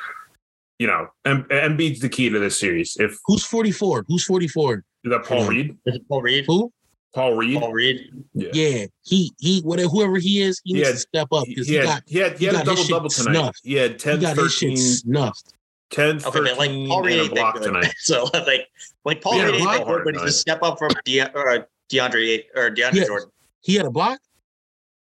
you 0.79 0.87
know, 0.87 1.09
M- 1.25 1.45
Embiid's 1.51 1.99
the 2.01 2.09
key 2.09 2.29
to 2.31 2.39
this 2.39 2.59
series. 2.61 2.97
If 3.01 3.19
Who's 3.27 3.45
44? 3.45 4.05
Who's 4.07 4.25
44? 4.25 4.85
is 5.05 5.11
that 5.11 5.25
Paul. 5.25 5.47
Reed, 5.47 5.77
Is 5.87 5.97
it 5.97 6.09
Paul 6.09 6.23
Reed? 6.23 6.45
Who? 6.47 6.73
Paul 7.15 7.35
Reed, 7.35 7.59
Paul 7.61 7.73
Reed. 7.73 8.11
yeah, 8.35 8.51
Yeah, 8.53 8.87
he 9.03 9.33
he 9.39 9.61
whatever 9.63 9.89
whoever 9.89 10.19
he 10.19 10.43
is, 10.43 10.61
he 10.65 10.71
He 10.71 10.75
needs 10.75 10.89
had- 10.89 10.95
to 10.95 10.99
step 11.01 11.29
up 11.33 11.45
because 11.47 11.67
he 11.67 11.73
he, 11.75 11.79
had, 11.79 11.85
got 11.87 12.03
he 12.07 12.19
had 12.19 12.33
he 12.33 12.39
he 12.39 12.45
had 12.47 12.55
a 12.55 12.59
got 12.65 12.77
his 12.77 12.87
double 12.89 12.99
double 12.99 13.09
tonight. 13.11 13.33
snuffed. 13.33 13.61
He 13.65 13.75
had 13.75 13.91
he 13.93 13.97
10, 13.99 14.21
got 14.21 14.37
his 14.37 14.55
13, 14.55 14.71
shit 14.77 14.79
snuffed. 14.79 15.55
10, 15.91 16.17
Okay, 16.27 16.41
but 16.41 16.59
like 16.59 16.71
Paul 16.71 17.03
Reed 17.03 17.21
and 17.21 17.31
a 17.31 17.35
block 17.35 17.61
tonight. 17.63 17.93
So 17.99 18.25
like 18.35 18.69
like 19.05 19.21
Paul 19.23 19.37
Yeah, 19.39 19.45
Reed 19.47 19.55
ain't 19.55 19.63
block 19.65 19.87
that 19.87 19.87
but 20.05 20.15
he's 20.15 20.21
tonight. 20.21 20.29
a 20.29 20.33
step 20.33 20.63
up 20.63 20.79
from 20.79 20.91
De- 21.05 21.33
or 21.35 21.67
DeAndre 21.91 22.45
or 22.55 22.71
DeAndre 22.71 22.95
Yeah. 22.95 23.05
Jordan. 23.07 23.31
He 23.63 23.75
had 23.75 23.87
a 23.87 23.91
block. 23.91 24.21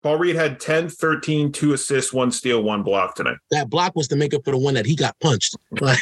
Paul 0.03 0.17
Reed 0.19 0.35
had 0.35 0.59
10, 0.59 0.89
13, 0.89 1.53
two 1.53 1.75
assists, 1.75 2.13
one 2.13 2.33
steal, 2.33 2.63
one 2.65 2.83
block 2.83 3.15
tonight. 3.15 3.37
That 3.53 3.71
block 3.71 3.95
was 3.95 4.09
to 4.09 4.17
make 4.17 4.35
up 4.35 4.45
for 4.45 4.51
the 4.51 4.59
one 4.59 4.75
that 4.75 4.85
he 4.87 4.97
got 4.97 5.15
punched. 5.21 5.55
Like, 5.81 6.01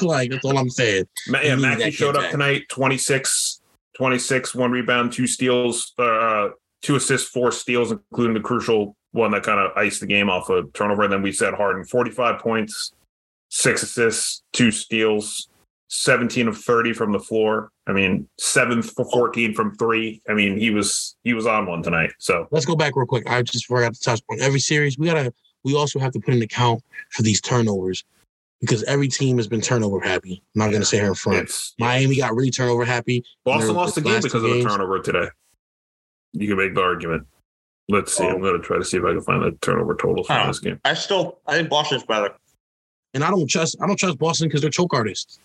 like 0.00 0.30
that's 0.30 0.44
all 0.46 0.56
I'm 0.56 0.70
saying. 0.70 1.04
Yeah, 1.28 1.40
needed 1.40 1.60
Maxey 1.60 1.84
that 1.84 1.92
showed 1.92 2.16
up 2.16 2.22
back. 2.22 2.30
tonight 2.30 2.62
26, 2.70 3.60
26, 3.96 4.54
one 4.54 4.70
rebound, 4.70 5.12
two 5.12 5.26
steals, 5.26 5.92
uh, 5.98 6.48
two 6.82 6.96
assists, 6.96 7.28
four 7.28 7.52
steals, 7.52 7.92
including 7.92 8.34
the 8.34 8.40
crucial 8.40 8.96
one 9.12 9.30
that 9.30 9.44
kind 9.44 9.60
of 9.60 9.70
iced 9.76 10.00
the 10.00 10.06
game 10.06 10.28
off 10.28 10.50
a 10.50 10.64
turnover. 10.74 11.04
And 11.04 11.12
then 11.12 11.22
we 11.22 11.32
said 11.32 11.54
Harden 11.54 11.84
45 11.84 12.40
points, 12.40 12.92
six 13.48 13.82
assists, 13.82 14.42
two 14.52 14.70
steals, 14.70 15.48
17 15.88 16.48
of 16.48 16.58
30 16.58 16.92
from 16.92 17.12
the 17.12 17.20
floor. 17.20 17.70
I 17.86 17.92
mean, 17.92 18.28
seven 18.38 18.82
for 18.82 19.04
14 19.10 19.54
from 19.54 19.76
three. 19.76 20.20
I 20.28 20.34
mean, 20.34 20.58
he 20.58 20.70
was 20.70 21.16
he 21.22 21.34
was 21.34 21.46
on 21.46 21.66
one 21.66 21.82
tonight. 21.82 22.12
So 22.18 22.48
Let's 22.50 22.66
go 22.66 22.74
back 22.74 22.96
real 22.96 23.06
quick. 23.06 23.30
I 23.30 23.42
just 23.42 23.66
forgot 23.66 23.94
to 23.94 24.00
touch 24.00 24.20
on 24.30 24.40
every 24.40 24.60
series. 24.60 24.98
We 24.98 25.06
gotta. 25.06 25.32
We 25.62 25.74
also 25.74 25.98
have 25.98 26.12
to 26.12 26.20
put 26.20 26.34
in 26.34 26.42
account 26.42 26.82
for 27.10 27.22
these 27.22 27.40
turnovers 27.40 28.04
because 28.64 28.82
every 28.84 29.08
team 29.08 29.36
has 29.36 29.46
been 29.46 29.60
turnover 29.60 30.00
happy. 30.00 30.42
I'm 30.54 30.60
not 30.60 30.72
gonna 30.72 30.84
say 30.84 30.98
here 30.98 31.08
in 31.08 31.14
front. 31.14 31.40
it's 31.40 31.74
Miami 31.78 32.16
got 32.16 32.34
really 32.34 32.50
turnover 32.50 32.84
happy. 32.84 33.24
Boston 33.44 33.74
lost 33.74 33.94
the 33.94 34.00
the 34.00 34.10
game 34.10 34.22
because 34.22 34.42
two 34.42 34.46
of 34.46 34.62
the 34.62 34.62
turnover 34.62 35.00
today. 35.00 35.28
You 36.32 36.48
can 36.48 36.56
make 36.56 36.74
the 36.74 36.82
argument. 36.82 37.26
Let's 37.88 38.16
see. 38.16 38.24
I'm 38.24 38.36
oh. 38.36 38.40
going 38.40 38.60
to 38.60 38.66
try 38.66 38.78
to 38.78 38.84
see 38.84 38.96
if 38.96 39.04
I 39.04 39.12
can 39.12 39.20
find 39.20 39.42
the 39.42 39.52
turnover 39.60 39.94
totals 39.94 40.26
from 40.26 40.36
Huh. 40.36 40.46
this 40.48 40.58
game. 40.58 40.80
I 40.84 40.94
still 40.94 41.38
I 41.46 41.56
think 41.56 41.68
Boston's 41.68 42.04
better. 42.04 42.30
And 43.12 43.22
I 43.22 43.30
don't 43.30 43.48
trust. 43.48 43.76
I 43.80 43.86
don't 43.86 43.98
trust 43.98 44.18
Boston 44.18 44.48
because 44.48 44.62
they're 44.62 44.70
choke 44.70 44.94
artists. 44.94 45.38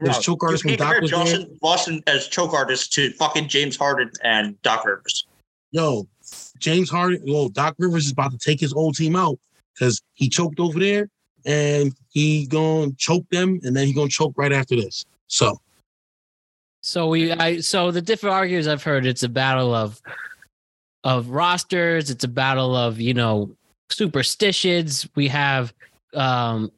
There's 0.00 0.16
No, 0.16 0.22
choke 0.22 0.42
artists 0.42 0.64
when 0.64 0.76
can't 0.76 0.80
Doc 0.80 0.96
compare 0.96 1.02
was 1.02 1.30
there. 1.30 1.38
Boston, 1.38 1.58
Boston 1.60 2.02
as 2.08 2.28
choke 2.28 2.52
artists 2.52 2.88
to 2.94 3.12
fucking 3.12 3.48
James 3.48 3.76
Harden 3.76 4.10
and 4.24 4.60
Doc 4.62 4.84
Rivers. 4.84 5.26
Yo, 5.70 6.08
James 6.58 6.90
Harden. 6.90 7.22
Well, 7.26 7.48
Doc 7.48 7.76
Rivers 7.78 8.06
is 8.06 8.12
about 8.12 8.32
to 8.32 8.38
take 8.38 8.58
his 8.58 8.72
old 8.72 8.96
team 8.96 9.14
out 9.14 9.38
because 9.74 10.02
he 10.14 10.28
choked 10.28 10.58
over 10.58 10.80
there, 10.80 11.08
and 11.44 11.94
he 12.10 12.46
gonna 12.46 12.92
choke 12.98 13.28
them, 13.30 13.60
and 13.62 13.74
then 13.76 13.86
he 13.86 13.92
gonna 13.92 14.08
choke 14.08 14.34
right 14.36 14.52
after 14.52 14.76
this. 14.76 15.04
So 15.26 15.60
So 16.82 17.08
we, 17.08 17.32
I, 17.32 17.60
so 17.60 17.90
the 17.90 18.02
different 18.02 18.34
arguments 18.34 18.68
I've 18.68 18.82
heard, 18.82 19.06
it's 19.06 19.22
a 19.22 19.28
battle 19.28 19.74
of, 19.74 20.00
of 21.04 21.28
rosters. 21.28 22.10
It's 22.10 22.24
a 22.24 22.28
battle 22.28 22.74
of 22.76 23.00
you 23.00 23.14
know 23.14 23.50
superstitions. 23.90 25.08
We 25.14 25.28
have, 25.28 25.72
um, 26.14 26.72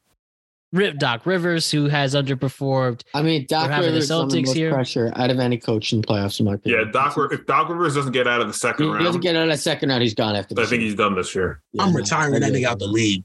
Rip 0.75 0.97
Doc 0.97 1.25
Rivers 1.25 1.71
who 1.71 1.87
has 1.87 2.15
underperformed. 2.15 3.01
I 3.13 3.21
mean, 3.21 3.45
Doc 3.47 3.69
We're 3.69 3.77
the 3.77 3.91
Rivers 3.93 4.09
the 4.09 4.13
Celtics 4.13 4.45
most 4.47 4.55
here. 4.55 4.73
pressure 4.73 5.11
out 5.15 5.31
of 5.31 5.39
any 5.39 5.57
coach 5.57 5.93
in 5.93 6.01
the 6.01 6.07
playoffs, 6.07 6.39
in 6.39 6.45
my 6.45 6.55
opinion. 6.55 6.87
Yeah. 6.87 6.91
Doc. 6.91 7.15
If 7.31 7.45
Doc 7.45 7.69
Rivers 7.69 7.95
doesn't 7.95 8.11
get 8.11 8.27
out 8.27 8.41
of 8.41 8.47
the 8.47 8.53
second 8.53 8.87
He 8.87 8.91
second 8.91 9.05
doesn't 9.05 9.21
get 9.21 9.35
out 9.37 9.43
of 9.43 9.49
the 9.49 9.57
second 9.57 9.89
round. 9.89 10.03
He's 10.03 10.13
gone 10.13 10.35
after. 10.35 10.53
I 10.59 10.65
think 10.65 10.81
year. 10.81 10.89
he's 10.89 10.95
done 10.95 11.15
this 11.15 11.33
year. 11.33 11.61
I'm 11.79 11.95
retiring 11.95 12.33
that 12.33 12.51
nigga 12.51 12.65
out 12.65 12.79
the 12.79 12.87
league. 12.87 13.23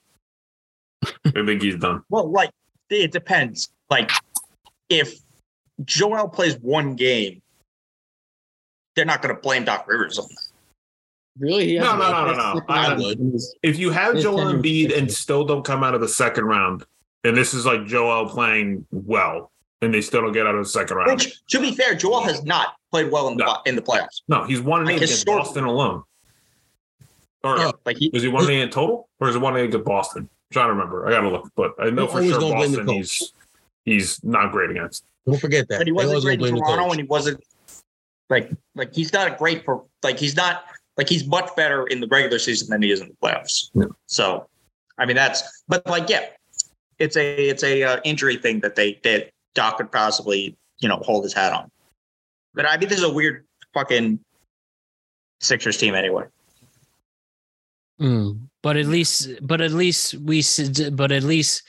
I 1.05 1.45
think 1.47 1.63
he's 1.63 1.77
done. 1.77 2.03
Well, 2.09 2.31
like 2.31 2.51
it 2.91 3.13
depends. 3.13 3.71
Like 3.89 4.11
if 4.89 5.19
Joel 5.85 6.29
plays 6.29 6.59
one 6.59 6.95
game, 6.97 7.41
they're 8.97 9.05
not 9.05 9.23
going 9.23 9.35
to 9.35 9.41
blame 9.41 9.65
Doc 9.65 9.87
Rivers 9.89 10.19
on 10.19 10.27
that. 10.29 10.47
Really? 11.39 11.79
No, 11.79 11.97
no, 11.97 12.11
no, 12.11 12.33
no, 12.33 12.55
no. 12.55 12.63
I 12.69 12.95
would. 12.95 13.39
If 13.63 13.79
you 13.79 13.91
have 13.91 14.19
Joel 14.19 14.37
tenure 14.39 14.57
was 14.57 14.63
Embiid 14.63 14.97
and 14.99 15.11
still 15.11 15.45
don't 15.45 15.65
come 15.65 15.83
out 15.85 15.95
of 15.95 16.01
the 16.01 16.09
second 16.09 16.45
round, 16.45 16.85
and 17.25 17.37
this 17.37 17.55
is 17.55 17.65
like 17.65 17.87
Joel 17.87 18.29
playing 18.29 18.85
well, 18.91 19.51
and 19.81 19.95
they 19.95 20.01
still 20.03 20.21
don't 20.23 20.33
get 20.33 20.47
out 20.47 20.55
of 20.55 20.65
the 20.65 20.69
second 20.69 20.97
round. 20.99 21.13
Which, 21.13 21.41
to 21.47 21.61
be 21.61 21.73
fair, 21.75 21.95
Joel 21.95 22.23
has 22.25 22.43
not 22.45 22.75
played 22.91 23.11
well 23.11 23.29
in 23.29 23.37
the 23.39 23.45
No. 23.45 23.59
in 23.65 23.77
the 23.77 23.83
playoffs. 23.83 24.23
No, 24.29 24.45
he's 24.45 24.61
one 24.61 24.81
and 24.81 24.89
Like 24.89 24.97
against. 24.97 25.25
Boston 25.25 25.65
alone. 25.65 26.03
Or 27.43 27.59
Oh. 27.59 27.73
Like 27.87 27.97
he, 27.97 28.11
is 28.13 28.23
he 28.23 28.29
one 28.29 28.45
and 28.45 28.53
in 28.53 28.69
total, 28.69 29.09
or 29.21 29.29
is 29.29 29.37
it 29.37 29.39
one 29.39 29.55
and 29.55 29.63
eight 29.63 29.69
against 29.69 29.87
Boston? 29.87 30.29
I'm 30.51 30.55
trying 30.55 30.67
to 30.67 30.73
remember. 30.73 31.07
I 31.07 31.11
gotta 31.11 31.29
look, 31.29 31.51
but 31.55 31.75
I 31.79 31.91
know 31.91 32.09
for 32.09 32.23
sure 32.23 32.41
gonna 32.41 32.57
blame 32.57 32.73
the 32.73 32.79
Boston. 32.79 32.97
He's 32.97 33.33
he's 33.85 34.25
not 34.25 34.51
great 34.51 34.71
against. 34.71 35.05
Don't 35.27 35.39
forget 35.39 35.69
that. 35.69 35.79
but 35.79 35.87
he 35.87 35.93
wasn't 35.93 36.23
great 36.23 36.41
in 36.41 36.57
Toronto, 36.57 36.91
and 36.91 37.01
he 37.01 37.07
wasn't 37.07 37.43
like 38.29 38.51
like 38.75 38.95
he's 38.95 39.13
not 39.13 39.31
a 39.31 39.37
great 39.37 39.65
for 39.65 39.85
like 40.03 40.19
he's 40.19 40.35
not 40.35 40.65
like 40.97 41.09
he's 41.09 41.27
much 41.27 41.55
better 41.57 41.87
in 41.87 42.01
the 42.01 42.09
regular 42.09 42.39
season 42.39 42.69
than 42.69 42.83
he 42.83 42.91
is 42.91 43.01
in 43.01 43.09
the 43.09 43.15
playoffs. 43.23 43.71
Yeah. 43.75 43.85
So, 44.07 44.49
I 44.99 45.07
mean 45.07 45.17
that's 45.17 45.63
but 45.69 45.87
like 45.87 46.09
yeah, 46.09 46.27
it's 46.99 47.17
a 47.17 47.49
it's 47.49 47.63
a 47.63 47.83
uh, 47.83 48.01
injury 48.05 48.37
thing 48.37 48.61
that 48.61 48.75
they 48.75 48.99
that 49.05 49.31
Doc 49.55 49.77
could 49.77 49.93
possibly 49.93 50.57
you 50.81 50.89
know 50.89 50.97
hold 50.97 51.25
his 51.25 51.33
hat 51.33 51.53
on. 51.53 51.71
But 52.55 52.67
I 52.67 52.77
mean 52.77 52.89
this 52.89 52.99
is 52.99 53.05
a 53.05 53.13
weird 53.13 53.45
fucking 53.75 54.19
Sixers 55.41 55.77
team 55.77 55.95
anyway. 55.95 56.25
Mm, 58.01 58.49
but 58.63 58.77
at 58.77 58.87
least, 58.87 59.29
but 59.43 59.61
at 59.61 59.73
least 59.73 60.15
we, 60.15 60.43
but 60.93 61.13
at 61.13 61.23
least, 61.23 61.63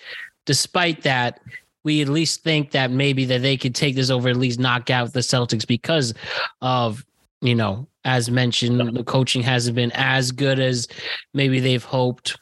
despite 0.45 1.03
that, 1.03 1.39
we 1.83 2.01
at 2.01 2.09
least 2.09 2.43
think 2.43 2.71
that 2.71 2.91
maybe 2.91 3.25
that 3.25 3.41
they 3.41 3.57
could 3.57 3.73
take 3.73 3.95
this 3.95 4.09
over, 4.09 4.29
at 4.29 4.35
least 4.35 4.59
knock 4.59 4.89
out 4.89 5.13
the 5.13 5.19
Celtics 5.19 5.65
because 5.65 6.13
of 6.61 7.03
you 7.41 7.55
know, 7.55 7.87
as 8.05 8.29
mentioned, 8.29 8.95
the 8.95 9.03
coaching 9.03 9.41
hasn't 9.41 9.75
been 9.75 9.91
as 9.93 10.31
good 10.31 10.59
as 10.59 10.87
maybe 11.33 11.59
they've 11.59 11.83
hoped. 11.83 12.39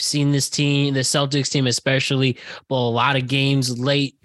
Seen 0.00 0.32
this 0.32 0.50
team, 0.50 0.94
the 0.94 1.00
Celtics 1.00 1.48
team 1.48 1.68
especially, 1.68 2.36
well, 2.68 2.88
a 2.88 2.90
lot 2.90 3.14
of 3.14 3.28
games 3.28 3.78
late. 3.78 4.16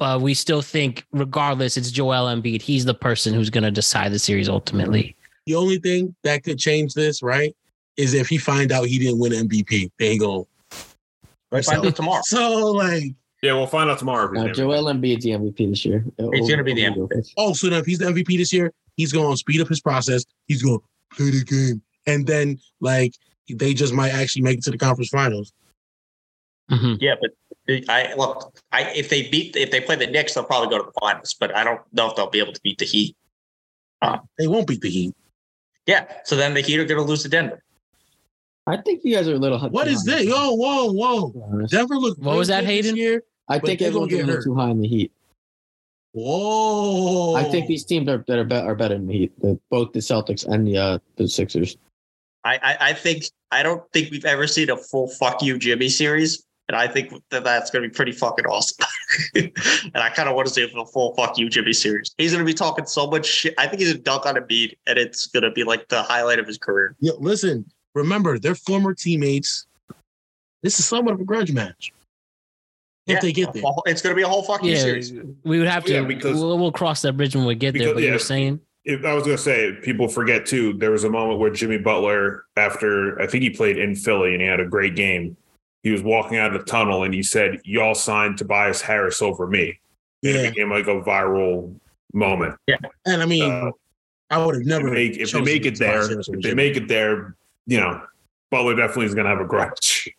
But 0.00 0.20
we 0.20 0.34
still 0.34 0.62
think, 0.62 1.04
regardless, 1.12 1.76
it's 1.76 1.92
Joel 1.92 2.26
Embiid. 2.26 2.60
He's 2.60 2.84
the 2.84 2.94
person 2.94 3.32
who's 3.32 3.50
going 3.50 3.64
to 3.64 3.70
decide 3.70 4.12
the 4.12 4.18
series 4.18 4.48
ultimately. 4.48 5.16
The 5.46 5.54
only 5.54 5.78
thing 5.78 6.14
that 6.24 6.42
could 6.42 6.58
change 6.58 6.94
this, 6.94 7.22
right, 7.22 7.54
is 7.98 8.14
if 8.14 8.28
he 8.28 8.38
find 8.38 8.72
out 8.72 8.86
he 8.86 8.98
didn't 8.98 9.18
win 9.18 9.32
MVP. 9.32 9.90
They 9.98 10.08
ain't 10.10 10.20
going. 10.20 10.46
We'll 11.50 11.62
find 11.62 11.84
out 11.84 11.96
tomorrow. 11.96 12.22
So 12.24 12.72
like, 12.72 13.14
Yeah, 13.42 13.52
we'll 13.54 13.66
find 13.66 13.90
out 13.90 13.98
tomorrow. 13.98 14.26
if 14.26 14.32
he's 14.32 14.40
Uh, 14.40 14.44
the 14.44 14.50
MVP. 14.52 14.56
Joel 14.56 14.84
Embiid's 14.94 15.24
the 15.24 15.30
MVP 15.32 15.66
this 15.70 15.84
year. 15.84 16.04
He's 16.32 16.48
gonna 16.48 16.64
be 16.64 16.72
the 16.74 16.84
MVP. 16.84 17.32
oh, 17.36 17.52
so 17.52 17.68
then 17.68 17.80
if 17.80 17.86
he's 17.86 17.98
the 17.98 18.06
MVP 18.06 18.38
this 18.38 18.52
year, 18.52 18.72
he's 18.96 19.12
going 19.12 19.30
to 19.32 19.36
speed 19.36 19.60
up 19.60 19.68
his 19.68 19.80
process. 19.80 20.24
He's 20.46 20.62
going 20.62 20.78
to 20.78 20.84
play 21.16 21.30
the 21.30 21.44
game, 21.44 21.82
and 22.06 22.26
then 22.26 22.58
like 22.80 23.14
they 23.50 23.74
just 23.74 23.92
might 23.92 24.10
actually 24.14 24.42
make 24.42 24.58
it 24.58 24.64
to 24.64 24.70
the 24.70 24.78
conference 24.78 25.08
finals. 25.10 25.52
Mhm. 26.70 26.98
Yeah, 27.00 27.14
but 27.20 27.30
I 27.88 28.14
look, 28.14 28.58
I 28.72 28.90
if 28.94 29.08
they 29.08 29.28
beat 29.28 29.56
if 29.56 29.70
they 29.70 29.80
play 29.80 29.96
the 29.96 30.06
Knicks, 30.06 30.34
they'll 30.34 30.44
probably 30.44 30.68
go 30.68 30.78
to 30.78 30.84
the 30.84 31.00
finals. 31.00 31.34
But 31.38 31.54
I 31.56 31.64
don't 31.64 31.80
know 31.92 32.10
if 32.10 32.16
they'll 32.16 32.28
be 32.30 32.40
able 32.40 32.52
to 32.52 32.60
beat 32.62 32.78
the 32.78 32.84
Heat. 32.84 33.16
They 34.38 34.46
won't 34.46 34.66
beat 34.66 34.80
the 34.82 34.90
Heat. 34.90 35.14
Yeah, 35.86 36.06
so 36.24 36.36
then 36.36 36.52
the 36.54 36.60
Heat 36.60 36.78
are 36.78 36.84
going 36.84 37.00
to 37.00 37.04
lose 37.08 37.22
to 37.22 37.28
Denver. 37.30 37.62
I 38.68 38.76
think 38.76 39.00
you 39.02 39.14
guys 39.14 39.26
are 39.28 39.34
a 39.34 39.38
little. 39.38 39.58
What 39.70 39.88
is 39.88 40.04
this? 40.04 40.24
Yo, 40.24 40.54
whoa, 40.54 40.92
whoa! 40.92 41.66
Denver 41.68 41.96
looked. 41.96 42.20
What 42.20 42.36
was 42.36 42.48
that, 42.48 42.60
good 42.60 42.68
this 42.68 42.86
Hayden? 42.86 42.96
Year. 42.96 43.22
I 43.48 43.58
think 43.58 43.80
everyone's 43.80 44.12
gonna 44.12 44.24
a 44.24 44.26
little 44.26 44.36
hurt. 44.36 44.44
too 44.44 44.54
high 44.54 44.70
in 44.70 44.80
the 44.82 44.88
Heat. 44.88 45.12
Whoa! 46.12 47.34
I 47.34 47.44
think 47.44 47.66
these 47.66 47.84
teams 47.84 48.08
are 48.08 48.24
that 48.26 48.38
are, 48.38 48.44
be- 48.44 48.54
are 48.54 48.74
better 48.74 48.94
than 48.94 49.06
the 49.06 49.14
Heat. 49.14 49.40
The, 49.40 49.58
both 49.70 49.92
the 49.92 50.00
Celtics 50.00 50.46
and 50.46 50.66
the 50.66 50.76
uh, 50.76 50.98
the 51.16 51.28
Sixers. 51.28 51.78
I, 52.44 52.58
I 52.62 52.76
I 52.90 52.92
think 52.92 53.24
I 53.50 53.62
don't 53.62 53.82
think 53.92 54.10
we've 54.10 54.26
ever 54.26 54.46
seen 54.46 54.68
a 54.68 54.76
full 54.76 55.08
"fuck 55.08 55.42
you, 55.42 55.58
Jimmy" 55.58 55.88
series, 55.88 56.44
and 56.68 56.76
I 56.76 56.88
think 56.88 57.14
that 57.30 57.44
that's 57.44 57.70
going 57.70 57.84
to 57.84 57.88
be 57.88 57.94
pretty 57.94 58.12
fucking 58.12 58.44
awesome. 58.44 58.86
and 59.34 59.96
I 59.96 60.10
kind 60.10 60.28
of 60.28 60.34
want 60.34 60.46
to 60.46 60.52
see 60.52 60.62
a 60.62 60.86
full 60.86 61.14
"fuck 61.14 61.38
you, 61.38 61.48
Jimmy" 61.48 61.72
series. 61.72 62.14
He's 62.18 62.32
going 62.32 62.44
to 62.44 62.50
be 62.50 62.54
talking 62.54 62.84
so 62.84 63.06
much 63.06 63.24
shit. 63.24 63.54
I 63.56 63.66
think 63.66 63.80
he's 63.80 63.92
a 63.92 63.98
dunk 63.98 64.26
on 64.26 64.36
a 64.36 64.42
beat, 64.42 64.78
and 64.86 64.98
it's 64.98 65.26
going 65.28 65.44
to 65.44 65.50
be 65.50 65.64
like 65.64 65.88
the 65.88 66.02
highlight 66.02 66.38
of 66.38 66.46
his 66.46 66.58
career. 66.58 66.94
Yo, 67.00 67.14
listen. 67.18 67.64
Remember, 67.98 68.38
they're 68.38 68.54
former 68.54 68.94
teammates. 68.94 69.66
This 70.62 70.78
is 70.78 70.86
somewhat 70.86 71.14
of 71.14 71.20
a 71.20 71.24
grudge 71.24 71.52
match. 71.52 71.92
If 73.06 73.14
Yeah, 73.14 73.20
they 73.20 73.32
get 73.32 73.52
there, 73.52 73.62
it's 73.86 74.02
going 74.02 74.12
to 74.14 74.16
be 74.16 74.22
a 74.22 74.28
whole 74.28 74.42
fucking 74.42 74.68
Yeah, 74.68 74.76
series. 74.78 75.12
we 75.44 75.58
would 75.58 75.68
have 75.68 75.84
to. 75.84 75.92
Yeah, 75.92 76.02
because- 76.02 76.36
we'll, 76.38 76.58
we'll 76.58 76.72
cross 76.72 77.02
that 77.02 77.14
bridge 77.16 77.34
when 77.34 77.44
we 77.46 77.54
get 77.54 77.72
there. 77.72 77.80
Because- 77.80 77.94
But 77.94 78.00
you 78.02 78.06
yeah. 78.08 78.12
were 78.14 78.18
saying, 78.18 78.60
If 78.84 79.04
I 79.04 79.12
was 79.14 79.24
gonna 79.24 79.36
say, 79.36 79.72
people 79.82 80.08
forget 80.08 80.46
too. 80.46 80.72
There 80.74 80.90
was 80.90 81.04
a 81.04 81.10
moment 81.10 81.38
where 81.40 81.50
Jimmy 81.50 81.76
Butler, 81.78 82.44
after 82.56 83.20
I 83.20 83.26
think 83.26 83.42
he 83.42 83.50
played 83.50 83.76
in 83.76 83.94
Philly 83.94 84.32
and 84.32 84.40
he 84.40 84.48
had 84.48 84.60
a 84.60 84.64
great 84.66 84.94
game, 84.96 85.36
he 85.82 85.90
was 85.90 86.02
walking 86.02 86.38
out 86.38 86.54
of 86.54 86.60
the 86.60 86.64
tunnel 86.64 87.02
and 87.04 87.12
he 87.12 87.22
said, 87.22 87.60
"Y'all 87.64 87.94
signed 87.94 88.38
Tobias 88.38 88.80
Harris 88.80 89.20
over 89.20 89.46
me." 89.46 89.78
And 90.22 90.34
yeah. 90.34 90.40
It 90.42 90.54
became 90.54 90.70
like 90.70 90.86
a 90.86 91.00
viral 91.02 91.74
moment. 92.14 92.54
Yeah, 92.66 92.76
And 93.04 93.20
I 93.22 93.26
mean, 93.26 93.50
Uh, 93.50 93.70
I 94.30 94.42
would 94.44 94.54
have 94.54 94.62
If 94.62 94.66
never. 94.68 94.90
they, 94.90 95.06
if 95.08 95.32
they 95.32 95.40
make 95.42 95.66
it 95.66 95.78
there, 95.78 95.92
Tobias 95.92 96.08
Harris 96.08 96.28
over 96.30 96.38
if 96.38 96.42
they 96.44 96.54
make 96.54 96.76
it 96.76 96.88
there, 96.88 97.36
you 97.68 97.78
know, 97.78 98.02
Butler 98.50 98.74
definitely 98.74 99.06
is 99.06 99.14
gonna 99.14 99.28
have 99.28 99.40
a 99.40 99.44
grudge. 99.44 100.10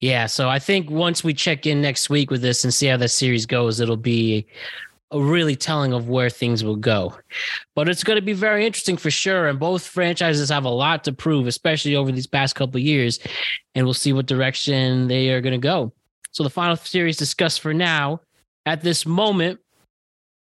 yeah. 0.00 0.26
So 0.26 0.48
I 0.48 0.58
think 0.58 0.90
once 0.90 1.22
we 1.22 1.34
check 1.34 1.66
in 1.66 1.80
next 1.80 2.10
week 2.10 2.30
with 2.30 2.42
this 2.42 2.64
and 2.64 2.74
see 2.74 2.86
how 2.86 2.96
that 2.96 3.10
series 3.10 3.46
goes, 3.46 3.78
it'll 3.78 3.96
be 3.96 4.46
a 5.10 5.20
really 5.20 5.56
telling 5.56 5.92
of 5.92 6.08
where 6.08 6.28
things 6.28 6.62
will 6.62 6.76
go. 6.76 7.14
But 7.74 7.88
it's 7.88 8.04
going 8.04 8.16
to 8.18 8.24
be 8.24 8.34
very 8.34 8.66
interesting 8.66 8.96
for 8.96 9.10
sure. 9.10 9.48
And 9.48 9.58
both 9.58 9.86
franchises 9.86 10.50
have 10.50 10.64
a 10.64 10.70
lot 10.70 11.04
to 11.04 11.12
prove, 11.12 11.46
especially 11.46 11.96
over 11.96 12.12
these 12.12 12.26
past 12.26 12.54
couple 12.54 12.78
years. 12.78 13.18
And 13.74 13.86
we'll 13.86 13.94
see 13.94 14.12
what 14.12 14.26
direction 14.26 15.08
they 15.08 15.30
are 15.30 15.40
going 15.40 15.58
to 15.58 15.58
go. 15.58 15.92
So 16.32 16.42
the 16.42 16.50
final 16.50 16.76
series 16.76 17.16
discussed 17.16 17.60
for 17.60 17.72
now, 17.72 18.20
at 18.66 18.82
this 18.82 19.06
moment, 19.06 19.60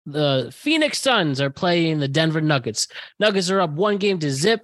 the 0.04 0.50
Phoenix 0.54 1.00
Suns 1.00 1.40
are 1.40 1.48
playing 1.48 2.00
the 2.00 2.08
Denver 2.08 2.42
Nuggets. 2.42 2.88
Nuggets 3.18 3.50
are 3.50 3.60
up 3.60 3.70
one 3.70 3.96
game 3.96 4.18
to 4.18 4.30
zip. 4.30 4.60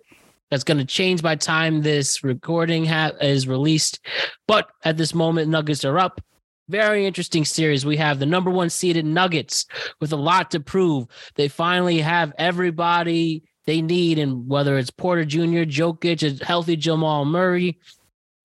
That's 0.51 0.64
going 0.64 0.78
to 0.78 0.84
change 0.84 1.22
by 1.22 1.36
time 1.36 1.82
this 1.82 2.24
recording 2.24 2.84
ha- 2.84 3.12
is 3.20 3.46
released. 3.46 4.01
But 4.46 4.68
at 4.84 4.96
this 4.96 5.14
moment, 5.14 5.51
Nuggets 5.51 5.84
are 5.84 5.99
up. 5.99 6.20
Very 6.68 7.07
interesting 7.07 7.44
series. 7.44 7.86
We 7.86 7.96
have 7.96 8.18
the 8.18 8.26
number 8.26 8.51
one 8.51 8.70
seeded 8.70 9.07
Nuggets 9.07 9.66
with 10.01 10.12
a 10.12 10.16
lot 10.16 10.51
to 10.51 10.61
prove. 10.61 11.07
They 11.34 11.49
finally 11.49 12.01
have 12.01 12.32
everybody 12.38 13.42
they 13.64 13.82
need, 13.82 14.18
and 14.18 14.49
whether 14.49 14.78
it's 14.78 14.90
Porter 14.90 15.24
Jr., 15.24 15.64
Jokic, 15.64 16.40
a 16.40 16.44
healthy 16.44 16.76
Jamal 16.76 17.24
Murray, 17.24 17.78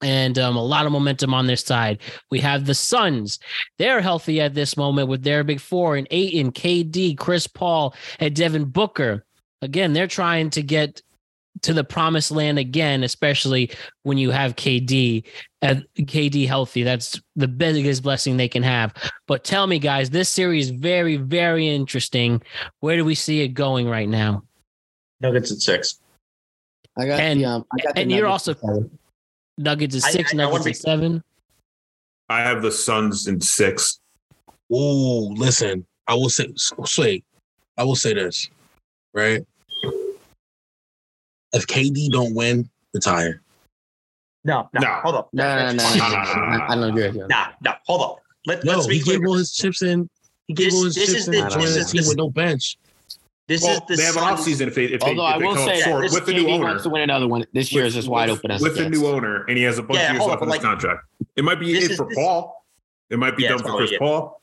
and 0.02 0.38
um, 0.38 0.56
a 0.56 0.64
lot 0.64 0.86
of 0.86 0.92
momentum 0.92 1.34
on 1.34 1.48
their 1.48 1.56
side. 1.56 2.00
We 2.30 2.40
have 2.40 2.66
the 2.66 2.76
Suns. 2.76 3.40
They're 3.78 4.02
healthy 4.02 4.42
at 4.42 4.54
this 4.54 4.76
moment 4.76 5.08
with 5.08 5.24
their 5.24 5.44
big 5.44 5.62
four 5.62 5.96
and 5.96 6.08
eight 6.12 6.34
in 6.34 6.52
KD, 6.52 7.18
Chris 7.18 7.48
Paul, 7.48 7.96
and 8.20 8.36
Devin 8.36 8.66
Booker. 8.66 9.26
Again, 9.62 9.94
they're 9.94 10.08
trying 10.08 10.50
to 10.52 10.62
get 10.62 11.02
to 11.64 11.74
the 11.74 11.84
promised 11.84 12.30
land 12.32 12.60
again, 12.60 13.04
especially 13.04 13.72
when 14.04 14.18
you 14.18 14.32
have 14.32 14.56
KD 14.56 15.24
and 15.62 15.86
KD 15.98 16.46
healthy. 16.48 16.84
That's 16.84 17.20
the 17.36 17.48
biggest 17.48 18.04
blessing 18.04 18.38
they 18.38 18.48
can 18.50 18.64
have. 18.64 18.94
But 19.28 19.44
tell 19.44 19.66
me, 19.66 19.80
guys, 19.80 20.10
this 20.10 20.30
series 20.30 20.66
is 20.70 20.72
very, 20.72 21.18
very 21.18 21.68
interesting. 21.68 22.42
Where 22.82 22.98
do 22.98 23.06
we 23.06 23.16
see 23.16 23.42
it 23.42 23.50
going 23.50 23.90
right 23.90 24.08
now? 24.10 24.44
Nuggets 25.22 25.52
at 25.52 25.60
six. 25.60 26.00
I 26.98 27.08
got 27.08 27.20
And- 27.20 27.40
the 27.40 27.46
um. 27.46 27.66
I 27.74 27.82
got 27.84 27.96
the 27.96 28.02
and 28.02 28.12
you're 28.12 28.28
also- 28.28 28.54
seven. 28.54 29.00
Nuggets 29.58 29.96
is 29.96 30.04
I- 30.04 30.12
six, 30.12 30.32
I- 30.32 30.36
I 30.36 30.38
Nuggets 30.38 30.52
wanna 30.52 30.64
be- 30.66 30.74
seven. 30.74 31.24
I 32.30 32.42
have 32.42 32.62
the 32.62 32.72
Suns 32.72 33.28
in 33.28 33.40
six. 33.42 34.00
Oh, 34.72 35.34
listen, 35.38 35.86
I 36.08 36.16
will 36.16 36.30
say, 36.30 36.48
say, 36.86 37.24
I 37.78 37.84
will 37.84 37.96
say 37.96 38.14
this, 38.14 38.50
right? 39.14 39.44
If 41.54 41.68
KD 41.68 42.10
don't 42.12 42.34
win, 42.34 42.70
retire. 42.94 43.42
No, 44.44 44.70
no, 44.74 44.82
No. 44.82 44.88
hold 45.04 45.16
up. 45.16 45.30
No, 45.34 45.44
no, 45.44 45.56
no, 45.56 45.72
no, 45.72 45.78
That's 45.78 45.96
no, 45.96 46.00
fine. 46.02 46.12
no, 46.12 46.18
I, 46.18 46.68
I 46.72 46.76
don't 46.76 46.90
agree 46.90 47.04
with 47.08 47.16
you. 47.16 47.28
Nah, 47.28 47.48
no, 47.64 47.74
hold 47.86 48.02
up. 48.02 48.18
Let, 48.46 48.64
No, 48.66 48.74
let's 48.74 48.88
be 48.88 48.98
he 48.98 49.04
clear. 49.04 49.20
gave 49.20 49.28
all 49.28 49.36
his 49.36 49.54
chips 49.54 49.82
in. 49.82 50.10
He 50.48 50.54
gave 50.54 50.68
This- 50.72 50.76
all 50.76 50.84
his 50.86 50.96
this 50.96 51.06
chips 51.08 51.20
is 51.20 51.28
in. 51.28 51.32
the- 51.34 51.50
joining 51.50 51.66
this 51.68 51.74
the 51.76 51.80
is 51.82 51.92
team 51.92 52.08
with 52.10 52.18
no 52.18 52.30
bench. 52.30 52.78
This 53.48 53.62
Well, 53.62 53.74
is 53.76 53.82
the 53.88 53.96
they 53.98 54.04
have 54.04 54.18
an 54.18 54.24
Suns- 54.24 54.40
offseason 54.48 54.68
if 54.68 54.76
they 54.76 54.86
if 54.86 55.02
they, 55.02 55.08
Although 55.08 55.28
if 55.28 55.36
I 55.36 55.40
they 55.40 55.46
will 55.46 55.56
come 55.56 55.66
say 55.68 55.82
up 55.82 55.88
short 55.88 56.04
this 56.04 56.14
with 56.14 56.26
the 56.26 56.34
new 56.34 56.50
owner. 56.50 56.64
wants 56.66 56.84
to 56.84 56.90
win 56.90 57.02
another 57.04 57.28
one. 57.28 57.46
This 57.54 57.72
year 57.72 57.86
is 57.86 57.96
with- 57.96 58.06
as 58.06 58.10
wide 58.10 58.30
with- 58.30 58.40
open 58.40 58.52
as 58.52 58.62
with 58.62 58.76
the 58.78 58.90
new 58.90 59.06
owner, 59.06 59.46
and 59.46 59.58
he 59.58 59.64
has 59.64 59.78
a 59.78 59.84
bunch 59.84 60.00
Yeah, 60.00 60.08
of 60.08 60.12
years 60.14 60.20
hold 60.20 60.30
left 60.32 60.42
on, 60.42 60.48
on 60.50 60.54
his 60.56 60.64
like- 60.64 60.70
contract. 60.72 61.06
It 61.36 61.44
might 61.44 61.60
be 61.60 61.74
This 61.74 61.86
it 61.86 61.92
is- 61.92 61.98
for 61.98 62.08
this- 62.10 62.18
Paul. 62.18 62.66
It 63.10 63.20
might 63.20 63.38
be 63.38 63.44
Yeah, 63.44 63.50
done 63.50 63.60
for 63.60 63.78
Chris 63.78 63.92
it. 63.92 64.00
Paul. 64.00 64.42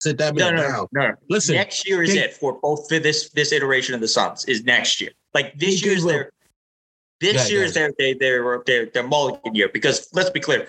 Sit 0.00 0.18
that 0.18 0.34
No, 0.34 0.44
man 0.46 0.56
no, 0.56 0.62
down. 0.62 0.86
no, 0.92 1.00
no. 1.08 1.14
Listen, 1.28 1.56
next 1.56 1.86
year 1.88 2.02
is 2.02 2.12
King- 2.12 2.22
it 2.22 2.34
for 2.34 2.58
both 2.60 2.88
for 2.88 2.98
this 3.00 3.30
this 3.30 3.50
iteration 3.52 3.94
of 3.94 4.00
the 4.00 4.06
Suns 4.08 4.44
is 4.44 4.62
next 4.62 5.00
year. 5.00 5.10
Like 5.38 5.56
this 5.58 5.80
He 5.80 5.86
year's 5.86 6.02
gave 6.04 6.12
their 6.12 6.30
this 7.20 7.48
Yeah, 7.50 7.56
year's 7.58 7.76
yeah. 7.76 7.82
their 7.82 7.92
they 7.98 8.14
their 8.14 8.62
their 8.66 8.86
their 8.86 9.06
mulligan 9.06 9.54
year 9.54 9.68
because 9.72 10.08
let's 10.12 10.30
be 10.30 10.40
clear, 10.40 10.66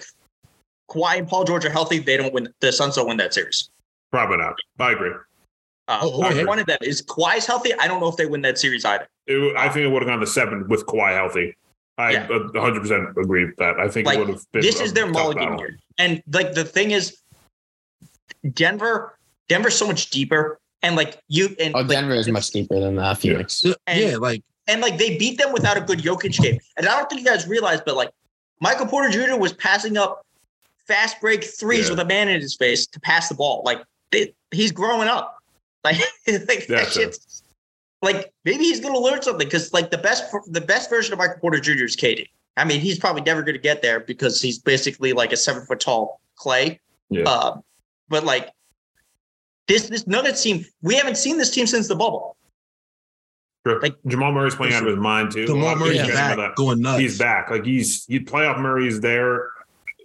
Kawhi 0.92 1.18
and 1.18 1.28
Paul 1.28 1.44
George 1.44 1.66
are 1.66 1.72
healthy. 1.72 1.98
They 1.98 2.18
don't 2.18 2.32
win. 2.34 2.54
The 2.62 2.72
Suns 2.72 2.96
don't 2.96 3.08
win 3.08 3.18
that 3.18 3.34
series. 3.34 3.70
Probably 4.12 4.38
not. 4.38 4.54
I 4.80 4.92
agree. 4.92 5.12
Uh, 5.88 6.00
Oh, 6.04 6.24
okay. 6.28 6.46
One 6.46 6.60
of 6.60 6.68
them 6.68 6.78
is 6.84 7.02
Kawhi's 7.02 7.48
healthy. 7.48 7.74
I 7.80 7.88
don't 7.88 8.00
know 8.00 8.10
if 8.10 8.16
they 8.18 8.28
win 8.28 8.42
that 8.44 8.60
series 8.60 8.86
either. 8.86 9.08
It, 9.26 9.34
w- 9.34 9.56
I 9.58 9.70
think 9.70 9.86
it 9.86 9.90
would 9.90 10.04
have 10.04 10.10
gone 10.10 10.20
to 10.20 10.28
seven 10.28 10.68
with 10.68 10.86
Kawhi 10.86 11.14
healthy. 11.16 11.56
I 11.98 12.12
Yeah. 12.12 12.28
100% 12.28 13.18
agree 13.18 13.46
with 13.46 13.56
that. 13.58 13.80
I 13.80 13.88
think 13.90 14.06
Like, 14.06 14.18
it 14.18 14.20
would 14.20 14.30
have 14.30 14.52
been. 14.52 14.62
This 14.62 14.80
is 14.82 14.94
their 14.94 15.08
mulligan 15.08 15.44
battle. 15.50 15.60
year, 15.62 15.80
and 15.98 16.22
like 16.32 16.54
the 16.54 16.64
thing 16.64 16.92
is, 16.92 17.18
Denver, 18.54 19.18
Denver's 19.48 19.76
so 19.76 19.88
much 19.88 20.10
deeper, 20.12 20.60
and 20.84 20.96
like 20.96 21.20
you 21.28 21.56
and 21.60 21.76
Oh, 21.76 21.80
like, 21.80 21.90
Denver 21.90 22.14
is 22.14 22.28
much 22.30 22.52
deeper 22.52 22.80
than 22.80 22.98
uh, 23.00 23.16
Phoenix. 23.16 23.64
yeah, 23.64 23.74
and- 23.88 24.00
yeah, 24.00 24.16
like 24.18 24.44
and 24.70 24.82
like 24.82 24.98
they 24.98 25.18
beat 25.18 25.38
them 25.38 25.52
without 25.52 25.76
a 25.78 25.82
good 25.82 26.00
Jokic 26.00 26.40
game. 26.42 26.60
And 26.78 26.88
I 26.88 26.96
don't 26.98 27.10
think 27.10 27.22
you 27.22 27.28
guys 27.28 27.48
realize, 27.48 27.82
but 27.86 27.96
like 27.96 28.12
Michael 28.62 28.86
Porter 28.86 29.10
Jr. 29.10 29.36
was 29.38 29.54
passing 29.54 29.98
up 29.98 30.26
fast 30.88 31.20
break 31.20 31.44
threes 31.44 31.86
Yeah. 31.86 31.92
with 31.92 32.00
a 32.00 32.06
man 32.06 32.30
in 32.30 32.40
his 32.40 32.56
face 32.56 32.86
to 32.88 33.00
pass 33.00 33.30
the 33.30 33.36
ball. 33.36 33.64
Like 33.66 33.82
they, 34.12 34.34
he's 34.52 34.72
growing 34.72 35.08
up. 35.08 35.36
Like, 35.86 35.98
like 36.28 36.68
that 36.68 36.92
shit's 36.92 37.42
like 38.02 38.34
maybe 38.44 38.66
he's 38.66 38.82
gonna 38.82 39.00
learn 39.00 39.22
something 39.22 39.48
because 39.48 39.72
like 39.72 39.92
the 39.92 39.98
best 39.98 40.26
the 40.48 40.60
best 40.60 40.90
version 40.90 41.14
of 41.14 41.20
Michael 41.20 41.38
Porter 41.40 41.62
Jr. 41.62 41.86
is 41.86 41.96
KD. 41.96 42.28
I 42.58 42.66
mean, 42.66 42.82
he's 42.82 43.00
probably 43.00 43.22
never 43.22 43.42
gonna 43.44 43.60
get 43.60 43.82
there 43.82 44.02
because 44.02 44.42
he's 44.42 44.60
basically 44.60 45.14
like 45.14 45.32
a 45.32 45.38
seven 45.38 45.66
foot 45.66 45.80
tall 45.80 46.20
Klay. 46.38 46.80
Yeah. 47.10 47.24
Um, 47.24 47.64
but 48.10 48.26
like 48.26 48.50
this 49.70 49.88
this 49.88 50.06
Nuggets 50.06 50.44
team, 50.44 50.66
we 50.82 50.96
haven't 50.96 51.16
seen 51.16 51.38
this 51.38 51.50
team 51.50 51.66
since 51.66 51.88
the 51.88 51.96
bubble. 51.96 52.36
Sure. 53.68 53.80
like- 53.82 53.96
Jamal 54.08 54.32
Murray's 54.32 54.56
playing 54.56 54.74
out 54.74 54.84
of 54.84 54.90
his 54.90 54.98
mind 54.98 55.32
too. 55.32 55.46
Jamal 55.46 55.64
lot 55.64 55.74
of 55.74 55.80
Murray's 55.80 56.02
people 56.02 56.14
back, 56.16 56.56
going 56.56 56.78
that. 56.78 56.84
nuts. 56.90 57.00
He's 57.02 57.20
back. 57.20 57.50
Like 57.52 57.66
he's 57.66 58.06
he 58.06 58.20
playoff 58.20 58.60
Murray 58.60 58.88
is 58.88 59.02
there. 59.02 59.50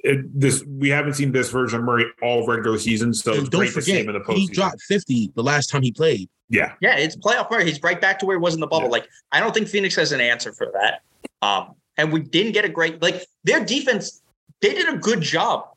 It, 0.03 0.39
this 0.39 0.63
we 0.65 0.91
haven't 0.91 1.15
seen 1.15 1.33
this 1.33 1.51
version 1.51 1.79
of 1.79 1.85
Murray 1.87 2.05
all 2.21 2.47
regular 2.47 2.79
season, 2.79 3.15
so 3.15 3.33
And 3.33 3.41
it's 3.41 3.49
don't 3.49 3.61
great 3.61 3.73
to 3.73 3.81
see 3.81 3.93
forget, 3.93 4.05
him 4.09 4.15
in 4.15 4.23
the 4.23 4.35
he 4.35 4.47
dropped 4.49 4.83
50 4.83 5.33
the 5.35 5.43
last 5.43 5.71
time 5.71 5.83
he 5.83 5.93
played. 5.93 6.29
yeah, 6.51 6.75
Yeah, 6.83 6.97
it's 6.99 7.17
playoff 7.17 7.51
Murray. 7.51 7.65
He's 7.65 7.83
right 7.83 7.99
back 7.99 8.19
to 8.19 8.27
where 8.27 8.37
he 8.37 8.41
was 8.41 8.55
in 8.55 8.61
the 8.61 8.67
bubble. 8.67 8.89
Yeah. 8.89 8.93
Like, 8.93 9.09
I 9.33 9.41
don't 9.41 9.55
think 9.55 9.67
Phoenix 9.69 9.95
has 9.95 10.13
an 10.13 10.21
answer 10.21 10.53
for 10.53 10.71
that. 10.75 11.01
Um, 11.41 11.75
and 11.97 12.13
we 12.13 12.21
didn't 12.21 12.53
get 12.53 12.65
a 12.67 12.69
great 12.69 13.01
like 13.01 13.25
their 13.45 13.65
defense. 13.65 14.21
They 14.61 14.75
did 14.75 14.89
a 14.93 14.99
good 14.99 15.23
job 15.23 15.69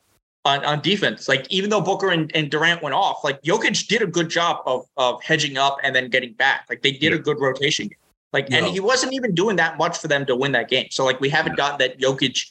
on, 0.48 0.64
on 0.64 0.80
defense. 0.80 1.28
Like, 1.28 1.46
even 1.50 1.70
though 1.70 1.80
Booker 1.80 2.08
and, 2.10 2.30
and 2.34 2.50
Durant 2.50 2.82
went 2.82 2.94
off, 2.94 3.22
like 3.22 3.40
Jokic 3.42 3.86
did 3.88 4.02
a 4.02 4.06
good 4.06 4.28
job 4.28 4.62
of 4.66 4.86
of 4.96 5.22
hedging 5.22 5.56
up 5.58 5.78
and 5.84 5.94
then 5.94 6.08
getting 6.08 6.32
back. 6.32 6.66
Like 6.68 6.82
they 6.82 6.92
did 6.92 7.12
a 7.12 7.18
good 7.18 7.38
rotation. 7.40 7.90
Like, 8.32 8.48
Yeah. 8.50 8.58
and 8.58 8.66
he 8.66 8.80
wasn't 8.80 9.12
even 9.14 9.34
doing 9.34 9.56
that 9.56 9.78
much 9.78 9.98
for 9.98 10.08
them 10.08 10.26
to 10.26 10.34
win 10.36 10.52
that 10.52 10.68
game. 10.68 10.88
So 10.90 11.04
like 11.04 11.20
we 11.20 11.28
haven't 11.28 11.56
gotten 11.56 11.78
that 11.78 11.98
Jokic 12.00 12.46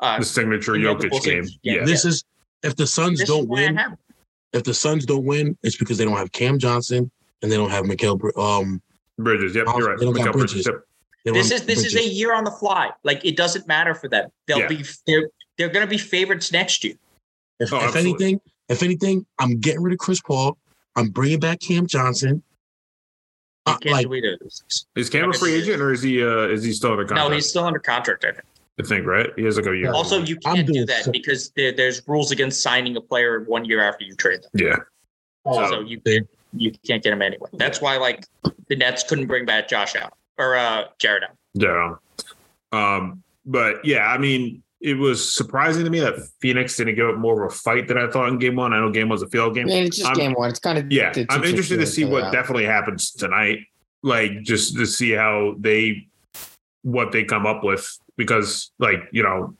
Uh, 0.00 0.18
The 0.18 0.24
signature 0.24 0.76
Yeah, 0.76 0.94
the 0.94 1.04
Jokic 1.06 1.10
Bulls 1.10 1.24
game. 1.26 1.42
game. 1.44 1.50
Yeah. 1.62 1.72
Yeah. 1.74 1.84
This 1.84 2.04
is 2.04 2.24
if 2.62 2.74
the 2.76 2.86
Suns 2.86 3.18
this 3.20 3.28
don't 3.28 3.48
win. 3.48 3.78
If 4.52 4.64
the 4.64 4.74
Suns 4.74 5.06
don't 5.06 5.24
win, 5.24 5.56
it's 5.62 5.76
because 5.76 5.96
they 5.98 6.04
don't 6.04 6.16
have 6.16 6.30
Cam 6.32 6.58
Johnson 6.58 7.10
and 7.42 7.50
they 7.50 7.56
don't 7.56 7.70
have 7.70 7.84
Mikal. 7.84 8.14
Um, 8.38 8.82
Bridges. 9.18 9.54
Yep, 9.54 9.66
you're 9.76 9.88
right. 9.88 9.98
They 9.98 10.04
don't 10.04 10.14
got 10.14 10.26
Mikal 10.26 10.32
Bridges. 10.32 10.66
Yep. 10.66 10.84
they 11.24 11.30
This 11.32 11.50
is 11.52 11.64
this 11.66 11.84
is 11.84 11.94
a 11.94 12.04
year 12.04 12.34
on 12.34 12.44
the 12.44 12.50
fly. 12.50 12.90
Like 13.04 13.24
it 13.24 13.36
doesn't 13.36 13.66
matter 13.68 13.94
for 13.94 14.08
them. 14.08 14.30
They'll 14.46 14.58
Yeah. 14.60 14.68
be 14.68 14.84
they're 15.06 15.28
they're 15.58 15.68
going 15.68 15.86
to 15.86 15.90
be 15.90 15.98
favorites 15.98 16.50
next 16.50 16.82
year. 16.82 16.94
If, 17.62 17.72
Oh, 17.72 17.86
if 17.88 17.96
anything, 17.96 18.40
if 18.68 18.82
anything, 18.82 19.24
I'm 19.38 19.58
getting 19.60 19.82
rid 19.82 19.92
of 19.92 19.98
Chris 19.98 20.20
Paul. 20.20 20.56
I'm 20.96 21.08
bringing 21.08 21.40
back 21.40 21.60
Cam 21.60 21.86
Johnson. 21.86 22.42
Uh, 23.64 23.76
like. 23.86 24.06
Is 24.96 25.08
Cam 25.08 25.30
a 25.30 25.32
free 25.32 25.54
agent 25.54 25.80
or 25.80 25.92
is 25.92 26.02
he 26.02 26.22
uh 26.22 26.48
is 26.48 26.64
he 26.64 26.72
still 26.72 26.92
under 26.92 27.04
contract? 27.04 27.28
No, 27.30 27.34
he's 27.34 27.48
still 27.48 27.64
under 27.64 27.78
contract. 27.78 28.24
I 28.24 28.32
think. 28.32 28.44
I 28.80 28.82
think, 28.82 29.06
right? 29.06 29.30
He 29.36 29.44
has 29.44 29.56
like 29.56 29.66
a 29.66 29.76
year. 29.76 29.92
Also, 29.92 30.22
you 30.22 30.36
can't 30.36 30.66
do 30.66 30.84
that 30.86 31.04
so- 31.04 31.12
because 31.12 31.50
there, 31.56 31.72
there's 31.72 32.02
rules 32.08 32.30
against 32.32 32.62
signing 32.62 32.96
a 32.96 33.00
player 33.00 33.44
one 33.44 33.64
year 33.64 33.80
after 33.80 34.04
you 34.04 34.14
trade 34.14 34.42
them. 34.42 34.50
yeah. 34.54 34.76
So 35.44 35.80
you 35.80 36.00
you 36.54 36.72
can't 36.86 37.02
get 37.02 37.12
him 37.12 37.22
anyway. 37.22 37.48
That's 37.54 37.80
why 37.80 37.96
like 37.96 38.26
the 38.68 38.76
Nets 38.76 39.04
couldn't 39.04 39.26
bring 39.26 39.44
back 39.44 39.68
Josh 39.68 39.94
out 39.96 40.14
or 40.38 40.56
uh 40.56 40.84
Jarrett 40.98 41.24
Allen. 41.24 41.36
Yeah. 41.54 41.94
Um, 42.72 43.22
but 43.44 43.84
yeah, 43.84 44.06
I 44.06 44.18
mean, 44.18 44.62
it 44.82 44.94
was 44.98 45.34
surprising 45.34 45.84
to 45.84 45.90
me 45.90 46.00
that 46.00 46.16
Phoenix 46.40 46.76
didn't 46.76 46.96
give 46.96 47.08
up 47.08 47.16
more 47.16 47.44
of 47.44 47.52
a 47.52 47.54
fight 47.54 47.86
than 47.88 47.96
I 47.98 48.08
thought 48.10 48.28
in 48.28 48.38
game 48.38 48.56
one. 48.56 48.72
I 48.72 48.80
know 48.80 48.90
game 48.90 49.08
was 49.08 49.22
a 49.22 49.28
field 49.28 49.52
I 49.52 49.54
game. 49.60 49.66
mean, 49.68 49.84
it's 49.84 49.96
just 49.98 50.08
I'm- 50.08 50.16
game 50.16 50.32
one. 50.32 50.50
It's 50.50 50.58
kind 50.58 50.76
of 50.78 50.90
Yeah, 50.90 51.10
it's- 51.10 51.26
I'm 51.30 51.44
interested 51.44 51.78
to 51.78 51.86
see 51.86 52.04
what 52.04 52.24
out. 52.24 52.32
definitely 52.32 52.64
happens 52.64 53.12
tonight. 53.12 53.60
Like 54.02 54.42
just 54.42 54.76
to 54.76 54.84
see 54.86 55.12
how 55.12 55.54
they 55.58 56.08
what 56.82 57.12
they 57.12 57.22
come 57.22 57.46
up 57.46 57.62
with 57.62 57.88
because 58.16 58.72
like, 58.80 58.98
you 59.12 59.22
know, 59.22 59.54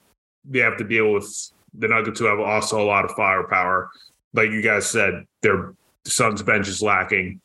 they 0.45 0.59
have 0.59 0.77
to 0.79 0.85
deal 0.85 1.13
with 1.13 1.33
the 1.79 1.87
Nuggets 1.87 2.19
who 2.19 2.27
have 2.27 2.41
also 2.41 2.81
a 2.83 2.85
lot 2.85 3.05
of 3.05 3.13
firepower. 3.13 3.89
Like 4.35 4.51
you 4.51 4.61
guys 4.61 4.87
said, 4.91 5.25
their 5.43 5.75
Suns 6.05 6.43
bench 6.43 6.67
is 6.67 6.83
lacking. 6.83 7.41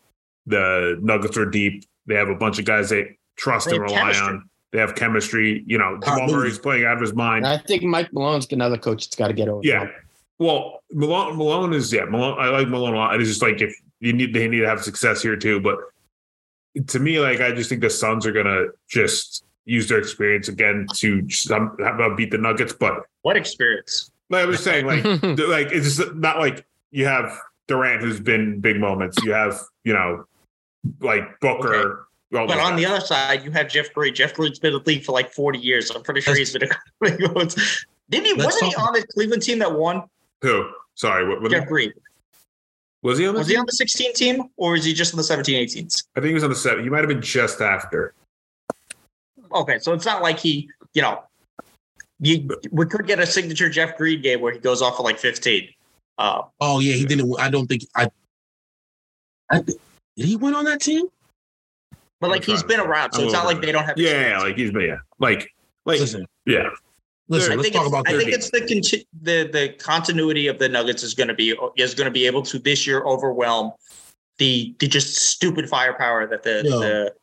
The 0.47 0.97
Nuggets 0.99 1.37
are 1.37 1.45
deep. 1.45 1.83
They 2.07 2.15
have 2.15 2.29
a 2.29 2.35
bunch 2.35 2.57
of 2.57 2.65
guys 2.65 2.89
they 2.89 3.17
trust 3.35 3.69
They 3.69 3.75
and 3.75 3.83
rely 3.83 3.99
chemistry. 4.13 4.25
on. 4.27 4.49
They 4.71 4.79
have 4.79 4.95
chemistry. 4.95 5.63
You 5.65 5.77
know, 5.77 5.97
Jamal 5.99 6.01
Continuity. 6.01 6.33
Murray's 6.33 6.59
playing 6.59 6.85
out 6.85 6.95
of 6.95 7.01
his 7.01 7.13
mind. 7.13 7.47
I 7.47 7.57
think 7.57 7.83
Mike 7.83 8.11
Malone's 8.13 8.51
another 8.51 8.77
coach 8.77 9.05
that's 9.05 9.15
got 9.15 9.27
to 9.27 9.33
get 9.33 9.47
over. 9.47 9.61
Yeah. 9.63 9.85
that. 9.85 9.93
Well, 10.39 10.83
Malone, 10.91 11.37
Malone 11.37 11.73
is 11.73 11.91
yeah. 11.91 12.05
Malone, 12.05 12.37
I 12.39 12.49
like 12.49 12.67
Malone 12.67 12.93
a 12.93 12.97
lot. 12.97 13.19
It's 13.19 13.29
just 13.29 13.41
like 13.41 13.61
if 13.61 13.75
you 13.99 14.13
need 14.13 14.33
they 14.33 14.47
need 14.47 14.59
to 14.59 14.67
have 14.67 14.83
success 14.83 15.21
here 15.21 15.35
too. 15.35 15.59
But 15.59 15.77
to 16.87 16.99
me, 16.99 17.19
like 17.19 17.41
I 17.41 17.51
just 17.51 17.69
think 17.69 17.81
the 17.81 17.89
Suns 17.89 18.25
are 18.25 18.31
gonna 18.31 18.67
just 18.87 19.43
use 19.65 19.89
their 19.89 19.99
experience 19.99 20.47
again 20.47 20.87
to 20.95 21.27
some, 21.29 21.75
about 21.79 22.13
uh, 22.13 22.15
beat 22.15 22.31
the 22.31 22.37
Nuggets. 22.37 22.73
But 22.73 23.03
What 23.23 23.35
experience? 23.35 24.11
like 24.29 24.43
I 24.43 24.45
was 24.45 24.63
saying, 24.63 24.85
like 24.85 25.03
like 25.23 25.71
it's 25.71 25.97
just 25.97 26.15
not 26.15 26.37
like 26.37 26.65
you 26.91 27.05
have 27.05 27.37
Durant 27.67 28.01
who's 28.01 28.19
been 28.19 28.59
big 28.59 28.79
moments. 28.79 29.17
You 29.23 29.33
have 29.33 29.59
you 29.83 29.93
know 29.93 30.25
like 30.99 31.39
Booker. 31.39 32.06
All 32.35 32.47
But 32.47 32.59
on 32.59 32.75
the 32.75 32.85
other 32.85 32.99
side, 32.99 33.43
you 33.43 33.51
have 33.51 33.69
Jeff 33.69 33.93
Green. 33.93 34.13
Jeff 34.13 34.33
Green's 34.33 34.59
been 34.59 34.73
in 34.73 34.79
the 34.83 34.89
league 34.89 35.03
for 35.03 35.13
like 35.13 35.31
40 35.31 35.59
years. 35.59 35.91
I'm 35.91 36.03
pretty 36.03 36.21
sure 36.21 36.35
he's 36.35 36.51
been 36.51 36.63
a 36.63 37.09
Didn't 38.09 38.25
he? 38.25 38.33
Let's 38.33 38.61
Wasn't 38.61 38.65
he 38.65 38.75
on 38.75 38.93
the 38.93 39.05
Cleveland 39.13 39.43
team 39.43 39.59
that 39.59 39.71
won? 39.71 40.03
who? 40.41 40.69
Sorry, 40.95 41.27
what, 41.27 41.41
what 41.41 41.51
Jeff 41.51 41.67
Green. 41.67 41.93
was 43.03 43.17
he 43.17 43.27
on? 43.27 43.33
The 43.33 43.39
Was 43.39 43.47
he 43.47 43.55
on 43.55 43.65
the 43.65 43.71
16 43.71 44.13
team 44.13 44.43
or 44.57 44.75
is 44.75 44.83
he 44.83 44.93
just 44.93 45.13
on 45.13 45.17
the 45.17 45.23
17 45.23 45.67
18s? 45.67 46.05
I 46.15 46.19
think 46.19 46.29
he 46.29 46.33
was 46.33 46.43
on 46.43 46.49
the 46.49 46.55
seven. 46.55 46.83
He 46.83 46.89
might 46.89 46.99
have 46.99 47.07
been 47.07 47.21
just 47.21 47.61
after. 47.61 48.13
Okay, 49.53 49.79
so 49.79 49.93
it's 49.93 50.05
not 50.05 50.21
like 50.21 50.39
he, 50.39 50.69
you 50.93 51.01
know, 51.01 51.23
you, 52.19 52.49
we 52.71 52.85
could 52.85 53.05
get 53.07 53.19
a 53.19 53.25
signature 53.25 53.69
Jeff 53.69 53.95
Green 53.97 54.21
game 54.21 54.41
where 54.41 54.51
he 54.51 54.59
goes 54.59 54.81
off 54.81 54.97
for 54.97 55.03
like 55.03 55.19
15. 55.19 55.69
Uh, 56.17 56.41
Oh 56.59 56.79
yeah, 56.79 56.95
he 56.95 57.05
didn't. 57.05 57.33
I 57.39 57.49
don't 57.49 57.67
think 57.67 57.83
I. 57.95 58.09
I 59.51 59.61
did 59.61 59.77
he 60.15 60.35
win 60.35 60.55
on 60.55 60.65
that 60.65 60.81
team? 60.81 61.05
But 62.19 62.29
like 62.29 62.43
he's 62.43 62.63
been 62.63 62.79
around, 62.79 63.13
so 63.13 63.21
I'm 63.21 63.25
it's 63.25 63.33
not 63.33 63.45
like 63.45 63.61
they 63.61 63.71
don't 63.71 63.85
have. 63.85 63.97
Yeah, 63.97 64.29
yeah, 64.29 64.39
like 64.39 64.57
he's 64.57 64.71
been 64.71 64.87
yeah, 64.87 64.97
like 65.19 65.49
like 65.85 65.99
Listen, 65.99 66.25
yeah. 66.45 66.69
listen. 67.27 67.53
I 67.53 67.55
Let's 67.55 67.69
think 67.69 67.75
talk 67.75 67.85
it's, 67.85 67.89
about 67.89 68.09
I 68.09 68.17
think 68.17 68.31
it's 68.31 68.51
the 68.51 68.61
conti- 68.61 69.07
the 69.21 69.49
the 69.51 69.75
continuity 69.79 70.47
of 70.47 70.59
the 70.59 70.69
Nuggets 70.69 71.03
is 71.03 71.13
going 71.13 71.27
to 71.29 71.33
be 71.33 71.55
is 71.77 71.93
going 71.93 72.05
to 72.05 72.11
be 72.11 72.25
able 72.25 72.41
to 72.43 72.59
this 72.59 72.85
year 72.85 73.03
overwhelm 73.05 73.71
the 74.37 74.75
the 74.79 74.87
just 74.87 75.15
stupid 75.15 75.69
firepower 75.69 76.27
that 76.27 76.43
the 76.43 76.63
No. 76.63 76.79
the. 76.79 77.13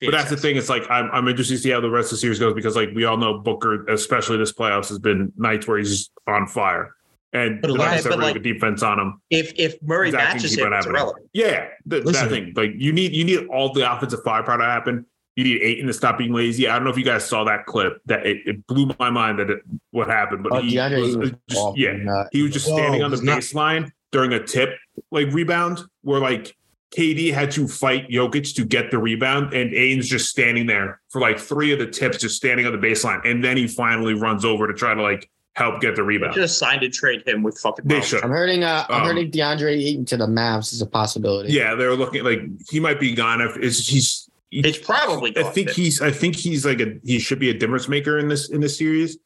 But 0.00 0.10
that's 0.10 0.30
the 0.30 0.36
thing. 0.36 0.56
It's 0.56 0.68
like 0.68 0.82
I'm, 0.90 1.08
I'm 1.12 1.28
interested 1.28 1.54
to 1.54 1.60
see 1.60 1.70
how 1.70 1.80
the 1.80 1.88
rest 1.88 2.06
of 2.06 2.12
the 2.12 2.16
series 2.16 2.40
goes 2.40 2.54
because 2.54 2.74
like 2.74 2.88
we 2.92 3.04
all 3.04 3.16
know 3.16 3.38
Booker, 3.38 3.86
especially 3.86 4.36
this 4.36 4.52
playoffs, 4.52 4.88
has 4.88 4.98
been 4.98 5.32
nights 5.36 5.68
where 5.68 5.78
he's 5.78 6.10
on 6.26 6.48
fire, 6.48 6.96
and 7.32 7.60
But 7.60 7.68
the 7.68 7.74
a 7.74 7.76
lot- 7.76 7.84
Nuggets 7.86 8.04
have 8.04 8.10
but, 8.12 8.18
really 8.18 8.32
like- 8.34 8.42
good 8.42 8.54
defense 8.54 8.82
on 8.82 8.98
him. 8.98 9.20
If 9.30 9.52
if 9.56 9.82
Murray 9.82 10.08
Exactly, 10.08 10.34
matches 10.38 10.56
keep 10.56 10.64
him, 10.66 10.72
it's 10.72 10.86
irrelevant. 10.86 11.26
Yeah, 11.32 11.66
the, 11.86 12.00
Listen. 12.00 12.12
that 12.12 12.30
thing. 12.30 12.52
Like 12.54 12.72
you 12.76 12.92
need 12.92 13.12
you 13.12 13.24
need 13.24 13.46
all 13.48 13.72
the 13.72 13.90
offensive 13.90 14.20
firepower 14.24 14.58
to 14.58 14.64
happen. 14.64 15.06
You 15.36 15.44
need 15.44 15.62
Ayton 15.62 15.86
to 15.86 15.94
stop 15.94 16.18
being 16.18 16.34
lazy. 16.34 16.68
I 16.68 16.74
don't 16.74 16.84
know 16.84 16.90
if 16.90 16.98
you 16.98 17.04
guys 17.04 17.24
saw 17.24 17.44
that 17.44 17.64
clip. 17.64 18.02
That 18.04 18.26
it, 18.26 18.38
it 18.44 18.66
blew 18.66 18.90
my 18.98 19.08
mind 19.08 19.38
that 19.38 19.48
it, 19.48 19.60
what 19.90 20.08
happened. 20.08 20.42
But 20.42 20.52
Oh, 20.52 20.60
he 20.60 20.74
DeAndre 20.76 21.00
was, 21.00 21.08
Ayton 21.08 21.20
was 21.20 21.30
just, 21.48 21.60
awful 21.60 21.78
yeah, 21.78 21.90
in 21.92 22.26
he 22.32 22.42
was 22.42 22.52
just 22.52 22.68
Whoa, 22.68 22.76
standing 22.76 23.02
on 23.02 23.10
the 23.10 23.16
he's 23.16 23.24
not- 23.24 23.38
baseline 23.38 23.90
during 24.10 24.34
a 24.34 24.44
tip 24.44 24.76
like 25.10 25.32
rebound 25.32 25.80
where 26.02 26.20
like 26.20 26.54
KD 26.94 27.32
had 27.32 27.50
to 27.52 27.66
fight 27.66 28.10
Jokic 28.10 28.54
to 28.56 28.66
get 28.66 28.90
the 28.90 28.98
rebound, 28.98 29.54
and 29.54 29.72
Ayton's 29.72 30.06
just 30.06 30.28
standing 30.28 30.66
there 30.66 31.00
for 31.08 31.22
like 31.22 31.38
three 31.38 31.72
of 31.72 31.78
the 31.78 31.86
tips, 31.86 32.18
just 32.18 32.36
standing 32.36 32.66
on 32.66 32.72
the 32.72 32.86
baseline, 32.86 33.26
and 33.26 33.42
then 33.42 33.56
he 33.56 33.66
finally 33.66 34.12
runs 34.12 34.44
over 34.44 34.66
to 34.66 34.74
try 34.74 34.92
to 34.92 35.00
like 35.00 35.30
help 35.54 35.80
get 35.80 35.96
the 35.96 36.02
rebound. 36.02 36.34
Just 36.34 36.58
signed 36.58 36.82
and 36.82 36.92
trade 36.92 37.26
him 37.26 37.42
with 37.42 37.58
fucking. 37.58 37.86
They 37.86 37.96
Miles. 37.96 38.06
should. 38.06 38.22
I'm 38.24 38.30
hurting. 38.30 38.64
Uh, 38.64 38.84
I'm 38.88 39.02
Um, 39.02 39.06
hurting 39.08 39.30
DeAndre 39.30 39.72
Ayton 39.72 40.04
to 40.06 40.16
the 40.16 40.26
Mavs 40.26 40.72
is 40.72 40.80
a 40.82 40.86
possibility. 40.86 41.52
Yeah, 41.52 41.74
they're 41.74 41.94
looking 41.96 42.24
like 42.24 42.40
he 42.70 42.80
might 42.80 42.98
be 43.00 43.14
gone. 43.14 43.40
If 43.40 43.56
it's 43.56 43.86
he's, 43.86 44.28
It's 44.50 44.78
probably. 44.78 45.36
I 45.36 45.42
gone. 45.42 45.52
think 45.52 45.70
he's, 45.70 46.00
I 46.02 46.10
think 46.10 46.36
he's 46.36 46.64
like 46.64 46.80
a 46.80 46.98
he 47.04 47.18
should 47.18 47.38
be 47.38 47.50
a 47.50 47.54
difference 47.54 47.88
maker 47.88 48.18
in 48.18 48.28
this 48.28 48.50
in 48.50 48.60
this 48.60 48.76
series 48.78 49.18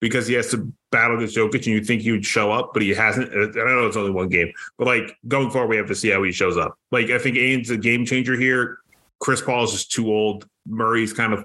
because 0.00 0.26
he 0.26 0.34
has 0.34 0.50
to 0.50 0.70
battle 0.90 1.18
this 1.18 1.36
Jokic, 1.36 1.54
and 1.56 1.66
you 1.66 1.82
think 1.84 2.02
he 2.02 2.12
would 2.12 2.26
show 2.26 2.50
up, 2.52 2.72
but 2.74 2.82
he 2.82 2.90
hasn't. 2.90 3.30
I 3.30 3.34
don't 3.34 3.54
know 3.54 3.86
it's 3.86 3.96
only 3.96 4.10
one 4.10 4.28
game, 4.28 4.52
but 4.78 4.86
like 4.86 5.16
going 5.28 5.50
forward, 5.50 5.68
we 5.68 5.76
have 5.76 5.88
to 5.88 5.94
see 5.94 6.10
how 6.10 6.22
he 6.22 6.32
shows 6.32 6.56
up. 6.56 6.78
Like 6.90 7.10
I 7.10 7.18
think 7.18 7.36
Ayton's 7.36 7.70
a 7.70 7.76
game 7.76 8.04
changer 8.06 8.34
here. 8.36 8.78
Chris 9.20 9.40
Paul 9.40 9.64
is 9.64 9.72
just 9.72 9.92
too 9.92 10.08
old. 10.12 10.46
Murray's 10.66 11.12
kind 11.12 11.32
of 11.32 11.44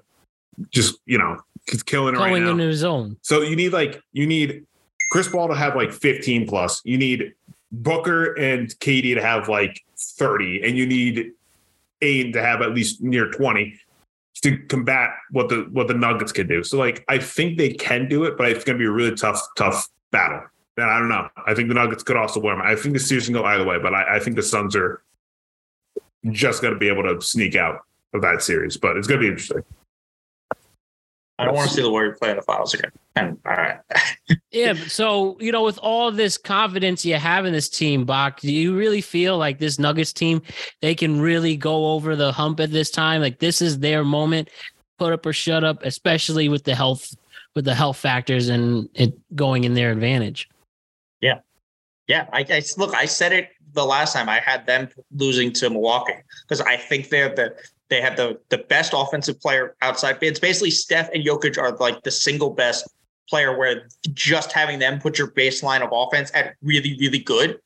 just 0.72 0.96
you 1.06 1.18
know 1.18 1.38
he's 1.68 1.84
killing 1.84 2.16
it 2.16 2.18
right 2.18 2.30
going 2.30 2.44
now. 2.44 2.52
into 2.52 2.66
his 2.66 2.84
own. 2.84 3.18
So 3.22 3.42
you 3.42 3.56
need 3.56 3.74
like 3.74 4.02
you 4.12 4.28
need 4.28 4.66
Chris 5.12 5.28
Paul 5.28 5.48
to 5.48 5.56
have 5.56 5.76
like 5.76 5.92
15 5.92 6.48
plus. 6.48 6.82
You 6.84 6.98
need 6.98 7.34
Booker 7.72 8.34
and 8.34 8.68
KD 8.80 9.16
to 9.16 9.22
have 9.22 9.50
like 9.50 9.82
30, 9.98 10.64
and 10.64 10.78
you 10.78 10.86
need 10.86 11.32
Ayton 12.02 12.34
to 12.34 12.42
have 12.42 12.62
at 12.62 12.74
least 12.74 13.02
near 13.02 13.30
20 13.30 13.80
to 14.42 14.58
combat 14.68 15.12
what 15.32 15.50
the 15.50 15.68
what 15.72 15.88
the 15.88 15.94
Nuggets 15.94 16.32
can 16.32 16.48
do. 16.48 16.64
So 16.64 16.78
like 16.78 17.04
I 17.08 17.18
think 17.18 17.58
they 17.58 17.74
can 17.74 18.08
do 18.08 18.24
it, 18.24 18.38
but 18.38 18.50
it's 18.50 18.64
gonna 18.64 18.78
be 18.78 18.86
a 18.86 18.92
really 18.92 19.16
tough, 19.16 19.42
tough 19.56 19.88
battle. 20.12 20.42
And 20.78 20.90
I 20.90 20.98
don't 20.98 21.10
know. 21.10 21.28
I 21.46 21.54
think 21.54 21.68
the 21.68 21.74
Nuggets 21.74 22.04
could 22.04 22.16
also 22.16 22.40
win. 22.40 22.62
I 22.62 22.76
think 22.76 22.94
the 22.94 23.00
series 23.00 23.26
can 23.26 23.34
go 23.34 23.44
either 23.44 23.66
way, 23.66 23.80
but 23.80 23.94
I, 23.94 24.16
I 24.16 24.20
think 24.20 24.36
the 24.36 24.44
Suns 24.44 24.76
are 24.76 25.04
just 26.32 26.62
gonna 26.62 26.78
be 26.78 26.88
able 26.88 27.04
to 27.04 27.22
sneak 27.22 27.56
out 27.56 27.82
of 28.14 28.22
that 28.22 28.42
series. 28.42 28.78
But 28.78 28.98
it's 28.98 29.08
gonna 29.08 29.22
be 29.22 29.28
interesting. 29.28 29.64
I 31.40 31.46
don't 31.46 31.56
want 31.56 31.70
to 31.70 31.76
see 31.76 31.82
the 31.82 31.90
Warriors 31.90 32.20
play 32.20 32.32
in 32.32 32.36
the 32.36 32.42
finals 32.42 32.74
again. 32.74 32.92
And 33.16 33.38
all 33.46 33.54
right, 33.54 33.80
Yeah. 34.52 34.74
So, 34.74 35.38
you 35.40 35.54
know, 35.54 35.64
with 35.64 35.78
all 35.78 36.12
this 36.12 36.38
confidence 36.38 37.06
you 37.06 37.16
have 37.16 37.46
in 37.46 37.54
this 37.54 37.70
team, 37.70 38.04
Bach, 38.04 38.42
do 38.42 38.52
you 38.52 38.76
really 38.76 39.00
feel 39.00 39.38
like 39.38 39.58
this 39.58 39.80
Nuggets 39.80 40.12
team, 40.12 40.42
they 40.82 40.94
can 40.94 41.22
really 41.22 41.56
go 41.56 41.92
over 41.94 42.18
the 42.18 42.34
hump 42.34 42.60
at 42.60 42.72
this 42.72 42.92
time? 42.92 43.22
Like 43.22 43.40
this 43.40 43.62
is 43.62 43.80
their 43.80 44.04
moment, 44.04 44.50
put 44.98 45.14
up 45.14 45.26
or 45.26 45.32
shut 45.32 45.64
up, 45.64 45.82
especially 45.84 46.50
with 46.50 46.66
the 46.66 46.76
health, 46.76 47.16
with 47.56 47.64
the 47.64 47.76
health 47.76 47.98
factors 47.98 48.50
and 48.50 48.90
it 48.94 49.18
going 49.34 49.64
in 49.64 49.76
their 49.76 49.92
advantage. 49.92 50.50
Yeah. 51.22 51.40
Yeah. 52.08 52.28
I, 52.34 52.46
I 52.50 52.62
look. 52.78 52.94
I 52.94 53.06
said 53.06 53.32
it 53.32 53.52
the 53.72 53.86
last 53.86 54.12
time. 54.12 54.28
I 54.28 54.40
had 54.40 54.66
them 54.66 54.90
losing 55.16 55.54
to 55.54 55.70
Milwaukee 55.70 56.16
because 56.42 56.60
I 56.60 56.76
think 56.76 57.08
they're 57.08 57.34
the 57.34 57.56
they 57.90 58.02
have 58.02 58.16
the 58.16 58.40
the 58.50 58.60
best 58.60 58.94
offensive 58.96 59.40
player 59.40 59.76
outside. 59.82 60.18
It's 60.22 60.40
basically 60.40 60.72
Steph 60.72 61.10
and 61.14 61.26
Jokic 61.26 61.58
are 61.58 61.76
like 61.78 62.04
the 62.04 62.12
single 62.12 62.52
best 62.52 62.88
player 63.28 63.58
where 63.58 63.88
just 64.14 64.52
having 64.52 64.80
them 64.80 65.00
put 65.00 65.18
your 65.18 65.32
baseline 65.32 65.82
of 65.82 65.90
offense 65.92 66.32
at 66.34 66.56
really 66.62 66.98
really 67.00 67.20
good. 67.20 67.60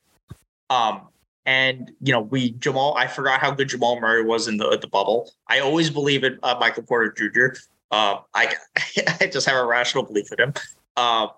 Um, 0.70 1.08
and 1.46 1.92
you 2.00 2.12
know 2.12 2.22
we 2.22 2.52
Jamal. 2.52 2.94
I 2.96 3.06
forgot 3.06 3.40
how 3.40 3.50
good 3.50 3.68
Jamal 3.68 4.00
Murray 4.00 4.24
was 4.24 4.48
in 4.48 4.56
the 4.56 4.78
the 4.78 4.88
bubble. 4.88 5.30
I 5.48 5.60
always 5.60 5.90
believe 5.90 6.24
in 6.24 6.38
uh, 6.42 6.56
Michael 6.58 6.84
Porter 6.84 7.12
Jr. 7.12 7.58
Uh, 7.90 8.18
I 8.34 8.54
I 9.20 9.26
just 9.26 9.46
have 9.46 9.56
a 9.56 9.66
rational 9.66 10.04
belief 10.04 10.32
in 10.32 10.40
him. 10.40 10.54
Uh, 10.96 11.28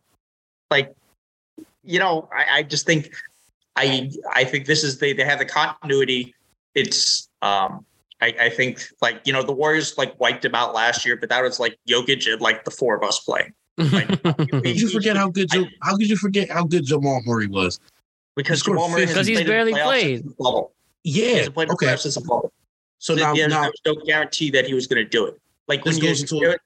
like 0.70 0.94
you 1.82 1.98
know, 1.98 2.28
I, 2.36 2.58
I 2.58 2.62
just 2.62 2.86
think 2.86 3.14
I 3.74 4.10
I 4.32 4.44
think 4.44 4.66
this 4.66 4.84
is 4.84 4.98
they 4.98 5.12
they 5.12 5.24
have 5.24 5.40
the 5.40 5.44
continuity. 5.44 6.34
It's 6.74 7.28
um 7.42 7.84
I, 8.22 8.34
I 8.40 8.48
think 8.48 8.82
like 9.02 9.20
you 9.24 9.32
know 9.32 9.42
the 9.42 9.52
Warriors 9.52 9.96
like 9.98 10.18
wiped 10.18 10.44
him 10.44 10.54
out 10.54 10.74
last 10.74 11.04
year, 11.04 11.16
but 11.16 11.28
that 11.28 11.42
was 11.42 11.60
like 11.60 11.78
Jokic 11.88 12.30
and 12.32 12.40
like 12.40 12.64
the 12.64 12.70
four 12.70 12.96
of 12.96 13.02
us 13.02 13.20
playing. 13.20 13.52
How 13.78 14.32
could 14.32 14.80
you 14.80 14.88
forget 14.88 15.16
how 15.16 15.28
good? 15.28 15.52
Ja- 15.52 15.64
how 15.82 15.96
could 15.96 16.08
you 16.08 16.16
forget 16.16 16.50
how 16.50 16.64
good 16.64 16.84
Jamal 16.86 17.20
Murray 17.26 17.46
was? 17.46 17.78
because 18.34 18.58
He 18.58 18.64
scored 18.64 18.76
Jamal 18.78 18.88
Murray 18.90 19.00
50. 19.06 19.08
has 19.08 19.16
'Cause 19.18 19.26
he's 19.26 19.36
played 19.38 19.46
barely 19.46 19.72
played. 19.72 20.20
since 20.22 20.32
bubble. 20.34 20.72
He 21.04 21.10
Yeah. 21.30 21.36
hasn't 21.38 21.54
played 21.54 21.70
Okay. 21.70 21.86
playoffs 21.86 22.00
since 22.00 22.16
bubble. 22.18 22.52
So 22.98 23.14
There- 23.14 23.24
now, 23.24 23.34
there's, 23.34 23.50
now 23.50 23.62
there's 23.62 23.80
no 23.86 23.94
guarantee 24.04 24.50
that 24.50 24.66
he 24.66 24.74
was 24.74 24.86
going 24.86 25.02
to 25.02 25.08
do 25.08 25.26
it. 25.26 25.38
Like 25.68 25.84
when 25.84 25.94
This 25.94 26.02
you 26.02 26.08
goes 26.08 26.20
into- 26.22 26.40
there, 26.40 26.58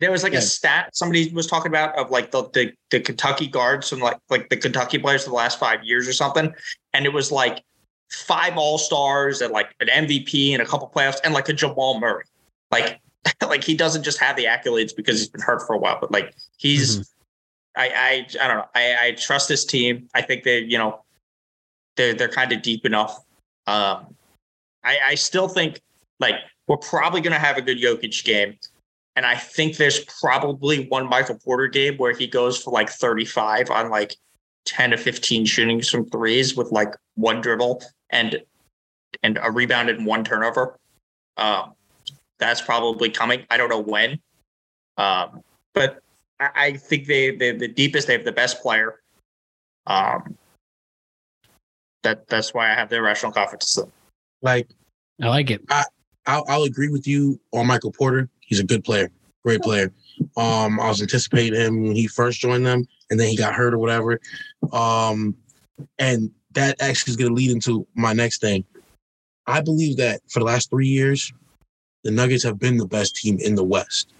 there 0.00 0.10
was 0.12 0.22
like 0.24 0.32
Yeah. 0.32 0.38
a 0.40 0.42
stat 0.42 0.90
somebody 0.96 1.30
was 1.32 1.46
talking 1.46 1.70
about 1.70 1.96
of 1.96 2.10
like 2.10 2.30
the, 2.32 2.48
the 2.50 2.72
the 2.90 3.00
Kentucky 3.00 3.46
guards 3.46 3.88
from 3.88 4.00
like 4.00 4.18
like 4.28 4.48
the 4.50 4.56
Kentucky 4.56 4.98
players 4.98 5.22
for 5.24 5.30
the 5.30 5.36
last 5.36 5.58
five 5.60 5.82
years 5.84 6.08
or 6.08 6.12
something, 6.12 6.52
and 6.92 7.06
it 7.06 7.12
was 7.12 7.30
like 7.32 7.62
five 8.10 8.56
All 8.56 8.78
Stars 8.78 9.40
and 9.40 9.52
like 9.52 9.74
an 9.80 9.88
MVP 9.88 10.52
and 10.52 10.62
a 10.62 10.66
couple 10.66 10.90
playoffs 10.94 11.18
and 11.24 11.34
like 11.34 11.48
a 11.48 11.52
Jamal 11.52 11.98
Murray. 11.98 12.24
Like 12.70 13.00
like 13.42 13.64
he 13.64 13.74
doesn't 13.74 14.02
just 14.02 14.18
have 14.18 14.36
the 14.36 14.44
accolades 14.44 14.94
because 14.94 15.18
he's 15.18 15.28
been 15.28 15.40
hurt 15.40 15.66
for 15.66 15.74
a 15.74 15.78
while, 15.78 15.98
but 16.00 16.10
like 16.10 16.34
he's. 16.56 16.98
Mm-hmm. 16.98 17.02
I, 17.76 17.88
I 17.88 18.26
I 18.44 18.48
don't 18.48 18.58
know. 18.58 18.68
I, 18.76 18.96
I 19.00 19.12
trust 19.12 19.48
this 19.48 19.64
team. 19.64 20.08
I 20.14 20.22
think 20.22 20.44
they, 20.44 20.60
you 20.60 20.78
know, 20.78 21.02
they're 21.96 22.14
they're 22.14 22.28
kind 22.28 22.52
of 22.52 22.62
deep 22.62 22.86
enough. 22.86 23.16
Um, 23.66 24.14
I, 24.84 24.98
I 25.06 25.14
still 25.16 25.48
think 25.48 25.80
like 26.20 26.36
we're 26.68 26.76
probably 26.76 27.20
going 27.20 27.32
to 27.32 27.38
have 27.38 27.56
a 27.56 27.62
good 27.62 27.78
Jokic 27.78 28.24
game. 28.24 28.56
And 29.16 29.24
I 29.24 29.36
think 29.36 29.76
there's 29.76 30.04
probably 30.20 30.86
one 30.88 31.08
Michael 31.08 31.38
Porter 31.38 31.68
game 31.68 31.96
where 31.96 32.12
he 32.12 32.26
goes 32.26 32.60
for 32.60 32.72
like 32.72 32.90
35 32.90 33.70
on 33.70 33.90
like 33.90 34.16
10 34.64 34.90
to 34.90 34.96
15 34.96 35.44
shootings 35.44 35.88
from 35.88 36.08
threes 36.08 36.56
with 36.56 36.72
like 36.72 36.94
one 37.14 37.40
dribble 37.40 37.82
and 38.10 38.42
and 39.22 39.38
a 39.42 39.50
rebound 39.50 39.88
and 39.88 40.04
one 40.06 40.24
turnover. 40.24 40.78
Um, 41.36 41.74
that's 42.38 42.60
probably 42.60 43.10
coming. 43.10 43.46
I 43.50 43.56
don't 43.56 43.68
know 43.68 43.80
when. 43.80 44.18
Um, 44.96 45.42
but 45.72 46.00
I, 46.40 46.50
I 46.54 46.72
think 46.72 47.06
they, 47.06 47.34
they 47.36 47.52
the 47.52 47.68
deepest, 47.68 48.06
they 48.06 48.14
have 48.14 48.24
the 48.24 48.32
best 48.32 48.60
player. 48.60 49.00
Um, 49.86 50.36
that 52.02 52.26
that's 52.28 52.52
why 52.52 52.70
I 52.70 52.74
have 52.74 52.88
the 52.88 52.96
irrational 52.96 53.32
confidence. 53.32 53.78
like 54.42 54.68
I 55.22 55.28
like 55.28 55.50
it. 55.50 55.62
I'll, 56.26 56.44
I'll 56.48 56.64
agree 56.64 56.88
with 56.88 57.06
you 57.06 57.40
on 57.52 57.66
Michael 57.66 57.92
Porter. 57.92 58.28
He's 58.40 58.60
a 58.60 58.64
good 58.64 58.84
player, 58.84 59.10
great 59.44 59.60
player. 59.62 59.92
Um, 60.36 60.80
I 60.80 60.88
was 60.88 61.02
anticipating 61.02 61.58
him 61.58 61.82
when 61.82 61.96
he 61.96 62.06
first 62.06 62.40
joined 62.40 62.66
them, 62.66 62.86
and 63.14 63.20
then 63.20 63.28
he 63.28 63.36
got 63.36 63.54
hurt 63.54 63.72
or 63.72 63.78
whatever. 63.78 64.18
Um, 64.72 65.36
and 66.00 66.32
that 66.54 66.82
actually 66.82 67.12
is 67.12 67.16
going 67.16 67.30
to 67.30 67.34
lead 67.34 67.52
into 67.52 67.86
my 67.94 68.12
next 68.12 68.40
thing. 68.40 68.64
I 69.46 69.60
believe 69.60 69.98
that 69.98 70.20
for 70.28 70.40
the 70.40 70.46
last 70.46 70.68
three 70.68 70.88
years, 70.88 71.32
the 72.02 72.10
Nuggets 72.10 72.42
have 72.42 72.58
been 72.58 72.76
the 72.76 72.88
best 72.88 73.14
team 73.14 73.38
in 73.38 73.54
the 73.54 73.62
West. 73.62 74.12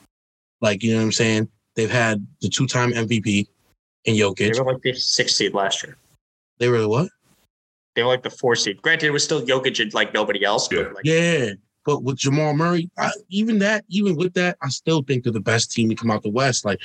Like 0.61 0.85
you 0.85 0.93
know 0.93 0.99
what 0.99 1.07
I'm 1.07 1.13
saying? 1.13 1.49
They've 1.75 1.91
had 1.91 2.25
the 2.41 2.49
two-time 2.49 2.93
MVP 2.93 3.49
in 4.05 4.15
Jokic. 4.15 4.37
They 4.37 4.51
Jokic. 4.51 4.65
were 4.65 4.73
like 4.75 4.83
the 4.83 4.95
sixth 4.95 5.35
seed 5.35 5.55
last 5.55 5.83
year. 5.83 5.97
They 6.59 6.69
were 6.69 6.87
what? 6.87 7.09
They 7.97 8.05
were 8.05 8.11
like 8.11 8.23
the 8.23 8.31
four 8.31 8.55
seed. 8.55 8.81
Granted, 8.81 9.09
it 9.09 9.11
was 9.11 9.25
still 9.25 9.43
Jokic 9.43 9.83
and 9.83 9.93
like 9.93 10.15
nobody 10.15 10.45
else. 10.45 10.71
Yeah. 10.71 10.85
But 10.85 10.95
like, 10.95 11.05
Yeah, 11.05 11.51
but 11.85 12.05
with 12.05 12.17
Jamal 12.17 12.55
Murray, 12.55 12.89
I, 12.97 13.11
even 13.29 13.59
that, 13.59 13.85
even 13.89 14.15
with 14.15 14.35
that, 14.35 14.57
I 14.63 14.69
still 14.69 15.03
think 15.03 15.25
they're 15.25 15.33
the 15.33 15.41
best 15.41 15.73
team 15.73 15.89
to 15.89 15.97
come 15.97 16.13
out 16.13 16.23
the 16.23 16.31
West. 16.31 16.65
Like 16.65 16.81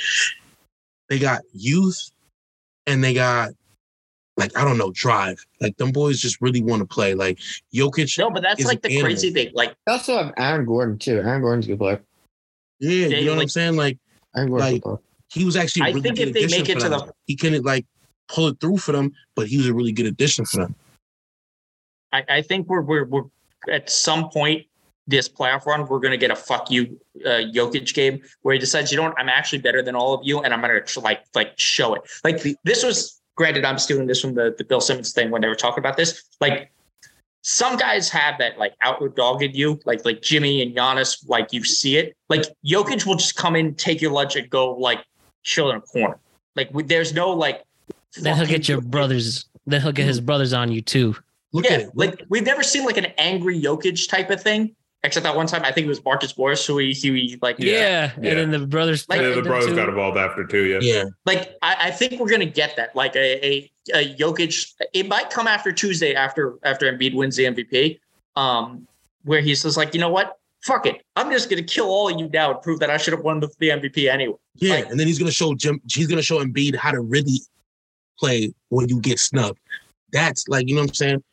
they 1.09 1.19
got 1.19 1.41
youth, 1.53 2.11
and 2.87 3.03
they 3.03 3.13
got 3.13 3.49
like 4.37 4.55
I 4.57 4.63
don't 4.63 4.77
know 4.77 4.91
drive. 4.91 5.43
Like 5.59 5.75
them 5.77 5.91
boys 5.91 6.19
just 6.19 6.41
really 6.41 6.61
want 6.61 6.81
to 6.81 6.85
play. 6.85 7.13
Like 7.13 7.39
Jokic, 7.73 8.17
no, 8.17 8.29
but 8.29 8.41
that's 8.43 8.61
is 8.61 8.65
like 8.67 8.83
an 8.85 8.91
the 8.91 9.01
crazy 9.01 9.31
thing. 9.31 9.51
Like, 9.53 9.75
They 9.85 9.91
also 9.91 10.15
have 10.17 10.33
Aaron 10.37 10.65
Gordon 10.65 10.97
too. 10.97 11.17
Aaron 11.17 11.41
Gordon's 11.41 11.65
a 11.65 11.69
good 11.69 11.79
player. 11.79 12.01
yeah, 12.79 13.07
they, 13.09 13.19
you 13.19 13.25
know 13.25 13.35
what 13.35 13.41
I'm 13.41 13.49
saying? 13.49 13.75
Like 13.75 13.97
Aaron 14.35 14.49
Gordon's 14.49 14.71
Like- 14.73 14.81
good 14.83 14.87
player. 14.89 14.99
he 15.31 15.45
was 15.45 15.55
actually. 15.55 15.81
a 15.81 15.85
I 15.85 15.87
really 15.89 16.01
think 16.01 16.17
good 16.17 16.27
if 16.29 16.33
they 16.33 16.57
make 16.57 16.69
it 16.69 16.79
to 16.79 16.89
them. 16.89 16.99
the, 17.07 17.13
he 17.25 17.35
couldn't 17.35 17.65
like 17.65 17.85
pull 18.29 18.47
it 18.47 18.59
through 18.61 18.77
for 18.77 18.91
them, 18.93 19.11
but 19.35 19.47
he 19.47 19.57
was 19.57 19.67
a 19.67 19.73
really 19.73 19.91
good 19.91 20.05
addition 20.05 20.45
for 20.45 20.57
them. 20.57 20.75
I, 22.13 22.23
I 22.29 22.41
think 22.41 22.67
we're 22.69 22.81
we're 22.81 23.05
we're 23.05 23.23
at 23.69 23.89
some 23.89 24.29
point 24.29 24.65
this 25.09 25.27
playoff 25.27 25.65
run, 25.65 25.85
we're 25.87 25.99
gonna 25.99 26.17
get 26.17 26.31
a 26.31 26.35
fuck 26.35 26.69
you 26.71 26.99
uh, 27.25 27.41
Jokic 27.53 27.93
game 27.93 28.21
where 28.41 28.53
he 28.53 28.59
decides, 28.59 28.91
you 28.91 28.97
know 28.97 29.03
what, 29.03 29.19
I'm 29.19 29.29
actually 29.29 29.59
better 29.59 29.81
than 29.81 29.95
all 29.95 30.13
of 30.13 30.21
you, 30.23 30.41
and 30.41 30.53
I'm 30.53 30.61
gonna 30.61 30.81
like 31.01 31.23
like 31.35 31.57
show 31.57 31.95
it. 31.95 32.01
Like 32.23 32.41
this 32.63 32.83
was 32.83 33.21
granted, 33.35 33.65
I'm 33.65 33.79
stealing 33.79 34.07
this 34.07 34.21
from 34.21 34.35
the 34.35 34.55
the 34.57 34.63
Bill 34.63 34.81
Simmons 34.81 35.13
thing 35.13 35.31
when 35.31 35.41
they 35.41 35.47
were 35.47 35.55
talking 35.55 35.79
about 35.79 35.97
this. 35.97 36.23
Like 36.39 36.71
some 37.41 37.77
guys 37.77 38.09
have 38.09 38.37
that 38.39 38.57
like 38.57 38.73
outward 38.81 39.15
dogged 39.15 39.55
you, 39.55 39.79
like 39.85 40.05
like 40.05 40.21
Jimmy 40.21 40.61
and 40.61 40.75
Giannis, 40.75 41.27
like 41.27 41.51
you 41.53 41.63
see 41.63 41.97
it. 41.97 42.15
Like 42.29 42.43
Jokic 42.65 43.05
will 43.05 43.15
just 43.15 43.35
come 43.35 43.55
in, 43.55 43.75
take 43.75 44.01
your 44.01 44.11
lunch, 44.11 44.35
and 44.35 44.49
go 44.49 44.73
like 44.75 44.99
chill 45.43 45.69
in 45.71 45.77
a 45.77 45.81
corner. 45.81 46.19
Like 46.55 46.69
we, 46.73 46.83
there's 46.83 47.13
no 47.13 47.31
like. 47.31 47.63
Then 48.21 48.35
he'll 48.35 48.45
get 48.45 48.67
your 48.67 48.81
brothers. 48.81 49.45
Then 49.65 49.81
he'll 49.81 49.91
get 49.91 50.07
his 50.07 50.19
brothers 50.19 50.51
on 50.53 50.71
you 50.71 50.81
too. 50.81 51.15
Look 51.51 51.65
yeah, 51.65 51.73
at 51.73 51.79
it. 51.81 51.91
like 51.95 52.23
we've 52.29 52.45
never 52.45 52.63
seen 52.63 52.85
like 52.85 52.97
an 52.97 53.07
angry 53.17 53.59
Jokic 53.59 54.09
type 54.09 54.29
of 54.29 54.41
thing, 54.41 54.75
except 55.03 55.23
that 55.23 55.35
one 55.35 55.47
time 55.47 55.63
I 55.63 55.71
think 55.71 55.85
it 55.85 55.89
was 55.89 56.03
Marcus 56.03 56.37
Morris 56.37 56.65
who 56.65 56.77
he, 56.77 56.91
he 56.93 57.37
like 57.41 57.55
Yeah, 57.59 58.11
Yeah. 58.21 58.31
and 58.31 58.51
then 58.53 58.61
the 58.61 58.67
brothers. 58.67 59.07
Like- 59.07 59.21
Yeah, 59.21 59.33
played 59.33 59.37
the 59.45 59.49
brothers 59.49 59.67
too. 59.69 59.75
got 59.75 59.89
involved 59.89 60.17
after 60.17 60.45
too. 60.45 60.65
Yeah. 60.65 60.79
yeah, 60.81 61.03
like 61.25 61.55
I, 61.61 61.75
I 61.87 61.91
think 61.91 62.19
we're 62.19 62.29
gonna 62.29 62.45
get 62.45 62.75
that 62.75 62.95
like 62.95 63.15
a, 63.15 63.45
a 63.45 63.71
a 63.93 64.15
Jokic. 64.15 64.73
It 64.93 65.07
might 65.07 65.29
come 65.29 65.47
after 65.47 65.71
Tuesday 65.71 66.13
after 66.15 66.57
after 66.63 66.91
Embiid 66.91 67.15
wins 67.15 67.35
the 67.35 67.45
MVP, 67.45 67.99
um, 68.35 68.87
where 69.23 69.41
he 69.41 69.55
says 69.55 69.77
like 69.77 69.93
you 69.93 69.99
know 69.99 70.09
what, 70.09 70.37
fuck 70.61 70.85
it, 70.85 71.01
I'm 71.15 71.31
just 71.31 71.49
gonna 71.49 71.63
kill 71.63 71.87
all 71.87 72.09
of 72.13 72.19
you 72.19 72.29
now 72.29 72.51
and 72.51 72.61
prove 72.61 72.79
that 72.81 72.89
I 72.89 72.97
should 72.97 73.13
have 73.13 73.23
won 73.23 73.39
the, 73.39 73.49
the 73.59 73.69
MVP 73.69 74.11
anyway. 74.11 74.35
yeah, 74.55 74.75
Like- 74.75 74.89
and 74.89 74.99
then 74.99 75.07
he's 75.07 75.17
gonna 75.19 75.31
show 75.31 75.53
Jim. 75.55 75.81
He's 75.91 76.07
gonna 76.07 76.21
show 76.21 76.43
Embiid 76.43 76.75
how 76.75 76.91
to 76.91 76.99
really 77.01 77.39
play 78.19 78.53
when 78.67 78.89
you 78.89 78.99
get 78.99 79.17
snubbed. 79.19 79.59
That's 80.11 80.47
like 80.49 80.67
you 80.67 80.75
know 80.75 80.81
what 80.81 80.89
I'm 80.89 80.93
saying. 80.95 81.23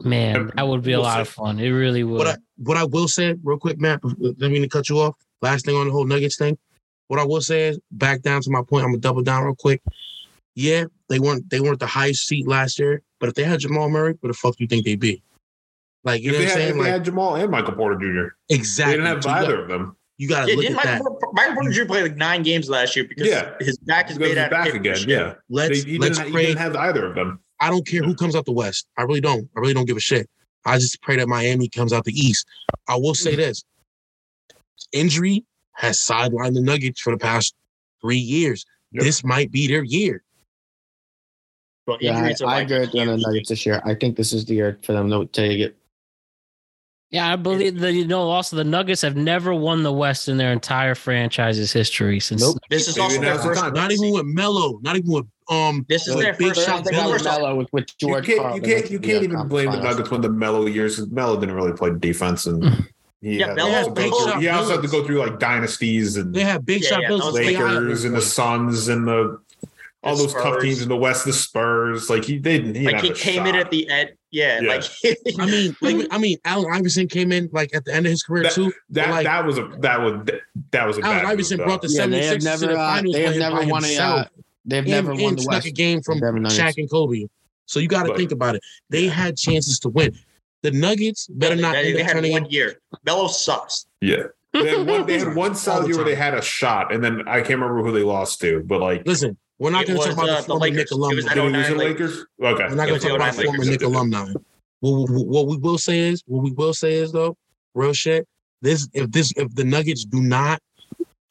Man, 0.00 0.50
that 0.56 0.68
would 0.68 0.82
be 0.82 0.92
a 0.92 1.00
lot 1.00 1.20
of 1.20 1.28
fun. 1.28 1.58
It 1.58 1.70
really 1.70 2.04
would. 2.04 2.18
What 2.18 2.26
I 2.26 2.36
what 2.58 2.76
I 2.76 2.84
will 2.84 3.08
say, 3.08 3.34
real 3.42 3.58
quick, 3.58 3.78
Matt, 3.80 4.00
let 4.02 4.50
me 4.50 4.60
to 4.60 4.68
cut 4.68 4.88
you 4.88 4.98
off. 5.00 5.14
Last 5.42 5.64
thing 5.64 5.74
on 5.76 5.86
the 5.86 5.92
whole 5.92 6.04
Nuggets 6.04 6.36
thing. 6.36 6.58
What 7.08 7.18
I 7.20 7.24
will 7.24 7.40
say 7.40 7.68
is 7.68 7.78
back 7.92 8.22
down 8.22 8.42
to 8.42 8.50
my 8.50 8.62
point. 8.62 8.84
I'm 8.84 8.90
gonna 8.90 8.98
double 9.00 9.22
down 9.22 9.44
real 9.44 9.54
quick. 9.54 9.80
Yeah, 10.54 10.84
they 11.08 11.18
weren't 11.18 11.48
they 11.48 11.60
weren't 11.60 11.80
the 11.80 11.86
highest 11.86 12.26
seat 12.26 12.46
last 12.46 12.78
year, 12.78 13.02
but 13.20 13.28
if 13.30 13.34
they 13.34 13.44
had 13.44 13.60
Jamal 13.60 13.88
Murray, 13.88 14.14
where 14.20 14.28
the 14.32 14.36
fuck 14.36 14.56
do 14.56 14.64
you 14.64 14.68
think 14.68 14.84
they'd 14.84 15.00
be? 15.00 15.22
Like 16.04 16.22
you 16.22 16.30
If 16.30 16.34
know 16.34 16.38
they, 16.40 16.44
what 16.46 16.52
I'm 16.52 16.58
had, 16.60 16.68
if 16.68 16.74
saying? 16.74 16.84
they 16.84 16.90
had 16.90 17.04
Jamal 17.04 17.36
and 17.36 17.50
Michael 17.50 17.74
Porter 17.74 17.96
Jr. 17.98 18.34
exactly. 18.48 18.92
They 18.92 18.96
didn't 18.98 19.14
have 19.14 19.24
So 19.24 19.30
either 19.30 19.52
got- 19.56 19.62
of 19.62 19.68
them. 19.68 19.96
You 20.18 20.28
gotta 20.28 20.50
Yeah, 20.50 20.56
look 20.56 20.64
didn't 20.64 20.78
at 20.78 20.84
that. 20.84 20.98
Michael, 21.02 21.30
Michael 21.34 21.54
Porter 21.54 21.70
Jr. 21.72 21.84
played 21.84 22.02
like 22.04 22.16
nine 22.16 22.42
games 22.42 22.70
last 22.70 22.96
year 22.96 23.04
because 23.06 23.28
Yeah. 23.28 23.52
his 23.60 23.76
back 23.78 24.10
is 24.10 24.16
Because 24.16 24.18
made 24.18 24.28
he's 24.28 24.38
out 24.38 24.50
back 24.50 24.68
of 24.68 24.74
again. 24.74 24.96
Yeah. 25.06 25.34
Let's 25.50 25.84
They, 25.84 25.90
he, 25.90 25.98
let's 25.98 26.16
didn't, 26.18 26.32
he 26.34 26.38
didn't 26.46 26.58
have 26.58 26.74
either 26.76 27.06
of 27.06 27.14
them. 27.14 27.40
I 27.60 27.70
don't 27.70 27.86
care 27.86 28.02
who 28.02 28.14
comes 28.14 28.36
out 28.36 28.44
the 28.44 28.52
West. 28.52 28.86
I 28.96 29.02
really 29.02 29.20
don't. 29.20 29.48
I 29.56 29.60
really 29.60 29.74
don't 29.74 29.86
give 29.86 29.96
a 29.96 30.00
shit. 30.00 30.28
I 30.64 30.78
just 30.78 31.00
pray 31.00 31.16
that 31.16 31.28
Miami 31.28 31.68
comes 31.68 31.92
out 31.92 32.04
the 32.04 32.12
East. 32.12 32.46
I 32.88 32.96
will 32.96 33.14
say 33.14 33.32
mm-hmm. 33.32 33.40
this: 33.40 33.64
injury 34.92 35.44
has 35.72 35.98
sidelined 35.98 36.54
the 36.54 36.62
Nuggets 36.62 37.00
for 37.00 37.12
the 37.12 37.18
past 37.18 37.54
three 38.00 38.16
years. 38.16 38.64
Yep. 38.92 39.04
This 39.04 39.24
might 39.24 39.50
be 39.50 39.68
their 39.68 39.84
year. 39.84 40.22
But 41.86 42.02
Yeah, 42.02 42.12
I, 42.12 42.18
injuries 42.18 42.42
I 42.42 42.44
like 42.44 42.70
agree 42.70 42.80
with 42.80 42.92
the. 42.92 43.16
Nuggets 43.16 43.48
this 43.48 43.64
year. 43.64 43.80
I 43.84 43.94
think 43.94 44.16
this 44.16 44.32
is 44.32 44.44
the 44.44 44.54
year 44.54 44.78
for 44.82 44.92
them 44.92 45.08
to 45.10 45.26
take 45.26 45.60
it. 45.60 45.76
yeah, 47.10 47.32
I 47.32 47.36
believe 47.36 47.78
that. 47.80 47.92
You 47.92 48.06
know, 48.06 48.22
also 48.22 48.56
the 48.56 48.64
Nuggets 48.64 49.02
have 49.02 49.16
never 49.16 49.54
won 49.54 49.82
the 49.82 49.92
West 49.92 50.28
in 50.28 50.36
their 50.36 50.52
entire 50.52 50.94
franchise's 50.94 51.72
history 51.72 52.18
since. 52.18 52.42
Nope. 52.42 52.58
This 52.70 52.88
is 52.88 52.98
also 52.98 53.20
their 53.20 53.38
first. 53.38 53.60
time. 53.60 53.72
Not 53.72 53.92
even 53.92 54.12
with 54.12 54.26
Melo. 54.26 54.78
Not 54.82 54.96
even 54.96 55.12
with 55.12 55.26
um. 55.48 55.84
This 55.88 56.06
is 56.08 56.14
with 56.16 56.24
their 56.24 56.34
first- 56.34 56.66
Shot 56.66 56.84
they 56.84 56.90
They 56.90 56.96
got 56.96 57.02
Melo. 57.04 57.12
first- 57.12 57.24
Melo 57.24 57.54
with, 57.56 57.72
with 57.72 57.84
You 58.00 58.08
George 58.08 58.26
can't, 58.26 58.54
you 58.56 58.60
can't, 58.62 58.90
you 58.90 58.98
can't 58.98 59.24
even 59.24 59.48
blame 59.48 59.70
the. 59.70 59.80
Nuggets 59.80 60.10
when 60.10 60.20
the 60.20 60.28
Melo 60.30 60.66
years. 60.66 61.06
Melo 61.10 61.38
didn't 61.38 61.54
really 61.54 61.72
play 61.72 61.90
defense, 61.98 62.46
and 62.46 62.64
he, 63.20 63.38
Yeah, 63.38 63.48
had, 63.48 63.56
Melo- 63.56 63.70
also 63.74 63.90
go 63.90 64.02
Melo- 64.02 64.30
through, 64.32 64.40
he 64.40 64.48
also 64.48 64.72
had 64.72 64.82
to 64.82 64.88
go 64.88 65.04
through 65.04 65.18
like 65.18 65.38
dynasties 65.38 66.16
and 66.16 66.34
They 66.34 66.40
have 66.42 66.64
Big 66.66 66.82
Yeah, 66.82 66.88
Shot 66.90 67.02
yeah, 67.02 67.08
Bills. 67.08 67.20
that 67.22 67.32
was 67.32 67.36
stay 67.36 67.54
high. 67.54 67.64
Lakers 67.72 68.04
and 68.04 68.14
the 68.16 68.22
Suns 68.22 68.88
and 68.88 69.06
the 69.06 69.38
all 70.02 70.14
The 70.14 70.22
those 70.24 70.34
tough 70.34 70.60
teams 70.60 70.82
in 70.82 70.88
the 70.88 70.96
West. 70.96 71.24
The 71.24 71.32
Spurs, 71.32 72.08
like 72.08 72.24
he 72.24 72.38
didn't. 72.38 72.76
He 72.76 72.84
like 72.86 73.00
he 73.00 73.08
have 73.08 73.16
a 73.16 73.18
came 73.20 73.44
in 73.46 73.56
at 73.56 73.70
the 73.72 73.88
end. 73.90 74.10
Yeah, 74.30 74.60
Yeah. 74.60 74.68
like 74.68 74.84
I 75.40 75.46
mean, 75.46 75.76
like, 75.82 76.06
I 76.12 76.18
mean, 76.18 76.36
Allen 76.44 76.68
Iverson 76.72 77.08
came 77.08 77.32
in 77.32 77.48
like 77.52 77.74
at 77.74 77.84
the 77.84 77.92
end 77.94 78.06
of 78.06 78.10
his 78.10 78.22
career 78.22 78.44
That- 78.44 78.52
too. 78.52 78.72
that 78.90 79.10
like- 79.10 79.24
that 79.24 79.44
was 79.44 79.58
a 79.58 79.68
that 79.80 80.00
was 80.00 80.28
that 80.70 80.86
was 80.86 80.98
a 80.98 81.02
Allen 81.04 81.18
bad 81.18 81.24
Iverson 81.24 81.58
move, 81.58 81.66
brought 81.66 81.82
the. 81.82 81.88
Yeah, 81.88 82.06
76ers 82.06 82.44
never, 82.44 82.60
to 82.60 82.72
the 82.72 82.78
uh, 82.78 82.94
finals 82.94 83.14
they 83.16 83.22
have 83.22 83.32
by- 83.34 83.38
never 83.40 83.56
by 83.56 83.64
won 83.64 83.84
a. 83.84 83.86
himself. 83.88 84.20
Uh, 84.20 84.28
they've 84.66 84.80
and, 84.82 84.90
never 84.90 85.12
and 85.12 85.20
won 85.20 85.36
the 85.36 85.42
snuck 85.42 85.54
West. 85.54 85.66
a 85.66 85.70
game 85.70 86.02
from 86.02 86.18
Never 86.18 86.38
Shaq 86.40 86.74
and 86.76 86.90
Kobe. 86.90 87.26
So 87.66 87.80
you 87.80 87.88
got 87.88 88.04
to 88.04 88.14
think 88.16 88.32
about 88.32 88.54
it. 88.54 88.62
They 88.90 89.06
had 89.06 89.36
chances 89.36 89.78
to 89.80 89.88
win. 89.88 90.16
The 90.62 90.70
Nuggets 90.70 91.26
better 91.28 91.56
not 91.56 91.72
they, 91.72 91.88
end 91.88 91.96
they 91.98 92.02
had 92.02 92.12
turning 92.12 92.32
one 92.32 92.44
in. 92.46 92.50
year. 92.50 92.80
Melo 93.04 93.28
sucks. 93.28 93.86
Yeah, 94.00 94.24
they 94.52 94.68
had 94.78 94.86
one, 94.86 95.06
they 95.06 95.18
had 95.18 95.34
one 95.34 95.54
solid 95.54 95.84
the 95.84 95.88
year 95.88 95.96
where 95.96 96.04
they 96.04 96.14
had 96.14 96.34
a 96.34 96.42
shot, 96.42 96.92
and 96.92 97.02
then 97.02 97.26
I 97.28 97.36
can't 97.38 97.60
remember 97.60 97.82
who 97.82 97.92
they 97.92 98.02
lost 98.02 98.40
to, 98.40 98.62
but 98.64 98.80
like 98.80 99.06
Listen, 99.06 99.36
we're 99.58 99.70
not 99.70 99.86
going 99.86 99.98
to 99.98 100.04
talk 100.04 100.14
about 100.14 100.28
uh, 100.28 100.34
the 100.36 100.42
the 100.42 100.46
former 100.48 100.60
Lakers. 100.60 100.76
Knick 100.76 100.88
It 101.10 101.16
was 101.16 101.24
alumni. 101.24 101.28
that 101.28 101.34
did 101.34 101.44
we 101.44 101.50
lose 101.50 101.68
09 101.68 101.72
the 101.72 101.84
Lakers. 101.84 102.10
Lakers? 102.10 102.26
Okay, 102.42 102.68
We're 102.68 102.74
not 102.74 102.88
going 102.88 103.00
to 103.00 103.06
talk 103.06 103.16
about 103.16 103.36
09 103.36 103.44
former 103.44 103.64
Knick 103.64 103.82
alumni. 103.82 104.32
What, 104.80 105.10
what, 105.10 105.26
what 105.26 105.46
we 105.46 105.56
will 105.56 105.78
say 105.78 105.98
is, 106.00 106.22
what 106.26 106.42
we 106.42 106.52
will 106.52 106.74
say 106.74 106.94
is 106.94 107.12
though, 107.12 107.36
real 107.74 107.92
shit. 107.92 108.26
This 108.62 108.88
if 108.94 109.10
this 109.10 109.32
if 109.36 109.54
the 109.54 109.64
Nuggets 109.64 110.04
do 110.04 110.20
not 110.20 110.60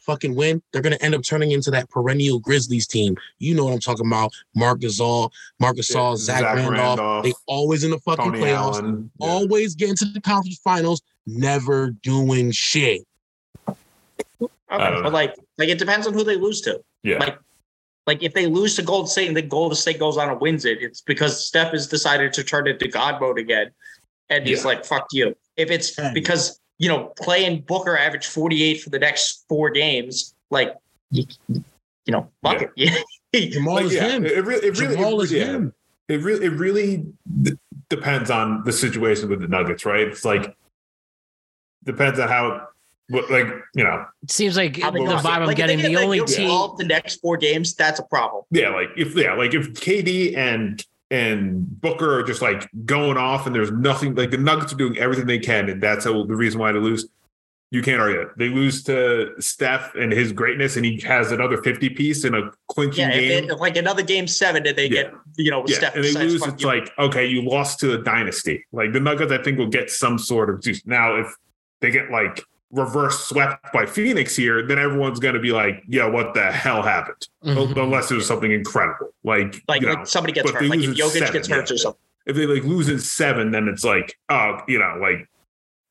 fucking 0.06 0.36
win, 0.36 0.62
they're 0.72 0.82
gonna 0.82 0.98
end 1.02 1.16
up 1.16 1.24
turning 1.24 1.52
into 1.52 1.72
that 1.72 1.90
perennial 1.90 2.40
Grizzlies 2.40 2.88
team. 2.88 3.16
You 3.40 3.56
know 3.56 3.66
what 3.66 3.74
I'm 3.74 3.80
talking 3.80 4.06
about? 4.06 4.32
Marc 4.56 4.80
Gasol, 4.82 5.32
Marc 5.60 5.78
Gasol, 5.78 6.12
Yeah, 6.12 6.16
Zach, 6.18 6.40
Zach 6.42 6.56
Randolph. 6.56 6.78
Randolph, 7.00 7.24
They 7.24 7.34
always 7.48 7.84
in 7.84 7.92
the 7.92 8.00
fucking 8.00 8.26
Tony 8.26 8.40
playoffs, 8.40 8.76
Allen. 8.76 9.12
Yeah. 9.20 9.28
always 9.28 9.76
get 9.76 9.90
into 9.90 10.06
the 10.06 10.22
conference 10.22 10.60
finals, 10.64 11.02
never 11.26 11.92
doing 12.04 12.52
shit. 12.52 13.02
Okay, 13.68 13.78
but 14.70 15.14
like, 15.14 15.36
like 15.58 15.70
it 15.70 15.78
depends 15.80 16.08
on 16.08 16.14
who 16.14 16.24
they 16.24 16.36
lose 16.36 16.62
to. 16.62 16.84
Yeah. 17.04 17.20
Like, 17.20 17.40
like 18.08 18.24
if 18.24 18.34
they 18.34 18.46
lose 18.48 18.76
to 18.76 18.82
Golden 18.84 19.08
State 19.08 19.28
and 19.28 19.38
then 19.38 19.48
Golden 19.48 19.76
State 19.76 20.00
goes 20.00 20.18
on 20.18 20.30
and 20.30 20.40
wins 20.40 20.66
it, 20.66 20.80
it's 20.82 21.02
because 21.02 21.46
Steph 21.48 21.72
has 21.72 21.88
decided 21.88 22.34
to 22.34 22.44
turn 22.44 22.68
into 22.68 22.88
God 22.88 23.20
mode 23.22 23.40
again, 23.40 23.72
and 24.30 24.46
he's 24.48 24.62
Yeah. 24.62 24.68
like, 24.68 24.86
"Fuck 24.86 25.08
you." 25.12 25.36
If 25.58 25.72
it's 25.72 25.96
because 26.14 26.60
you 26.78 26.90
know 26.90 27.14
Klay 27.20 27.48
and 27.48 27.66
Booker 27.66 27.98
average 27.98 28.26
forty 28.28 28.64
eight 28.64 28.82
for 28.82 28.90
the 28.90 29.00
next 29.00 29.46
four 29.48 29.70
games, 29.70 30.34
like 30.52 30.76
you, 31.12 31.24
you 31.48 31.64
know, 32.10 32.30
fuck 32.44 32.62
Yeah. 32.76 32.96
it. 33.34 33.52
Jamal 33.52 33.76
Like, 33.76 33.86
is 33.86 33.94
yeah, 33.94 34.08
him. 34.10 34.26
It, 34.26 34.32
it 34.34 34.42
really, 34.46 34.68
it 34.68 34.80
really, 34.80 34.96
Jamal 34.96 35.20
it, 35.22 35.24
is 35.26 35.32
yeah. 35.34 35.46
him. 35.46 35.74
It 36.08 36.22
really, 36.22 36.46
it 36.46 36.52
really 36.52 37.06
d- 37.42 37.58
depends 37.90 38.30
on 38.32 38.64
the 38.64 38.72
situation 38.72 39.28
with 39.30 39.42
the 39.42 39.48
Nuggets, 39.48 39.86
right? 39.86 40.08
It's 40.08 40.24
like 40.24 40.56
depends 41.84 42.20
on 42.20 42.28
how, 42.30 42.68
what, 43.10 43.30
like 43.30 43.48
you 43.74 43.84
know, 43.84 44.06
It 44.24 44.32
seems 44.32 44.56
like 44.58 44.80
How 44.80 44.92
they 44.92 45.00
the 45.00 45.06
lost 45.06 45.26
it. 45.26 45.28
vibe 45.28 45.38
I'm 45.38 45.46
Like, 45.48 45.58
getting. 45.58 45.78
they 45.80 45.90
The 45.90 45.96
like, 45.96 46.04
only 46.06 46.22
team. 46.26 46.50
the 46.78 46.86
next 46.86 47.16
four 47.22 47.38
games, 47.38 47.74
that's 47.74 48.00
a 48.00 48.04
problem. 48.04 48.44
yeah, 48.52 48.70
like 48.70 48.90
if 48.98 49.16
yeah, 49.16 49.34
like 49.34 49.54
if 49.54 49.74
KD 49.74 50.36
and 50.38 50.84
and 51.16 51.82
Booker 51.82 52.20
are 52.20 52.24
just 52.24 52.42
like 52.42 52.70
going 52.86 53.18
off, 53.18 53.46
and 53.46 53.56
there's 53.56 53.72
nothing 53.72 54.16
like 54.16 54.32
the 54.32 54.38
Nuggets 54.38 54.74
are 54.74 54.76
doing 54.76 54.98
everything 54.98 55.26
they 55.26 55.40
can, 55.40 55.70
and 55.70 55.82
that's 55.82 56.04
how, 56.06 56.26
the 56.26 56.36
reason 56.36 56.60
why 56.60 56.72
they 56.72 56.80
lose. 56.80 57.08
You 57.72 57.82
can't 57.82 58.00
argue 58.00 58.22
it. 58.22 58.28
They 58.38 58.48
lose 58.50 58.84
to 58.84 59.32
Steph 59.40 59.96
and 59.96 60.12
his 60.12 60.32
greatness, 60.32 60.76
and 60.76 60.86
he 60.86 61.00
has 61.02 61.32
another 61.32 61.62
50 61.62 61.90
piece 61.90 62.24
in 62.24 62.36
a 62.36 62.52
clinching 62.70 63.10
Yeah, 63.10 63.20
game. 63.20 63.50
it, 63.50 63.58
like 63.60 63.76
another 63.76 64.04
game 64.04 64.28
seven, 64.28 64.66
and 64.68 64.78
they 64.78 64.84
Yeah. 64.88 65.04
get 65.04 65.14
you 65.38 65.52
know 65.52 65.64
yeah, 65.68 65.78
Steph 65.78 65.96
and 65.96 66.04
they 66.04 66.14
lose. 66.14 66.46
It's 66.46 66.62
you." 66.62 66.68
like 66.68 66.92
okay, 67.00 67.26
you 67.26 67.42
lost 67.42 67.80
to 67.80 67.94
a 67.94 67.98
dynasty. 67.98 68.66
Like 68.72 68.94
the 68.94 69.00
Nuggets, 69.00 69.32
I 69.32 69.40
think 69.42 69.58
will 69.58 69.68
get 69.68 69.90
some 69.90 70.18
sort 70.20 70.50
of 70.50 70.62
juice. 70.62 70.86
Now, 70.86 71.16
if 71.20 71.28
they 71.82 71.92
get 71.92 72.12
like 72.12 72.42
reverse 72.76 73.20
swept 73.26 73.72
by 73.74 73.86
Phoenix 73.86 74.36
here, 74.36 74.66
then 74.66 74.78
everyone's 74.78 75.20
going 75.20 75.36
to 75.36 75.40
be 75.40 75.52
like, 75.52 75.84
"Yeah, 75.88 76.08
what 76.08 76.34
the 76.34 76.52
hell 76.52 76.82
happened?" 76.82 77.28
Mhm. 77.44 77.76
Unless 77.82 78.12
it 78.12 78.16
was 78.16 78.28
something 78.28 78.52
incredible, 78.52 79.14
like 79.24 79.62
like, 79.68 79.82
you 79.82 79.88
know, 79.88 79.94
like 79.94 80.08
somebody 80.08 80.34
gets 80.34 80.50
hurt, 80.52 80.64
like 80.66 80.80
if 80.80 80.92
Jokic 80.96 81.12
seven, 81.20 81.34
gets 81.34 81.48
hurt 81.48 81.70
yeah. 81.70 81.74
or 81.76 81.78
something. 81.78 82.02
if 82.26 82.36
they 82.36 82.46
like 82.46 82.64
lose 82.64 82.90
in 82.90 83.00
seven, 83.00 83.52
then 83.52 83.68
it's 83.68 83.84
like, 83.84 84.18
oh, 84.30 84.60
you 84.68 84.80
know, 84.80 84.98
like. 85.02 85.28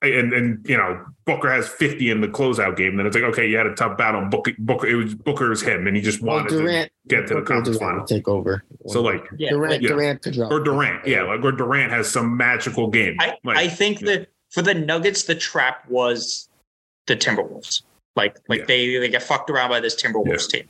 And 0.03 0.35
and 0.35 0.69
you 0.69 0.77
know 0.77 1.03
Booker 1.25 1.51
has 1.51 1.67
fifty 1.67 2.11
in 2.11 2.21
the 2.21 2.29
closeout 2.29 2.77
game. 2.77 2.99
Then 2.99 3.07
it's 3.07 3.15
like 3.15 3.25
okay, 3.25 3.49
you 3.49 3.57
had 3.57 3.67
a 3.67 3.75
tough 3.75 3.97
battle. 3.97 4.23
Booker, 4.27 4.53
Booker 4.59 4.87
it 4.87 4.97
was 4.97 5.15
Booker's 5.15 5.63
him, 5.63 5.87
and 5.87 5.97
he 5.97 6.03
just 6.03 6.21
Well, 6.21 6.37
wanted 6.37 6.51
Durant 6.51 6.93
to 7.09 7.17
get 7.17 7.27
to 7.29 7.35
the 7.37 7.41
conference 7.41 7.79
Durant 7.79 7.95
final. 8.01 8.07
take 8.07 8.29
over. 8.29 8.63
So 8.89 9.01
like 9.01 9.25
Yeah, 9.39 9.51
Durant, 9.51 9.73
like, 9.73 9.81
yeah. 9.81 9.89
Durant 9.89 10.21
could 10.23 10.35
drop. 10.35 10.53
or 10.53 10.61
Durant, 10.61 11.07
yeah, 11.07 11.23
like 11.23 11.43
or 11.43 11.53
Durant 11.53 11.91
has 11.91 12.11
some 12.11 12.37
magical 12.37 12.89
game. 12.89 13.17
I, 13.19 13.39
Like, 13.45 13.57
I 13.57 13.67
think 13.69 14.03
yeah. 14.03 14.07
that 14.09 14.29
for 14.51 14.61
the 14.61 14.75
Nuggets, 14.75 15.23
the 15.23 15.37
trap 15.37 15.89
was 15.89 16.51
the 17.07 17.17
Timberwolves. 17.17 17.83
Like 18.17 18.37
like 18.49 18.61
Yeah. 18.61 18.65
they 18.67 18.99
they 18.99 19.09
get 19.09 19.23
fucked 19.23 19.51
around 19.51 19.71
by 19.71 19.81
this 19.81 20.01
Timberwolves 20.01 20.49
team, 20.49 20.69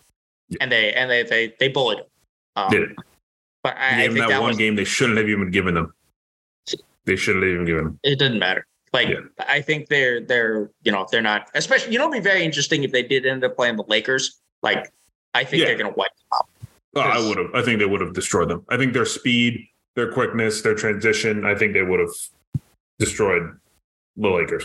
Yeah. 0.49 0.59
and 0.61 0.73
they 0.73 0.93
and 0.95 1.11
they 1.11 1.23
they 1.23 1.55
they 1.61 1.69
bullied 1.69 1.99
them. 1.99 2.07
Um, 2.57 2.71
did 2.71 2.83
it. 2.91 2.97
But 3.63 3.77
I, 3.77 4.05
I 4.05 4.07
think 4.09 4.19
that, 4.19 4.29
that 4.29 4.41
one 4.41 4.49
was 4.49 4.57
game 4.59 4.77
they 4.77 4.85
shouldn't 4.85 5.19
have 5.19 5.29
even 5.29 5.51
given 5.51 5.75
them. 5.75 5.93
They 7.05 7.17
shouldn't 7.17 7.45
have 7.45 7.53
even 7.53 7.67
given 7.67 7.85
them. 7.85 8.01
it 8.03 8.19
didn't 8.19 8.39
matter. 8.39 8.67
Like 8.93 9.09
Yeah. 9.09 9.21
I 9.39 9.61
think 9.61 9.89
they're 9.89 10.21
they're 10.21 10.71
you 10.85 10.93
know 10.93 11.07
they're 11.11 11.21
not 11.23 11.51
especially 11.55 11.93
you 11.93 11.99
know 11.99 12.05
it'd 12.11 12.23
be 12.23 12.29
very 12.29 12.45
interesting 12.45 12.83
if 12.85 12.93
they 12.93 13.03
did 13.03 13.27
end 13.27 13.45
up 13.45 13.57
playing 13.57 13.77
the 13.77 13.85
Lakers. 13.89 14.41
Like 14.63 14.91
I 15.35 15.45
think 15.45 15.61
Yeah. 15.61 15.67
they're 15.67 15.77
gonna 15.79 15.95
wipe 15.97 16.11
them 16.17 16.27
out. 16.35 16.49
Oh, 16.97 17.01
I 17.01 17.19
would 17.19 17.37
have. 17.39 17.55
I 17.55 17.63
think 17.63 17.79
they 17.81 17.87
would 17.87 18.01
have 18.01 18.15
destroyed 18.15 18.49
them. 18.49 18.65
I 18.71 18.77
think 18.77 18.93
their 18.95 19.05
speed, 19.05 19.67
their 19.97 20.13
quickness, 20.13 20.63
their 20.63 20.77
transition. 20.77 21.45
I 21.45 21.55
think 21.57 21.73
they 21.75 21.83
would 21.83 21.99
have 22.01 22.13
destroyed 23.01 23.59
the 24.17 24.29
Lakers. 24.31 24.65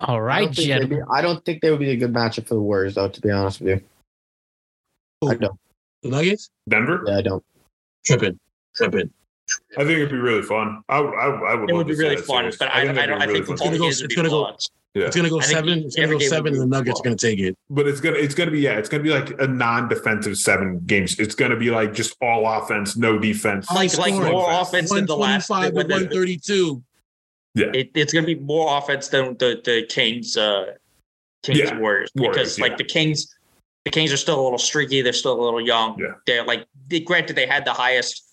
All 0.00 0.22
I 0.28 0.42
don't, 0.42 0.54
think 0.54 0.68
they'd 0.80 0.90
be. 0.90 1.00
I 1.12 1.20
don't 1.22 1.44
think 1.44 1.60
they 1.60 1.70
would 1.70 1.80
be 1.80 1.90
a 1.90 1.96
good 1.96 2.12
matchup 2.12 2.46
for 2.46 2.54
the 2.54 2.60
Warriors, 2.60 2.94
though. 2.94 3.08
To 3.08 3.20
be 3.20 3.30
honest 3.30 3.60
with 3.60 3.80
you, 5.22 5.28
I 5.28 5.34
don't. 5.34 5.58
The 6.02 6.10
Nuggets 6.10 6.50
Denver. 6.68 7.02
Yeah, 7.06 7.18
I 7.18 7.22
don't. 7.22 7.44
tripping, 8.06 8.38
tripping. 8.76 9.10
I 9.76 9.80
think 9.80 9.90
it'd 9.98 10.10
be 10.10 10.16
really 10.16 10.42
fun. 10.42 10.82
I 10.88 11.00
would. 11.00 11.14
I, 11.14 11.26
I 11.26 11.54
would. 11.56 11.70
It 11.70 11.72
would 11.74 11.86
be 11.88 11.94
really 11.96 12.16
fun, 12.16 12.42
series. 12.44 12.58
but 12.58 12.68
I, 12.68 12.82
I, 12.82 12.92
that'd 12.92 13.08
don't. 13.08 13.18
be 13.18 13.24
I 13.24 13.26
really 13.26 13.44
think 13.44 13.58
the 13.58 13.64
fun. 13.64 13.66
gonna 13.68 13.78
go- 13.78 13.88
it's 13.88 14.02
gonna 14.14 14.28
go- 14.28 14.56
Yeah. 14.94 15.06
It's 15.06 15.16
gonna 15.16 15.30
go 15.30 15.40
I 15.40 15.42
seven. 15.44 15.78
It's 15.80 15.96
gonna 15.96 16.08
go 16.12 16.18
game 16.18 16.28
seven, 16.28 16.44
would 16.44 16.52
and 16.52 16.62
the 16.62 16.66
be 16.66 16.70
Nuggets 16.70 17.00
are 17.00 17.02
gonna 17.02 17.16
take 17.16 17.38
it. 17.40 17.56
But 17.68 17.88
it's 17.88 18.00
gonna. 18.00 18.18
It's 18.18 18.34
gonna 18.36 18.50
be. 18.52 18.60
Yeah. 18.60 18.78
It's 18.78 18.88
gonna 18.88 19.02
be 19.02 19.10
like 19.10 19.30
a 19.40 19.48
non-defensive 19.48 20.36
seven 20.36 20.80
games. 20.86 21.18
It's 21.18 21.34
gonna 21.34 21.56
be 21.56 21.70
like 21.72 21.92
just 21.94 22.14
all 22.22 22.46
offense, 22.46 22.96
no 22.96 23.18
defense. 23.18 23.68
Like 23.72 23.90
High 23.92 23.98
like 23.98 24.14
more 24.32 24.48
offense 24.52 24.90
than 24.92 25.06
the 25.06 25.16
last. 25.16 25.48
twenty-five 25.48 25.70
to 25.72 25.76
when 25.76 25.88
the- 25.88 25.94
one 25.94 26.08
thirty-two. 26.08 26.84
It, 27.54 27.90
it's 27.94 28.12
going 28.12 28.24
to 28.24 28.34
be 28.34 28.40
more 28.40 28.76
offense 28.78 29.08
than 29.08 29.36
the 29.38 29.60
the 29.64 29.84
Kings 29.88 30.36
uh 30.36 30.74
Kings 31.42 31.58
Yeah, 31.58 31.78
Warriors 31.78 32.10
because 32.14 32.26
Warriors, 32.28 32.60
like 32.60 32.70
yeah. 32.72 32.76
the 32.78 32.84
Kings 32.84 33.34
the 33.84 33.90
Kings 33.90 34.12
are 34.12 34.16
still 34.16 34.40
a 34.40 34.42
little 34.42 34.58
streaky 34.58 35.02
they're 35.02 35.12
still 35.12 35.40
a 35.40 35.42
little 35.42 35.60
young 35.60 35.98
Yeah. 35.98 36.14
they're 36.26 36.44
like 36.44 36.66
they, 36.88 37.00
granted 37.00 37.36
they 37.36 37.46
had 37.46 37.64
the 37.64 37.72
highest 37.72 38.24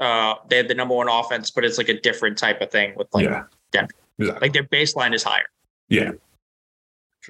uh 0.00 0.34
they 0.48 0.56
had 0.56 0.68
the 0.68 0.74
number 0.74 0.94
one 0.94 1.08
offense 1.08 1.50
but 1.50 1.64
it's 1.64 1.78
like 1.78 1.88
a 1.88 2.00
different 2.00 2.36
type 2.38 2.60
of 2.60 2.70
thing 2.70 2.94
with 2.96 3.08
like 3.14 3.24
yeah. 3.26 3.44
Denver. 3.72 3.92
Exactly. 4.18 4.46
like 4.46 4.52
their 4.52 4.64
baseline 4.64 5.14
is 5.14 5.22
higher 5.22 5.44
Yeah. 5.88 6.12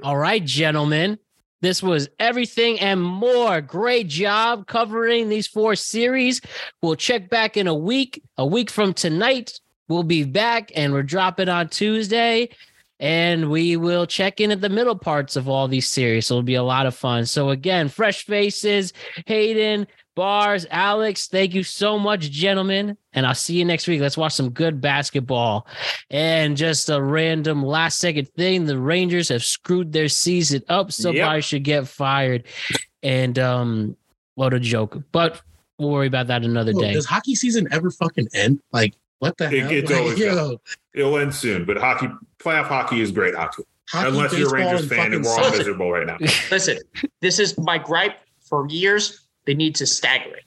All 0.03 0.17
right, 0.17 0.45
gentlemen. 0.45 1.19
This 1.63 1.83
was 1.83 2.09
everything 2.19 2.79
and 2.81 3.01
more. 3.01 3.61
Great 3.63 4.09
job 4.09 4.67
covering 4.67 5.29
these 5.31 5.47
four 5.47 5.77
series. 5.77 6.41
We'll 6.83 6.97
check 6.97 7.31
back 7.31 7.57
in 7.57 7.67
a 7.69 7.75
week. 7.75 8.23
A 8.37 8.45
week 8.45 8.69
from 8.71 8.93
tonight, 8.93 9.61
we'll 9.89 10.03
be 10.03 10.25
back 10.25 10.73
and 10.75 10.93
we're 10.93 11.03
dropping 11.03 11.49
on 11.49 11.69
Tuesday. 11.69 12.49
And 13.01 13.51
we 13.51 13.77
will 13.77 14.07
check 14.07 14.41
in 14.41 14.53
at 14.53 14.61
the 14.61 14.69
middle 14.69 14.97
parts 14.97 15.35
of 15.35 15.49
all 15.49 15.67
these 15.67 15.91
series. 15.91 16.27
So 16.27 16.35
it'll 16.35 16.43
be 16.43 16.55
a 16.55 16.63
lot 16.63 16.87
of 16.87 16.95
fun. 16.95 17.27
So, 17.27 17.51
again, 17.51 17.89
fresh 17.89 18.25
faces, 18.25 18.93
Hayden, 19.27 19.89
Bars, 20.15 20.65
Alex, 20.71 21.27
thank 21.27 21.55
you 21.55 21.65
so 21.65 21.99
much, 21.99 22.31
gentlemen. 22.31 22.97
And 23.13 23.27
I'll 23.27 23.35
see 23.35 23.57
you 23.59 23.65
next 23.65 23.89
week. 23.89 24.01
Let's 24.01 24.17
watch 24.17 24.33
some 24.33 24.51
good 24.51 24.81
basketball. 24.81 25.67
And 26.09 26.57
just 26.57 26.89
a 26.89 27.03
random 27.03 27.65
last 27.65 27.99
second 27.99 28.29
thing 28.29 28.65
the 28.65 28.79
Rangers 28.79 29.29
have 29.31 29.43
screwed 29.43 29.93
their 29.93 30.09
season 30.09 30.63
up. 30.69 30.93
Somebody 30.93 31.41
should 31.41 31.65
get 31.65 31.89
fired. 31.89 32.45
And 33.03 33.39
um, 33.41 33.97
what 34.37 34.55
a 34.55 34.61
joke. 34.61 35.03
But 35.11 35.43
we'll 35.79 35.91
worry 35.91 36.07
about 36.07 36.29
that 36.29 36.45
another 36.45 36.73
Yo, 36.73 36.81
day. 36.81 36.93
Does 36.93 37.07
hockey 37.07 37.35
season 37.35 37.67
ever 37.73 37.91
fucking 37.91 38.29
end? 38.35 38.61
Like, 38.73 38.95
what 39.25 39.37
the 39.39 39.45
It- 39.47 39.63
hell? 39.63 39.71
it's 39.73 39.91
Like, 39.91 40.01
always 40.01 40.19
yo, 40.19 40.61
It'll 40.95 41.19
end 41.19 41.35
soon, 41.35 41.65
but 41.65 41.77
hockey 41.77 42.09
playoff 42.39 42.67
hockey 42.67 43.01
is 43.01 43.11
great 43.11 43.35
hockey. 43.35 43.65
hockey, 43.89 44.09
Unless 44.09 44.33
you're 44.39 44.49
a 44.49 44.53
baseball, 44.53 44.73
Rangers 44.73 44.81
and 44.83 44.91
fan 44.91 45.13
and 45.15 45.25
we're 45.25 45.31
all 45.31 45.45
soccer. 45.45 45.59
miserable 45.59 45.91
right 45.93 46.07
now. 46.07 46.17
listen 46.51 46.79
this 47.21 47.39
is 47.39 47.59
my 47.59 47.79
gripe 47.79 48.17
for 48.49 48.67
years 48.69 49.27
they 49.47 49.55
need 49.55 49.75
to 49.77 49.87
stagger 49.87 50.35
it 50.37 50.45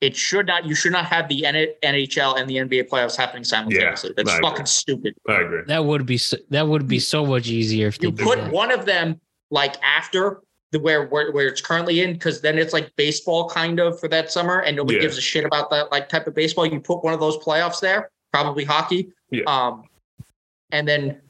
it 0.00 0.16
should 0.16 0.46
not 0.46 0.64
you 0.66 0.74
should 0.74 0.92
not 0.92 1.04
have 1.06 1.28
the 1.28 1.42
NHL 1.82 2.38
and 2.38 2.48
the 2.48 2.56
NBA 2.56 2.88
playoffs 2.88 3.16
happening 3.16 3.44
simultaneously 3.44 4.12
that's 4.16 4.30
I 4.30 4.36
agree. 4.36 4.48
fucking 4.50 4.66
stupid 4.66 5.14
I 5.28 5.40
agree. 5.42 5.62
That 5.66 5.84
would 5.84 6.04
be 6.06 6.18
so, 6.18 6.36
that 6.50 6.66
would 6.68 6.86
be 6.88 6.98
so 6.98 7.24
much 7.26 7.48
easier 7.48 7.88
if 7.88 7.98
they 7.98 8.06
you 8.08 8.12
did 8.12 8.24
put 8.24 8.38
that. 8.38 8.52
one 8.52 8.70
of 8.72 8.84
them 8.86 9.20
like 9.50 9.76
after 9.82 10.40
the 10.72 10.78
where 10.80 11.06
where, 11.06 11.32
where 11.32 11.48
it's 11.48 11.60
currently 11.60 12.00
in 12.02 12.12
because 12.12 12.40
then 12.40 12.58
it's 12.58 12.72
like 12.72 12.94
baseball 12.96 13.48
kind 13.48 13.80
of 13.80 13.98
for 13.98 14.08
that 14.08 14.30
summer 14.30 14.60
and 14.60 14.76
nobody 14.76 14.96
Yeah. 14.96 15.02
gives 15.02 15.18
a 15.18 15.20
shit 15.20 15.44
about 15.44 15.70
that 15.70 15.90
like 15.90 16.08
type 16.08 16.26
of 16.26 16.34
baseball 16.34 16.66
you 16.66 16.80
put 16.80 17.02
one 17.02 17.12
of 17.12 17.20
those 17.20 17.36
playoffs 17.38 17.80
there 17.80 18.10
probably 18.32 18.64
hockey 18.64 19.10
Yeah. 19.30 19.42
um 19.46 19.84
and 20.70 20.86
then 20.86 21.20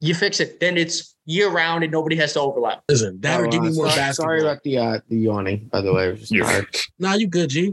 you 0.00 0.14
fix 0.14 0.40
it 0.40 0.60
then 0.60 0.76
it's 0.76 1.14
year 1.24 1.48
round 1.48 1.82
and 1.84 1.90
nobody 1.92 2.16
has 2.16 2.34
to 2.34 2.40
overlap 2.40 2.82
Listen, 2.88 3.18
that 3.22 3.40
or 3.40 3.46
Oh, 3.46 3.50
give 3.50 3.62
me 3.62 3.70
more 3.72 3.86
sorry, 3.88 3.96
basketball. 3.96 4.26
Sorry 4.26 4.40
about 4.42 4.62
the 4.62 4.76
uh, 4.78 4.98
the 5.08 5.16
yawning. 5.16 5.68
By 5.72 5.80
the 5.80 5.90
way, 5.94 6.08
I 6.08 6.10
was 6.10 6.30
Yeah. 6.30 6.60
Nah, 6.98 7.14
you 7.14 7.26
good, 7.26 7.48
G. 7.48 7.72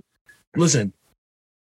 Listen, 0.55 0.93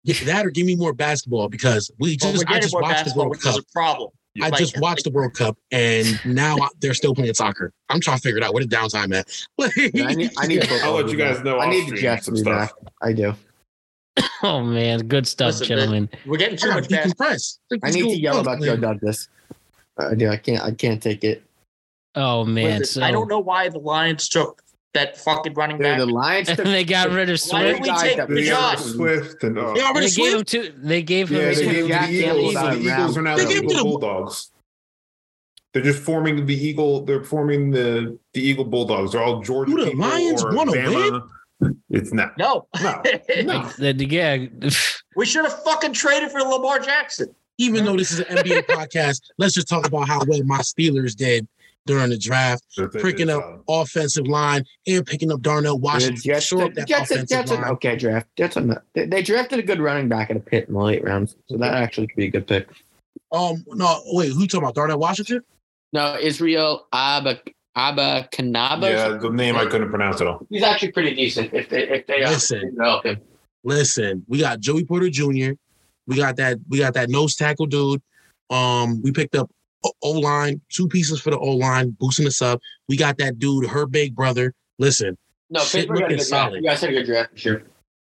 yeah, 0.02 0.14
that 0.24 0.46
or 0.46 0.50
give 0.50 0.64
me 0.64 0.74
more 0.74 0.94
basketball 0.94 1.50
because 1.50 1.90
we 1.98 2.16
Well, 2.22 2.32
just 2.32 2.48
we're 2.48 2.54
I 2.56 2.60
just 2.60 2.72
more 2.72 2.80
watched 2.80 2.90
the 3.00 3.04
basketball 3.04 3.24
World 3.24 3.30
which 3.32 3.46
is 3.46 3.56
Cup. 3.56 3.60
a 3.60 3.72
problem 3.74 4.10
I 4.42 4.48
Like- 4.48 4.58
just 4.58 4.78
watched 4.80 5.04
the 5.04 5.10
World 5.10 5.34
Cup 5.34 5.56
and 5.70 6.18
now 6.24 6.56
I- 6.58 6.68
they're 6.80 6.94
still 6.94 7.14
playing 7.14 7.34
soccer. 7.34 7.72
I'm 7.88 8.00
trying 8.00 8.16
to 8.18 8.22
figure 8.22 8.38
it 8.38 8.44
out. 8.44 8.52
What 8.54 8.62
is 8.62 8.68
downtime 8.68 9.14
at? 9.14 9.28
Yeah, 9.94 10.06
I 10.08 10.14
need, 10.14 10.30
I 10.38 10.46
need 10.46 10.66
I'll 10.82 10.92
let 10.94 11.08
you 11.08 11.16
guys 11.16 11.42
know 11.42 11.58
I 11.58 11.68
need 11.70 11.82
the 11.82 11.86
stream 11.96 12.02
Jets 12.02 12.24
to 12.24 12.24
some 12.26 12.34
be 12.34 12.40
stuff. 12.40 12.70
back. 12.82 12.92
I 13.02 13.12
do. 13.12 13.34
Oh 14.42 14.62
man, 14.62 15.00
good 15.08 15.26
stuff, 15.26 15.48
Listen, 15.48 15.66
gentlemen. 15.68 16.08
we're 16.26 16.36
getting 16.38 16.54
I 16.54 16.60
too 16.60 16.68
gotta 16.68 16.80
much 16.82 16.90
basketball 16.90 17.28
decompress. 17.28 17.58
I 17.82 17.90
need 17.90 18.02
to 18.02 18.16
yell 18.20 18.40
about 18.40 18.60
Joe 18.62 18.76
Douglas. 18.76 19.28
I 19.98 20.14
do. 20.14 20.28
I 20.28 20.36
can't. 20.36 20.62
I 20.62 20.70
can't 20.72 21.02
take 21.02 21.24
it. 21.24 21.42
Oh 22.14 22.44
man, 22.44 22.80
Listen, 22.80 23.02
so 23.02 23.06
I 23.06 23.10
don't 23.10 23.28
know 23.28 23.38
why 23.40 23.68
the 23.68 23.78
Lions 23.78 24.28
took 24.28 24.62
that 24.96 25.16
fucking 25.18 25.54
running 25.54 25.76
Dude, 25.78 25.84
back. 25.84 25.98
the 25.98 26.06
Lions. 26.06 26.48
and 26.50 26.58
they 26.58 26.84
got 26.84 27.10
rid 27.10 27.30
of 27.30 27.38
Swift. 27.40 27.52
Why 27.54 27.62
did 27.64 27.76
Swift. 27.84 28.02
we 28.02 28.08
take 28.08 28.16
that 28.16 28.28
the 28.28 28.34
we 28.34 28.76
Swift 28.92 29.42
and 29.44 29.58
uh, 29.58 29.62
oh. 29.66 29.74
They 29.74 29.82
already 29.82 30.06
They 30.08 30.14
gave 30.16 30.32
him 30.32 30.38
swift. 30.46 30.48
two. 30.48 30.72
They 30.78 31.02
gave 31.02 31.28
him. 31.30 31.36
yeah, 31.40 31.48
they 31.48 31.54
two- 31.54 31.60
gave 31.62 31.76
him 31.76 31.88
the 31.88 32.10
Eagles. 32.10 32.54
The 32.54 32.80
Eagles 32.80 33.18
are 33.18 33.22
now 33.22 33.36
They 33.36 33.44
the 33.44 33.48
gave 33.52 33.62
him 33.62 33.68
to 33.68 33.74
the- 33.76 33.82
Bulldogs. 33.82 34.50
They're 35.72 35.82
just 35.84 36.02
forming 36.02 36.46
the 36.46 36.54
Eagle. 36.54 37.04
They're 37.04 37.22
forming 37.24 37.70
the 37.70 38.18
the 38.32 38.40
Eagle 38.40 38.64
Bulldogs. 38.64 39.12
They're 39.12 39.22
all 39.22 39.42
Georgia. 39.42 39.70
Who, 39.72 39.78
the 39.84 39.90
people 39.90 40.08
Lions 40.08 40.42
or 40.42 40.54
wanna 40.54 40.72
Bama. 40.72 41.28
It's 41.90 42.12
not. 42.12 42.36
No, 42.38 42.66
No. 42.82 43.02
No. 43.42 43.68
The- 43.78 43.92
the- 43.92 44.06
yeah. 44.08 44.46
we 45.16 45.26
should 45.26 45.44
have 45.44 45.62
fucking 45.64 45.92
traded 45.92 46.30
for 46.30 46.40
Lamar 46.40 46.78
Jackson. 46.78 47.34
Even 47.58 47.84
though 47.86 47.96
this 47.96 48.10
is 48.12 48.20
an 48.20 48.26
NBA 48.36 48.62
podcast, 48.66 49.20
let's 49.38 49.54
just 49.54 49.68
talk 49.68 49.86
about 49.86 50.06
how 50.08 50.20
well 50.26 50.42
my 50.44 50.58
Steelers 50.58 51.14
did 51.16 51.46
during 51.86 52.10
the 52.10 52.18
draft, 52.18 52.64
picking 52.92 53.30
up 53.30 53.62
offensive 53.68 54.26
line 54.26 54.64
and 54.86 55.06
picking 55.06 55.32
up 55.32 55.40
Darnell 55.40 55.76
The 55.76 55.82
Washington. 55.82 56.22
Jets, 56.22 56.46
Shore 56.46 56.68
the 56.68 56.74
that 56.74 56.88
Jets, 56.88 57.10
offensive 57.10 57.28
Jets 57.28 57.50
an 57.52 57.64
okay 57.64 57.96
draft. 57.96 58.28
Jets 58.36 58.56
an, 58.56 58.76
they, 58.94 59.06
they 59.06 59.22
drafted 59.22 59.58
a 59.58 59.62
good 59.62 59.80
running 59.80 60.08
back 60.08 60.30
at 60.30 60.36
a 60.36 60.40
pit 60.40 60.68
in 60.68 60.74
the 60.74 60.80
late 60.80 61.02
rounds, 61.02 61.36
so 61.48 61.56
that 61.56 61.74
actually 61.74 62.08
could 62.08 62.16
be 62.16 62.26
a 62.26 62.30
good 62.30 62.46
pick. 62.46 62.68
Um, 63.32 63.64
no, 63.68 64.02
wait, 64.06 64.32
who 64.32 64.40
you 64.40 64.46
talking 64.46 64.64
about? 64.64 64.74
Darnell 64.74 64.98
Washington? 64.98 65.42
No, 65.92 66.18
Israel 66.20 66.86
Abba 66.92 67.40
Abba 67.76 68.28
Kanaba. 68.32 68.90
Yeah, 68.90 69.08
the 69.18 69.30
name 69.30 69.56
I 69.56 69.66
couldn't 69.66 69.90
pronounce 69.90 70.20
at 70.20 70.26
all. 70.26 70.46
He's 70.50 70.62
actually 70.62 70.92
pretty 70.92 71.14
decent 71.14 71.54
if 71.54 71.68
they 71.68 71.88
if 71.88 72.06
they 72.06 72.24
Listen. 72.24 72.74
develop 72.74 73.06
him. 73.06 73.20
Listen, 73.64 74.24
we 74.28 74.40
got 74.40 74.60
Joey 74.60 74.84
Porter 74.84 75.10
Jr. 75.10 75.52
We 76.06 76.16
got 76.16 76.36
that. 76.36 76.58
We 76.68 76.78
got 76.78 76.94
that 76.94 77.10
nose 77.10 77.34
tackle 77.36 77.66
dude. 77.66 78.02
Um, 78.48 79.02
we 79.02 79.12
picked 79.12 79.34
up 79.34 79.50
O 80.02 80.12
line, 80.12 80.60
two 80.68 80.88
pieces 80.88 81.20
for 81.20 81.30
the 81.30 81.38
O 81.38 81.52
line, 81.52 81.90
boosting 81.98 82.26
us 82.26 82.42
up. 82.42 82.60
We 82.88 82.96
got 82.96 83.18
that 83.18 83.38
dude, 83.38 83.66
her 83.68 83.86
big 83.86 84.14
brother. 84.14 84.52
Listen, 84.78 85.16
No, 85.50 85.60
Shit 85.60 85.88
Pittsburgh 85.88 85.88
got 85.88 85.96
a 85.96 86.04
looking 86.04 86.16
good 86.18 86.26
solid. 86.26 86.62
You 86.62 86.68
guys 86.68 86.80
had 86.80 86.90
a 86.90 86.92
good 86.92 87.06
draft 87.06 87.32
for 87.32 87.38
sure. 87.38 87.62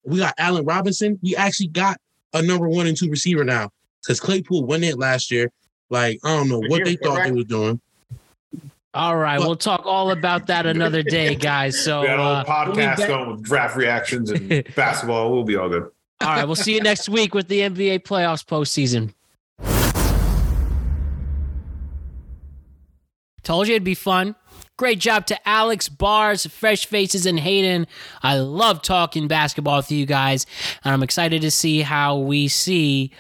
we 0.04 0.20
got 0.20 0.34
Allen 0.38 0.66
Robinson. 0.66 1.20
We 1.22 1.36
actually 1.36 1.68
got 1.68 1.98
a 2.34 2.42
number 2.42 2.68
one 2.68 2.88
and 2.88 2.98
two 2.98 3.10
receiver 3.10 3.44
now 3.44 3.70
because 4.02 4.20
Claypool 4.20 4.66
went 4.66 4.84
it 4.84 4.98
last 4.98 5.32
year. 5.32 5.52
Like 5.90 6.20
I 6.24 6.36
don't 6.36 6.50
know 6.50 6.62
what 6.68 6.86
they 6.86 6.96
thought 6.96 7.24
they 7.24 7.32
was 7.32 7.46
doing. 7.46 7.82
All 8.94 9.16
right, 9.16 9.40
we'll 9.40 9.56
talk 9.56 9.86
all 9.86 10.12
about 10.12 10.48
that 10.48 10.66
another 10.66 11.02
day, 11.02 11.34
guys. 11.36 11.82
So 11.82 12.02
We 12.02 12.08
got 12.08 12.20
a 12.20 12.22
uh, 12.22 12.44
whole 12.44 12.74
we'll 12.74 12.76
podcast 12.76 13.08
going 13.08 13.32
with 13.32 13.44
draft 13.44 13.78
reactions 13.78 14.32
and 14.32 14.50
basketball. 14.76 15.32
We'll 15.32 15.46
be 15.46 15.56
all 15.56 15.70
good. 15.70 15.84
All 15.84 16.28
right, 16.28 16.46
we'll 16.46 16.56
see 16.56 16.76
you 16.76 16.82
next 16.82 17.08
week 17.08 17.34
with 17.34 17.48
the 17.48 17.62
NBA 17.62 18.02
playoffs 18.02 18.46
postseason. 18.46 19.14
Told 23.44 23.68
you 23.68 23.76
it'd 23.76 23.84
be 23.84 23.96
fun. 23.96 24.36
Great 24.78 25.00
job 25.00 25.28
to 25.28 25.48
Alex, 25.48 25.90
Bars, 25.90 26.46
Fresh 26.48 26.88
Faces, 26.88 27.26
and 27.26 27.40
Hayden. 27.40 27.86
I 28.24 28.40
love 28.40 28.82
talking 28.82 29.28
basketball 29.28 29.78
with 29.78 29.92
you 29.92 30.06
guys, 30.06 30.46
and 30.84 30.94
I'm 30.94 31.04
excited 31.04 31.42
to 31.44 31.52
see 31.52 31.82
how 31.82 32.18
we 32.18 32.48
see 32.48 33.12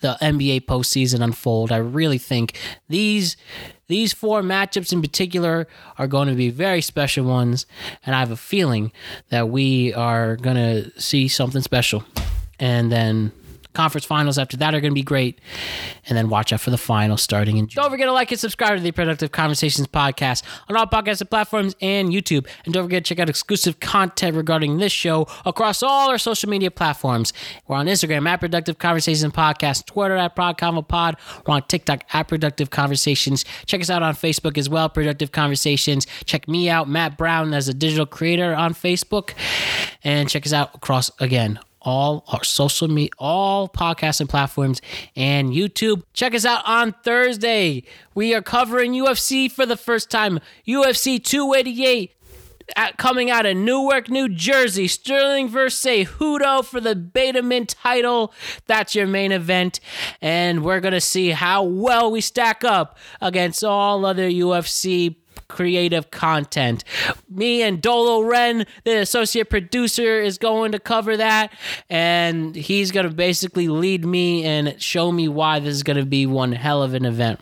the 0.00 0.16
NBA 0.20 0.62
postseason 0.66 1.22
unfold. 1.22 1.72
I 1.72 1.78
really 1.78 2.18
think 2.18 2.58
these 2.88 3.36
these 3.86 4.14
four 4.14 4.40
matchups 4.40 4.92
in 4.92 5.02
particular 5.02 5.66
are 5.98 6.06
going 6.06 6.28
to 6.28 6.34
be 6.34 6.48
very 6.48 6.80
special 6.80 7.26
ones, 7.26 7.66
and 8.04 8.14
I 8.14 8.20
have 8.20 8.30
a 8.30 8.36
feeling 8.36 8.92
that 9.28 9.50
we 9.50 9.92
are 9.92 10.36
going 10.36 10.56
to 10.56 11.00
see 11.00 11.28
something 11.28 11.62
special. 11.62 12.04
And 12.58 12.90
then 12.90 13.32
conference 13.74 14.04
finals 14.04 14.38
after 14.38 14.56
that 14.56 14.74
are 14.74 14.80
going 14.80 14.92
to 14.92 14.94
be 14.94 15.02
great. 15.02 15.40
And 16.06 16.16
then 16.16 16.28
watch 16.28 16.52
out 16.52 16.60
for 16.60 16.70
the 16.70 16.78
finals 16.78 17.22
starting 17.22 17.56
in 17.56 17.66
June. 17.66 17.82
Don't 17.82 17.90
forget 17.90 18.06
to 18.06 18.12
like 18.12 18.30
and 18.30 18.40
subscribe 18.40 18.76
to 18.76 18.82
the 18.82 18.92
Productive 18.92 19.32
Conversations 19.32 19.86
podcast 19.88 20.42
on 20.68 20.76
all 20.76 20.86
podcast 20.86 21.28
platforms 21.28 21.74
and 21.80 22.08
YouTube. 22.10 22.46
And 22.64 22.72
don't 22.72 22.84
forget 22.84 23.04
to 23.04 23.08
check 23.08 23.18
out 23.20 23.28
exclusive 23.28 23.80
content 23.80 24.36
regarding 24.36 24.78
this 24.78 24.92
show 24.92 25.26
across 25.44 25.82
all 25.82 26.10
our 26.10 26.18
social 26.18 26.48
media 26.48 26.70
platforms. 26.70 27.32
We're 27.66 27.76
on 27.76 27.86
Instagram 27.86 28.26
at 28.28 28.40
Productive 28.40 28.78
Conversations 28.78 29.32
Podcast, 29.32 29.86
Twitter 29.86 30.16
at 30.16 30.36
ProdConvoPod. 30.36 31.16
We're 31.46 31.54
on 31.54 31.62
TikTok 31.62 32.04
at 32.12 32.28
Productive 32.28 32.70
Conversations. 32.70 33.44
Check 33.66 33.80
us 33.80 33.90
out 33.90 34.02
on 34.02 34.14
Facebook 34.14 34.56
as 34.56 34.68
well, 34.68 34.88
Productive 34.88 35.32
Conversations. 35.32 36.06
Check 36.24 36.48
me 36.48 36.68
out, 36.70 36.88
Matt 36.88 37.18
Brown, 37.18 37.54
as 37.54 37.68
a 37.68 37.74
digital 37.74 38.06
creator 38.06 38.54
on 38.54 38.74
Facebook. 38.74 39.32
And 40.02 40.28
check 40.28 40.46
us 40.46 40.52
out 40.52 40.74
across, 40.74 41.10
again, 41.20 41.58
all 41.84 42.24
our 42.28 42.42
social 42.42 42.88
media, 42.88 43.10
all 43.18 43.68
podcasting 43.68 44.28
platforms 44.28 44.80
and 45.14 45.50
YouTube. 45.50 46.02
Check 46.14 46.34
us 46.34 46.44
out 46.44 46.62
on 46.66 46.92
Thursday. 47.04 47.84
We 48.14 48.34
are 48.34 48.42
covering 48.42 48.92
UFC 48.92 49.50
for 49.50 49.66
the 49.66 49.76
first 49.76 50.10
time. 50.10 50.40
UFC 50.66 51.22
288 51.22 52.14
at, 52.76 52.96
coming 52.96 53.30
out 53.30 53.46
of 53.46 53.56
Newark, 53.56 54.08
New 54.08 54.28
Jersey. 54.28 54.88
Sterling 54.88 55.48
versus 55.48 55.84
Cejudo 55.84 56.64
for 56.64 56.80
the 56.80 56.94
Betamin 56.94 57.66
title. 57.66 58.32
That's 58.66 58.94
your 58.94 59.06
main 59.06 59.32
event. 59.32 59.80
And 60.20 60.64
we're 60.64 60.80
going 60.80 60.94
to 60.94 61.00
see 61.00 61.30
how 61.30 61.62
well 61.62 62.10
we 62.10 62.20
stack 62.20 62.64
up 62.64 62.98
against 63.20 63.62
all 63.62 64.04
other 64.04 64.28
UFC 64.28 65.16
creative 65.48 66.10
content. 66.10 66.84
Me 67.28 67.62
and 67.62 67.80
Dolo 67.80 68.22
Ren, 68.22 68.66
the 68.84 68.98
associate 68.98 69.50
producer, 69.50 70.20
is 70.20 70.38
going 70.38 70.72
to 70.72 70.78
cover 70.78 71.16
that, 71.16 71.52
and 71.88 72.54
he's 72.54 72.90
going 72.90 73.08
to 73.08 73.14
basically 73.14 73.68
lead 73.68 74.04
me 74.04 74.44
and 74.44 74.80
show 74.82 75.12
me 75.12 75.28
why 75.28 75.58
this 75.58 75.74
is 75.74 75.82
going 75.82 75.96
to 75.96 76.06
be 76.06 76.26
one 76.26 76.52
hell 76.52 76.82
of 76.82 76.94
an 76.94 77.04
event. 77.04 77.40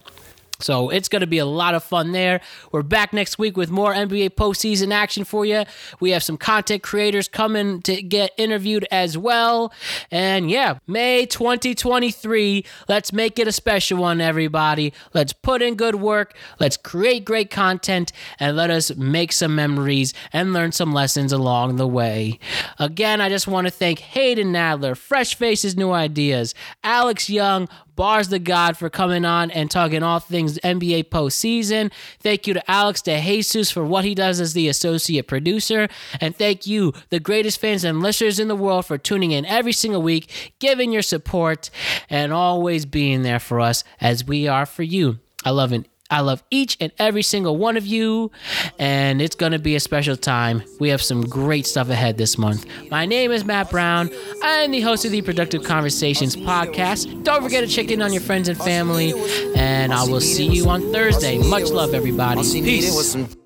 So 0.63 0.91
it's 0.91 1.09
going 1.09 1.21
to 1.21 1.27
be 1.27 1.39
a 1.39 1.47
lot 1.47 1.75
of 1.75 1.83
fun 1.83 2.13
there. 2.13 2.41
We're 2.71 2.83
back 2.83 3.13
next 3.13 3.39
week 3.39 3.57
with 3.57 3.71
more 3.71 3.95
NBA 3.95 4.31
postseason 4.31 4.93
action 4.93 5.25
for 5.25 5.45
you. 5.45 5.65
We 6.01 6.11
have 6.11 6.23
some 6.23 6.37
content 6.37 6.83
creators 6.83 7.29
coming 7.29 7.83
to 7.83 8.03
get 8.03 8.33
interviewed 8.37 8.87
as 8.91 9.19
well. 9.19 9.73
And 10.11 10.51
yeah, 10.51 10.79
May 10.87 11.27
2023. 11.27 12.65
Let's 12.89 13.13
make 13.13 13.39
it 13.39 13.49
a 13.49 13.53
special 13.53 13.99
one, 13.99 14.21
everybody. 14.21 14.93
Let's 15.13 15.33
put 15.33 15.63
in 15.63 15.75
good 15.75 15.97
work. 15.97 16.35
Let's 16.59 16.77
create 16.77 17.25
great 17.25 17.51
content 17.51 18.13
and 18.39 18.57
let 18.57 18.71
us 18.71 18.95
make 18.97 19.33
some 19.33 19.55
memories 19.55 20.15
and 20.33 20.53
learn 20.53 20.73
some 20.73 20.93
lessons 20.93 21.33
along 21.33 21.77
the 21.77 21.87
way. 21.87 22.39
Again, 22.79 23.21
I 23.21 23.29
just 23.29 23.47
want 23.47 23.67
to 23.67 23.71
thank 23.71 23.99
Hayden 24.01 24.53
Nadler, 24.53 24.97
Fresh 24.97 25.35
Faces 25.35 25.77
New 25.77 25.93
Ideas, 25.93 26.55
Alex 26.85 27.29
Young, 27.29 27.69
Bars 27.95 28.29
Tha 28.29 28.39
God 28.39 28.77
for 28.77 28.89
coming 28.89 29.25
on 29.25 29.51
and 29.51 29.71
talking 29.71 30.03
all 30.03 30.21
things 30.21 30.59
NBA 30.59 31.05
postseason. 31.05 31.93
Thank 32.21 32.47
you 32.47 32.55
to 32.55 32.71
Alex 32.71 33.03
De 33.03 33.21
Jesus 33.21 33.71
for 33.71 33.85
what 33.85 34.05
he 34.05 34.15
does 34.15 34.41
as 34.41 34.55
the 34.55 34.69
associate 34.69 35.29
producer. 35.29 35.89
And 36.21 36.37
thank 36.37 36.67
you, 36.67 36.93
the 37.11 37.21
greatest 37.21 37.61
fans 37.61 37.85
and 37.85 38.01
listeners 38.01 38.39
in 38.39 38.49
the 38.49 38.57
world, 38.57 38.87
for 38.87 38.99
tuning 38.99 39.33
in 39.33 39.45
every 39.45 39.73
single 39.73 40.03
week, 40.03 40.55
giving 40.59 40.93
your 40.93 41.03
support, 41.03 41.71
and 42.09 42.33
always 42.33 42.87
being 42.87 43.23
there 43.23 43.41
for 43.41 43.61
us 43.61 43.85
as 44.01 44.25
we 44.25 44.49
are 44.49 44.67
for 44.67 44.83
you. 44.83 45.19
I 45.45 45.51
love 45.51 45.73
it. 45.73 45.92
I 46.13 46.21
love 46.21 46.45
each 46.51 46.77
and 46.79 46.93
every 46.99 47.23
single 47.23 47.57
one 47.57 47.79
of 47.79 47.87
you, 47.87 48.31
and 48.79 49.23
it's 49.23 49.35
going 49.35 49.53
to 49.53 49.59
be 49.59 49.75
a 49.77 49.81
special 49.81 50.15
time. 50.15 50.63
We 50.79 50.91
have 50.91 51.01
some 51.01 51.23
great 51.23 51.67
stuff 51.67 51.89
ahead 51.89 52.19
this 52.19 52.37
month. 52.37 52.67
My 52.91 53.07
name 53.07 53.33
is 53.33 53.47
Matt 53.47 53.71
Brown. 53.71 54.11
I 54.45 54.59
am 54.59 54.71
the 54.71 54.83
host 54.83 55.07
of 55.07 55.11
the 55.11 55.23
Productive 55.23 55.65
Conversations 55.65 56.37
podcast. 56.37 57.25
Don't 57.25 57.43
forget 57.43 57.67
to 57.67 57.71
check 57.71 57.91
in 57.91 58.03
on 58.03 58.13
your 58.13 58.23
friends 58.23 58.49
and 58.49 58.59
family, 58.59 59.15
and 59.57 59.93
I 59.93 60.05
will 60.05 60.21
see 60.21 60.47
you 60.47 60.69
on 60.69 60.93
Thursday. 60.93 61.39
Much 61.39 61.71
love, 61.71 61.95
everybody. 61.95 62.43
Peace. 62.43 63.42